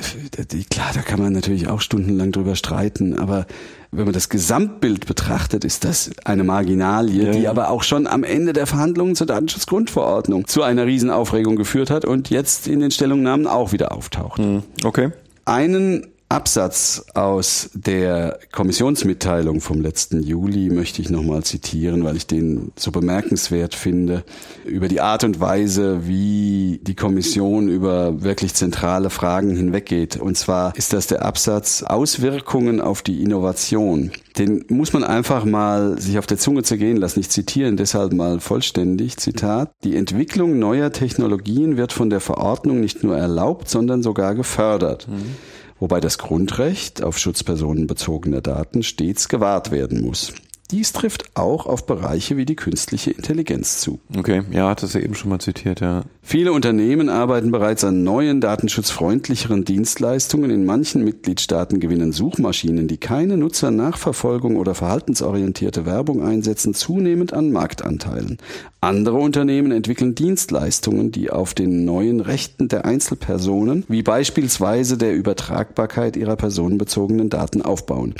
klar, 0.70 0.90
da 0.94 1.02
kann 1.02 1.20
man 1.20 1.32
natürlich 1.32 1.68
auch 1.68 1.80
stundenlang 1.80 2.30
drüber 2.30 2.54
streiten, 2.54 3.18
aber 3.18 3.46
wenn 3.92 4.04
man 4.04 4.12
das 4.12 4.28
Gesamtbild 4.28 5.06
betrachtet, 5.06 5.64
ist 5.64 5.84
das 5.84 6.10
eine 6.24 6.44
Marginalie, 6.44 7.26
ja. 7.26 7.32
die 7.32 7.48
aber 7.48 7.70
auch 7.70 7.82
schon 7.82 8.06
am 8.06 8.22
Ende 8.22 8.52
der 8.52 8.66
Verhandlungen 8.66 9.16
zur 9.16 9.26
Datenschutzgrundverordnung 9.26 10.46
zu 10.46 10.62
einer 10.62 10.86
Riesenaufregung 10.86 11.56
geführt 11.56 11.90
hat 11.90 12.04
und 12.04 12.30
jetzt 12.30 12.68
in 12.68 12.80
den 12.80 12.92
Stellungnahmen 12.92 13.46
auch 13.46 13.72
wieder 13.72 13.92
auftaucht. 13.92 14.38
Hm, 14.38 14.62
okay. 14.84 15.10
Einen 15.44 16.06
Absatz 16.30 17.06
aus 17.14 17.70
der 17.74 18.38
Kommissionsmitteilung 18.52 19.60
vom 19.60 19.80
letzten 19.80 20.22
Juli 20.22 20.70
möchte 20.70 21.02
ich 21.02 21.10
nochmal 21.10 21.42
zitieren, 21.42 22.04
weil 22.04 22.16
ich 22.16 22.28
den 22.28 22.70
so 22.76 22.92
bemerkenswert 22.92 23.74
finde, 23.74 24.22
über 24.64 24.86
die 24.86 25.00
Art 25.00 25.24
und 25.24 25.40
Weise, 25.40 26.06
wie 26.06 26.78
die 26.84 26.94
Kommission 26.94 27.68
über 27.68 28.22
wirklich 28.22 28.54
zentrale 28.54 29.10
Fragen 29.10 29.56
hinweggeht. 29.56 30.18
Und 30.18 30.38
zwar 30.38 30.72
ist 30.76 30.92
das 30.92 31.08
der 31.08 31.24
Absatz 31.24 31.82
Auswirkungen 31.82 32.80
auf 32.80 33.02
die 33.02 33.24
Innovation. 33.24 34.12
Den 34.38 34.64
muss 34.68 34.92
man 34.92 35.02
einfach 35.02 35.44
mal 35.44 36.00
sich 36.00 36.16
auf 36.16 36.26
der 36.26 36.38
Zunge 36.38 36.62
zergehen 36.62 36.96
lassen. 36.96 37.18
Ich 37.18 37.30
zitiere 37.30 37.72
deshalb 37.72 38.12
mal 38.12 38.38
vollständig. 38.38 39.16
Zitat. 39.16 39.72
Die 39.82 39.96
Entwicklung 39.96 40.60
neuer 40.60 40.92
Technologien 40.92 41.76
wird 41.76 41.92
von 41.92 42.08
der 42.08 42.20
Verordnung 42.20 42.78
nicht 42.78 43.02
nur 43.02 43.16
erlaubt, 43.16 43.68
sondern 43.68 44.04
sogar 44.04 44.36
gefördert. 44.36 45.08
Mhm 45.08 45.34
wobei 45.80 46.00
das 46.00 46.18
Grundrecht 46.18 47.02
auf 47.02 47.18
Schutz 47.18 47.42
personenbezogener 47.42 48.40
Daten 48.40 48.82
stets 48.82 49.28
gewahrt 49.28 49.72
werden 49.72 50.02
muss. 50.02 50.32
Dies 50.70 50.92
trifft 50.92 51.36
auch 51.36 51.66
auf 51.66 51.86
Bereiche 51.86 52.36
wie 52.36 52.44
die 52.44 52.56
künstliche 52.56 53.10
Intelligenz 53.10 53.80
zu. 53.80 53.98
Okay, 54.16 54.42
ja, 54.52 54.70
hat 54.70 54.82
das 54.82 54.92
ja 54.92 55.00
eben 55.00 55.14
schon 55.14 55.30
mal 55.30 55.40
zitiert, 55.40 55.80
ja. 55.80 56.04
Viele 56.22 56.52
Unternehmen 56.52 57.08
arbeiten 57.08 57.50
bereits 57.50 57.82
an 57.82 58.04
neuen 58.04 58.40
datenschutzfreundlicheren 58.40 59.64
Dienstleistungen. 59.64 60.50
In 60.50 60.64
manchen 60.64 61.02
Mitgliedstaaten 61.02 61.80
gewinnen 61.80 62.12
Suchmaschinen, 62.12 62.86
die 62.86 62.98
keine 62.98 63.36
Nutzernachverfolgung 63.36 64.56
oder 64.56 64.74
verhaltensorientierte 64.76 65.86
Werbung 65.86 66.22
einsetzen, 66.22 66.72
zunehmend 66.72 67.32
an 67.32 67.50
Marktanteilen. 67.50 68.38
Andere 68.80 69.16
Unternehmen 69.16 69.72
entwickeln 69.72 70.14
Dienstleistungen, 70.14 71.10
die 71.10 71.30
auf 71.30 71.52
den 71.52 71.84
neuen 71.84 72.20
Rechten 72.20 72.68
der 72.68 72.84
Einzelpersonen, 72.84 73.84
wie 73.88 74.02
beispielsweise 74.02 74.96
der 74.96 75.14
Übertragbarkeit 75.14 76.16
ihrer 76.16 76.36
personenbezogenen 76.36 77.28
Daten 77.28 77.60
aufbauen. 77.60 78.14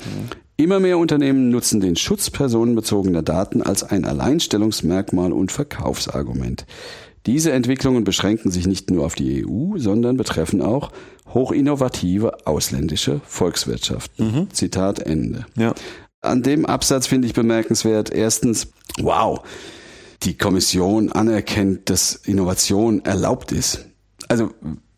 Immer 0.61 0.79
mehr 0.79 0.99
Unternehmen 0.99 1.49
nutzen 1.49 1.81
den 1.81 1.97
Schutz 1.97 2.29
personenbezogener 2.29 3.23
Daten 3.23 3.63
als 3.63 3.83
ein 3.83 4.05
Alleinstellungsmerkmal 4.05 5.33
und 5.33 5.51
Verkaufsargument. 5.51 6.67
Diese 7.25 7.51
Entwicklungen 7.53 8.05
beschränken 8.05 8.51
sich 8.51 8.67
nicht 8.67 8.91
nur 8.91 9.07
auf 9.07 9.15
die 9.15 9.47
EU, 9.47 9.79
sondern 9.79 10.19
betreffen 10.19 10.61
auch 10.61 10.93
hochinnovative 11.33 12.47
ausländische 12.47 13.23
Volkswirtschaften. 13.25 14.27
Mhm. 14.27 14.51
Zitat 14.53 14.99
Ende. 14.99 15.47
Ja. 15.57 15.75
An 16.21 16.43
dem 16.43 16.67
Absatz 16.67 17.07
finde 17.07 17.27
ich 17.27 17.33
bemerkenswert, 17.33 18.13
erstens, 18.13 18.67
wow, 19.01 19.41
die 20.25 20.37
Kommission 20.37 21.11
anerkennt, 21.11 21.89
dass 21.89 22.17
Innovation 22.17 23.03
erlaubt 23.07 23.53
ist. 23.53 23.87
Also 24.29 24.51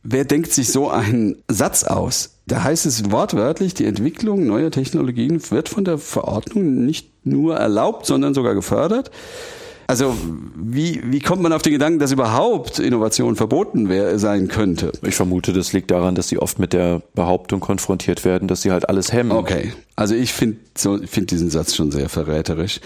wer 0.03 0.25
denkt 0.25 0.53
sich 0.53 0.69
so 0.69 0.89
einen 0.89 1.43
Satz 1.49 1.85
aus? 1.85 2.39
Da 2.47 2.65
heißt 2.65 2.87
es 2.87 3.11
wortwörtlich, 3.11 3.75
die 3.75 3.87
Entwicklung 3.87 4.47
neuer 4.47 4.71
Technologien 4.71 5.41
wird 5.51 5.69
von 5.69 5.85
der 5.85 5.99
Verordnung 5.99 6.85
nicht 6.85 7.09
nur 7.25 7.57
erlaubt, 7.57 8.07
sondern 8.07 8.35
sogar 8.35 8.55
gefördert. 8.55 9.11
Also 9.87 10.17
wie, 10.57 11.03
wie 11.05 11.21
kommt 11.21 11.43
man 11.43 11.53
auf 11.53 11.63
den 11.63 11.73
Gedanken, 11.73 11.99
dass 11.99 12.13
überhaupt 12.13 12.79
Innovation 12.79 13.37
verboten 13.37 13.89
wär, 13.89 14.19
sein 14.19 14.49
könnte? 14.49 14.93
Ich 15.03 15.15
vermute, 15.15 15.53
das 15.53 15.73
liegt 15.73 15.91
daran, 15.91 16.15
dass 16.15 16.29
sie 16.29 16.39
oft 16.39 16.59
mit 16.59 16.73
der 16.73 17.03
Behauptung 17.15 17.61
konfrontiert 17.61 18.25
werden, 18.25 18.49
dass 18.49 18.63
sie 18.63 18.71
halt 18.71 18.89
alles 18.89 19.13
hemmen. 19.13 19.33
Okay, 19.33 19.73
also 19.97 20.15
ich 20.15 20.33
finde 20.33 20.59
so, 20.77 20.99
find 21.05 21.31
diesen 21.31 21.51
Satz 21.51 21.75
schon 21.75 21.91
sehr 21.91 22.09
verräterisch. 22.09 22.81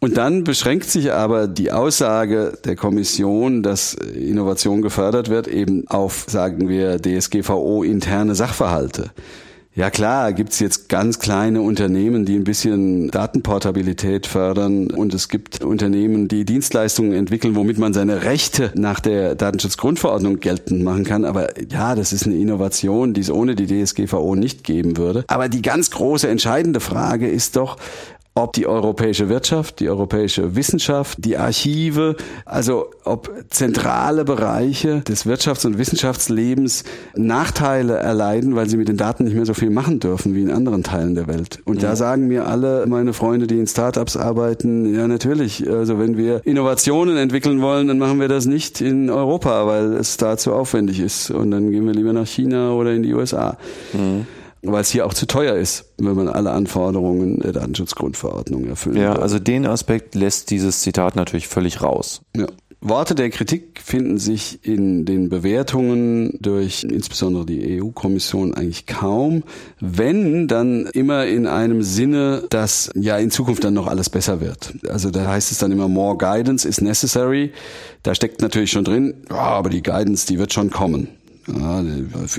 Und 0.00 0.16
dann 0.16 0.44
beschränkt 0.44 0.90
sich 0.90 1.12
aber 1.12 1.46
die 1.46 1.72
Aussage 1.72 2.54
der 2.64 2.74
Kommission, 2.74 3.62
dass 3.62 3.92
Innovation 3.92 4.80
gefördert 4.80 5.28
wird, 5.28 5.46
eben 5.46 5.86
auf, 5.88 6.24
sagen 6.26 6.70
wir, 6.70 7.00
DSGVO 7.00 7.82
interne 7.82 8.34
Sachverhalte. 8.34 9.10
Ja 9.74 9.88
klar, 9.88 10.32
gibt's 10.32 10.58
jetzt 10.58 10.88
ganz 10.88 11.20
kleine 11.20 11.60
Unternehmen, 11.62 12.24
die 12.24 12.34
ein 12.34 12.44
bisschen 12.44 13.08
Datenportabilität 13.10 14.26
fördern 14.26 14.90
und 14.90 15.14
es 15.14 15.28
gibt 15.28 15.62
Unternehmen, 15.62 16.26
die 16.26 16.44
Dienstleistungen 16.44 17.12
entwickeln, 17.12 17.54
womit 17.54 17.78
man 17.78 17.92
seine 17.92 18.24
Rechte 18.24 18.72
nach 18.74 18.98
der 18.98 19.36
Datenschutzgrundverordnung 19.36 20.40
geltend 20.40 20.82
machen 20.82 21.04
kann. 21.04 21.24
Aber 21.24 21.50
ja, 21.70 21.94
das 21.94 22.12
ist 22.12 22.26
eine 22.26 22.36
Innovation, 22.36 23.14
die 23.14 23.20
es 23.20 23.30
ohne 23.30 23.54
die 23.54 23.66
DSGVO 23.66 24.34
nicht 24.34 24.64
geben 24.64 24.96
würde. 24.96 25.24
Aber 25.28 25.48
die 25.48 25.62
ganz 25.62 25.92
große 25.92 26.26
entscheidende 26.26 26.80
Frage 26.80 27.28
ist 27.28 27.54
doch, 27.54 27.76
ob 28.34 28.52
die 28.52 28.66
europäische 28.66 29.28
Wirtschaft, 29.28 29.80
die 29.80 29.88
europäische 29.88 30.54
Wissenschaft, 30.54 31.18
die 31.24 31.36
Archive, 31.36 32.16
also 32.44 32.86
ob 33.04 33.30
zentrale 33.50 34.24
Bereiche 34.24 35.00
des 35.00 35.26
Wirtschafts- 35.26 35.66
und 35.66 35.78
Wissenschaftslebens 35.78 36.84
Nachteile 37.16 37.96
erleiden, 37.96 38.54
weil 38.54 38.68
sie 38.68 38.76
mit 38.76 38.88
den 38.88 38.96
Daten 38.96 39.24
nicht 39.24 39.34
mehr 39.34 39.46
so 39.46 39.54
viel 39.54 39.70
machen 39.70 39.98
dürfen 39.98 40.34
wie 40.34 40.42
in 40.42 40.50
anderen 40.50 40.84
Teilen 40.84 41.16
der 41.16 41.26
Welt. 41.26 41.58
Und 41.64 41.82
ja. 41.82 41.90
da 41.90 41.96
sagen 41.96 42.28
mir 42.28 42.46
alle 42.46 42.86
meine 42.86 43.12
Freunde, 43.12 43.46
die 43.48 43.58
in 43.58 43.66
Startups 43.66 44.16
arbeiten, 44.16 44.94
ja 44.94 45.08
natürlich, 45.08 45.68
also 45.68 45.98
wenn 45.98 46.16
wir 46.16 46.46
Innovationen 46.46 47.16
entwickeln 47.16 47.60
wollen, 47.60 47.88
dann 47.88 47.98
machen 47.98 48.20
wir 48.20 48.28
das 48.28 48.46
nicht 48.46 48.80
in 48.80 49.10
Europa, 49.10 49.66
weil 49.66 49.94
es 49.94 50.16
da 50.16 50.36
zu 50.36 50.52
aufwendig 50.54 51.00
ist. 51.00 51.30
Und 51.30 51.50
dann 51.50 51.72
gehen 51.72 51.84
wir 51.84 51.94
lieber 51.94 52.12
nach 52.12 52.26
China 52.26 52.72
oder 52.72 52.92
in 52.92 53.02
die 53.02 53.12
USA. 53.12 53.56
Mhm 53.92 54.26
weil 54.62 54.80
es 54.82 54.90
hier 54.90 55.06
auch 55.06 55.14
zu 55.14 55.26
teuer 55.26 55.56
ist, 55.56 55.92
wenn 55.98 56.14
man 56.14 56.28
alle 56.28 56.50
Anforderungen 56.50 57.40
der 57.40 57.52
Datenschutzgrundverordnung 57.52 58.66
erfüllt. 58.66 58.96
Ja, 58.96 59.14
also 59.14 59.38
den 59.38 59.66
Aspekt 59.66 60.14
lässt 60.14 60.50
dieses 60.50 60.80
Zitat 60.80 61.16
natürlich 61.16 61.48
völlig 61.48 61.82
raus. 61.82 62.22
Ja. 62.36 62.46
Worte 62.82 63.14
der 63.14 63.28
Kritik 63.28 63.78
finden 63.84 64.16
sich 64.16 64.60
in 64.66 65.04
den 65.04 65.28
Bewertungen 65.28 66.38
durch 66.40 66.82
insbesondere 66.82 67.44
die 67.44 67.82
EU-Kommission 67.82 68.54
eigentlich 68.54 68.86
kaum, 68.86 69.42
wenn 69.80 70.48
dann 70.48 70.86
immer 70.86 71.26
in 71.26 71.46
einem 71.46 71.82
Sinne, 71.82 72.44
dass 72.48 72.90
ja 72.94 73.18
in 73.18 73.30
Zukunft 73.30 73.64
dann 73.64 73.74
noch 73.74 73.86
alles 73.86 74.08
besser 74.08 74.40
wird. 74.40 74.72
Also 74.88 75.10
da 75.10 75.26
heißt 75.26 75.52
es 75.52 75.58
dann 75.58 75.72
immer 75.72 75.88
more 75.88 76.16
guidance 76.16 76.66
is 76.66 76.80
necessary. 76.80 77.52
Da 78.02 78.14
steckt 78.14 78.40
natürlich 78.40 78.70
schon 78.70 78.84
drin, 78.84 79.12
ja, 79.28 79.36
aber 79.36 79.68
die 79.68 79.82
Guidance, 79.82 80.26
die 80.26 80.38
wird 80.38 80.54
schon 80.54 80.70
kommen. 80.70 81.08
Ja, 81.58 81.82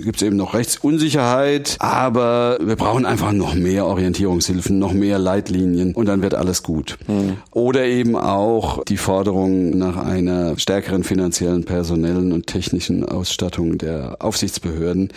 gibt 0.02 0.18
es 0.18 0.22
eben 0.22 0.36
noch 0.36 0.54
Rechtsunsicherheit, 0.54 1.76
aber 1.80 2.58
wir 2.62 2.76
brauchen 2.76 3.06
einfach 3.06 3.32
noch 3.32 3.56
mehr 3.56 3.86
Orientierungshilfen, 3.86 4.80
noch 4.80 4.94
mehr 4.94 5.20
Leitlinien 5.20 5.94
und 5.94 6.06
dann 6.06 6.22
wird 6.22 6.34
alles 6.34 6.64
gut. 6.64 6.98
Mhm. 7.08 7.38
Oder 7.52 7.86
eben 7.86 8.16
auch 8.16 8.84
die 8.86 8.98
Forderung 8.98 9.78
nach 9.78 9.98
einer 9.98 10.58
stärkeren 10.58 11.04
finanziellen, 11.04 11.66
personellen 11.66 12.32
und 12.32 12.48
technischen 12.48 13.06
Ausstattung 13.06 13.78
der 13.78 14.18
Aufsichtsbehörden, 14.20 15.10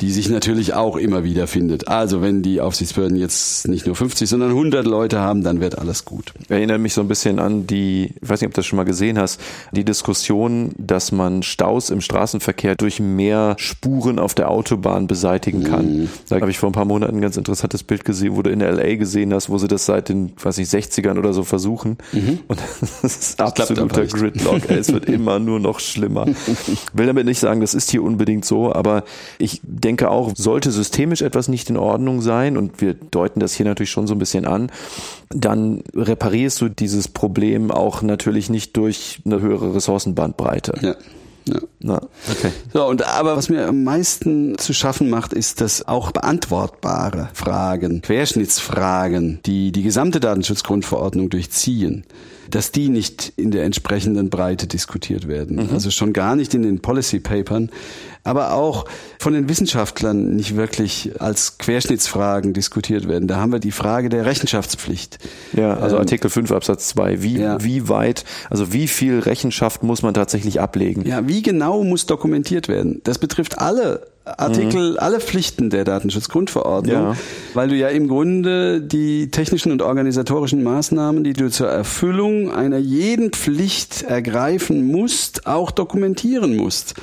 die 0.00 0.10
sich 0.10 0.28
natürlich 0.28 0.74
auch 0.74 0.96
immer 0.96 1.24
wieder 1.24 1.46
findet. 1.46 1.88
Also 1.88 2.20
wenn 2.20 2.42
die 2.42 2.60
Aufsichtsbehörden 2.60 3.16
jetzt 3.16 3.68
nicht 3.68 3.86
nur 3.86 3.94
50, 3.94 4.28
sondern 4.28 4.50
100 4.50 4.86
Leute 4.86 5.20
haben, 5.20 5.42
dann 5.44 5.60
wird 5.60 5.78
alles 5.78 6.04
gut. 6.04 6.32
Erinnert 6.48 6.80
mich 6.80 6.94
so 6.94 7.00
ein 7.00 7.08
bisschen 7.08 7.38
an 7.38 7.66
die, 7.66 8.14
ich 8.20 8.28
weiß 8.28 8.40
nicht, 8.40 8.48
ob 8.48 8.54
du 8.54 8.58
das 8.58 8.66
schon 8.66 8.76
mal 8.76 8.84
gesehen 8.84 9.18
hast, 9.18 9.40
die 9.72 9.84
Diskussion, 9.84 10.72
dass 10.78 11.12
man 11.12 11.42
Staus 11.42 11.90
im 11.90 12.00
Straßenverkehr 12.00 12.74
durch 12.74 12.98
mehr 12.98 13.54
Spuren 13.58 14.18
auf 14.18 14.34
der 14.34 14.50
Autobahn 14.50 15.06
beseitigen 15.06 15.62
kann. 15.62 16.00
Mhm. 16.00 16.08
Da 16.28 16.40
habe 16.40 16.50
ich 16.50 16.58
vor 16.58 16.70
ein 16.70 16.72
paar 16.72 16.84
Monaten 16.84 17.16
ein 17.16 17.22
ganz 17.22 17.36
interessantes 17.36 17.82
Bild 17.84 18.04
gesehen, 18.04 18.36
wo 18.36 18.42
du 18.42 18.50
in 18.50 18.60
LA 18.60 18.96
gesehen 18.96 19.32
hast, 19.32 19.48
wo 19.48 19.58
sie 19.58 19.68
das 19.68 19.86
seit 19.86 20.08
den, 20.08 20.32
weiß 20.42 20.58
ich, 20.58 20.68
60ern 20.68 21.18
oder 21.18 21.32
so 21.32 21.44
versuchen. 21.44 21.98
Mhm. 22.12 22.40
Und 22.48 22.58
das 22.80 23.04
ist 23.04 23.40
absoluter 23.40 24.06
Gridlock. 24.06 24.68
es 24.70 24.92
wird 24.92 25.04
immer 25.08 25.38
nur 25.38 25.60
noch 25.60 25.78
schlimmer. 25.80 26.26
Ich 26.66 26.86
will 26.92 27.06
damit 27.06 27.26
nicht 27.26 27.38
sagen, 27.38 27.60
das 27.60 27.74
ist 27.74 27.90
hier 27.90 28.02
unbedingt 28.02 28.44
so, 28.44 28.72
aber 28.72 29.04
ich 29.38 29.60
denke 29.84 30.10
auch, 30.10 30.32
sollte 30.34 30.70
systemisch 30.70 31.22
etwas 31.22 31.48
nicht 31.48 31.70
in 31.70 31.76
Ordnung 31.76 32.22
sein, 32.22 32.56
und 32.56 32.80
wir 32.80 32.94
deuten 32.94 33.40
das 33.40 33.54
hier 33.54 33.66
natürlich 33.66 33.90
schon 33.90 34.06
so 34.06 34.14
ein 34.14 34.18
bisschen 34.18 34.46
an, 34.46 34.72
dann 35.28 35.82
reparierst 35.94 36.60
du 36.60 36.68
dieses 36.68 37.08
Problem 37.08 37.70
auch 37.70 38.02
natürlich 38.02 38.50
nicht 38.50 38.76
durch 38.76 39.20
eine 39.24 39.40
höhere 39.40 39.74
Ressourcenbandbreite. 39.74 40.78
Ja. 40.80 40.94
Ja. 41.46 41.58
Na, 41.80 42.00
okay. 42.30 42.50
So, 42.72 42.86
und 42.86 43.06
aber 43.06 43.36
was 43.36 43.50
mir 43.50 43.68
am 43.68 43.84
meisten 43.84 44.56
zu 44.56 44.72
schaffen 44.72 45.10
macht, 45.10 45.34
ist, 45.34 45.60
dass 45.60 45.86
auch 45.86 46.10
beantwortbare 46.10 47.28
Fragen, 47.34 48.00
Querschnittsfragen, 48.00 49.40
die 49.44 49.70
die 49.70 49.82
gesamte 49.82 50.20
Datenschutzgrundverordnung 50.20 51.28
durchziehen, 51.28 52.04
dass 52.50 52.72
die 52.72 52.88
nicht 52.88 53.32
in 53.36 53.50
der 53.50 53.64
entsprechenden 53.64 54.30
Breite 54.30 54.66
diskutiert 54.66 55.28
werden. 55.28 55.56
Mhm. 55.56 55.70
Also 55.72 55.90
schon 55.90 56.12
gar 56.12 56.36
nicht 56.36 56.54
in 56.54 56.62
den 56.62 56.80
Policy 56.80 57.20
Papern, 57.20 57.70
aber 58.22 58.54
auch 58.54 58.86
von 59.18 59.34
den 59.34 59.48
Wissenschaftlern 59.48 60.34
nicht 60.34 60.56
wirklich 60.56 61.12
als 61.20 61.58
Querschnittsfragen 61.58 62.54
diskutiert 62.54 63.06
werden. 63.06 63.28
Da 63.28 63.36
haben 63.36 63.52
wir 63.52 63.58
die 63.58 63.70
Frage 63.70 64.08
der 64.08 64.24
Rechenschaftspflicht. 64.24 65.18
Ja, 65.52 65.74
also 65.74 65.96
ähm, 65.96 66.00
Artikel 66.00 66.30
5 66.30 66.50
Absatz 66.50 66.88
2. 66.88 67.22
Wie, 67.22 67.38
ja. 67.38 67.62
wie 67.62 67.88
weit, 67.88 68.24
also 68.48 68.72
wie 68.72 68.88
viel 68.88 69.18
Rechenschaft 69.18 69.82
muss 69.82 70.02
man 70.02 70.14
tatsächlich 70.14 70.60
ablegen? 70.60 71.06
Ja, 71.06 71.28
wie 71.28 71.42
genau 71.42 71.84
muss 71.84 72.06
dokumentiert 72.06 72.68
werden? 72.68 73.00
Das 73.04 73.18
betrifft 73.18 73.58
alle 73.58 74.13
Artikel, 74.24 74.92
mhm. 74.92 74.98
alle 74.98 75.20
Pflichten 75.20 75.68
der 75.68 75.84
Datenschutzgrundverordnung, 75.84 76.94
ja. 76.94 77.16
weil 77.52 77.68
du 77.68 77.76
ja 77.76 77.88
im 77.88 78.08
Grunde 78.08 78.80
die 78.80 79.30
technischen 79.30 79.70
und 79.70 79.82
organisatorischen 79.82 80.62
Maßnahmen, 80.62 81.24
die 81.24 81.34
du 81.34 81.50
zur 81.50 81.68
Erfüllung 81.68 82.50
einer 82.50 82.78
jeden 82.78 83.32
Pflicht 83.32 84.02
ergreifen 84.02 84.90
musst, 84.90 85.46
auch 85.46 85.70
dokumentieren 85.70 86.56
musst. 86.56 86.94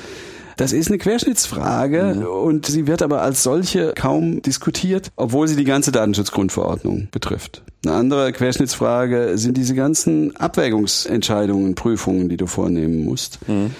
Das 0.56 0.72
ist 0.72 0.88
eine 0.88 0.98
Querschnittsfrage 0.98 2.16
mhm. 2.18 2.26
und 2.26 2.66
sie 2.66 2.86
wird 2.86 3.02
aber 3.02 3.22
als 3.22 3.42
solche 3.42 3.92
kaum 3.94 4.42
diskutiert, 4.42 5.10
obwohl 5.16 5.48
sie 5.48 5.56
die 5.56 5.64
ganze 5.64 5.92
Datenschutzgrundverordnung 5.92 7.08
betrifft. 7.10 7.62
Eine 7.84 7.94
andere 7.94 8.32
Querschnittsfrage 8.32 9.38
sind 9.38 9.56
diese 9.56 9.74
ganzen 9.74 10.36
Abwägungsentscheidungen, 10.36 11.74
Prüfungen, 11.74 12.28
die 12.28 12.36
du 12.36 12.46
vornehmen 12.46 13.04
musst. 13.04 13.38
Mhm. 13.48 13.70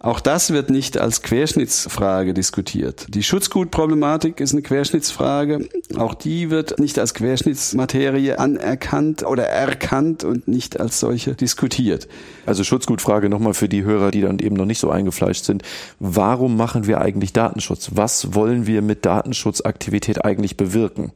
Auch 0.00 0.20
das 0.20 0.52
wird 0.52 0.70
nicht 0.70 0.96
als 0.96 1.22
Querschnittsfrage 1.22 2.32
diskutiert. 2.32 3.06
Die 3.08 3.24
Schutzgutproblematik 3.24 4.38
ist 4.38 4.52
eine 4.52 4.62
Querschnittsfrage. 4.62 5.68
Auch 5.96 6.14
die 6.14 6.50
wird 6.50 6.78
nicht 6.78 7.00
als 7.00 7.14
Querschnittsmaterie 7.14 8.38
anerkannt 8.38 9.24
oder 9.24 9.48
erkannt 9.48 10.22
und 10.22 10.46
nicht 10.46 10.78
als 10.78 11.00
solche 11.00 11.34
diskutiert. 11.34 12.06
Also 12.46 12.62
Schutzgutfrage 12.62 13.28
nochmal 13.28 13.54
für 13.54 13.68
die 13.68 13.82
Hörer, 13.82 14.12
die 14.12 14.20
dann 14.20 14.38
eben 14.38 14.54
noch 14.54 14.66
nicht 14.66 14.78
so 14.78 14.88
eingefleischt 14.88 15.44
sind. 15.44 15.64
Warum 15.98 16.56
machen 16.56 16.86
wir 16.86 17.00
eigentlich 17.00 17.32
Datenschutz? 17.32 17.90
Was 17.94 18.34
wollen 18.34 18.68
wir 18.68 18.82
mit 18.82 19.04
Datenschutzaktivität 19.04 20.24
eigentlich 20.24 20.56
bewirken? 20.56 21.12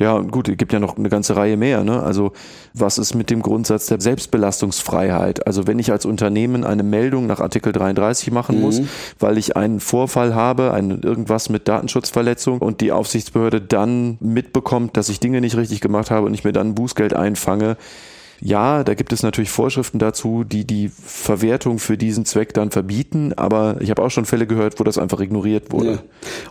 Ja, 0.00 0.18
gut, 0.18 0.48
es 0.48 0.56
gibt 0.56 0.72
ja 0.72 0.80
noch 0.80 0.96
eine 0.96 1.08
ganze 1.08 1.36
Reihe 1.36 1.56
mehr. 1.56 1.84
Ne? 1.84 2.02
Also 2.02 2.32
was 2.72 2.98
ist 2.98 3.14
mit 3.14 3.30
dem 3.30 3.42
Grundsatz 3.42 3.86
der 3.86 4.00
Selbstbelastungsfreiheit? 4.00 5.46
Also 5.46 5.68
wenn 5.68 5.78
ich 5.78 5.92
als 5.92 6.04
Unternehmen 6.04 6.64
eine 6.64 6.82
Meldung 6.82 7.28
nach 7.28 7.38
Artikel 7.38 7.72
33 7.72 8.32
machen 8.32 8.56
mhm. 8.56 8.62
muss, 8.62 8.80
weil 9.20 9.38
ich 9.38 9.56
einen 9.56 9.78
Vorfall 9.78 10.34
habe, 10.34 10.72
ein, 10.72 11.00
irgendwas 11.02 11.48
mit 11.48 11.68
Datenschutzverletzung 11.68 12.58
und 12.58 12.80
die 12.80 12.90
Aufsichtsbehörde 12.90 13.60
dann 13.60 14.18
mitbekommt, 14.18 14.96
dass 14.96 15.08
ich 15.08 15.20
Dinge 15.20 15.40
nicht 15.40 15.56
richtig 15.56 15.80
gemacht 15.80 16.10
habe 16.10 16.26
und 16.26 16.34
ich 16.34 16.42
mir 16.42 16.52
dann 16.52 16.74
Bußgeld 16.74 17.14
einfange, 17.14 17.76
ja, 18.40 18.84
da 18.84 18.94
gibt 18.94 19.12
es 19.12 19.22
natürlich 19.22 19.50
Vorschriften 19.50 19.98
dazu, 19.98 20.44
die 20.44 20.66
die 20.66 20.88
Verwertung 20.88 21.78
für 21.78 21.96
diesen 21.96 22.24
Zweck 22.24 22.54
dann 22.54 22.70
verbieten, 22.70 23.32
aber 23.32 23.76
ich 23.80 23.90
habe 23.90 24.02
auch 24.02 24.10
schon 24.10 24.24
Fälle 24.24 24.46
gehört, 24.46 24.80
wo 24.80 24.84
das 24.84 24.98
einfach 24.98 25.20
ignoriert 25.20 25.72
wurde. 25.72 25.92
Ja. 25.92 25.98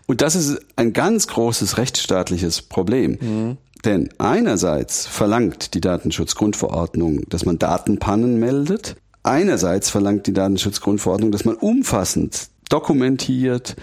Und 0.08 0.22
das 0.22 0.36
ist 0.36 0.60
ein 0.76 0.94
ganz 0.94 1.28
großes 1.28 1.78
rechtsstaatliches 1.78 2.62
Problem. 2.62 3.18
Mhm. 3.20 3.58
Denn 3.86 4.10
einerseits 4.18 5.08
verlangt 5.08 5.74
die 5.74 5.82
Datenschutzgrundverordnung, 5.82 7.24
dass 7.30 7.46
man 7.46 7.60
Datenpannen 7.60 8.40
meldet. 8.40 8.96
Einerseits 9.24 9.90
verlangt 9.90 10.28
die 10.28 10.34
Datenschutzgrundverordnung, 10.34 11.32
dass 11.32 11.44
man 11.44 11.56
umfassend 11.56 12.48
dokumentiert 12.70 13.76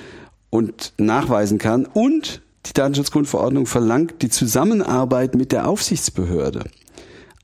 und 0.48 0.94
nachweisen 0.96 1.58
kann. 1.58 1.86
Und 1.86 2.40
die 2.66 2.72
Datenschutzgrundverordnung 2.72 3.66
verlangt 3.66 4.22
die 4.22 4.30
Zusammenarbeit 4.30 5.34
mit 5.34 5.52
der 5.52 5.68
Aufsichtsbehörde. 5.68 6.64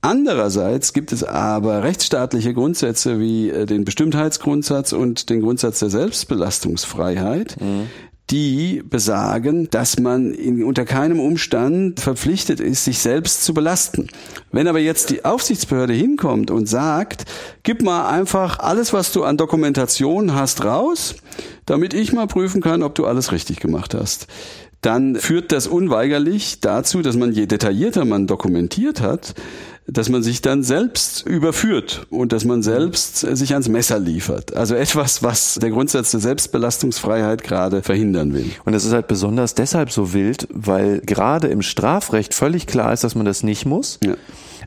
Andererseits 0.02 0.93
gibt 0.93 1.12
es 1.12 1.24
aber 1.24 1.82
rechtsstaatliche 1.82 2.55
Grundsätze 2.55 3.18
wie 3.18 3.51
äh, 3.51 3.66
den 3.66 3.85
Bestimmtheitsgrundsatz 3.85 4.93
und 4.93 5.31
den 5.31 5.40
Grundsatz 5.40 5.81
der 5.81 5.90
Selbstbelastungsfreiheit, 5.90 7.60
mhm 7.60 7.89
die 8.31 8.82
besagen, 8.85 9.70
dass 9.70 10.01
man 10.01 10.32
in, 10.32 10.64
unter 10.64 10.85
keinem 10.85 11.20
Umstand 11.20 12.01
verpflichtet 12.01 12.59
ist, 12.59 12.85
sich 12.85 12.98
selbst 12.98 13.44
zu 13.44 13.55
belasten. 13.55 14.09
Wenn 14.51 14.66
aber 14.66 14.81
jetzt 14.81 15.10
die 15.10 15.24
Aufsichtsbehörde 15.24 15.93
hinkommt 15.93 16.51
und 16.51 16.66
sagt, 16.66 17.24
gib 17.62 17.82
mal 17.82 18.09
einfach 18.09 18.59
alles, 18.59 18.93
was 18.93 19.12
du 19.12 19.23
an 19.23 19.36
Dokumentation 19.36 20.35
hast, 20.35 20.64
raus, 20.64 21.14
damit 21.66 21.94
ich 21.94 22.12
mal 22.12 22.27
prüfen 22.27 22.60
kann, 22.60 22.82
ob 22.82 22.97
du 22.97 23.06
alles 23.06 23.31
richtig 23.31 23.60
gemacht 23.60 23.94
hast, 23.94 24.27
dann 24.81 25.16
führt 25.16 25.52
das 25.52 25.68
unweigerlich 25.68 26.60
dazu, 26.60 27.02
dass 27.02 27.16
man 27.16 27.32
je 27.32 27.47
detaillierter 27.47 28.05
man 28.05 28.27
dokumentiert 28.27 29.01
hat, 29.01 29.35
dass 29.86 30.08
man 30.08 30.22
sich 30.22 30.42
dann 30.42 30.62
selbst 30.62 31.26
überführt 31.26 32.06
und 32.10 32.32
dass 32.32 32.44
man 32.44 32.62
selbst 32.62 33.20
sich 33.20 33.52
ans 33.52 33.68
Messer 33.68 33.98
liefert. 33.98 34.56
Also 34.56 34.74
etwas, 34.74 35.22
was 35.22 35.54
der 35.54 35.70
Grundsatz 35.70 36.10
der 36.10 36.20
Selbstbelastungsfreiheit 36.20 37.42
gerade 37.44 37.82
verhindern 37.82 38.34
will. 38.34 38.50
Und 38.64 38.72
das 38.72 38.84
ist 38.84 38.92
halt 38.92 39.06
besonders 39.06 39.54
deshalb 39.54 39.92
so 39.92 40.12
wild, 40.12 40.48
weil 40.52 41.00
gerade 41.00 41.48
im 41.48 41.62
Strafrecht 41.62 42.34
völlig 42.34 42.66
klar 42.66 42.92
ist, 42.92 43.04
dass 43.04 43.14
man 43.14 43.26
das 43.26 43.42
nicht 43.42 43.64
muss. 43.64 43.98
Ja. 44.04 44.14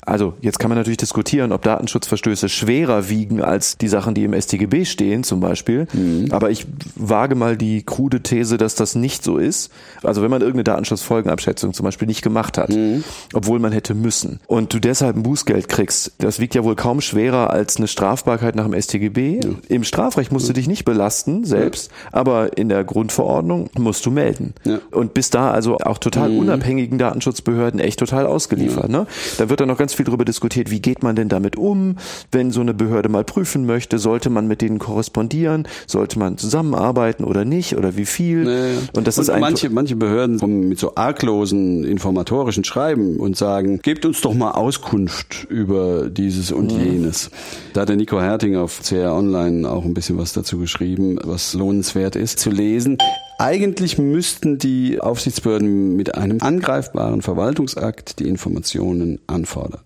Also 0.06 0.34
jetzt 0.42 0.60
kann 0.60 0.70
man 0.70 0.78
natürlich 0.78 0.98
diskutieren, 0.98 1.52
ob 1.52 1.62
Datenschutzverstöße 1.62 2.50
schwerer 2.50 3.10
wiegen 3.10 3.42
als 3.42 3.78
die 3.78 3.88
Sachen, 3.88 4.14
die 4.14 4.24
im 4.24 4.40
StGB 4.40 4.86
stehen 4.86 5.24
zum 5.24 5.40
Beispiel. 5.40 5.88
Mhm. 5.94 6.28
Aber 6.32 6.50
ich 6.50 6.66
wage 6.96 7.36
mal 7.36 7.58
die 7.58 7.84
krude 7.84 8.22
These, 8.22 8.58
dass 8.58 8.76
das 8.76 8.96
nicht 8.96 9.24
so 9.24 9.38
ist. 9.38 9.72
Also 10.04 10.22
wenn 10.22 10.32
man 10.32 10.42
irgendeine 10.42 10.64
Datenschutzfolgenabschätzung 10.64 11.74
zum 11.74 11.84
Beispiel 11.84 12.08
nicht 12.08 12.22
gemacht 12.22 12.58
hat, 12.58 12.70
mhm. 12.70 13.04
obwohl 13.34 13.60
man 13.60 13.72
hätte 13.72 13.94
müssen 13.94 14.40
und 14.48 14.74
du 14.74 14.80
deshalb 14.80 15.16
ein 15.16 15.24
Bußgeld 15.24 15.70
kriegst, 15.70 16.14
das 16.18 16.40
wiegt 16.40 16.56
ja 16.56 16.64
wohl 16.64 16.76
kaum 16.76 17.02
schwerer 17.02 17.50
als 17.50 17.78
eine 17.78 17.88
Strafbarkeit 17.88 18.56
nach 18.56 18.66
dem 18.66 18.80
StGB. 18.80 19.42
Ja. 19.44 19.50
Im 19.68 19.84
Strafrecht 19.84 20.32
musst 20.32 20.50
du 20.50 20.54
dich 20.54 20.68
nicht 20.68 20.86
belasten 20.86 21.46
selbst, 21.46 21.92
ja. 21.92 22.20
aber 22.20 22.58
in 22.58 22.70
der 22.70 22.84
Grundverordnung 22.84 23.70
musst 23.78 24.06
du 24.06 24.12
melden. 24.12 24.54
Ja. 24.64 24.80
Und 24.92 25.14
bis 25.14 25.30
da 25.30 25.52
also 25.52 25.78
auch 25.78 25.98
total 25.98 26.30
mhm. 26.30 26.40
unabhängigen 26.40 26.98
Datenschutzbehörden 26.98 27.80
echt 27.80 28.00
total 28.00 28.26
ausgeliefert. 28.26 28.90
Ne? 28.90 29.06
Da 29.38 29.50
wird 29.50 29.60
dann 29.60 29.68
noch 29.68 29.78
ganz 29.78 29.89
ganz 29.90 29.96
viel 29.96 30.06
darüber 30.06 30.26
diskutiert, 30.26 30.70
wie 30.70 30.82
geht 30.82 31.02
man 31.02 31.16
denn 31.16 31.30
damit 31.30 31.56
um, 31.56 31.96
wenn 32.32 32.52
so 32.52 32.62
eine 32.62 32.76
Behörde 32.76 33.10
mal 33.10 33.24
prüfen 33.24 33.66
möchte, 33.66 33.98
sollte 33.98 34.30
man 34.30 34.48
mit 34.48 34.62
denen 34.62 34.78
korrespondieren, 34.78 35.68
sollte 35.88 36.20
man 36.20 36.38
zusammenarbeiten 36.38 37.24
oder 37.24 37.44
nicht 37.44 37.76
oder 37.76 37.98
wie 37.98 38.06
viel. 38.06 38.44
Nee. 38.44 38.78
Und 38.94 39.08
das 39.08 39.18
und 39.18 39.24
ist 39.24 39.40
manche 39.40 39.72
manche 39.72 39.96
Behörden 39.96 40.38
kommen 40.38 40.70
mit 40.70 40.78
so 40.78 40.94
arglosen 40.94 41.84
informatorischen 41.86 42.64
Schreiben 42.64 43.18
und 43.18 43.36
sagen, 43.36 43.80
gebt 43.82 44.06
uns 44.06 44.22
doch 44.22 44.36
mal 44.36 44.52
Auskunft 44.52 45.48
über 45.50 46.12
dieses 46.12 46.52
und 46.52 46.72
mhm. 46.72 46.86
jenes. 46.86 47.32
Da 47.74 47.82
hat 47.82 47.90
der 47.90 47.96
Nico 47.96 48.22
Herting 48.22 48.58
auf 48.58 48.82
CR 48.84 49.16
Online 49.16 49.68
auch 49.68 49.86
ein 49.86 49.96
bisschen 49.96 50.20
was 50.20 50.34
dazu 50.34 50.60
geschrieben, 50.60 51.18
was 51.24 51.56
lohnenswert 51.56 52.16
ist 52.16 52.38
zu 52.38 52.52
lesen. 52.52 53.00
Eigentlich 53.42 53.98
müssten 53.98 54.58
die 54.58 55.00
Aufsichtsbehörden 55.00 55.96
mit 55.96 56.16
einem 56.16 56.42
angreifbaren 56.42 57.22
Verwaltungsakt 57.22 58.20
die 58.20 58.28
Informationen 58.28 59.22
anfordern. 59.28 59.80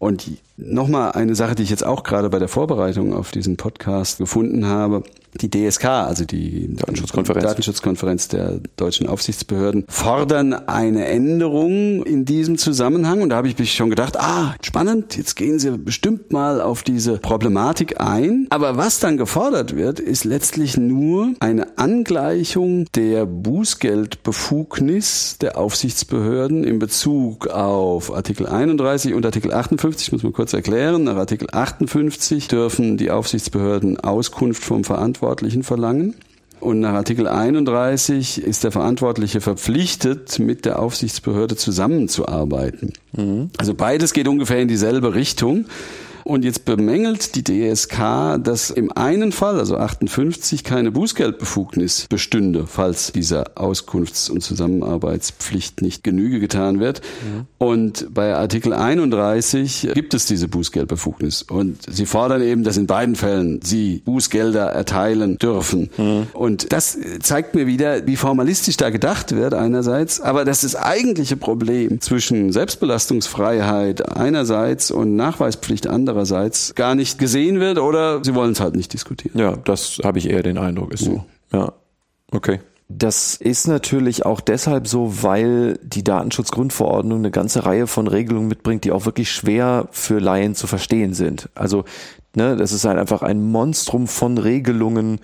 Und 0.00 0.30
nochmal 0.56 1.12
eine 1.12 1.34
Sache, 1.34 1.54
die 1.54 1.62
ich 1.62 1.68
jetzt 1.68 1.84
auch 1.84 2.04
gerade 2.04 2.30
bei 2.30 2.38
der 2.38 2.48
Vorbereitung 2.48 3.12
auf 3.12 3.32
diesen 3.32 3.58
Podcast 3.58 4.16
gefunden 4.16 4.66
habe 4.66 5.02
die 5.34 5.50
DSK, 5.50 5.84
also 5.84 6.24
die 6.24 6.74
Datenschutzkonferenz. 6.74 7.44
Datenschutzkonferenz 7.44 8.28
der 8.28 8.60
deutschen 8.76 9.06
Aufsichtsbehörden, 9.06 9.84
fordern 9.88 10.52
eine 10.52 11.06
Änderung 11.06 12.04
in 12.04 12.24
diesem 12.24 12.58
Zusammenhang. 12.58 13.22
Und 13.22 13.30
da 13.30 13.36
habe 13.36 13.48
ich 13.48 13.58
mich 13.58 13.74
schon 13.74 13.90
gedacht, 13.90 14.18
ah, 14.18 14.54
spannend, 14.62 15.16
jetzt 15.16 15.36
gehen 15.36 15.58
sie 15.58 15.76
bestimmt 15.78 16.32
mal 16.32 16.60
auf 16.60 16.82
diese 16.82 17.18
Problematik 17.18 18.00
ein. 18.00 18.46
Aber 18.50 18.76
was 18.76 18.98
dann 18.98 19.16
gefordert 19.16 19.76
wird, 19.76 20.00
ist 20.00 20.24
letztlich 20.24 20.76
nur 20.76 21.34
eine 21.38 21.78
Angleichung 21.78 22.86
der 22.94 23.26
Bußgeldbefugnis 23.26 25.38
der 25.38 25.58
Aufsichtsbehörden 25.58 26.64
in 26.64 26.78
Bezug 26.78 27.46
auf 27.46 28.12
Artikel 28.12 28.46
31 28.46 29.14
und 29.14 29.24
Artikel 29.24 29.52
58, 29.52 29.89
muss 30.12 30.22
man 30.22 30.32
kurz 30.32 30.52
erklären. 30.52 31.04
Nach 31.04 31.16
Artikel 31.16 31.48
58 31.50 32.48
dürfen 32.48 32.96
die 32.96 33.10
Aufsichtsbehörden 33.10 34.00
Auskunft 34.00 34.62
vom 34.62 34.84
Verantwortlichen 34.84 35.20
Verantwortlichen 35.20 35.62
verlangen. 35.62 36.14
Und 36.60 36.80
nach 36.80 36.92
Artikel 36.92 37.26
31 37.26 38.42
ist 38.42 38.64
der 38.64 38.70
Verantwortliche 38.70 39.40
verpflichtet, 39.40 40.38
mit 40.38 40.66
der 40.66 40.78
Aufsichtsbehörde 40.78 41.56
zusammenzuarbeiten. 41.56 42.92
Mhm. 43.12 43.50
Also 43.56 43.72
beides 43.74 44.12
geht 44.12 44.28
ungefähr 44.28 44.60
in 44.60 44.68
dieselbe 44.68 45.14
Richtung. 45.14 45.64
Und 46.24 46.44
jetzt 46.44 46.64
bemängelt 46.64 47.34
die 47.34 47.44
DSK, 47.44 48.38
dass 48.42 48.70
im 48.70 48.92
einen 48.92 49.32
Fall, 49.32 49.58
also 49.58 49.76
58, 49.76 50.64
keine 50.64 50.90
Bußgeldbefugnis 50.90 52.06
bestünde, 52.08 52.66
falls 52.66 53.12
dieser 53.12 53.56
Auskunfts- 53.56 54.30
und 54.30 54.42
Zusammenarbeitspflicht 54.42 55.82
nicht 55.82 56.04
Genüge 56.04 56.40
getan 56.40 56.80
wird. 56.80 57.00
Ja. 57.00 57.46
Und 57.58 58.14
bei 58.14 58.34
Artikel 58.34 58.72
31 58.72 59.90
gibt 59.94 60.14
es 60.14 60.26
diese 60.26 60.48
Bußgeldbefugnis. 60.48 61.42
Und 61.42 61.78
sie 61.88 62.06
fordern 62.06 62.42
eben, 62.42 62.64
dass 62.64 62.76
in 62.76 62.86
beiden 62.86 63.16
Fällen 63.16 63.60
sie 63.62 64.02
Bußgelder 64.04 64.66
erteilen 64.66 65.38
dürfen. 65.38 65.90
Ja. 65.96 66.26
Und 66.32 66.72
das 66.72 66.98
zeigt 67.20 67.54
mir 67.54 67.66
wieder, 67.66 68.06
wie 68.06 68.16
formalistisch 68.16 68.76
da 68.76 68.90
gedacht 68.90 69.34
wird 69.34 69.54
einerseits, 69.54 70.20
aber 70.20 70.44
das 70.44 70.64
ist 70.64 70.76
eigentliche 70.76 71.36
Problem 71.36 72.00
zwischen 72.00 72.52
Selbstbelastungsfreiheit 72.52 74.16
einerseits 74.16 74.90
und 74.90 75.16
Nachweispflicht 75.16 75.86
andererseits 75.86 76.09
andererseits 76.10 76.74
gar 76.74 76.94
nicht 76.94 77.18
gesehen 77.18 77.60
wird 77.60 77.78
oder 77.78 78.22
sie 78.24 78.34
wollen 78.34 78.52
es 78.52 78.60
halt 78.60 78.74
nicht 78.74 78.92
diskutieren. 78.92 79.38
Ja, 79.38 79.56
das 79.56 80.00
habe 80.02 80.18
ich 80.18 80.28
eher 80.28 80.42
den 80.42 80.58
Eindruck, 80.58 80.92
ist 80.92 81.04
so. 81.04 81.24
Ja, 81.52 81.72
okay. 82.32 82.60
Das 82.88 83.36
ist 83.36 83.68
natürlich 83.68 84.26
auch 84.26 84.40
deshalb 84.40 84.88
so, 84.88 85.22
weil 85.22 85.78
die 85.84 86.02
Datenschutzgrundverordnung 86.02 87.20
eine 87.20 87.30
ganze 87.30 87.64
Reihe 87.64 87.86
von 87.86 88.08
Regelungen 88.08 88.48
mitbringt, 88.48 88.82
die 88.82 88.90
auch 88.90 89.06
wirklich 89.06 89.30
schwer 89.30 89.86
für 89.92 90.18
Laien 90.18 90.56
zu 90.56 90.66
verstehen 90.66 91.14
sind. 91.14 91.48
Also, 91.54 91.84
ne, 92.34 92.56
das 92.56 92.72
ist 92.72 92.84
halt 92.84 92.98
einfach 92.98 93.22
ein 93.22 93.40
Monstrum 93.40 94.08
von 94.08 94.38
Regelungen, 94.38 95.20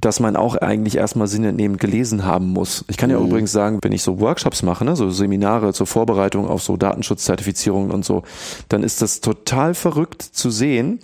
dass 0.00 0.18
man 0.18 0.36
auch 0.36 0.56
eigentlich 0.56 0.96
erstmal 0.96 1.28
sinnentnehmend 1.28 1.78
gelesen 1.78 2.24
haben 2.24 2.48
muss. 2.48 2.84
Ich 2.88 2.96
kann 2.96 3.10
ja 3.10 3.18
mhm. 3.18 3.26
übrigens 3.26 3.52
sagen, 3.52 3.78
wenn 3.82 3.92
ich 3.92 4.02
so 4.02 4.18
Workshops 4.20 4.62
mache, 4.62 4.84
ne, 4.84 4.96
so 4.96 5.10
Seminare 5.10 5.72
zur 5.72 5.86
Vorbereitung 5.86 6.48
auf 6.48 6.62
so 6.62 6.76
Datenschutzzertifizierungen 6.76 7.90
und 7.92 8.04
so, 8.04 8.24
dann 8.68 8.82
ist 8.82 9.02
das 9.02 9.20
total 9.20 9.74
verrückt 9.74 10.22
zu 10.22 10.50
sehen, 10.50 11.00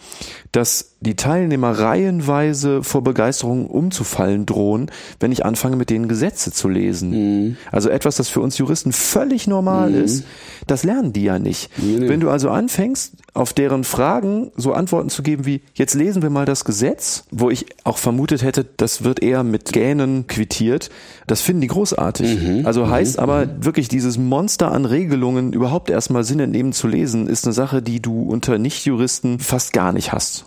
dass 0.53 0.90
die 1.01 1.17
Teilnehmer 1.17 1.71
reihenweise 1.71 2.83
vor 2.83 3.03
Begeisterung 3.03 3.67
umzufallen 3.67 4.45
drohen, 4.45 4.91
wenn 5.19 5.33
ich 5.33 5.47
anfange, 5.47 5.77
mit 5.77 5.89
denen 5.89 6.09
Gesetze 6.09 6.53
zu 6.53 6.69
lesen. 6.69 7.11
Mhm. 7.11 7.57
Also 7.73 7.89
etwas, 7.89 8.17
das 8.17 8.29
für 8.29 8.41
uns 8.41 8.59
Juristen 8.59 8.93
völlig 8.93 9.47
normal 9.47 9.91
mhm. 9.91 10.05
ist, 10.05 10.25
das 10.67 10.85
lernen 10.85 11.15
die 11.15 11.25
ja 11.25 11.39
nicht. 11.39 11.71
Nee, 11.79 12.09
Wenn 12.09 12.21
du 12.21 12.29
also 12.29 12.51
anfängst, 12.51 13.15
auf 13.33 13.55
deren 13.55 13.85
Fragen 13.85 14.51
so 14.57 14.73
Antworten 14.73 15.09
zu 15.09 15.23
geben 15.23 15.47
wie, 15.47 15.63
jetzt 15.75 15.95
lesen 15.95 16.21
wir 16.21 16.31
mal 16.31 16.45
das 16.45 16.67
Gesetz, 16.67 17.25
wo 17.31 17.49
ich 17.49 17.67
auch 17.85 17.97
vermutet 17.97 18.43
hätte, 18.43 18.67
das 18.77 19.03
wird 19.03 19.23
eher 19.23 19.43
mit 19.43 19.73
Gähnen 19.73 20.27
quittiert, 20.27 20.91
das 21.27 21.41
finden 21.41 21.63
die 21.63 21.69
großartig. 21.69 22.41
Mhm. 22.41 22.67
Also 22.67 22.85
mhm. 22.85 22.91
heißt 22.91 23.19
aber 23.19 23.65
wirklich 23.65 23.89
dieses 23.89 24.19
Monster 24.19 24.71
an 24.73 24.85
Regelungen 24.85 25.55
überhaupt 25.55 25.89
erstmal 25.89 26.25
sinnentnehmen 26.25 26.73
zu 26.73 26.89
lesen, 26.89 27.27
ist 27.27 27.47
eine 27.47 27.55
Sache, 27.55 27.81
die 27.81 28.01
du 28.01 28.23
unter 28.23 28.59
Nichtjuristen 28.59 29.39
fast 29.39 29.73
gar 29.73 29.93
nicht 29.93 30.13
hast. 30.13 30.45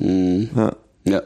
Mhm. 0.51 0.59
Ja. 0.59 0.75
Ja, 1.05 1.21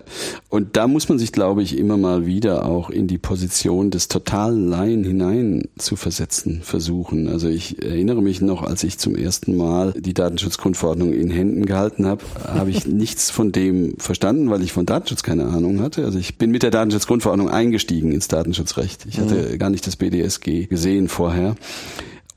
und 0.50 0.76
da 0.76 0.88
muss 0.88 1.08
man 1.08 1.20
sich, 1.20 1.32
glaube 1.32 1.62
ich, 1.62 1.78
immer 1.78 1.98
mal 1.98 2.26
wieder 2.26 2.66
auch 2.66 2.90
in 2.90 3.06
die 3.06 3.20
Position 3.20 3.92
des 3.92 4.08
totalen 4.08 4.68
Laien 4.68 5.04
hinein 5.04 5.68
zu 5.78 5.96
versetzen 5.96 6.62
versuchen. 6.64 7.28
Also 7.28 7.48
ich 7.48 7.84
erinnere 7.84 8.24
mich 8.24 8.42
noch, 8.42 8.64
als 8.64 8.84
ich 8.84 8.98
zum 8.98 9.16
ersten 9.16 9.56
Mal 9.56 9.94
die 9.96 10.16
Datenschutzgrundverordnung 10.16 11.14
in 11.14 11.30
Händen 11.30 11.68
gehalten 11.68 12.08
habe, 12.08 12.24
habe 12.44 12.72
ich 12.72 12.88
nichts 12.88 13.30
von 13.30 13.52
dem 13.52 14.00
verstanden, 14.00 14.50
weil 14.50 14.64
ich 14.64 14.74
von 14.74 14.88
Datenschutz 14.88 15.22
keine 15.22 15.46
Ahnung 15.46 15.80
hatte. 15.80 16.06
Also 16.06 16.18
ich 16.18 16.40
bin 16.40 16.50
mit 16.50 16.64
der 16.64 16.72
Datenschutzgrundverordnung 16.72 17.50
eingestiegen 17.50 18.12
ins 18.12 18.28
Datenschutzrecht. 18.28 19.06
Ich 19.08 19.20
hatte 19.20 19.50
mhm. 19.54 19.60
gar 19.60 19.70
nicht 19.70 19.86
das 19.86 19.96
BDSG 19.96 20.66
gesehen 20.66 21.08
vorher. 21.08 21.56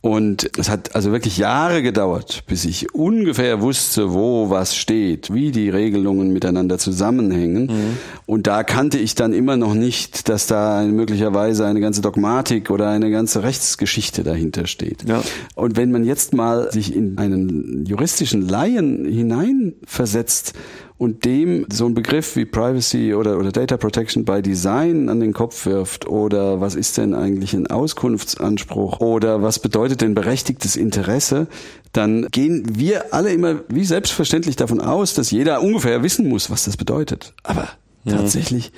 Und 0.02 0.50
es 0.58 0.70
hat 0.70 0.94
also 0.94 1.12
wirklich 1.12 1.36
Jahre 1.36 1.82
gedauert, 1.82 2.44
bis 2.46 2.64
ich 2.64 2.94
ungefähr 2.94 3.60
wusste, 3.60 4.14
wo 4.14 4.48
was 4.48 4.74
steht, 4.74 5.32
wie 5.32 5.50
die 5.50 5.68
Regelungen 5.68 6.32
miteinander 6.32 6.78
zusammenhängen. 6.78 7.66
Mhm. 7.66 7.98
Und 8.24 8.46
da 8.46 8.62
kannte 8.62 8.96
ich 8.96 9.14
dann 9.14 9.34
immer 9.34 9.58
noch 9.58 9.74
nicht, 9.74 10.30
dass 10.30 10.46
da 10.46 10.82
möglicherweise 10.84 11.66
eine 11.66 11.80
ganze 11.80 12.00
Dogmatik 12.00 12.70
oder 12.70 12.88
eine 12.88 13.10
ganze 13.10 13.42
Rechtsgeschichte 13.42 14.22
dahinter 14.22 14.66
steht. 14.66 15.06
Ja. 15.06 15.22
Und 15.54 15.76
wenn 15.76 15.92
man 15.92 16.04
jetzt 16.04 16.32
mal 16.32 16.72
sich 16.72 16.96
in 16.96 17.18
einen 17.18 17.84
juristischen 17.84 18.48
Laien 18.48 19.04
hineinversetzt 19.04 20.54
und 21.00 21.24
dem 21.24 21.64
so 21.72 21.86
ein 21.86 21.94
Begriff 21.94 22.36
wie 22.36 22.44
Privacy 22.44 23.14
oder, 23.14 23.38
oder 23.38 23.52
Data 23.52 23.78
Protection 23.78 24.26
by 24.26 24.42
Design 24.42 25.08
an 25.08 25.18
den 25.18 25.32
Kopf 25.32 25.64
wirft 25.64 26.06
oder 26.06 26.60
was 26.60 26.74
ist 26.74 26.98
denn 26.98 27.14
eigentlich 27.14 27.54
ein 27.54 27.68
Auskunftsanspruch 27.68 29.00
oder 29.00 29.42
was 29.42 29.60
bedeutet 29.60 30.02
denn 30.02 30.12
berechtigtes 30.12 30.76
Interesse, 30.76 31.46
dann 31.94 32.26
gehen 32.30 32.76
wir 32.78 33.14
alle 33.14 33.32
immer 33.32 33.62
wie 33.68 33.86
selbstverständlich 33.86 34.56
davon 34.56 34.82
aus, 34.82 35.14
dass 35.14 35.30
jeder 35.30 35.62
ungefähr 35.62 36.02
wissen 36.02 36.28
muss, 36.28 36.50
was 36.50 36.64
das 36.64 36.76
bedeutet. 36.76 37.32
Aber 37.44 37.66
ja. 38.04 38.18
tatsächlich 38.18 38.70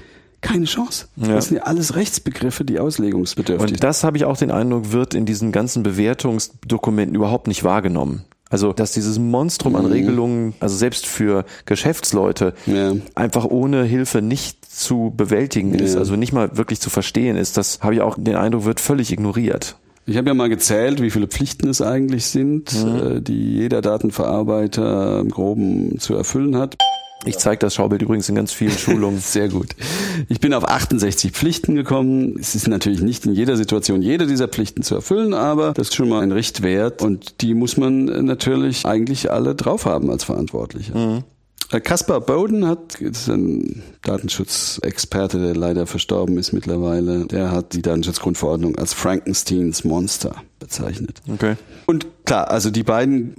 keine 0.43 0.67
Chance. 0.67 1.09
Ja. 1.17 1.27
Das 1.27 1.47
sind 1.47 1.57
ja 1.57 1.63
alles 1.65 1.97
Rechtsbegriffe, 1.97 2.65
die 2.65 2.79
auslegungsbedürftig 2.79 3.69
sind. 3.69 3.79
Und 3.79 3.83
das 3.83 4.05
habe 4.05 4.17
ich 4.17 4.27
auch 4.27 4.37
den 4.37 4.53
Eindruck, 4.53 4.93
wird 4.93 5.15
in 5.15 5.27
diesen 5.27 5.51
ganzen 5.51 5.83
Bewertungsdokumenten 5.83 7.17
überhaupt 7.17 7.49
nicht 7.49 7.65
wahrgenommen. 7.65 8.25
Also, 8.53 8.75
dass 8.75 8.93
dieses 8.93 9.19
Monstrum 9.19 9.75
an 9.77 9.87
mhm. 9.87 9.93
Regelungen, 9.93 10.55
also 10.61 10.77
selbst 10.77 11.07
für 11.07 11.47
Geschäftsleute, 11.65 12.53
ja. 12.67 12.93
einfach 13.15 13.47
ohne 13.47 13.83
Hilfe 13.85 14.21
nicht 14.21 14.63
zu 14.71 15.13
bewältigen 15.17 15.75
ist, 15.75 15.97
also 15.97 16.17
nicht 16.17 16.35
mal 16.35 16.55
wirklich 16.59 16.79
zu 16.79 16.91
verstehen 16.91 17.39
ist, 17.39 17.57
das 17.57 17.81
habe 17.81 17.95
ich 17.95 18.03
auch 18.03 18.17
den 18.19 18.37
Eindruck, 18.37 18.67
wird 18.67 18.81
völlig 18.81 19.11
ignoriert. 19.11 19.77
Ich 20.05 20.19
habe 20.19 20.29
ja 20.29 20.35
mal 20.35 20.51
gezählt, 20.51 21.01
wie 21.01 21.11
viele 21.11 21.29
Pflichten 21.29 21.69
es 21.69 21.81
eigentlich 21.81 22.27
sind, 22.27 22.75
mhm. 22.85 23.17
Äh, 23.17 23.21
die 23.23 23.55
jeder 23.55 23.81
Datenverarbeiter 23.81 25.21
im 25.21 25.31
Groben 25.31 25.99
zu 25.99 26.15
erfüllen 26.15 26.57
hat. 26.59 26.77
Ich 27.25 27.39
zeige 27.39 27.59
das 27.59 27.75
Schaubild 27.75 28.03
übrigens 28.03 28.29
in 28.29 28.35
ganz 28.35 28.53
vielen 28.53 28.77
Schulungen. 28.77 29.19
Sehr 29.21 29.49
gut. 29.49 29.77
Ich 30.29 30.41
bin 30.41 30.55
auf 30.55 30.69
68 30.69 31.33
Pflichten 31.33 31.75
gekommen. 31.75 32.37
Es 32.39 32.55
ist 32.55 32.67
natürlich 32.67 33.01
nicht 33.01 33.25
in 33.27 33.33
jeder 33.33 33.57
Situation 33.57 34.03
jede 34.03 34.27
dieser 34.27 34.49
Pflichten 34.49 34.83
zu 34.83 34.95
erfüllen, 34.97 35.33
aber 35.33 35.73
das 35.73 35.89
ist 35.89 35.95
schon 35.95 36.09
mal 36.09 36.23
ein 36.23 36.33
Richtwert 36.33 37.03
und 37.03 37.41
die 37.41 37.55
muss 37.55 37.77
man 37.77 38.05
natürlich 38.05 38.87
eigentlich 38.87 39.31
alle 39.31 39.55
drauf 39.55 39.87
haben 39.87 40.11
als 40.11 40.25
Verantwortlicher. 40.25 40.97
Mhm. 40.97 41.25
Äh, 41.73 41.81
Kaspar 41.81 42.21
Bowden 42.21 42.67
hat, 42.67 43.01
das 43.01 43.23
ist 43.23 43.29
ein 43.29 43.83
Datenschutzexperte, 44.03 45.41
der 45.41 45.57
leider 45.57 45.87
verstorben 45.87 46.37
ist 46.37 46.53
mittlerweile, 46.53 47.27
der 47.27 47.51
hat 47.51 47.73
die 47.73 47.83
Datenschutzgrundverordnung 47.83 48.77
als 48.77 48.93
Frankensteins 48.93 49.83
Monster 49.83 50.35
bezeichnet. 50.59 51.23
Okay. 51.33 51.57
Und 51.87 52.07
klar, 52.27 52.51
also 52.51 52.71
die 52.71 52.83
beiden 52.83 53.35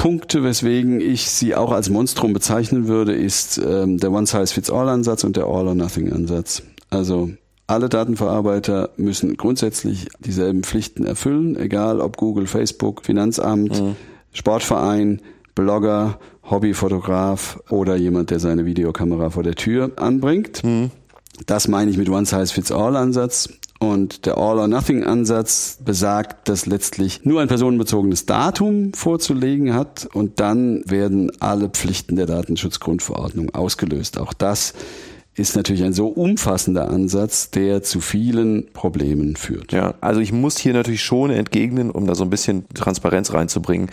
Hauptpunkte, 0.00 0.42
weswegen 0.42 1.02
ich 1.02 1.28
sie 1.28 1.54
auch 1.54 1.72
als 1.72 1.90
Monstrum 1.90 2.32
bezeichnen 2.32 2.88
würde, 2.88 3.12
ist 3.12 3.58
ähm, 3.58 3.98
der 3.98 4.10
One-Size-Fits-All-Ansatz 4.10 5.24
und 5.24 5.36
der 5.36 5.44
All-or-Nothing-Ansatz. 5.44 6.62
Also 6.88 7.32
alle 7.66 7.90
Datenverarbeiter 7.90 8.88
müssen 8.96 9.36
grundsätzlich 9.36 10.08
dieselben 10.18 10.62
Pflichten 10.62 11.04
erfüllen, 11.04 11.54
egal 11.54 12.00
ob 12.00 12.16
Google, 12.16 12.46
Facebook, 12.46 13.04
Finanzamt, 13.04 13.78
mhm. 13.78 13.96
Sportverein, 14.32 15.20
Blogger, 15.54 16.18
Hobbyfotograf 16.44 17.60
oder 17.68 17.96
jemand, 17.96 18.30
der 18.30 18.40
seine 18.40 18.64
Videokamera 18.64 19.28
vor 19.28 19.42
der 19.42 19.54
Tür 19.54 19.92
anbringt. 19.96 20.64
Mhm. 20.64 20.92
Das 21.44 21.68
meine 21.68 21.90
ich 21.90 21.98
mit 21.98 22.08
One-Size-Fits-All-Ansatz. 22.08 23.50
Und 23.82 24.26
der 24.26 24.36
All-or-Nothing-Ansatz 24.36 25.78
besagt, 25.82 26.50
dass 26.50 26.66
letztlich 26.66 27.24
nur 27.24 27.40
ein 27.40 27.48
personenbezogenes 27.48 28.26
Datum 28.26 28.92
vorzulegen 28.92 29.72
hat 29.72 30.06
und 30.12 30.38
dann 30.38 30.82
werden 30.84 31.32
alle 31.40 31.70
Pflichten 31.70 32.16
der 32.16 32.26
Datenschutzgrundverordnung 32.26 33.54
ausgelöst. 33.54 34.18
Auch 34.18 34.34
das 34.34 34.74
ist 35.34 35.56
natürlich 35.56 35.82
ein 35.82 35.94
so 35.94 36.08
umfassender 36.08 36.90
Ansatz, 36.90 37.50
der 37.50 37.82
zu 37.82 38.00
vielen 38.00 38.70
Problemen 38.74 39.36
führt. 39.36 39.72
Ja, 39.72 39.94
also 40.02 40.20
ich 40.20 40.32
muss 40.32 40.58
hier 40.58 40.74
natürlich 40.74 41.02
schon 41.02 41.30
entgegnen, 41.30 41.90
um 41.90 42.06
da 42.06 42.14
so 42.14 42.24
ein 42.24 42.30
bisschen 42.30 42.68
Transparenz 42.74 43.32
reinzubringen 43.32 43.90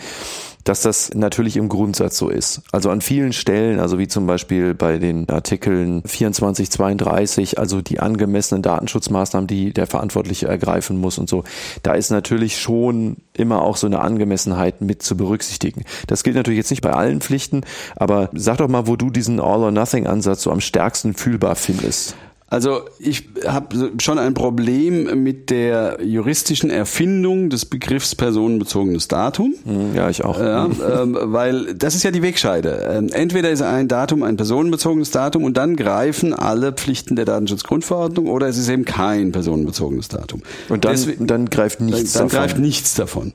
dass 0.68 0.82
das 0.82 1.14
natürlich 1.14 1.56
im 1.56 1.70
Grundsatz 1.70 2.18
so 2.18 2.28
ist. 2.28 2.60
Also 2.72 2.90
an 2.90 3.00
vielen 3.00 3.32
Stellen, 3.32 3.80
also 3.80 3.98
wie 3.98 4.06
zum 4.06 4.26
Beispiel 4.26 4.74
bei 4.74 4.98
den 4.98 5.26
Artikeln 5.30 6.02
24, 6.04 6.70
32, 6.70 7.58
also 7.58 7.80
die 7.80 8.00
angemessenen 8.00 8.60
Datenschutzmaßnahmen, 8.60 9.46
die 9.46 9.72
der 9.72 9.86
Verantwortliche 9.86 10.46
ergreifen 10.46 11.00
muss 11.00 11.16
und 11.16 11.26
so, 11.26 11.44
da 11.82 11.94
ist 11.94 12.10
natürlich 12.10 12.58
schon 12.60 13.16
immer 13.32 13.62
auch 13.62 13.78
so 13.78 13.86
eine 13.86 14.00
Angemessenheit 14.00 14.82
mit 14.82 15.02
zu 15.02 15.16
berücksichtigen. 15.16 15.84
Das 16.06 16.22
gilt 16.22 16.36
natürlich 16.36 16.58
jetzt 16.58 16.70
nicht 16.70 16.82
bei 16.82 16.92
allen 16.92 17.22
Pflichten, 17.22 17.62
aber 17.96 18.28
sag 18.34 18.58
doch 18.58 18.68
mal, 18.68 18.86
wo 18.86 18.96
du 18.96 19.08
diesen 19.08 19.40
All-or-Nothing-Ansatz 19.40 20.42
so 20.42 20.50
am 20.50 20.60
stärksten 20.60 21.14
fühlbar 21.14 21.54
findest. 21.54 22.14
Also 22.50 22.80
ich 22.98 23.28
habe 23.46 23.92
schon 24.00 24.18
ein 24.18 24.32
Problem 24.32 25.22
mit 25.22 25.50
der 25.50 25.98
juristischen 26.02 26.70
Erfindung 26.70 27.50
des 27.50 27.66
Begriffs 27.66 28.14
personenbezogenes 28.14 29.06
Datum. 29.06 29.54
Hm, 29.64 29.94
ja, 29.94 30.08
ich 30.08 30.24
auch. 30.24 30.40
Ja, 30.40 30.64
ähm, 30.64 31.18
weil 31.20 31.74
das 31.74 31.94
ist 31.94 32.04
ja 32.04 32.10
die 32.10 32.22
Wegscheide. 32.22 32.88
Ähm, 32.90 33.10
entweder 33.12 33.50
ist 33.50 33.60
ein 33.60 33.86
Datum 33.86 34.22
ein 34.22 34.36
personenbezogenes 34.36 35.10
Datum 35.10 35.44
und 35.44 35.58
dann 35.58 35.76
greifen 35.76 36.32
alle 36.32 36.72
Pflichten 36.72 37.16
der 37.16 37.26
Datenschutzgrundverordnung 37.26 38.28
oder 38.28 38.48
es 38.48 38.56
ist 38.56 38.70
eben 38.70 38.86
kein 38.86 39.30
personenbezogenes 39.30 40.08
Datum. 40.08 40.40
Und 40.70 40.86
dann, 40.86 40.92
Deswegen, 40.92 41.26
dann 41.26 41.50
greift 41.50 41.82
nichts 41.82 42.14
dann, 42.14 42.22
dann 42.22 42.28
davon. 42.28 42.46
greift 42.46 42.58
nichts 42.58 42.94
davon. 42.94 43.34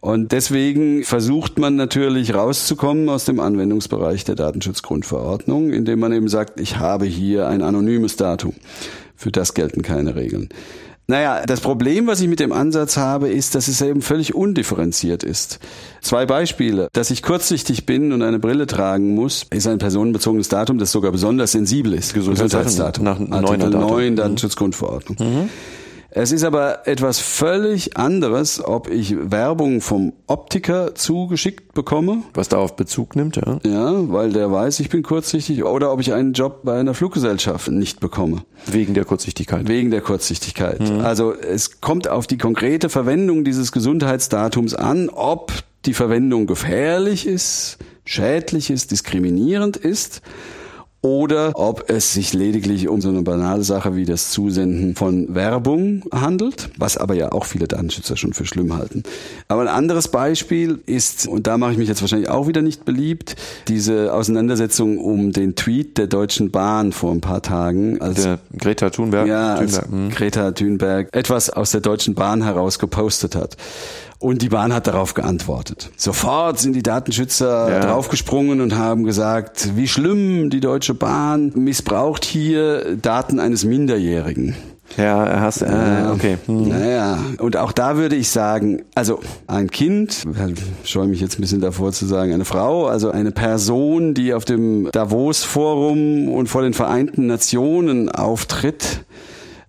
Und 0.00 0.32
deswegen 0.32 1.04
versucht 1.04 1.58
man 1.58 1.76
natürlich 1.76 2.34
rauszukommen 2.34 3.08
aus 3.10 3.26
dem 3.26 3.38
Anwendungsbereich 3.38 4.24
der 4.24 4.34
Datenschutzgrundverordnung, 4.34 5.72
indem 5.72 6.00
man 6.00 6.12
eben 6.12 6.28
sagt, 6.28 6.58
ich 6.58 6.78
habe 6.78 7.04
hier 7.04 7.48
ein 7.48 7.60
anonymes 7.60 8.16
Datum. 8.16 8.54
Für 9.14 9.30
das 9.30 9.52
gelten 9.52 9.82
keine 9.82 10.16
Regeln. 10.16 10.48
Naja, 11.10 11.42
das 11.44 11.60
Problem, 11.60 12.06
was 12.06 12.20
ich 12.20 12.28
mit 12.28 12.38
dem 12.38 12.52
Ansatz 12.52 12.96
habe, 12.96 13.28
ist, 13.28 13.56
dass 13.56 13.66
es 13.66 13.82
eben 13.82 14.00
völlig 14.00 14.34
undifferenziert 14.34 15.24
ist. 15.24 15.58
Zwei 16.00 16.24
Beispiele. 16.24 16.88
Dass 16.92 17.10
ich 17.10 17.22
kurzsichtig 17.22 17.84
bin 17.84 18.12
und 18.12 18.22
eine 18.22 18.38
Brille 18.38 18.68
tragen 18.68 19.14
muss, 19.16 19.44
ist 19.50 19.66
ein 19.66 19.78
personenbezogenes 19.78 20.48
Datum, 20.48 20.78
das 20.78 20.92
sogar 20.92 21.10
besonders 21.10 21.52
sensibel 21.52 21.94
ist. 21.94 22.14
Gesundheitsdatum. 22.14 23.04
Nach 23.04 23.18
Artikel 23.18 23.70
9 23.70 24.14
Datenschutzgrundverordnung. 24.14 25.16
Mhm. 25.18 25.48
Es 26.12 26.32
ist 26.32 26.42
aber 26.42 26.88
etwas 26.88 27.20
völlig 27.20 27.96
anderes, 27.96 28.64
ob 28.64 28.90
ich 28.90 29.14
Werbung 29.30 29.80
vom 29.80 30.12
Optiker 30.26 30.94
zugeschickt 30.94 31.72
bekomme. 31.72 32.24
Was 32.34 32.48
darauf 32.48 32.74
Bezug 32.74 33.14
nimmt, 33.14 33.36
ja. 33.36 33.58
Ja, 33.64 34.12
weil 34.12 34.32
der 34.32 34.50
weiß, 34.50 34.80
ich 34.80 34.88
bin 34.88 35.02
kurzsichtig. 35.02 35.62
Oder 35.62 35.92
ob 35.92 36.00
ich 36.00 36.12
einen 36.12 36.32
Job 36.32 36.60
bei 36.64 36.78
einer 36.78 36.94
Fluggesellschaft 36.94 37.70
nicht 37.70 38.00
bekomme. 38.00 38.42
Wegen 38.66 38.94
der 38.94 39.04
Kurzsichtigkeit. 39.04 39.68
Wegen 39.68 39.90
der 39.90 40.00
Kurzsichtigkeit. 40.00 40.80
Mhm. 40.80 41.00
Also 41.00 41.32
es 41.32 41.80
kommt 41.80 42.08
auf 42.08 42.26
die 42.26 42.38
konkrete 42.38 42.88
Verwendung 42.88 43.44
dieses 43.44 43.70
Gesundheitsdatums 43.70 44.74
an, 44.74 45.10
ob 45.10 45.52
die 45.86 45.94
Verwendung 45.94 46.46
gefährlich 46.46 47.26
ist, 47.26 47.78
schädlich 48.04 48.70
ist, 48.70 48.90
diskriminierend 48.90 49.76
ist 49.76 50.22
oder 51.02 51.52
ob 51.54 51.88
es 51.88 52.12
sich 52.12 52.34
lediglich 52.34 52.88
um 52.88 53.00
so 53.00 53.08
eine 53.08 53.22
banale 53.22 53.62
Sache 53.64 53.96
wie 53.96 54.04
das 54.04 54.30
Zusenden 54.30 54.94
von 54.94 55.34
Werbung 55.34 56.04
handelt, 56.12 56.70
was 56.76 56.98
aber 56.98 57.14
ja 57.14 57.32
auch 57.32 57.46
viele 57.46 57.66
Datenschützer 57.66 58.16
schon 58.16 58.34
für 58.34 58.44
schlimm 58.44 58.76
halten. 58.76 59.02
Aber 59.48 59.62
ein 59.62 59.68
anderes 59.68 60.08
Beispiel 60.08 60.80
ist, 60.84 61.26
und 61.26 61.46
da 61.46 61.56
mache 61.56 61.72
ich 61.72 61.78
mich 61.78 61.88
jetzt 61.88 62.02
wahrscheinlich 62.02 62.28
auch 62.28 62.48
wieder 62.48 62.60
nicht 62.60 62.84
beliebt, 62.84 63.36
diese 63.68 64.12
Auseinandersetzung 64.12 64.98
um 64.98 65.32
den 65.32 65.56
Tweet 65.56 65.96
der 65.96 66.06
Deutschen 66.06 66.50
Bahn 66.50 66.92
vor 66.92 67.12
ein 67.12 67.22
paar 67.22 67.40
Tagen. 67.40 68.00
Als, 68.00 68.22
der 68.22 68.38
Greta 68.56 68.90
Thunberg. 68.90 69.26
Ja, 69.26 69.54
als. 69.54 69.80
Hm. 69.80 70.10
Greta 70.10 70.50
Thunberg 70.52 71.08
etwas 71.12 71.48
aus 71.48 71.70
der 71.70 71.80
Deutschen 71.80 72.14
Bahn 72.14 72.42
heraus 72.42 72.78
gepostet 72.78 73.36
hat. 73.36 73.56
Und 74.20 74.42
die 74.42 74.50
Bahn 74.50 74.74
hat 74.74 74.86
darauf 74.86 75.14
geantwortet. 75.14 75.90
Sofort 75.96 76.58
sind 76.58 76.74
die 76.74 76.82
Datenschützer 76.82 77.70
ja. 77.70 77.80
draufgesprungen 77.80 78.60
und 78.60 78.76
haben 78.76 79.04
gesagt, 79.04 79.70
wie 79.76 79.88
schlimm 79.88 80.50
die 80.50 80.60
Deutsche 80.60 80.92
Bahn 80.92 81.52
missbraucht 81.54 82.26
hier 82.26 82.96
Daten 83.00 83.40
eines 83.40 83.64
Minderjährigen. 83.64 84.54
Ja, 84.98 85.40
hast, 85.40 85.62
äh, 85.62 85.66
okay. 86.12 86.36
Hm. 86.46 86.68
Naja, 86.68 87.18
und 87.38 87.56
auch 87.56 87.72
da 87.72 87.96
würde 87.96 88.16
ich 88.16 88.28
sagen, 88.28 88.82
also 88.94 89.20
ein 89.46 89.70
Kind, 89.70 90.24
ich 90.84 90.90
scheue 90.90 91.06
mich 91.06 91.20
jetzt 91.20 91.38
ein 91.38 91.40
bisschen 91.40 91.60
davor 91.60 91.92
zu 91.92 92.06
sagen, 92.06 92.34
eine 92.34 92.44
Frau, 92.44 92.88
also 92.88 93.10
eine 93.10 93.30
Person, 93.30 94.14
die 94.14 94.34
auf 94.34 94.44
dem 94.44 94.90
Davos-Forum 94.92 96.28
und 96.28 96.48
vor 96.48 96.62
den 96.62 96.74
Vereinten 96.74 97.26
Nationen 97.26 98.10
auftritt, 98.10 99.04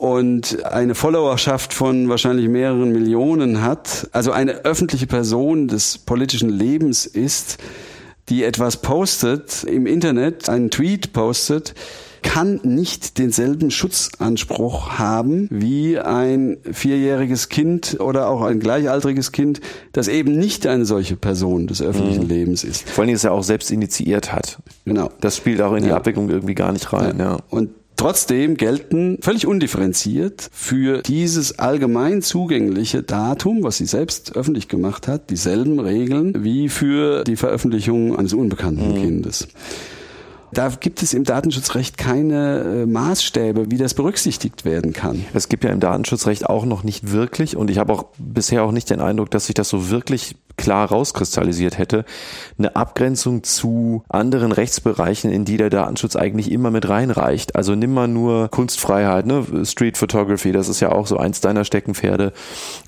und 0.01 0.65
eine 0.65 0.95
Followerschaft 0.95 1.75
von 1.75 2.09
wahrscheinlich 2.09 2.49
mehreren 2.49 2.91
Millionen 2.91 3.61
hat, 3.61 4.09
also 4.13 4.31
eine 4.31 4.65
öffentliche 4.65 5.05
Person 5.05 5.67
des 5.67 5.99
politischen 5.99 6.49
Lebens 6.49 7.05
ist, 7.05 7.59
die 8.27 8.43
etwas 8.43 8.81
postet 8.81 9.63
im 9.63 9.85
Internet, 9.85 10.49
einen 10.49 10.71
Tweet 10.71 11.13
postet, 11.13 11.75
kann 12.23 12.59
nicht 12.63 13.19
denselben 13.19 13.69
Schutzanspruch 13.69 14.97
haben 14.97 15.47
wie 15.51 15.99
ein 15.99 16.57
vierjähriges 16.71 17.49
Kind 17.49 17.99
oder 17.99 18.27
auch 18.27 18.41
ein 18.41 18.59
gleichaltriges 18.59 19.31
Kind, 19.31 19.61
das 19.91 20.07
eben 20.07 20.35
nicht 20.35 20.65
eine 20.65 20.85
solche 20.85 21.15
Person 21.15 21.67
des 21.67 21.79
öffentlichen 21.79 22.23
mhm. 22.23 22.29
Lebens 22.29 22.63
ist. 22.63 22.89
Vor 22.89 23.03
allem, 23.03 23.13
dass 23.13 23.23
er 23.23 23.33
auch 23.33 23.43
selbst 23.43 23.69
initiiert 23.69 24.33
hat. 24.33 24.57
Genau. 24.83 25.11
Das 25.21 25.37
spielt 25.37 25.61
auch 25.61 25.75
in 25.75 25.83
die 25.83 25.89
ja. 25.89 25.97
Abwicklung 25.97 26.27
irgendwie 26.31 26.55
gar 26.55 26.71
nicht 26.71 26.91
rein. 26.91 27.19
Ja. 27.19 27.33
ja. 27.33 27.37
Und 27.51 27.69
Trotzdem 28.01 28.57
gelten 28.57 29.19
völlig 29.21 29.45
undifferenziert 29.45 30.49
für 30.51 31.03
dieses 31.03 31.59
allgemein 31.59 32.23
zugängliche 32.23 33.03
Datum, 33.03 33.61
was 33.61 33.77
sie 33.77 33.85
selbst 33.85 34.35
öffentlich 34.35 34.67
gemacht 34.67 35.07
hat, 35.07 35.29
dieselben 35.29 35.79
Regeln 35.79 36.43
wie 36.43 36.67
für 36.69 37.23
die 37.23 37.35
Veröffentlichung 37.35 38.17
eines 38.17 38.33
unbekannten 38.33 38.93
mhm. 38.93 38.95
Kindes. 38.95 39.49
Da 40.51 40.69
gibt 40.69 41.03
es 41.03 41.13
im 41.13 41.25
Datenschutzrecht 41.25 41.99
keine 41.99 42.81
äh, 42.81 42.85
Maßstäbe, 42.87 43.69
wie 43.69 43.77
das 43.77 43.93
berücksichtigt 43.93 44.65
werden 44.65 44.93
kann. 44.93 45.23
Es 45.35 45.47
gibt 45.47 45.63
ja 45.63 45.69
im 45.69 45.79
Datenschutzrecht 45.79 46.47
auch 46.47 46.65
noch 46.65 46.83
nicht 46.83 47.11
wirklich, 47.11 47.55
und 47.55 47.69
ich 47.69 47.77
habe 47.77 47.93
auch 47.93 48.05
bisher 48.17 48.63
auch 48.63 48.71
nicht 48.71 48.89
den 48.89 48.99
Eindruck, 48.99 49.29
dass 49.29 49.45
sich 49.45 49.53
das 49.53 49.69
so 49.69 49.91
wirklich 49.91 50.35
klar 50.61 50.87
rauskristallisiert 50.89 51.77
hätte, 51.77 52.05
eine 52.57 52.75
Abgrenzung 52.75 53.43
zu 53.43 54.03
anderen 54.09 54.51
Rechtsbereichen, 54.51 55.31
in 55.31 55.43
die 55.43 55.57
der 55.57 55.69
Datenschutz 55.69 56.15
eigentlich 56.15 56.51
immer 56.51 56.71
mit 56.71 56.87
reinreicht. 56.87 57.55
Also 57.55 57.75
nimm 57.75 57.93
mal 57.93 58.07
nur 58.07 58.47
Kunstfreiheit, 58.49 59.25
ne? 59.25 59.45
Street 59.65 59.97
Photography, 59.97 60.51
das 60.51 60.69
ist 60.69 60.79
ja 60.79 60.91
auch 60.91 61.07
so 61.07 61.17
eins 61.17 61.41
deiner 61.41 61.65
Steckenpferde, 61.65 62.31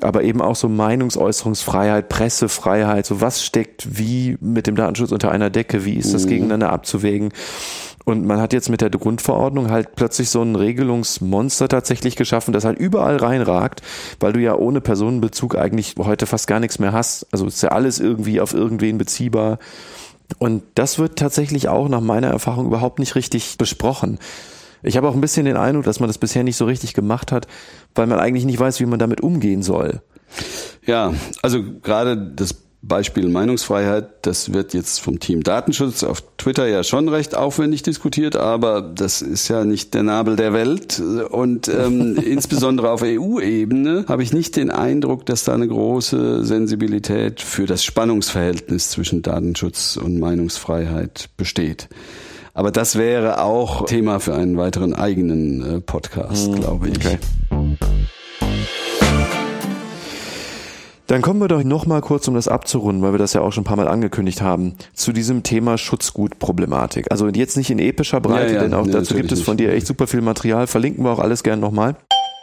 aber 0.02 0.24
eben 0.24 0.42
auch 0.42 0.56
so 0.56 0.70
Meinungsäußerungsfreiheit, 0.70 2.10
Pressefreiheit, 2.10 3.06
so 3.06 3.20
was 3.20 3.44
steckt 3.44 3.98
wie 3.98 4.38
mit 4.40 4.68
dem 4.68 4.76
Datenschutz 4.76 5.12
unter 5.12 5.32
einer 5.32 5.50
Decke, 5.50 5.84
wie 5.86 5.96
ist 5.96 6.14
das 6.14 6.26
mhm. 6.26 6.30
gegeneinander 6.30 6.72
abzuwägen? 6.72 7.34
Und 8.06 8.26
man 8.26 8.42
hat 8.42 8.54
jetzt 8.54 8.70
mit 8.70 8.82
der 8.82 8.90
Grundverordnung 8.90 9.72
halt 9.72 9.96
plötzlich 9.96 10.30
so 10.30 10.42
ein 10.42 10.56
Regelungsmonster 10.56 11.70
tatsächlich 11.70 12.16
geschaffen, 12.16 12.54
das 12.54 12.66
halt 12.66 12.78
überall 12.78 13.18
reinragt, 13.18 13.82
weil 14.20 14.34
du 14.34 14.42
ja 14.42 14.56
ohne 14.56 14.82
Personenbezug 14.82 15.58
eigentlich 15.58 15.96
heute 15.98 16.26
fast 16.26 16.48
gar 16.48 16.60
nichts 16.60 16.80
mehr 16.80 16.92
hast. 16.92 17.28
Also 17.32 17.48
ist 17.48 17.64
ja 17.64 17.70
alles 17.70 18.00
irgendwie 18.00 18.42
auf 18.42 18.54
irgendwen 18.54 18.98
beziehbar. 18.98 19.60
Und 20.38 20.64
das 20.76 21.00
wird 21.00 21.18
tatsächlich 21.18 21.70
auch 21.70 21.88
nach 21.88 22.02
meiner 22.02 22.28
Erfahrung 22.28 22.66
überhaupt 22.66 23.00
nicht 23.00 23.16
richtig 23.16 23.58
besprochen. 23.58 24.20
Ich 24.82 24.98
habe 24.98 25.08
auch 25.08 25.16
ein 25.16 25.22
bisschen 25.22 25.46
den 25.46 25.58
Eindruck, 25.58 25.86
dass 25.86 26.02
man 26.02 26.10
das 26.10 26.18
bisher 26.18 26.44
nicht 26.44 26.58
so 26.58 26.66
richtig 26.66 26.94
gemacht 26.94 27.32
hat, 27.32 27.48
weil 27.96 28.08
man 28.08 28.20
eigentlich 28.20 28.46
nicht 28.46 28.60
weiß, 28.60 28.82
wie 28.82 28.86
man 28.86 29.00
damit 29.00 29.22
umgehen 29.22 29.64
soll. 29.64 30.02
Ja, 30.86 31.14
also 31.42 31.64
gerade 31.82 32.18
das 32.18 32.56
Beispiel 32.86 33.30
Meinungsfreiheit, 33.30 34.10
das 34.24 34.52
wird 34.52 34.74
jetzt 34.74 35.00
vom 35.00 35.18
Team 35.20 35.42
Datenschutz 35.42 36.04
auf 36.04 36.22
Twitter 36.38 36.68
ja 36.68 36.84
schon 36.84 37.08
recht 37.08 37.34
aufwendig 37.34 37.82
diskutiert, 37.82 38.36
aber 38.36 38.82
das 38.82 39.22
ist 39.22 39.48
ja 39.48 39.64
nicht 39.64 39.94
der 39.94 40.04
Nabel 40.04 40.36
der 40.36 40.52
Welt. 40.52 41.00
Und 41.00 41.70
ähm, 41.70 42.18
insbesondere 42.26 42.92
auf 42.92 43.02
EU-Ebene 43.02 44.04
habe 44.10 44.22
ich 44.22 44.34
nicht 44.34 44.58
den 44.58 44.70
Eindruck, 44.70 45.26
dass 45.26 45.46
da 45.46 45.54
eine 45.54 45.68
große 45.70 46.44
Sensibilität 46.44 47.40
für 47.40 47.66
das 47.66 47.86
Spannungsverhältnis 47.86 48.90
zwischen 48.90 49.22
Datenschutz 49.22 49.96
und 49.96 50.20
Meinungsfreiheit 50.20 51.30
besteht. 51.38 51.88
Aber 52.54 52.70
das 52.70 52.98
wäre 52.98 53.42
auch 53.42 53.86
Thema 53.86 54.20
für 54.20 54.36
einen 54.36 54.58
weiteren 54.58 54.94
eigenen 54.94 55.78
äh, 55.78 55.80
Podcast, 55.80 56.52
mhm. 56.52 56.56
glaube 56.56 56.90
ich. 56.90 56.98
Okay. 56.98 57.18
Dann 61.08 61.22
kommen 61.22 61.42
wir 61.42 61.50
doch 61.50 61.64
noch 61.64 61.86
mal 61.86 62.02
kurz, 62.02 62.28
um 62.28 62.36
das 62.36 62.48
abzurunden, 62.48 63.04
weil 63.04 63.12
wir 63.12 63.18
das 63.18 63.34
ja 63.34 63.42
auch 63.42 63.52
schon 63.52 63.64
ein 63.64 63.66
paar 63.66 63.76
Mal 63.76 63.90
angekündigt 63.90 64.42
haben, 64.42 64.76
zu 64.94 65.12
diesem 65.12 65.44
Thema 65.44 65.78
Schutzgutproblematik. 65.78 67.12
Also 67.12 67.28
jetzt 67.28 67.58
nicht 67.58 67.70
in 67.70 67.80
epischer 67.80 68.22
Breite, 68.22 68.54
ja, 68.54 68.56
ja, 68.56 68.62
denn 68.62 68.74
auch 68.74 68.86
nee, 68.86 68.94
dazu 68.94 69.16
gibt 69.16 69.32
es 69.32 69.42
von 69.42 69.58
dir 69.58 69.74
echt 69.74 69.86
super 69.86 70.08
viel 70.08 70.22
Material. 70.22 70.66
Verlinken 70.66 71.04
wir 71.04 71.12
auch 71.12 71.20
alles 71.20 71.44
gern 71.44 71.60
nochmal. 71.60 71.96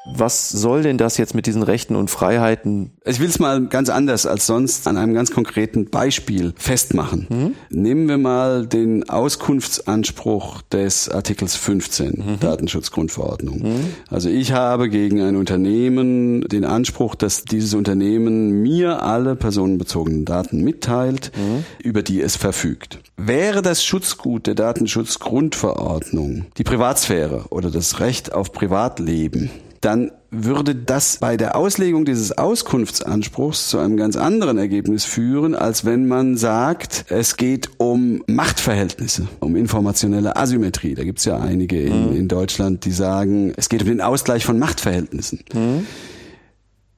Was 0.07 0.49
soll 0.49 0.83
denn 0.83 0.99
das 0.99 1.19
jetzt 1.19 1.35
mit 1.35 1.47
diesen 1.47 1.63
Rechten 1.63 1.95
und 1.95 2.11
Freiheiten? 2.11 2.93
Ich 3.05 3.21
will 3.21 3.29
es 3.29 3.39
mal 3.39 3.67
ganz 3.67 3.89
anders 3.91 4.27
als 4.27 4.47
sonst 4.47 4.89
an 4.89 4.97
einem 4.97 5.15
ganz 5.15 5.31
konkreten 5.31 5.91
Beispiel 5.91 6.55
festmachen. 6.57 7.27
Mhm. 7.29 7.55
Nehmen 7.71 8.09
wir 8.09 8.19
mal 8.19 8.67
den 8.67 9.09
Auskunftsanspruch 9.09 10.63
des 10.63 11.09
Artikels 11.09 11.57
15 11.57 12.11
mhm. 12.11 12.41
Datenschutzgrundverordnung. 12.41 13.59
Mhm. 13.59 13.85
Also 14.09 14.29
ich 14.29 14.53
habe 14.53 14.89
gegen 14.89 15.21
ein 15.21 15.37
Unternehmen 15.37 16.43
den 16.43 16.65
Anspruch, 16.65 17.15
dass 17.15 17.45
dieses 17.45 17.75
Unternehmen 17.75 18.63
mir 18.63 19.03
alle 19.03 19.37
personenbezogenen 19.37 20.25
Daten 20.25 20.63
mitteilt, 20.63 21.33
mhm. 21.37 21.65
über 21.83 22.03
die 22.03 22.21
es 22.21 22.37
verfügt. 22.37 23.01
Wäre 23.17 23.63
das 23.63 23.85
Schutzgut 23.85 24.47
der 24.47 24.55
Datenschutzgrundverordnung 24.55 26.47
die 26.57 26.65
Privatsphäre 26.65 27.45
oder 27.51 27.71
das 27.71 28.01
Recht 28.01 28.33
auf 28.33 28.53
Privatleben, 28.53 29.51
dann 29.81 30.11
würde 30.31 30.75
das 30.75 31.17
bei 31.19 31.37
der 31.37 31.57
Auslegung 31.57 32.05
dieses 32.05 32.37
Auskunftsanspruchs 32.37 33.69
zu 33.71 33.79
einem 33.79 33.97
ganz 33.97 34.15
anderen 34.15 34.59
Ergebnis 34.59 35.05
führen, 35.05 35.55
als 35.55 35.85
wenn 35.85 36.07
man 36.07 36.37
sagt, 36.37 37.07
es 37.09 37.37
geht 37.37 37.71
um 37.79 38.23
Machtverhältnisse, 38.27 39.27
um 39.41 39.57
informationelle 39.57 40.37
Asymmetrie. 40.37 40.95
Da 40.95 41.05
gibt 41.05 41.19
es 41.19 41.25
ja 41.25 41.39
einige 41.39 41.81
in, 41.81 42.11
mhm. 42.11 42.17
in, 42.17 42.29
Deutschland, 42.29 42.85
die 42.85 42.93
sagen, 42.93 43.53
es 43.57 43.69
geht 43.69 43.83
um 43.83 43.89
den 43.89 44.01
Ausgleich 44.01 44.45
von 44.45 44.59
Machtverhältnissen. 44.59 45.41
Mhm. 45.53 45.87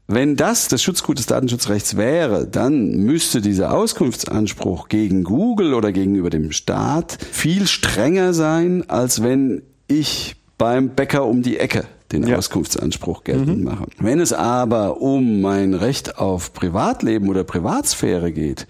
Wenn 0.08 0.36
das 0.36 0.68
das 0.68 0.82
Schutzgut 0.82 1.18
des 1.18 1.26
Datenschutzrechts 1.26 1.96
wäre, 1.96 2.46
dann 2.46 2.96
müsste 2.96 3.40
dieser 3.40 3.72
Auskunftsanspruch 3.72 4.88
gegen 4.88 5.24
Google 5.24 5.72
oder 5.72 5.92
gegenüber 5.92 6.28
dem 6.28 6.50
Staat 6.52 7.16
viel 7.30 7.66
strenger 7.66 8.34
sein, 8.34 8.84
als 8.90 9.22
wenn 9.22 9.62
ich 9.86 10.36
beim 10.58 10.90
Bäcker 10.90 11.24
um 11.24 11.42
die 11.42 11.56
Ecke 11.56 11.86
den 12.12 12.26
ja. 12.26 12.36
Auskunftsanspruch 12.36 13.24
geltend 13.24 13.58
mhm. 13.58 13.64
mache. 13.64 13.86
Wenn 13.98 14.20
es 14.20 14.32
aber 14.32 15.00
um 15.00 15.40
mein 15.40 15.74
Recht 15.74 16.18
auf 16.18 16.52
Privatleben 16.52 17.28
oder 17.28 17.44
Privatsphäre 17.44 18.32
geht, 18.32 18.66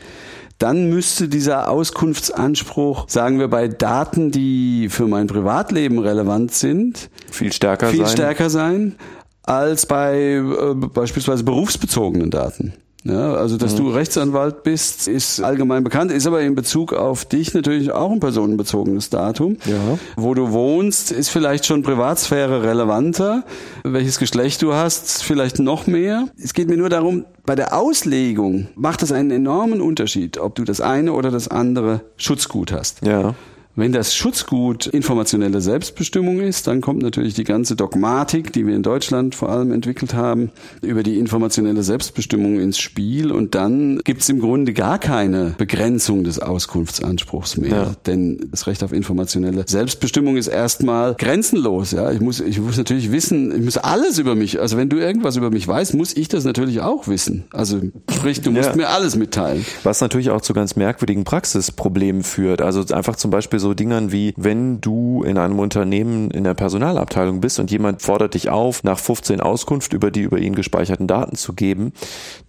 dann 0.58 0.88
müsste 0.88 1.28
dieser 1.28 1.68
Auskunftsanspruch, 1.68 3.08
sagen 3.08 3.40
wir 3.40 3.48
bei 3.48 3.66
Daten, 3.66 4.30
die 4.30 4.88
für 4.90 5.08
mein 5.08 5.26
Privatleben 5.26 5.98
relevant 5.98 6.52
sind, 6.52 7.10
viel 7.30 7.52
stärker 7.52 7.88
viel 7.88 8.06
sein. 8.06 8.12
stärker 8.12 8.50
sein 8.50 8.94
als 9.42 9.86
bei 9.86 10.34
äh, 10.34 10.74
beispielsweise 10.74 11.42
berufsbezogenen 11.42 12.30
Daten. 12.30 12.74
Ja, 13.04 13.34
also, 13.34 13.56
dass 13.56 13.72
mhm. 13.74 13.78
du 13.78 13.90
Rechtsanwalt 13.90 14.62
bist, 14.62 15.08
ist 15.08 15.40
allgemein 15.40 15.82
bekannt, 15.82 16.12
ist 16.12 16.26
aber 16.26 16.40
in 16.42 16.54
Bezug 16.54 16.92
auf 16.92 17.24
dich 17.24 17.52
natürlich 17.52 17.90
auch 17.90 18.12
ein 18.12 18.20
personenbezogenes 18.20 19.10
Datum. 19.10 19.56
Ja. 19.64 19.98
Wo 20.16 20.34
du 20.34 20.52
wohnst, 20.52 21.10
ist 21.10 21.28
vielleicht 21.28 21.66
schon 21.66 21.82
Privatsphäre 21.82 22.62
relevanter. 22.62 23.44
Welches 23.82 24.18
Geschlecht 24.18 24.62
du 24.62 24.74
hast, 24.74 25.24
vielleicht 25.24 25.58
noch 25.58 25.88
mehr. 25.88 26.28
Es 26.40 26.54
geht 26.54 26.68
mir 26.68 26.76
nur 26.76 26.90
darum, 26.90 27.24
bei 27.44 27.56
der 27.56 27.76
Auslegung 27.76 28.68
macht 28.76 29.02
es 29.02 29.10
einen 29.10 29.32
enormen 29.32 29.80
Unterschied, 29.80 30.38
ob 30.38 30.54
du 30.54 30.62
das 30.62 30.80
eine 30.80 31.12
oder 31.12 31.32
das 31.32 31.48
andere 31.48 32.02
Schutzgut 32.16 32.70
hast. 32.70 33.04
Ja. 33.04 33.34
Wenn 33.74 33.92
das 33.92 34.14
Schutzgut 34.14 34.86
informationelle 34.86 35.62
Selbstbestimmung 35.62 36.40
ist, 36.40 36.66
dann 36.66 36.82
kommt 36.82 37.02
natürlich 37.02 37.32
die 37.32 37.44
ganze 37.44 37.74
Dogmatik, 37.74 38.52
die 38.52 38.66
wir 38.66 38.76
in 38.76 38.82
Deutschland 38.82 39.34
vor 39.34 39.48
allem 39.48 39.72
entwickelt 39.72 40.12
haben, 40.12 40.50
über 40.82 41.02
die 41.02 41.18
informationelle 41.18 41.82
Selbstbestimmung 41.82 42.60
ins 42.60 42.78
Spiel 42.78 43.32
und 43.32 43.54
dann 43.54 44.00
gibt's 44.04 44.28
im 44.28 44.40
Grunde 44.40 44.74
gar 44.74 44.98
keine 44.98 45.54
Begrenzung 45.56 46.22
des 46.22 46.38
Auskunftsanspruchs 46.38 47.56
mehr. 47.56 47.70
Ja. 47.70 47.92
Denn 48.06 48.48
das 48.50 48.66
Recht 48.66 48.84
auf 48.84 48.92
informationelle 48.92 49.64
Selbstbestimmung 49.66 50.36
ist 50.36 50.48
erstmal 50.48 51.14
grenzenlos. 51.14 51.92
Ja, 51.92 52.12
ich 52.12 52.20
muss, 52.20 52.40
ich 52.40 52.60
muss 52.60 52.76
natürlich 52.76 53.10
wissen, 53.10 53.56
ich 53.56 53.64
muss 53.64 53.78
alles 53.78 54.18
über 54.18 54.34
mich. 54.34 54.60
Also 54.60 54.76
wenn 54.76 54.90
du 54.90 54.98
irgendwas 54.98 55.36
über 55.36 55.50
mich 55.50 55.66
weißt, 55.66 55.94
muss 55.94 56.14
ich 56.14 56.28
das 56.28 56.44
natürlich 56.44 56.80
auch 56.80 57.08
wissen. 57.08 57.44
Also 57.54 57.80
sprich, 58.10 58.42
du 58.42 58.50
musst 58.50 58.70
ja. 58.70 58.76
mir 58.76 58.88
alles 58.90 59.16
mitteilen. 59.16 59.64
Was 59.82 60.02
natürlich 60.02 60.28
auch 60.28 60.42
zu 60.42 60.52
ganz 60.52 60.76
merkwürdigen 60.76 61.24
Praxisproblemen 61.24 62.22
führt. 62.22 62.60
Also 62.60 62.84
einfach 62.94 63.16
zum 63.16 63.30
Beispiel 63.30 63.61
so 63.62 63.72
Dingern 63.72 64.12
wie, 64.12 64.34
wenn 64.36 64.82
du 64.82 65.22
in 65.22 65.38
einem 65.38 65.58
Unternehmen 65.58 66.30
in 66.30 66.44
der 66.44 66.52
Personalabteilung 66.52 67.40
bist 67.40 67.58
und 67.58 67.70
jemand 67.70 68.02
fordert 68.02 68.34
dich 68.34 68.50
auf, 68.50 68.84
nach 68.84 68.98
15 68.98 69.40
Auskunft 69.40 69.94
über 69.94 70.10
die 70.10 70.20
über 70.20 70.38
ihn 70.38 70.54
gespeicherten 70.54 71.06
Daten 71.06 71.36
zu 71.36 71.54
geben, 71.54 71.92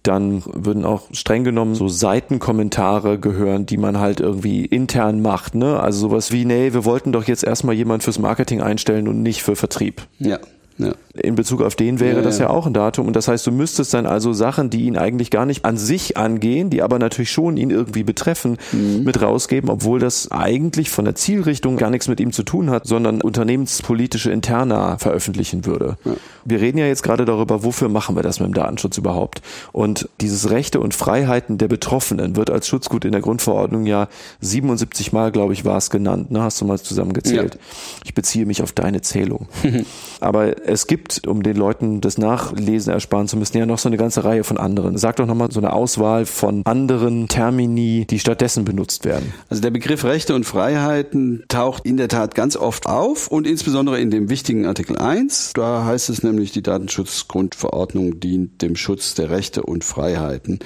dann 0.02 0.42
würden 0.46 0.84
auch 0.84 1.04
streng 1.12 1.44
genommen 1.44 1.74
so 1.74 1.88
Seitenkommentare 1.88 3.18
gehören, 3.18 3.64
die 3.64 3.78
man 3.78 3.98
halt 3.98 4.20
irgendwie 4.20 4.66
intern 4.66 5.22
macht, 5.22 5.54
ne? 5.54 5.80
Also 5.80 6.08
sowas 6.08 6.32
wie, 6.32 6.44
nee, 6.44 6.74
wir 6.74 6.84
wollten 6.84 7.12
doch 7.12 7.24
jetzt 7.24 7.44
erstmal 7.44 7.74
jemand 7.74 8.02
fürs 8.02 8.18
Marketing 8.18 8.60
einstellen 8.60 9.08
und 9.08 9.22
nicht 9.22 9.42
für 9.42 9.56
Vertrieb. 9.56 10.02
Ja. 10.18 10.38
Ja. 10.78 10.92
In 11.14 11.36
Bezug 11.36 11.62
auf 11.62 11.76
den 11.76 12.00
wäre 12.00 12.16
ja, 12.16 12.22
das 12.22 12.38
ja. 12.38 12.46
ja 12.46 12.50
auch 12.50 12.66
ein 12.66 12.72
Datum. 12.72 13.06
Und 13.06 13.14
das 13.14 13.28
heißt, 13.28 13.46
du 13.46 13.52
müsstest 13.52 13.94
dann 13.94 14.06
also 14.06 14.32
Sachen, 14.32 14.70
die 14.70 14.86
ihn 14.86 14.96
eigentlich 14.98 15.30
gar 15.30 15.46
nicht 15.46 15.64
an 15.64 15.76
sich 15.76 16.16
angehen, 16.16 16.70
die 16.70 16.82
aber 16.82 16.98
natürlich 16.98 17.30
schon 17.30 17.56
ihn 17.56 17.70
irgendwie 17.70 18.02
betreffen, 18.02 18.58
mhm. 18.72 19.04
mit 19.04 19.22
rausgeben, 19.22 19.70
obwohl 19.70 20.00
das 20.00 20.32
eigentlich 20.32 20.90
von 20.90 21.04
der 21.04 21.14
Zielrichtung 21.14 21.76
gar 21.76 21.90
nichts 21.90 22.08
mit 22.08 22.18
ihm 22.18 22.32
zu 22.32 22.42
tun 22.42 22.70
hat, 22.70 22.86
sondern 22.86 23.20
unternehmenspolitische 23.20 24.32
Interna 24.32 24.98
veröffentlichen 24.98 25.64
würde. 25.64 25.96
Wir 26.44 26.60
reden 26.60 26.78
ja 26.78 26.86
jetzt 26.86 27.02
gerade 27.02 27.24
darüber, 27.24 27.62
wofür 27.62 27.88
machen 27.88 28.16
wir 28.16 28.22
das 28.22 28.40
mit 28.40 28.48
dem 28.48 28.54
Datenschutz 28.54 28.98
überhaupt? 28.98 29.42
Und 29.72 30.08
dieses 30.20 30.50
Rechte 30.50 30.80
und 30.80 30.94
Freiheiten 30.94 31.58
der 31.58 31.68
Betroffenen 31.68 32.34
wird 32.34 32.50
als 32.50 32.66
Schutzgut 32.66 33.04
in 33.04 33.12
der 33.12 33.20
Grundverordnung 33.20 33.86
ja 33.86 34.08
77 34.40 35.12
Mal, 35.12 35.30
glaube 35.30 35.52
ich, 35.52 35.64
war 35.64 35.76
es 35.76 35.90
genannt. 35.90 36.32
Ne? 36.32 36.42
Hast 36.42 36.60
du 36.60 36.64
mal 36.64 36.78
zusammengezählt? 36.78 37.58
Ich 38.04 38.14
beziehe 38.14 38.46
mich 38.46 38.62
auf 38.62 38.72
deine 38.72 39.00
Zählung. 39.00 39.48
aber 40.20 40.63
es 40.66 40.86
gibt, 40.86 41.26
um 41.26 41.42
den 41.42 41.56
Leuten 41.56 42.00
das 42.00 42.18
Nachlesen 42.18 42.92
ersparen 42.92 43.28
zu 43.28 43.36
müssen, 43.36 43.56
ja 43.56 43.66
noch 43.66 43.78
so 43.78 43.88
eine 43.88 43.96
ganze 43.96 44.24
Reihe 44.24 44.44
von 44.44 44.58
anderen. 44.58 44.96
Sag 44.98 45.16
doch 45.16 45.26
nochmal 45.26 45.50
so 45.50 45.60
eine 45.60 45.72
Auswahl 45.72 46.26
von 46.26 46.62
anderen 46.64 47.28
Termini, 47.28 48.06
die 48.08 48.18
stattdessen 48.18 48.64
benutzt 48.64 49.04
werden. 49.04 49.32
Also 49.48 49.62
der 49.62 49.70
Begriff 49.70 50.04
Rechte 50.04 50.34
und 50.34 50.44
Freiheiten 50.44 51.44
taucht 51.48 51.84
in 51.86 51.96
der 51.96 52.08
Tat 52.08 52.34
ganz 52.34 52.56
oft 52.56 52.86
auf 52.86 53.28
und 53.28 53.46
insbesondere 53.46 54.00
in 54.00 54.10
dem 54.10 54.30
wichtigen 54.30 54.66
Artikel 54.66 54.96
1. 54.96 55.52
Da 55.54 55.84
heißt 55.84 56.10
es 56.10 56.22
nämlich, 56.22 56.52
die 56.52 56.62
Datenschutzgrundverordnung 56.62 58.20
dient 58.20 58.62
dem 58.62 58.76
Schutz 58.76 59.14
der 59.14 59.30
Rechte 59.30 59.62
und 59.62 59.84
Freiheiten. 59.84 60.60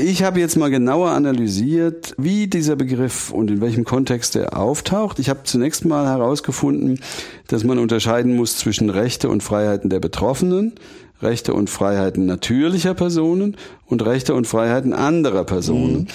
Ich 0.00 0.22
habe 0.22 0.38
jetzt 0.38 0.56
mal 0.56 0.70
genauer 0.70 1.10
analysiert, 1.10 2.14
wie 2.18 2.46
dieser 2.46 2.76
Begriff 2.76 3.32
und 3.32 3.50
in 3.50 3.60
welchem 3.60 3.84
Kontext 3.84 4.36
er 4.36 4.56
auftaucht. 4.56 5.18
Ich 5.18 5.28
habe 5.28 5.40
zunächst 5.42 5.84
mal 5.84 6.06
herausgefunden, 6.06 7.00
dass 7.48 7.64
man 7.64 7.80
unterscheiden 7.80 8.36
muss 8.36 8.56
zwischen 8.58 8.90
Rechte 8.90 9.28
und 9.28 9.42
Freiheiten 9.42 9.90
der 9.90 9.98
Betroffenen, 9.98 10.74
Rechte 11.20 11.52
und 11.52 11.68
Freiheiten 11.68 12.26
natürlicher 12.26 12.94
Personen 12.94 13.56
und 13.86 14.06
Rechte 14.06 14.34
und 14.34 14.46
Freiheiten 14.46 14.92
anderer 14.92 15.42
Personen. 15.42 16.02
Mhm. 16.02 16.06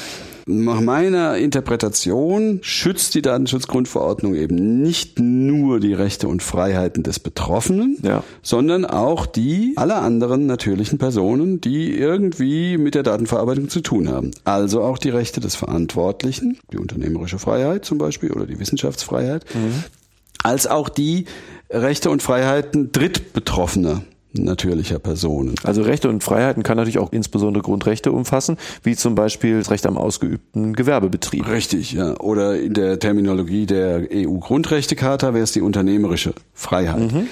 Nach 0.45 0.81
meiner 0.81 1.37
Interpretation 1.37 2.59
schützt 2.61 3.15
die 3.15 3.21
Datenschutzgrundverordnung 3.21 4.35
eben 4.35 4.81
nicht 4.81 5.19
nur 5.19 5.79
die 5.79 5.93
Rechte 5.93 6.27
und 6.27 6.43
Freiheiten 6.43 7.03
des 7.03 7.19
Betroffenen, 7.19 7.97
ja. 8.01 8.23
sondern 8.41 8.85
auch 8.85 9.25
die 9.25 9.73
aller 9.77 10.01
anderen 10.01 10.45
natürlichen 10.45 10.97
Personen, 10.97 11.61
die 11.61 11.95
irgendwie 11.95 12.77
mit 12.77 12.95
der 12.95 13.03
Datenverarbeitung 13.03 13.69
zu 13.69 13.81
tun 13.81 14.09
haben. 14.09 14.31
Also 14.43 14.81
auch 14.81 14.97
die 14.97 15.09
Rechte 15.09 15.39
des 15.39 15.55
Verantwortlichen, 15.55 16.59
die 16.71 16.77
unternehmerische 16.77 17.39
Freiheit 17.39 17.85
zum 17.85 17.97
Beispiel 17.97 18.31
oder 18.31 18.45
die 18.45 18.59
Wissenschaftsfreiheit, 18.59 19.45
mhm. 19.53 19.83
als 20.43 20.67
auch 20.67 20.89
die 20.89 21.25
Rechte 21.69 22.09
und 22.09 22.21
Freiheiten 22.21 22.91
Drittbetroffener 22.91 24.03
natürlicher 24.33 24.99
Personen. 24.99 25.55
Also 25.63 25.81
Rechte 25.81 26.09
und 26.09 26.23
Freiheiten 26.23 26.63
kann 26.63 26.77
natürlich 26.77 26.99
auch 26.99 27.11
insbesondere 27.11 27.63
Grundrechte 27.63 28.11
umfassen, 28.11 28.57
wie 28.83 28.95
zum 28.95 29.15
Beispiel 29.15 29.59
das 29.59 29.71
Recht 29.71 29.85
am 29.85 29.97
ausgeübten 29.97 30.73
Gewerbebetrieb. 30.73 31.47
Richtig, 31.47 31.93
ja. 31.93 32.19
Oder 32.19 32.59
in 32.59 32.73
der 32.73 32.99
Terminologie 32.99 33.65
der 33.65 34.07
EU-Grundrechtecharta 34.11 35.33
wäre 35.33 35.43
es 35.43 35.51
die 35.51 35.61
unternehmerische 35.61 36.33
Freiheit. 36.53 37.13
Mhm. 37.13 37.27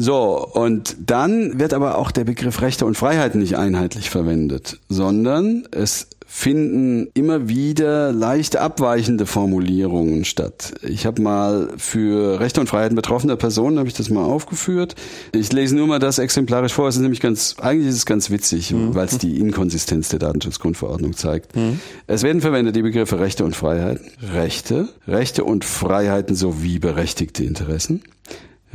So, 0.00 0.46
und 0.52 0.96
dann 1.04 1.58
wird 1.58 1.74
aber 1.74 1.98
auch 1.98 2.12
der 2.12 2.22
Begriff 2.22 2.62
Rechte 2.62 2.86
und 2.86 2.96
Freiheiten 2.96 3.40
nicht 3.40 3.56
einheitlich 3.56 4.10
verwendet, 4.10 4.78
sondern 4.88 5.64
es 5.72 6.06
finden 6.30 7.08
immer 7.14 7.48
wieder 7.48 8.12
leicht 8.12 8.56
abweichende 8.56 9.24
Formulierungen 9.24 10.26
statt. 10.26 10.74
Ich 10.82 11.06
habe 11.06 11.22
mal 11.22 11.70
für 11.78 12.38
Rechte 12.38 12.60
und 12.60 12.66
Freiheiten 12.66 12.94
betroffener 12.94 13.36
Personen 13.36 13.78
habe 13.78 13.88
ich 13.88 13.94
das 13.94 14.10
mal 14.10 14.24
aufgeführt. 14.24 14.94
Ich 15.32 15.50
lese 15.54 15.74
nur 15.74 15.86
mal 15.86 15.98
das 15.98 16.18
exemplarisch 16.18 16.74
vor. 16.74 16.86
Es 16.86 16.96
ist 16.96 17.00
nämlich 17.00 17.22
ganz, 17.22 17.56
eigentlich 17.60 17.88
ist 17.88 17.96
es 17.96 18.06
ganz 18.06 18.28
witzig, 18.28 18.72
mhm. 18.72 18.94
weil 18.94 19.06
es 19.06 19.16
die 19.16 19.40
Inkonsistenz 19.40 20.10
der 20.10 20.18
Datenschutzgrundverordnung 20.18 21.16
zeigt. 21.16 21.56
Mhm. 21.56 21.80
Es 22.06 22.22
werden 22.22 22.42
verwendet 22.42 22.76
die 22.76 22.82
Begriffe 22.82 23.18
Rechte 23.18 23.46
und 23.46 23.56
Freiheiten, 23.56 24.06
Rechte, 24.34 24.90
Rechte 25.08 25.44
und 25.44 25.64
Freiheiten 25.64 26.36
sowie 26.36 26.78
berechtigte 26.78 27.42
Interessen, 27.42 28.02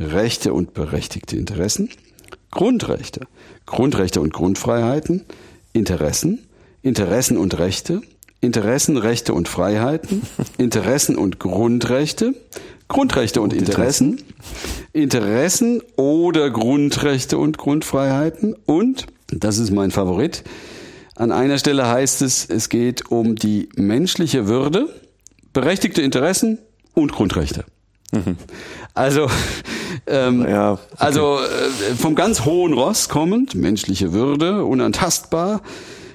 Rechte 0.00 0.52
und 0.52 0.74
berechtigte 0.74 1.36
Interessen, 1.36 1.88
Grundrechte, 2.50 3.20
Grundrechte 3.64 4.20
und 4.20 4.32
Grundfreiheiten, 4.32 5.22
Interessen, 5.72 6.40
Interessen 6.84 7.38
und 7.38 7.58
Rechte, 7.58 8.02
Interessen, 8.42 8.98
Rechte 8.98 9.32
und 9.32 9.48
Freiheiten, 9.48 10.20
Interessen 10.58 11.16
und 11.16 11.40
Grundrechte, 11.40 12.34
Grundrechte 12.88 13.40
und 13.40 13.54
Interessen, 13.54 14.20
Interessen 14.92 15.80
oder 15.96 16.50
Grundrechte 16.50 17.38
und 17.38 17.56
Grundfreiheiten 17.56 18.54
und, 18.66 19.06
das 19.32 19.56
ist 19.56 19.70
mein 19.70 19.92
Favorit, 19.92 20.44
an 21.16 21.32
einer 21.32 21.56
Stelle 21.56 21.88
heißt 21.88 22.20
es, 22.20 22.44
es 22.44 22.68
geht 22.68 23.10
um 23.10 23.34
die 23.34 23.70
menschliche 23.76 24.46
Würde, 24.46 24.88
berechtigte 25.54 26.02
Interessen 26.02 26.58
und 26.92 27.12
Grundrechte. 27.12 27.64
Mhm. 28.12 28.36
Also, 28.92 29.28
ähm, 30.06 30.46
ja, 30.46 30.72
okay. 30.72 30.82
also 30.98 31.38
äh, 31.38 31.94
vom 31.94 32.14
ganz 32.14 32.44
hohen 32.44 32.74
Ross 32.74 33.08
kommend, 33.08 33.54
menschliche 33.54 34.12
Würde, 34.12 34.66
unantastbar, 34.66 35.62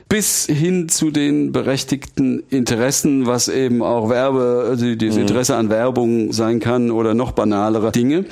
bis 0.10 0.48
hin 0.48 0.90
zu 0.90 1.12
den 1.12 1.52
berechtigten 1.52 2.44
Interessen, 2.50 3.28
was 3.28 3.48
eben 3.48 3.84
auch 3.84 4.10
Werbe, 4.10 4.66
also 4.68 4.96
das 4.96 5.16
mhm. 5.16 5.22
Interesse 5.22 5.56
an 5.56 5.70
Werbung 5.70 6.34
sein 6.34 6.60
kann 6.60 6.90
oder 6.90 7.14
noch 7.14 7.32
banalere 7.32 7.92
Dinge. 7.92 8.26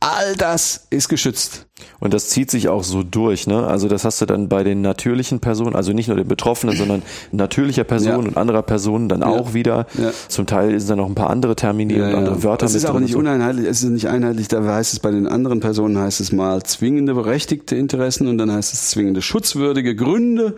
All 0.00 0.36
das 0.36 0.86
ist 0.90 1.08
geschützt. 1.08 1.66
Und 1.98 2.14
das 2.14 2.28
zieht 2.28 2.52
sich 2.52 2.68
auch 2.68 2.84
so 2.84 3.02
durch, 3.02 3.48
ne? 3.48 3.66
Also 3.66 3.88
das 3.88 4.04
hast 4.04 4.20
du 4.20 4.26
dann 4.26 4.48
bei 4.48 4.62
den 4.62 4.80
natürlichen 4.80 5.40
Personen, 5.40 5.74
also 5.74 5.92
nicht 5.92 6.06
nur 6.06 6.16
den 6.16 6.28
Betroffenen, 6.28 6.76
sondern 6.78 7.02
natürlicher 7.32 7.82
Personen 7.82 8.22
ja. 8.22 8.28
und 8.28 8.36
anderer 8.36 8.62
Personen 8.62 9.08
dann 9.08 9.22
ja. 9.22 9.26
auch 9.26 9.54
wieder. 9.54 9.86
Ja. 10.00 10.12
Zum 10.28 10.46
Teil 10.46 10.78
sind 10.78 10.90
da 10.90 10.96
noch 10.96 11.08
ein 11.08 11.16
paar 11.16 11.30
andere 11.30 11.56
Termini 11.56 11.94
und 12.00 12.14
andere 12.14 12.44
Wörter 12.44 12.66
Es 12.66 12.76
ist 12.76 12.86
auch 12.86 13.00
nicht 13.00 13.14
so. 13.14 13.18
uneinheitlich, 13.18 13.66
es 13.66 13.82
ist 13.82 13.90
nicht 13.90 14.06
einheitlich, 14.06 14.46
da 14.46 14.62
heißt 14.62 14.92
es 14.92 15.00
bei 15.00 15.10
den 15.10 15.26
anderen 15.26 15.58
Personen 15.58 15.98
heißt 15.98 16.20
es 16.20 16.30
mal 16.30 16.62
zwingende 16.62 17.14
berechtigte 17.14 17.74
Interessen 17.74 18.28
und 18.28 18.38
dann 18.38 18.52
heißt 18.52 18.72
es 18.72 18.90
zwingende 18.90 19.20
schutzwürdige 19.20 19.96
Gründe. 19.96 20.54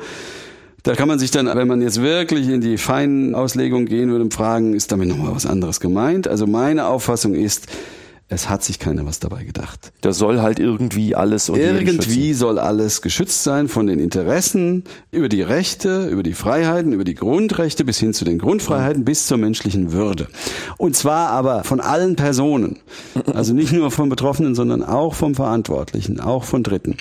Da 0.82 0.94
kann 0.94 1.08
man 1.08 1.18
sich 1.18 1.30
dann, 1.30 1.46
wenn 1.46 1.68
man 1.68 1.82
jetzt 1.82 2.00
wirklich 2.00 2.48
in 2.48 2.60
die 2.60 2.78
feinen 2.78 3.34
Auslegungen 3.34 3.86
gehen 3.86 4.10
würde, 4.10 4.30
fragen, 4.30 4.74
ist 4.74 4.90
damit 4.92 5.08
nochmal 5.08 5.34
was 5.34 5.46
anderes 5.46 5.80
gemeint? 5.80 6.26
Also 6.26 6.46
meine 6.46 6.86
Auffassung 6.86 7.34
ist, 7.34 7.66
es 8.32 8.48
hat 8.48 8.62
sich 8.62 8.78
keiner 8.78 9.04
was 9.04 9.18
dabei 9.18 9.42
gedacht. 9.42 9.92
Da 10.02 10.12
soll 10.12 10.40
halt 10.40 10.60
irgendwie 10.60 11.16
alles 11.16 11.48
Irgendwie 11.48 12.32
soll 12.32 12.60
alles 12.60 13.02
geschützt 13.02 13.42
sein 13.42 13.66
von 13.66 13.88
den 13.88 13.98
Interessen 13.98 14.84
über 15.10 15.28
die 15.28 15.42
Rechte, 15.42 16.06
über 16.06 16.22
die 16.22 16.34
Freiheiten, 16.34 16.92
über 16.92 17.02
die 17.02 17.16
Grundrechte 17.16 17.84
bis 17.84 17.98
hin 17.98 18.14
zu 18.14 18.24
den 18.24 18.38
Grundfreiheiten 18.38 19.04
bis 19.04 19.26
zur 19.26 19.36
menschlichen 19.36 19.90
Würde. 19.90 20.28
Und 20.78 20.94
zwar 20.94 21.30
aber 21.30 21.64
von 21.64 21.80
allen 21.80 22.14
Personen. 22.14 22.78
Also 23.34 23.52
nicht 23.52 23.72
nur 23.72 23.90
vom 23.90 24.08
Betroffenen, 24.08 24.54
sondern 24.54 24.84
auch 24.84 25.14
vom 25.14 25.34
Verantwortlichen, 25.34 26.20
auch 26.20 26.44
von 26.44 26.62
Dritten. 26.62 26.96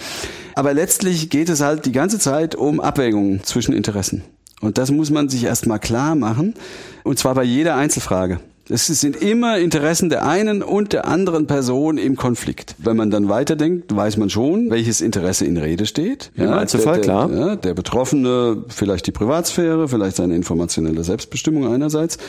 Aber 0.56 0.74
letztlich 0.74 1.30
geht 1.30 1.50
es 1.50 1.62
halt 1.62 1.86
die 1.86 1.92
ganze 1.92 2.18
Zeit 2.18 2.56
um 2.56 2.80
Abwägungen 2.80 3.44
zwischen 3.44 3.74
Interessen. 3.74 4.24
Und 4.62 4.80
das 4.80 4.90
muss 4.90 5.12
man 5.12 5.30
sich 5.30 5.44
erstmal 5.44 5.80
klar 5.80 6.16
machen. 6.16 6.56
Und 7.04 7.20
zwar 7.20 7.36
bei 7.36 7.44
jeder 7.44 7.76
Einzelfrage. 7.76 8.40
Es 8.72 8.86
sind 8.86 9.16
immer 9.16 9.58
Interessen 9.58 10.10
der 10.10 10.28
einen 10.28 10.62
und 10.62 10.94
der 10.94 11.08
anderen 11.08 11.48
Person 11.48 11.98
im 11.98 12.16
Konflikt. 12.16 12.76
Wenn 12.78 12.96
man 12.96 13.10
dann 13.10 13.28
weiterdenkt, 13.28 13.96
weiß 13.96 14.18
man 14.18 14.30
schon, 14.30 14.70
welches 14.70 15.02
Interesse 15.02 15.46
in 15.46 15.58
Rede 15.58 15.88
steht. 15.88 16.32
Im 16.36 16.46
ja, 16.46 16.58
Einzelfall, 16.58 17.02
der, 17.02 17.04
der, 17.04 17.28
klar. 17.28 17.32
Ja, 17.32 17.56
der 17.56 17.74
Betroffene, 17.74 18.64
vielleicht 18.68 19.08
die 19.08 19.12
Privatsphäre, 19.12 19.88
vielleicht 19.88 20.18
seine 20.18 20.36
informationelle 20.36 21.04
Selbstbestimmung 21.04 21.74
einerseits. 21.74 22.20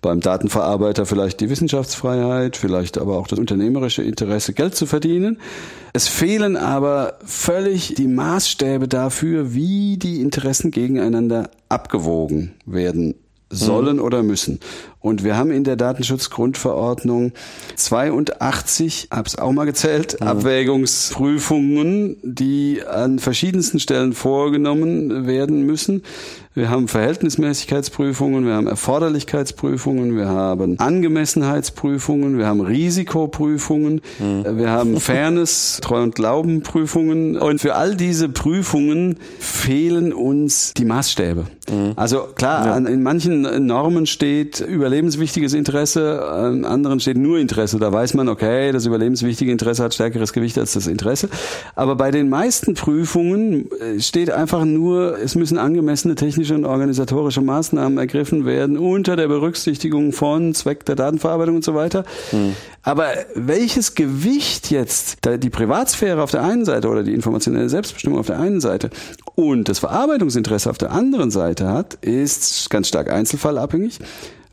Beim 0.00 0.20
Datenverarbeiter 0.20 1.04
vielleicht 1.04 1.40
die 1.40 1.50
Wissenschaftsfreiheit, 1.50 2.56
vielleicht 2.56 2.96
aber 2.96 3.18
auch 3.18 3.26
das 3.26 3.38
unternehmerische 3.38 4.02
Interesse, 4.02 4.54
Geld 4.54 4.74
zu 4.74 4.86
verdienen. 4.86 5.38
Es 5.92 6.08
fehlen 6.08 6.56
aber 6.56 7.18
völlig 7.26 7.92
die 7.92 8.08
Maßstäbe 8.08 8.88
dafür, 8.88 9.52
wie 9.52 9.98
die 9.98 10.22
Interessen 10.22 10.70
gegeneinander 10.70 11.50
abgewogen 11.68 12.54
werden 12.64 13.16
sollen 13.50 13.96
mhm. 13.96 14.02
oder 14.02 14.22
müssen. 14.22 14.60
Und 15.00 15.24
wir 15.24 15.36
haben 15.36 15.50
in 15.50 15.64
der 15.64 15.76
Datenschutzgrundverordnung 15.76 17.32
82, 17.74 19.08
hab's 19.10 19.36
auch 19.36 19.52
mal 19.52 19.64
gezählt, 19.64 20.18
mhm. 20.20 20.26
Abwägungsprüfungen, 20.26 22.16
die 22.22 22.82
an 22.86 23.18
verschiedensten 23.18 23.80
Stellen 23.80 24.12
vorgenommen 24.12 25.26
werden 25.26 25.64
müssen. 25.64 26.02
Wir 26.60 26.68
haben 26.68 26.88
Verhältnismäßigkeitsprüfungen, 26.88 28.44
wir 28.44 28.52
haben 28.52 28.66
Erforderlichkeitsprüfungen, 28.66 30.14
wir 30.14 30.28
haben 30.28 30.78
Angemessenheitsprüfungen, 30.78 32.36
wir 32.36 32.46
haben 32.46 32.60
Risikoprüfungen, 32.60 34.02
mhm. 34.18 34.58
wir 34.58 34.68
haben 34.68 35.00
Fairness, 35.00 35.78
Treu- 35.80 36.02
und 36.02 36.14
Glaubenprüfungen. 36.14 37.38
Und 37.38 37.62
für 37.62 37.76
all 37.76 37.96
diese 37.96 38.28
Prüfungen 38.28 39.16
fehlen 39.38 40.12
uns 40.12 40.74
die 40.74 40.84
Maßstäbe. 40.84 41.46
Mhm. 41.70 41.92
Also 41.96 42.28
klar, 42.34 42.78
ja. 42.78 42.88
in 42.88 43.02
manchen 43.02 43.66
Normen 43.66 44.04
steht 44.04 44.60
überlebenswichtiges 44.60 45.54
Interesse, 45.54 46.28
an 46.28 46.66
anderen 46.66 47.00
steht 47.00 47.16
nur 47.16 47.38
Interesse. 47.38 47.78
Da 47.78 47.90
weiß 47.90 48.12
man, 48.12 48.28
okay, 48.28 48.70
das 48.72 48.84
überlebenswichtige 48.84 49.50
Interesse 49.50 49.82
hat 49.82 49.94
stärkeres 49.94 50.34
Gewicht 50.34 50.58
als 50.58 50.74
das 50.74 50.86
Interesse. 50.86 51.30
Aber 51.74 51.96
bei 51.96 52.10
den 52.10 52.28
meisten 52.28 52.74
Prüfungen 52.74 53.70
äh, 53.80 53.98
steht 54.00 54.30
einfach 54.30 54.66
nur, 54.66 55.18
es 55.18 55.36
müssen 55.36 55.56
angemessene 55.56 56.16
technische 56.16 56.49
technische 56.50 56.54
und 56.54 56.64
organisatorische 56.64 57.40
Maßnahmen 57.40 57.98
ergriffen 57.98 58.44
werden 58.44 58.76
unter 58.76 59.16
der 59.16 59.28
Berücksichtigung 59.28 60.12
von 60.12 60.54
Zweck 60.54 60.84
der 60.84 60.96
Datenverarbeitung 60.96 61.56
und 61.56 61.64
so 61.64 61.74
weiter. 61.74 62.04
Mhm. 62.32 62.54
Aber 62.82 63.08
welches 63.34 63.94
Gewicht 63.94 64.70
jetzt 64.70 65.18
die 65.24 65.50
Privatsphäre 65.50 66.22
auf 66.22 66.30
der 66.30 66.42
einen 66.42 66.64
Seite 66.64 66.88
oder 66.88 67.02
die 67.02 67.14
informationelle 67.14 67.68
Selbstbestimmung 67.68 68.18
auf 68.18 68.26
der 68.26 68.40
einen 68.40 68.60
Seite 68.60 68.90
und 69.34 69.68
das 69.68 69.78
Verarbeitungsinteresse 69.78 70.70
auf 70.70 70.78
der 70.78 70.92
anderen 70.92 71.30
Seite 71.30 71.68
hat, 71.68 71.94
ist 71.94 72.70
ganz 72.70 72.88
stark 72.88 73.10
einzelfallabhängig. 73.10 73.98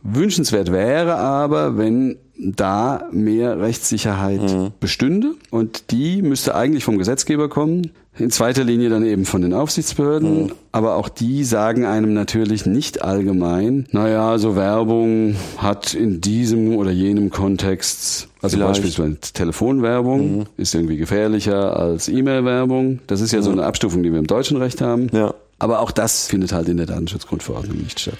Wünschenswert 0.03 0.72
wäre 0.72 1.15
aber, 1.15 1.78
wenn 1.78 2.18
da 2.38 3.07
mehr 3.11 3.60
Rechtssicherheit 3.60 4.41
mhm. 4.41 4.72
bestünde 4.80 5.34
und 5.49 5.91
die 5.91 6.22
müsste 6.22 6.56
eigentlich 6.56 6.84
vom 6.84 6.98
Gesetzgeber 6.98 7.49
kommen. 7.49 7.91
In 8.19 8.31
zweiter 8.31 8.64
Linie 8.64 8.89
dann 8.89 9.06
eben 9.06 9.26
von 9.26 9.41
den 9.41 9.53
Aufsichtsbehörden. 9.53 10.44
Mhm. 10.44 10.52
Aber 10.72 10.95
auch 10.95 11.10
die 11.10 11.44
sagen 11.44 11.85
einem 11.85 12.14
natürlich 12.14 12.65
nicht 12.65 13.02
allgemein, 13.02 13.88
naja, 13.91 14.38
so 14.38 14.56
Werbung 14.56 15.35
hat 15.57 15.94
in 15.94 16.22
diesem 16.22 16.76
oder 16.76 16.91
jenem 16.91 17.30
Kontext, 17.30 18.27
also 18.41 18.57
Vielleicht. 18.57 18.73
beispielsweise 18.73 19.18
Telefonwerbung 19.34 20.39
mhm. 20.39 20.45
ist 20.57 20.76
irgendwie 20.76 20.98
gefährlicher 20.98 21.77
als 21.77 22.07
E-Mail-Werbung. 22.07 22.99
Das 23.07 23.22
ist 23.22 23.31
ja 23.31 23.39
mhm. 23.39 23.44
so 23.44 23.52
eine 23.52 23.65
Abstufung, 23.65 24.03
die 24.03 24.11
wir 24.11 24.19
im 24.19 24.27
deutschen 24.27 24.57
Recht 24.57 24.81
haben. 24.81 25.07
Ja. 25.14 25.34
Aber 25.60 25.80
auch 25.80 25.91
das 25.91 26.27
findet 26.27 26.52
halt 26.52 26.69
in 26.69 26.77
der 26.77 26.85
Datenschutzgrundverordnung 26.85 27.77
nicht 27.77 27.99
statt. 27.99 28.19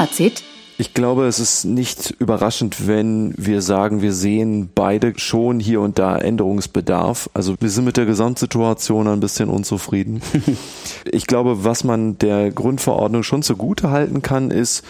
Fazit. 0.00 0.42
Ich 0.78 0.94
glaube, 0.94 1.26
es 1.26 1.38
ist 1.38 1.66
nicht 1.66 2.14
überraschend, 2.18 2.88
wenn 2.88 3.34
wir 3.36 3.60
sagen, 3.60 4.00
wir 4.00 4.14
sehen 4.14 4.70
beide 4.74 5.12
schon 5.18 5.60
hier 5.60 5.82
und 5.82 5.98
da 5.98 6.16
Änderungsbedarf. 6.16 7.28
Also 7.34 7.54
wir 7.60 7.68
sind 7.68 7.84
mit 7.84 7.98
der 7.98 8.06
Gesamtsituation 8.06 9.08
ein 9.08 9.20
bisschen 9.20 9.50
unzufrieden. 9.50 10.22
ich 11.04 11.26
glaube, 11.26 11.64
was 11.64 11.84
man 11.84 12.16
der 12.16 12.50
Grundverordnung 12.50 13.24
schon 13.24 13.42
zugute 13.42 13.90
halten 13.90 14.22
kann, 14.22 14.50
ist, 14.50 14.82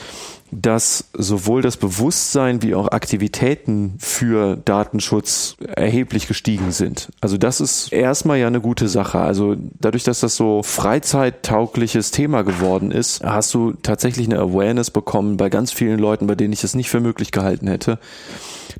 dass 0.52 1.10
sowohl 1.12 1.62
das 1.62 1.76
Bewusstsein 1.76 2.62
wie 2.62 2.74
auch 2.74 2.88
Aktivitäten 2.88 3.94
für 3.98 4.56
Datenschutz 4.56 5.56
erheblich 5.76 6.26
gestiegen 6.26 6.72
sind. 6.72 7.08
Also 7.20 7.36
das 7.36 7.60
ist 7.60 7.92
erstmal 7.92 8.38
ja 8.38 8.46
eine 8.46 8.60
gute 8.60 8.88
Sache. 8.88 9.20
Also 9.20 9.56
dadurch, 9.80 10.04
dass 10.04 10.20
das 10.20 10.36
so 10.36 10.62
freizeittaugliches 10.62 12.10
Thema 12.10 12.42
geworden 12.42 12.90
ist, 12.90 13.22
hast 13.24 13.54
du 13.54 13.72
tatsächlich 13.72 14.26
eine 14.26 14.38
Awareness 14.38 14.90
bekommen 14.90 15.36
bei 15.36 15.48
ganz 15.48 15.72
vielen 15.72 15.98
Leuten, 15.98 16.26
bei 16.26 16.34
denen 16.34 16.52
ich 16.52 16.64
es 16.64 16.74
nicht 16.74 16.90
für 16.90 17.00
möglich 17.00 17.32
gehalten 17.32 17.68
hätte. 17.68 17.98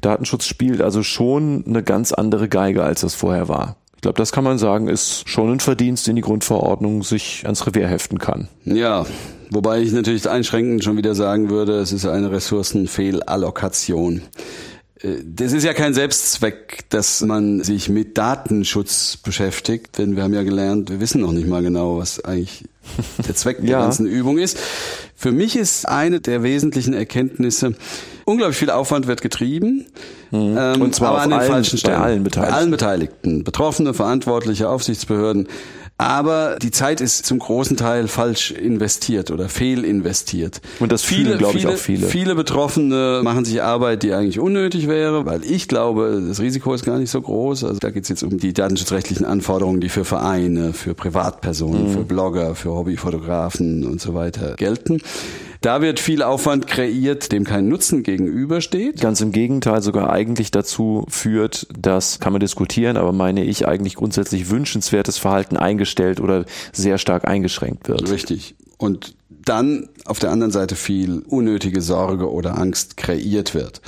Datenschutz 0.00 0.46
spielt 0.46 0.80
also 0.80 1.02
schon 1.02 1.64
eine 1.66 1.82
ganz 1.82 2.12
andere 2.12 2.48
Geige, 2.48 2.82
als 2.82 3.02
es 3.02 3.14
vorher 3.14 3.48
war. 3.48 3.76
Ich 4.00 4.02
glaube, 4.02 4.16
das 4.16 4.32
kann 4.32 4.44
man 4.44 4.56
sagen, 4.56 4.88
ist 4.88 5.28
schon 5.28 5.52
ein 5.52 5.60
Verdienst, 5.60 6.06
den 6.06 6.16
die 6.16 6.22
Grundverordnung 6.22 7.02
sich 7.02 7.42
ans 7.44 7.66
Revier 7.66 7.86
heften 7.86 8.18
kann. 8.18 8.48
Ja, 8.64 9.04
wobei 9.50 9.82
ich 9.82 9.92
natürlich 9.92 10.26
einschränkend 10.26 10.82
schon 10.82 10.96
wieder 10.96 11.14
sagen 11.14 11.50
würde, 11.50 11.74
es 11.74 11.92
ist 11.92 12.06
eine 12.06 12.30
Ressourcenfehlallokation. 12.32 14.22
Äh, 15.02 15.16
das 15.22 15.52
ist 15.52 15.64
ja 15.64 15.74
kein 15.74 15.92
Selbstzweck, 15.92 16.86
dass 16.88 17.20
man 17.20 17.62
sich 17.62 17.90
mit 17.90 18.16
Datenschutz 18.16 19.18
beschäftigt, 19.18 19.98
denn 19.98 20.16
wir 20.16 20.22
haben 20.22 20.32
ja 20.32 20.44
gelernt, 20.44 20.88
wir 20.88 21.00
wissen 21.00 21.20
noch 21.20 21.32
nicht 21.32 21.46
mal 21.46 21.62
genau, 21.62 21.98
was 21.98 22.24
eigentlich 22.24 22.64
der 23.28 23.34
Zweck 23.34 23.58
ja. 23.62 23.66
der 23.66 23.78
ganzen 23.80 24.06
Übung 24.06 24.38
ist. 24.38 24.58
Für 25.14 25.30
mich 25.30 25.56
ist 25.56 25.86
eine 25.86 26.22
der 26.22 26.42
wesentlichen 26.42 26.94
Erkenntnisse, 26.94 27.74
unglaublich 28.30 28.56
viel 28.56 28.70
Aufwand 28.70 29.06
wird 29.06 29.20
getrieben. 29.20 29.86
Mhm. 30.30 30.56
Ähm, 30.58 30.82
Und 30.82 30.94
zwar 30.94 31.10
aber 31.10 31.22
an 31.22 31.30
den 31.30 31.38
allen, 31.40 31.50
falschen 31.50 31.78
Stellen. 31.78 31.98
Bei 31.98 32.04
allen 32.04 32.24
Beteiligten. 32.24 32.50
Bei 32.52 32.58
allen 32.58 32.70
Beteiligten. 32.70 33.44
Betroffene, 33.44 33.94
Verantwortliche, 33.94 34.68
Aufsichtsbehörden. 34.68 35.48
Aber 36.00 36.56
die 36.62 36.70
Zeit 36.70 37.02
ist 37.02 37.26
zum 37.26 37.38
großen 37.38 37.76
Teil 37.76 38.08
falsch 38.08 38.52
investiert 38.52 39.30
oder 39.30 39.50
fehlinvestiert. 39.50 40.62
Und 40.78 40.92
das 40.92 41.02
viele, 41.02 41.36
glaube 41.36 41.58
ich, 41.58 41.66
auch 41.66 41.76
viele. 41.76 42.06
Viele 42.06 42.34
Betroffene 42.34 43.20
machen 43.22 43.44
sich 43.44 43.62
Arbeit, 43.62 44.02
die 44.02 44.14
eigentlich 44.14 44.38
unnötig 44.38 44.88
wäre, 44.88 45.26
weil 45.26 45.44
ich 45.44 45.68
glaube, 45.68 46.22
das 46.26 46.40
Risiko 46.40 46.72
ist 46.72 46.86
gar 46.86 46.98
nicht 46.98 47.10
so 47.10 47.20
groß. 47.20 47.64
Also 47.64 47.80
da 47.80 47.90
geht 47.90 48.04
es 48.04 48.08
jetzt 48.08 48.22
um 48.22 48.38
die 48.38 48.54
datenschutzrechtlichen 48.54 49.26
Anforderungen, 49.26 49.82
die 49.82 49.90
für 49.90 50.06
Vereine, 50.06 50.72
für 50.72 50.94
Privatpersonen, 50.94 51.88
mhm. 51.88 51.92
für 51.92 52.04
Blogger, 52.04 52.54
für 52.54 52.70
Hobbyfotografen 52.70 53.84
und 53.84 54.00
so 54.00 54.14
weiter 54.14 54.54
gelten. 54.56 55.02
Da 55.60 55.82
wird 55.82 56.00
viel 56.00 56.22
Aufwand 56.22 56.66
kreiert, 56.66 57.32
dem 57.32 57.44
kein 57.44 57.68
Nutzen 57.68 58.02
gegenübersteht. 58.02 59.00
Ganz 59.00 59.20
im 59.20 59.30
Gegenteil, 59.30 59.82
sogar 59.82 60.10
eigentlich 60.10 60.50
dazu 60.50 61.04
führt, 61.08 61.66
dass, 61.78 62.18
kann 62.18 62.32
man 62.32 62.40
diskutieren, 62.40 62.96
aber 62.96 63.12
meine 63.12 63.44
ich 63.44 63.68
eigentlich 63.68 63.96
grundsätzlich 63.96 64.48
wünschenswertes 64.48 65.18
Verhalten 65.18 65.58
eingestellt 65.58 66.20
oder 66.20 66.46
sehr 66.72 66.96
stark 66.96 67.28
eingeschränkt 67.28 67.88
wird. 67.88 68.10
Richtig. 68.10 68.54
Und 68.78 69.14
dann 69.28 69.90
auf 70.06 70.18
der 70.18 70.30
anderen 70.30 70.50
Seite 70.50 70.76
viel 70.76 71.22
unnötige 71.28 71.82
Sorge 71.82 72.30
oder 72.30 72.56
Angst 72.56 72.96
kreiert 72.96 73.54
wird. 73.54 73.82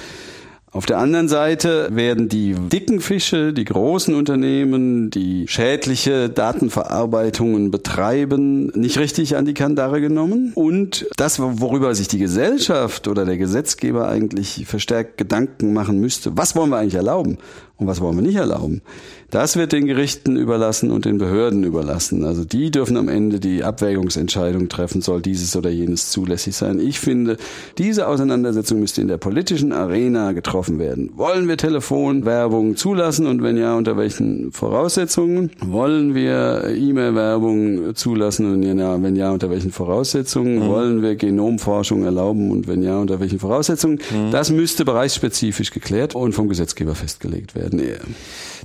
Auf 0.75 0.87
der 0.87 0.97
anderen 0.97 1.29
Seite 1.29 1.89
werden 1.93 2.31
die 2.31 2.55
dicken 2.55 3.03
Fische, 3.03 3.53
die 3.53 3.67
großen 3.67 4.15
Unternehmen, 4.15 5.11
die 5.11 5.47
schädliche 5.47 6.31
Datenverarbeitungen 6.31 7.71
betreiben, 7.71 8.69
nicht 8.69 8.97
richtig 8.97 9.37
an 9.37 9.45
die 9.45 9.53
Kandare 9.53 10.01
genommen. 10.01 10.53
Und 10.55 11.07
das, 11.19 11.39
worüber 11.39 11.95
sich 11.95 12.09
die 12.09 12.19
Gesellschaft 12.19 13.07
oder 13.07 13.27
der 13.27 13.37
Gesetzgeber 13.37 14.09
eigentlich 14.09 14.65
verstärkt 14.65 15.19
Gedanken 15.19 15.75
machen 15.75 16.01
müsste, 16.01 16.39
was 16.39 16.57
wollen 16.57 16.71
wir 16.71 16.79
eigentlich 16.79 16.95
erlauben? 16.95 17.37
Und 17.83 17.89
was 17.89 18.01
wollen 18.01 18.17
wir 18.17 18.23
nicht 18.23 18.37
erlauben. 18.37 18.83
Das 19.31 19.57
wird 19.57 19.73
den 19.73 19.87
Gerichten 19.87 20.37
überlassen 20.37 20.91
und 20.91 21.07
den 21.07 21.17
Behörden 21.17 21.65
überlassen. 21.65 22.25
Also 22.25 22.45
die 22.45 22.71
dürfen 22.71 22.99
am 22.99 23.09
Ende 23.09 23.41
die 23.41 23.65
Abwägungsentscheidung 23.65 24.69
treffen, 24.69 25.01
soll 25.01 25.23
dieses 25.23 25.57
oder 25.57 25.71
jenes 25.71 26.11
zulässig 26.11 26.55
sein. 26.55 26.79
Ich 26.79 27.01
finde, 27.01 27.39
diese 27.79 28.09
Auseinandersetzung 28.09 28.81
müsste 28.81 29.01
in 29.01 29.09
der 29.09 29.17
politischen 29.17 29.73
Arena 29.73 30.33
getroffen 30.33 30.79
werden. 30.79 31.13
Wollen 31.17 31.49
wir 31.49 31.57
Telefonwerbung 31.57 32.77
zulassen 32.77 33.27
und 33.27 33.43
wenn 33.43 33.57
ja, 33.57 33.75
unter 33.75 33.97
welchen 33.97 34.53
Voraussetzungen? 34.53 35.51
Wollen 35.65 36.15
wir 36.15 36.65
E-Mail-Werbung 36.69 37.95
zulassen 37.95 38.53
und 38.53 38.63
wenn 39.03 39.17
ja, 39.17 39.31
unter 39.31 39.49
welchen 39.49 39.73
Voraussetzungen? 39.73 40.57
Mhm. 40.57 40.69
Wollen 40.69 41.03
wir 41.03 41.17
Genomforschung 41.17 42.05
erlauben 42.05 42.51
und 42.51 42.69
wenn 42.69 42.83
ja, 42.83 42.99
unter 42.99 43.19
welchen 43.19 43.39
Voraussetzungen? 43.39 43.99
Mhm. 44.11 44.31
Das 44.31 44.51
müsste 44.51 44.85
bereichsspezifisch 44.85 45.71
geklärt 45.71 46.15
und 46.15 46.35
vom 46.35 46.51
Gesetzgeber 46.51 46.95
festgelegt 46.95 47.55
werden. 47.55 47.72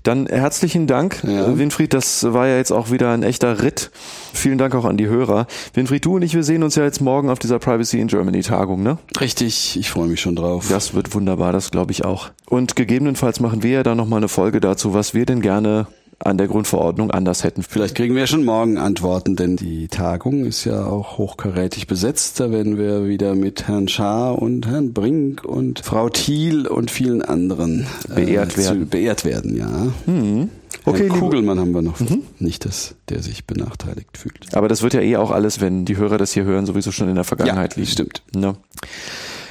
Dann 0.04 0.28
herzlichen 0.28 0.88
Dank, 0.88 1.24
ja. 1.24 1.58
Winfried. 1.58 1.94
Das 1.94 2.24
war 2.32 2.48
ja 2.48 2.58
jetzt 2.58 2.72
auch 2.72 2.92
wieder 2.92 3.12
ein 3.12 3.24
echter 3.24 3.62
Ritt. 3.62 3.92
Vielen 4.34 4.58
Dank 4.58 4.74
auch 4.76 4.86
an 4.86 4.98
die 4.98 5.08
Hörer. 5.08 5.48
Winfried, 5.74 6.06
du 6.06 6.16
und 6.16 6.22
ich, 6.22 6.34
wir 6.34 6.44
sehen 6.44 6.64
uns 6.64 6.76
ja 6.76 6.84
jetzt 6.84 7.02
morgen 7.02 7.30
auf 7.30 7.40
dieser 7.40 7.60
Privacy 7.60 8.00
in 8.00 8.08
Germany 8.08 8.42
Tagung, 8.42 8.84
ne? 8.84 9.00
Richtig, 9.20 9.78
ich 9.78 9.90
freue 9.90 10.08
mich 10.08 10.22
schon 10.22 10.36
drauf. 10.36 10.68
Das 10.70 10.94
wird 10.94 11.14
wunderbar, 11.14 11.52
das 11.52 11.72
glaube 11.72 11.92
ich 11.92 12.06
auch. 12.06 12.30
Und 12.46 12.76
gegebenenfalls 12.76 13.40
machen 13.40 13.64
wir 13.64 13.72
ja 13.72 13.84
dann 13.84 13.98
nochmal 13.98 14.18
eine 14.18 14.30
Folge 14.30 14.60
dazu, 14.60 14.94
was 14.94 15.14
wir 15.14 15.26
denn 15.26 15.42
gerne 15.42 15.88
an 16.20 16.38
der 16.38 16.48
Grundverordnung 16.48 17.12
anders 17.12 17.44
hätten. 17.44 17.64
Vielleicht 17.64 17.96
kriegen 17.96 18.16
wir 18.16 18.28
schon 18.28 18.44
morgen 18.44 18.78
Antworten, 18.78 19.36
denn 19.36 19.56
die 19.56 19.88
Tagung 19.88 20.46
ist 20.46 20.66
ja 20.66 20.86
auch 20.86 21.18
hochkarätig 21.18 21.88
besetzt. 21.88 22.40
Da 22.40 22.52
werden 22.52 22.78
wir 22.78 23.08
wieder 23.08 23.36
mit 23.36 23.68
Herrn 23.68 23.88
Schaar 23.88 24.42
und 24.42 24.68
Herrn 24.68 24.94
Brink 24.94 25.44
und 25.44 25.80
Frau 25.80 26.10
Thiel 26.10 26.68
und 26.68 26.90
vielen 26.92 27.22
anderen 27.22 27.88
äh, 28.10 28.16
beehrt 28.16 28.58
werden. 28.58 28.90
beehrt 28.90 29.26
werden, 29.26 29.56
ja. 29.56 29.88
Mhm. 30.06 30.50
Okay, 30.86 31.10
Herrn 31.10 31.20
Kugelmann 31.20 31.60
haben 31.60 31.74
wir 31.74 31.82
noch 31.82 32.00
mhm. 32.00 32.24
nicht, 32.40 32.66
dass 32.66 32.96
der 33.10 33.22
sich 33.22 33.46
benachteiligt 33.46 34.18
fühlt. 34.18 34.56
Aber 34.56 34.68
das 34.68 34.82
wird 34.82 34.94
ja 34.94 35.02
eh 35.02 35.18
auch 35.18 35.32
alles, 35.32 35.62
wenn 35.62 35.86
die 35.86 35.98
Hörer 35.98 36.18
das 36.18 36.32
hier 36.32 36.46
hören, 36.46 36.66
sowieso 36.66 36.92
schon 36.92 37.10
in 37.10 37.16
der 37.16 37.26
Vergangenheit 37.26 37.76
ja, 37.76 37.82
liegen. 37.82 37.92
Stimmt. 37.92 38.24
Ja. 38.36 38.56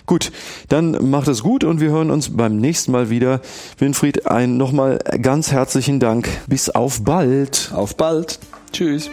Gut, 0.07 0.31
dann 0.69 1.11
macht 1.11 1.27
es 1.27 1.43
gut 1.43 1.65
und 1.65 1.81
wir 1.81 1.91
hören 1.91 2.13
uns 2.13 2.37
beim 2.37 2.57
nächsten 2.57 2.93
Mal 2.93 3.11
wieder. 3.11 3.41
Winfried, 3.79 4.27
ein 4.27 4.57
nochmal 4.57 4.99
ganz 5.21 5.51
herzlichen 5.51 5.99
Dank. 5.99 6.29
Bis 6.47 6.71
auf 6.71 7.03
bald. 7.03 7.73
Auf 7.75 7.97
bald. 7.97 8.39
Tschüss. 8.73 9.11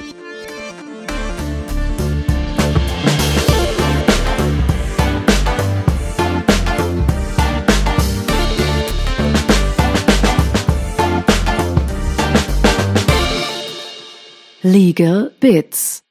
Legal 14.61 15.31
Bits 15.41 16.02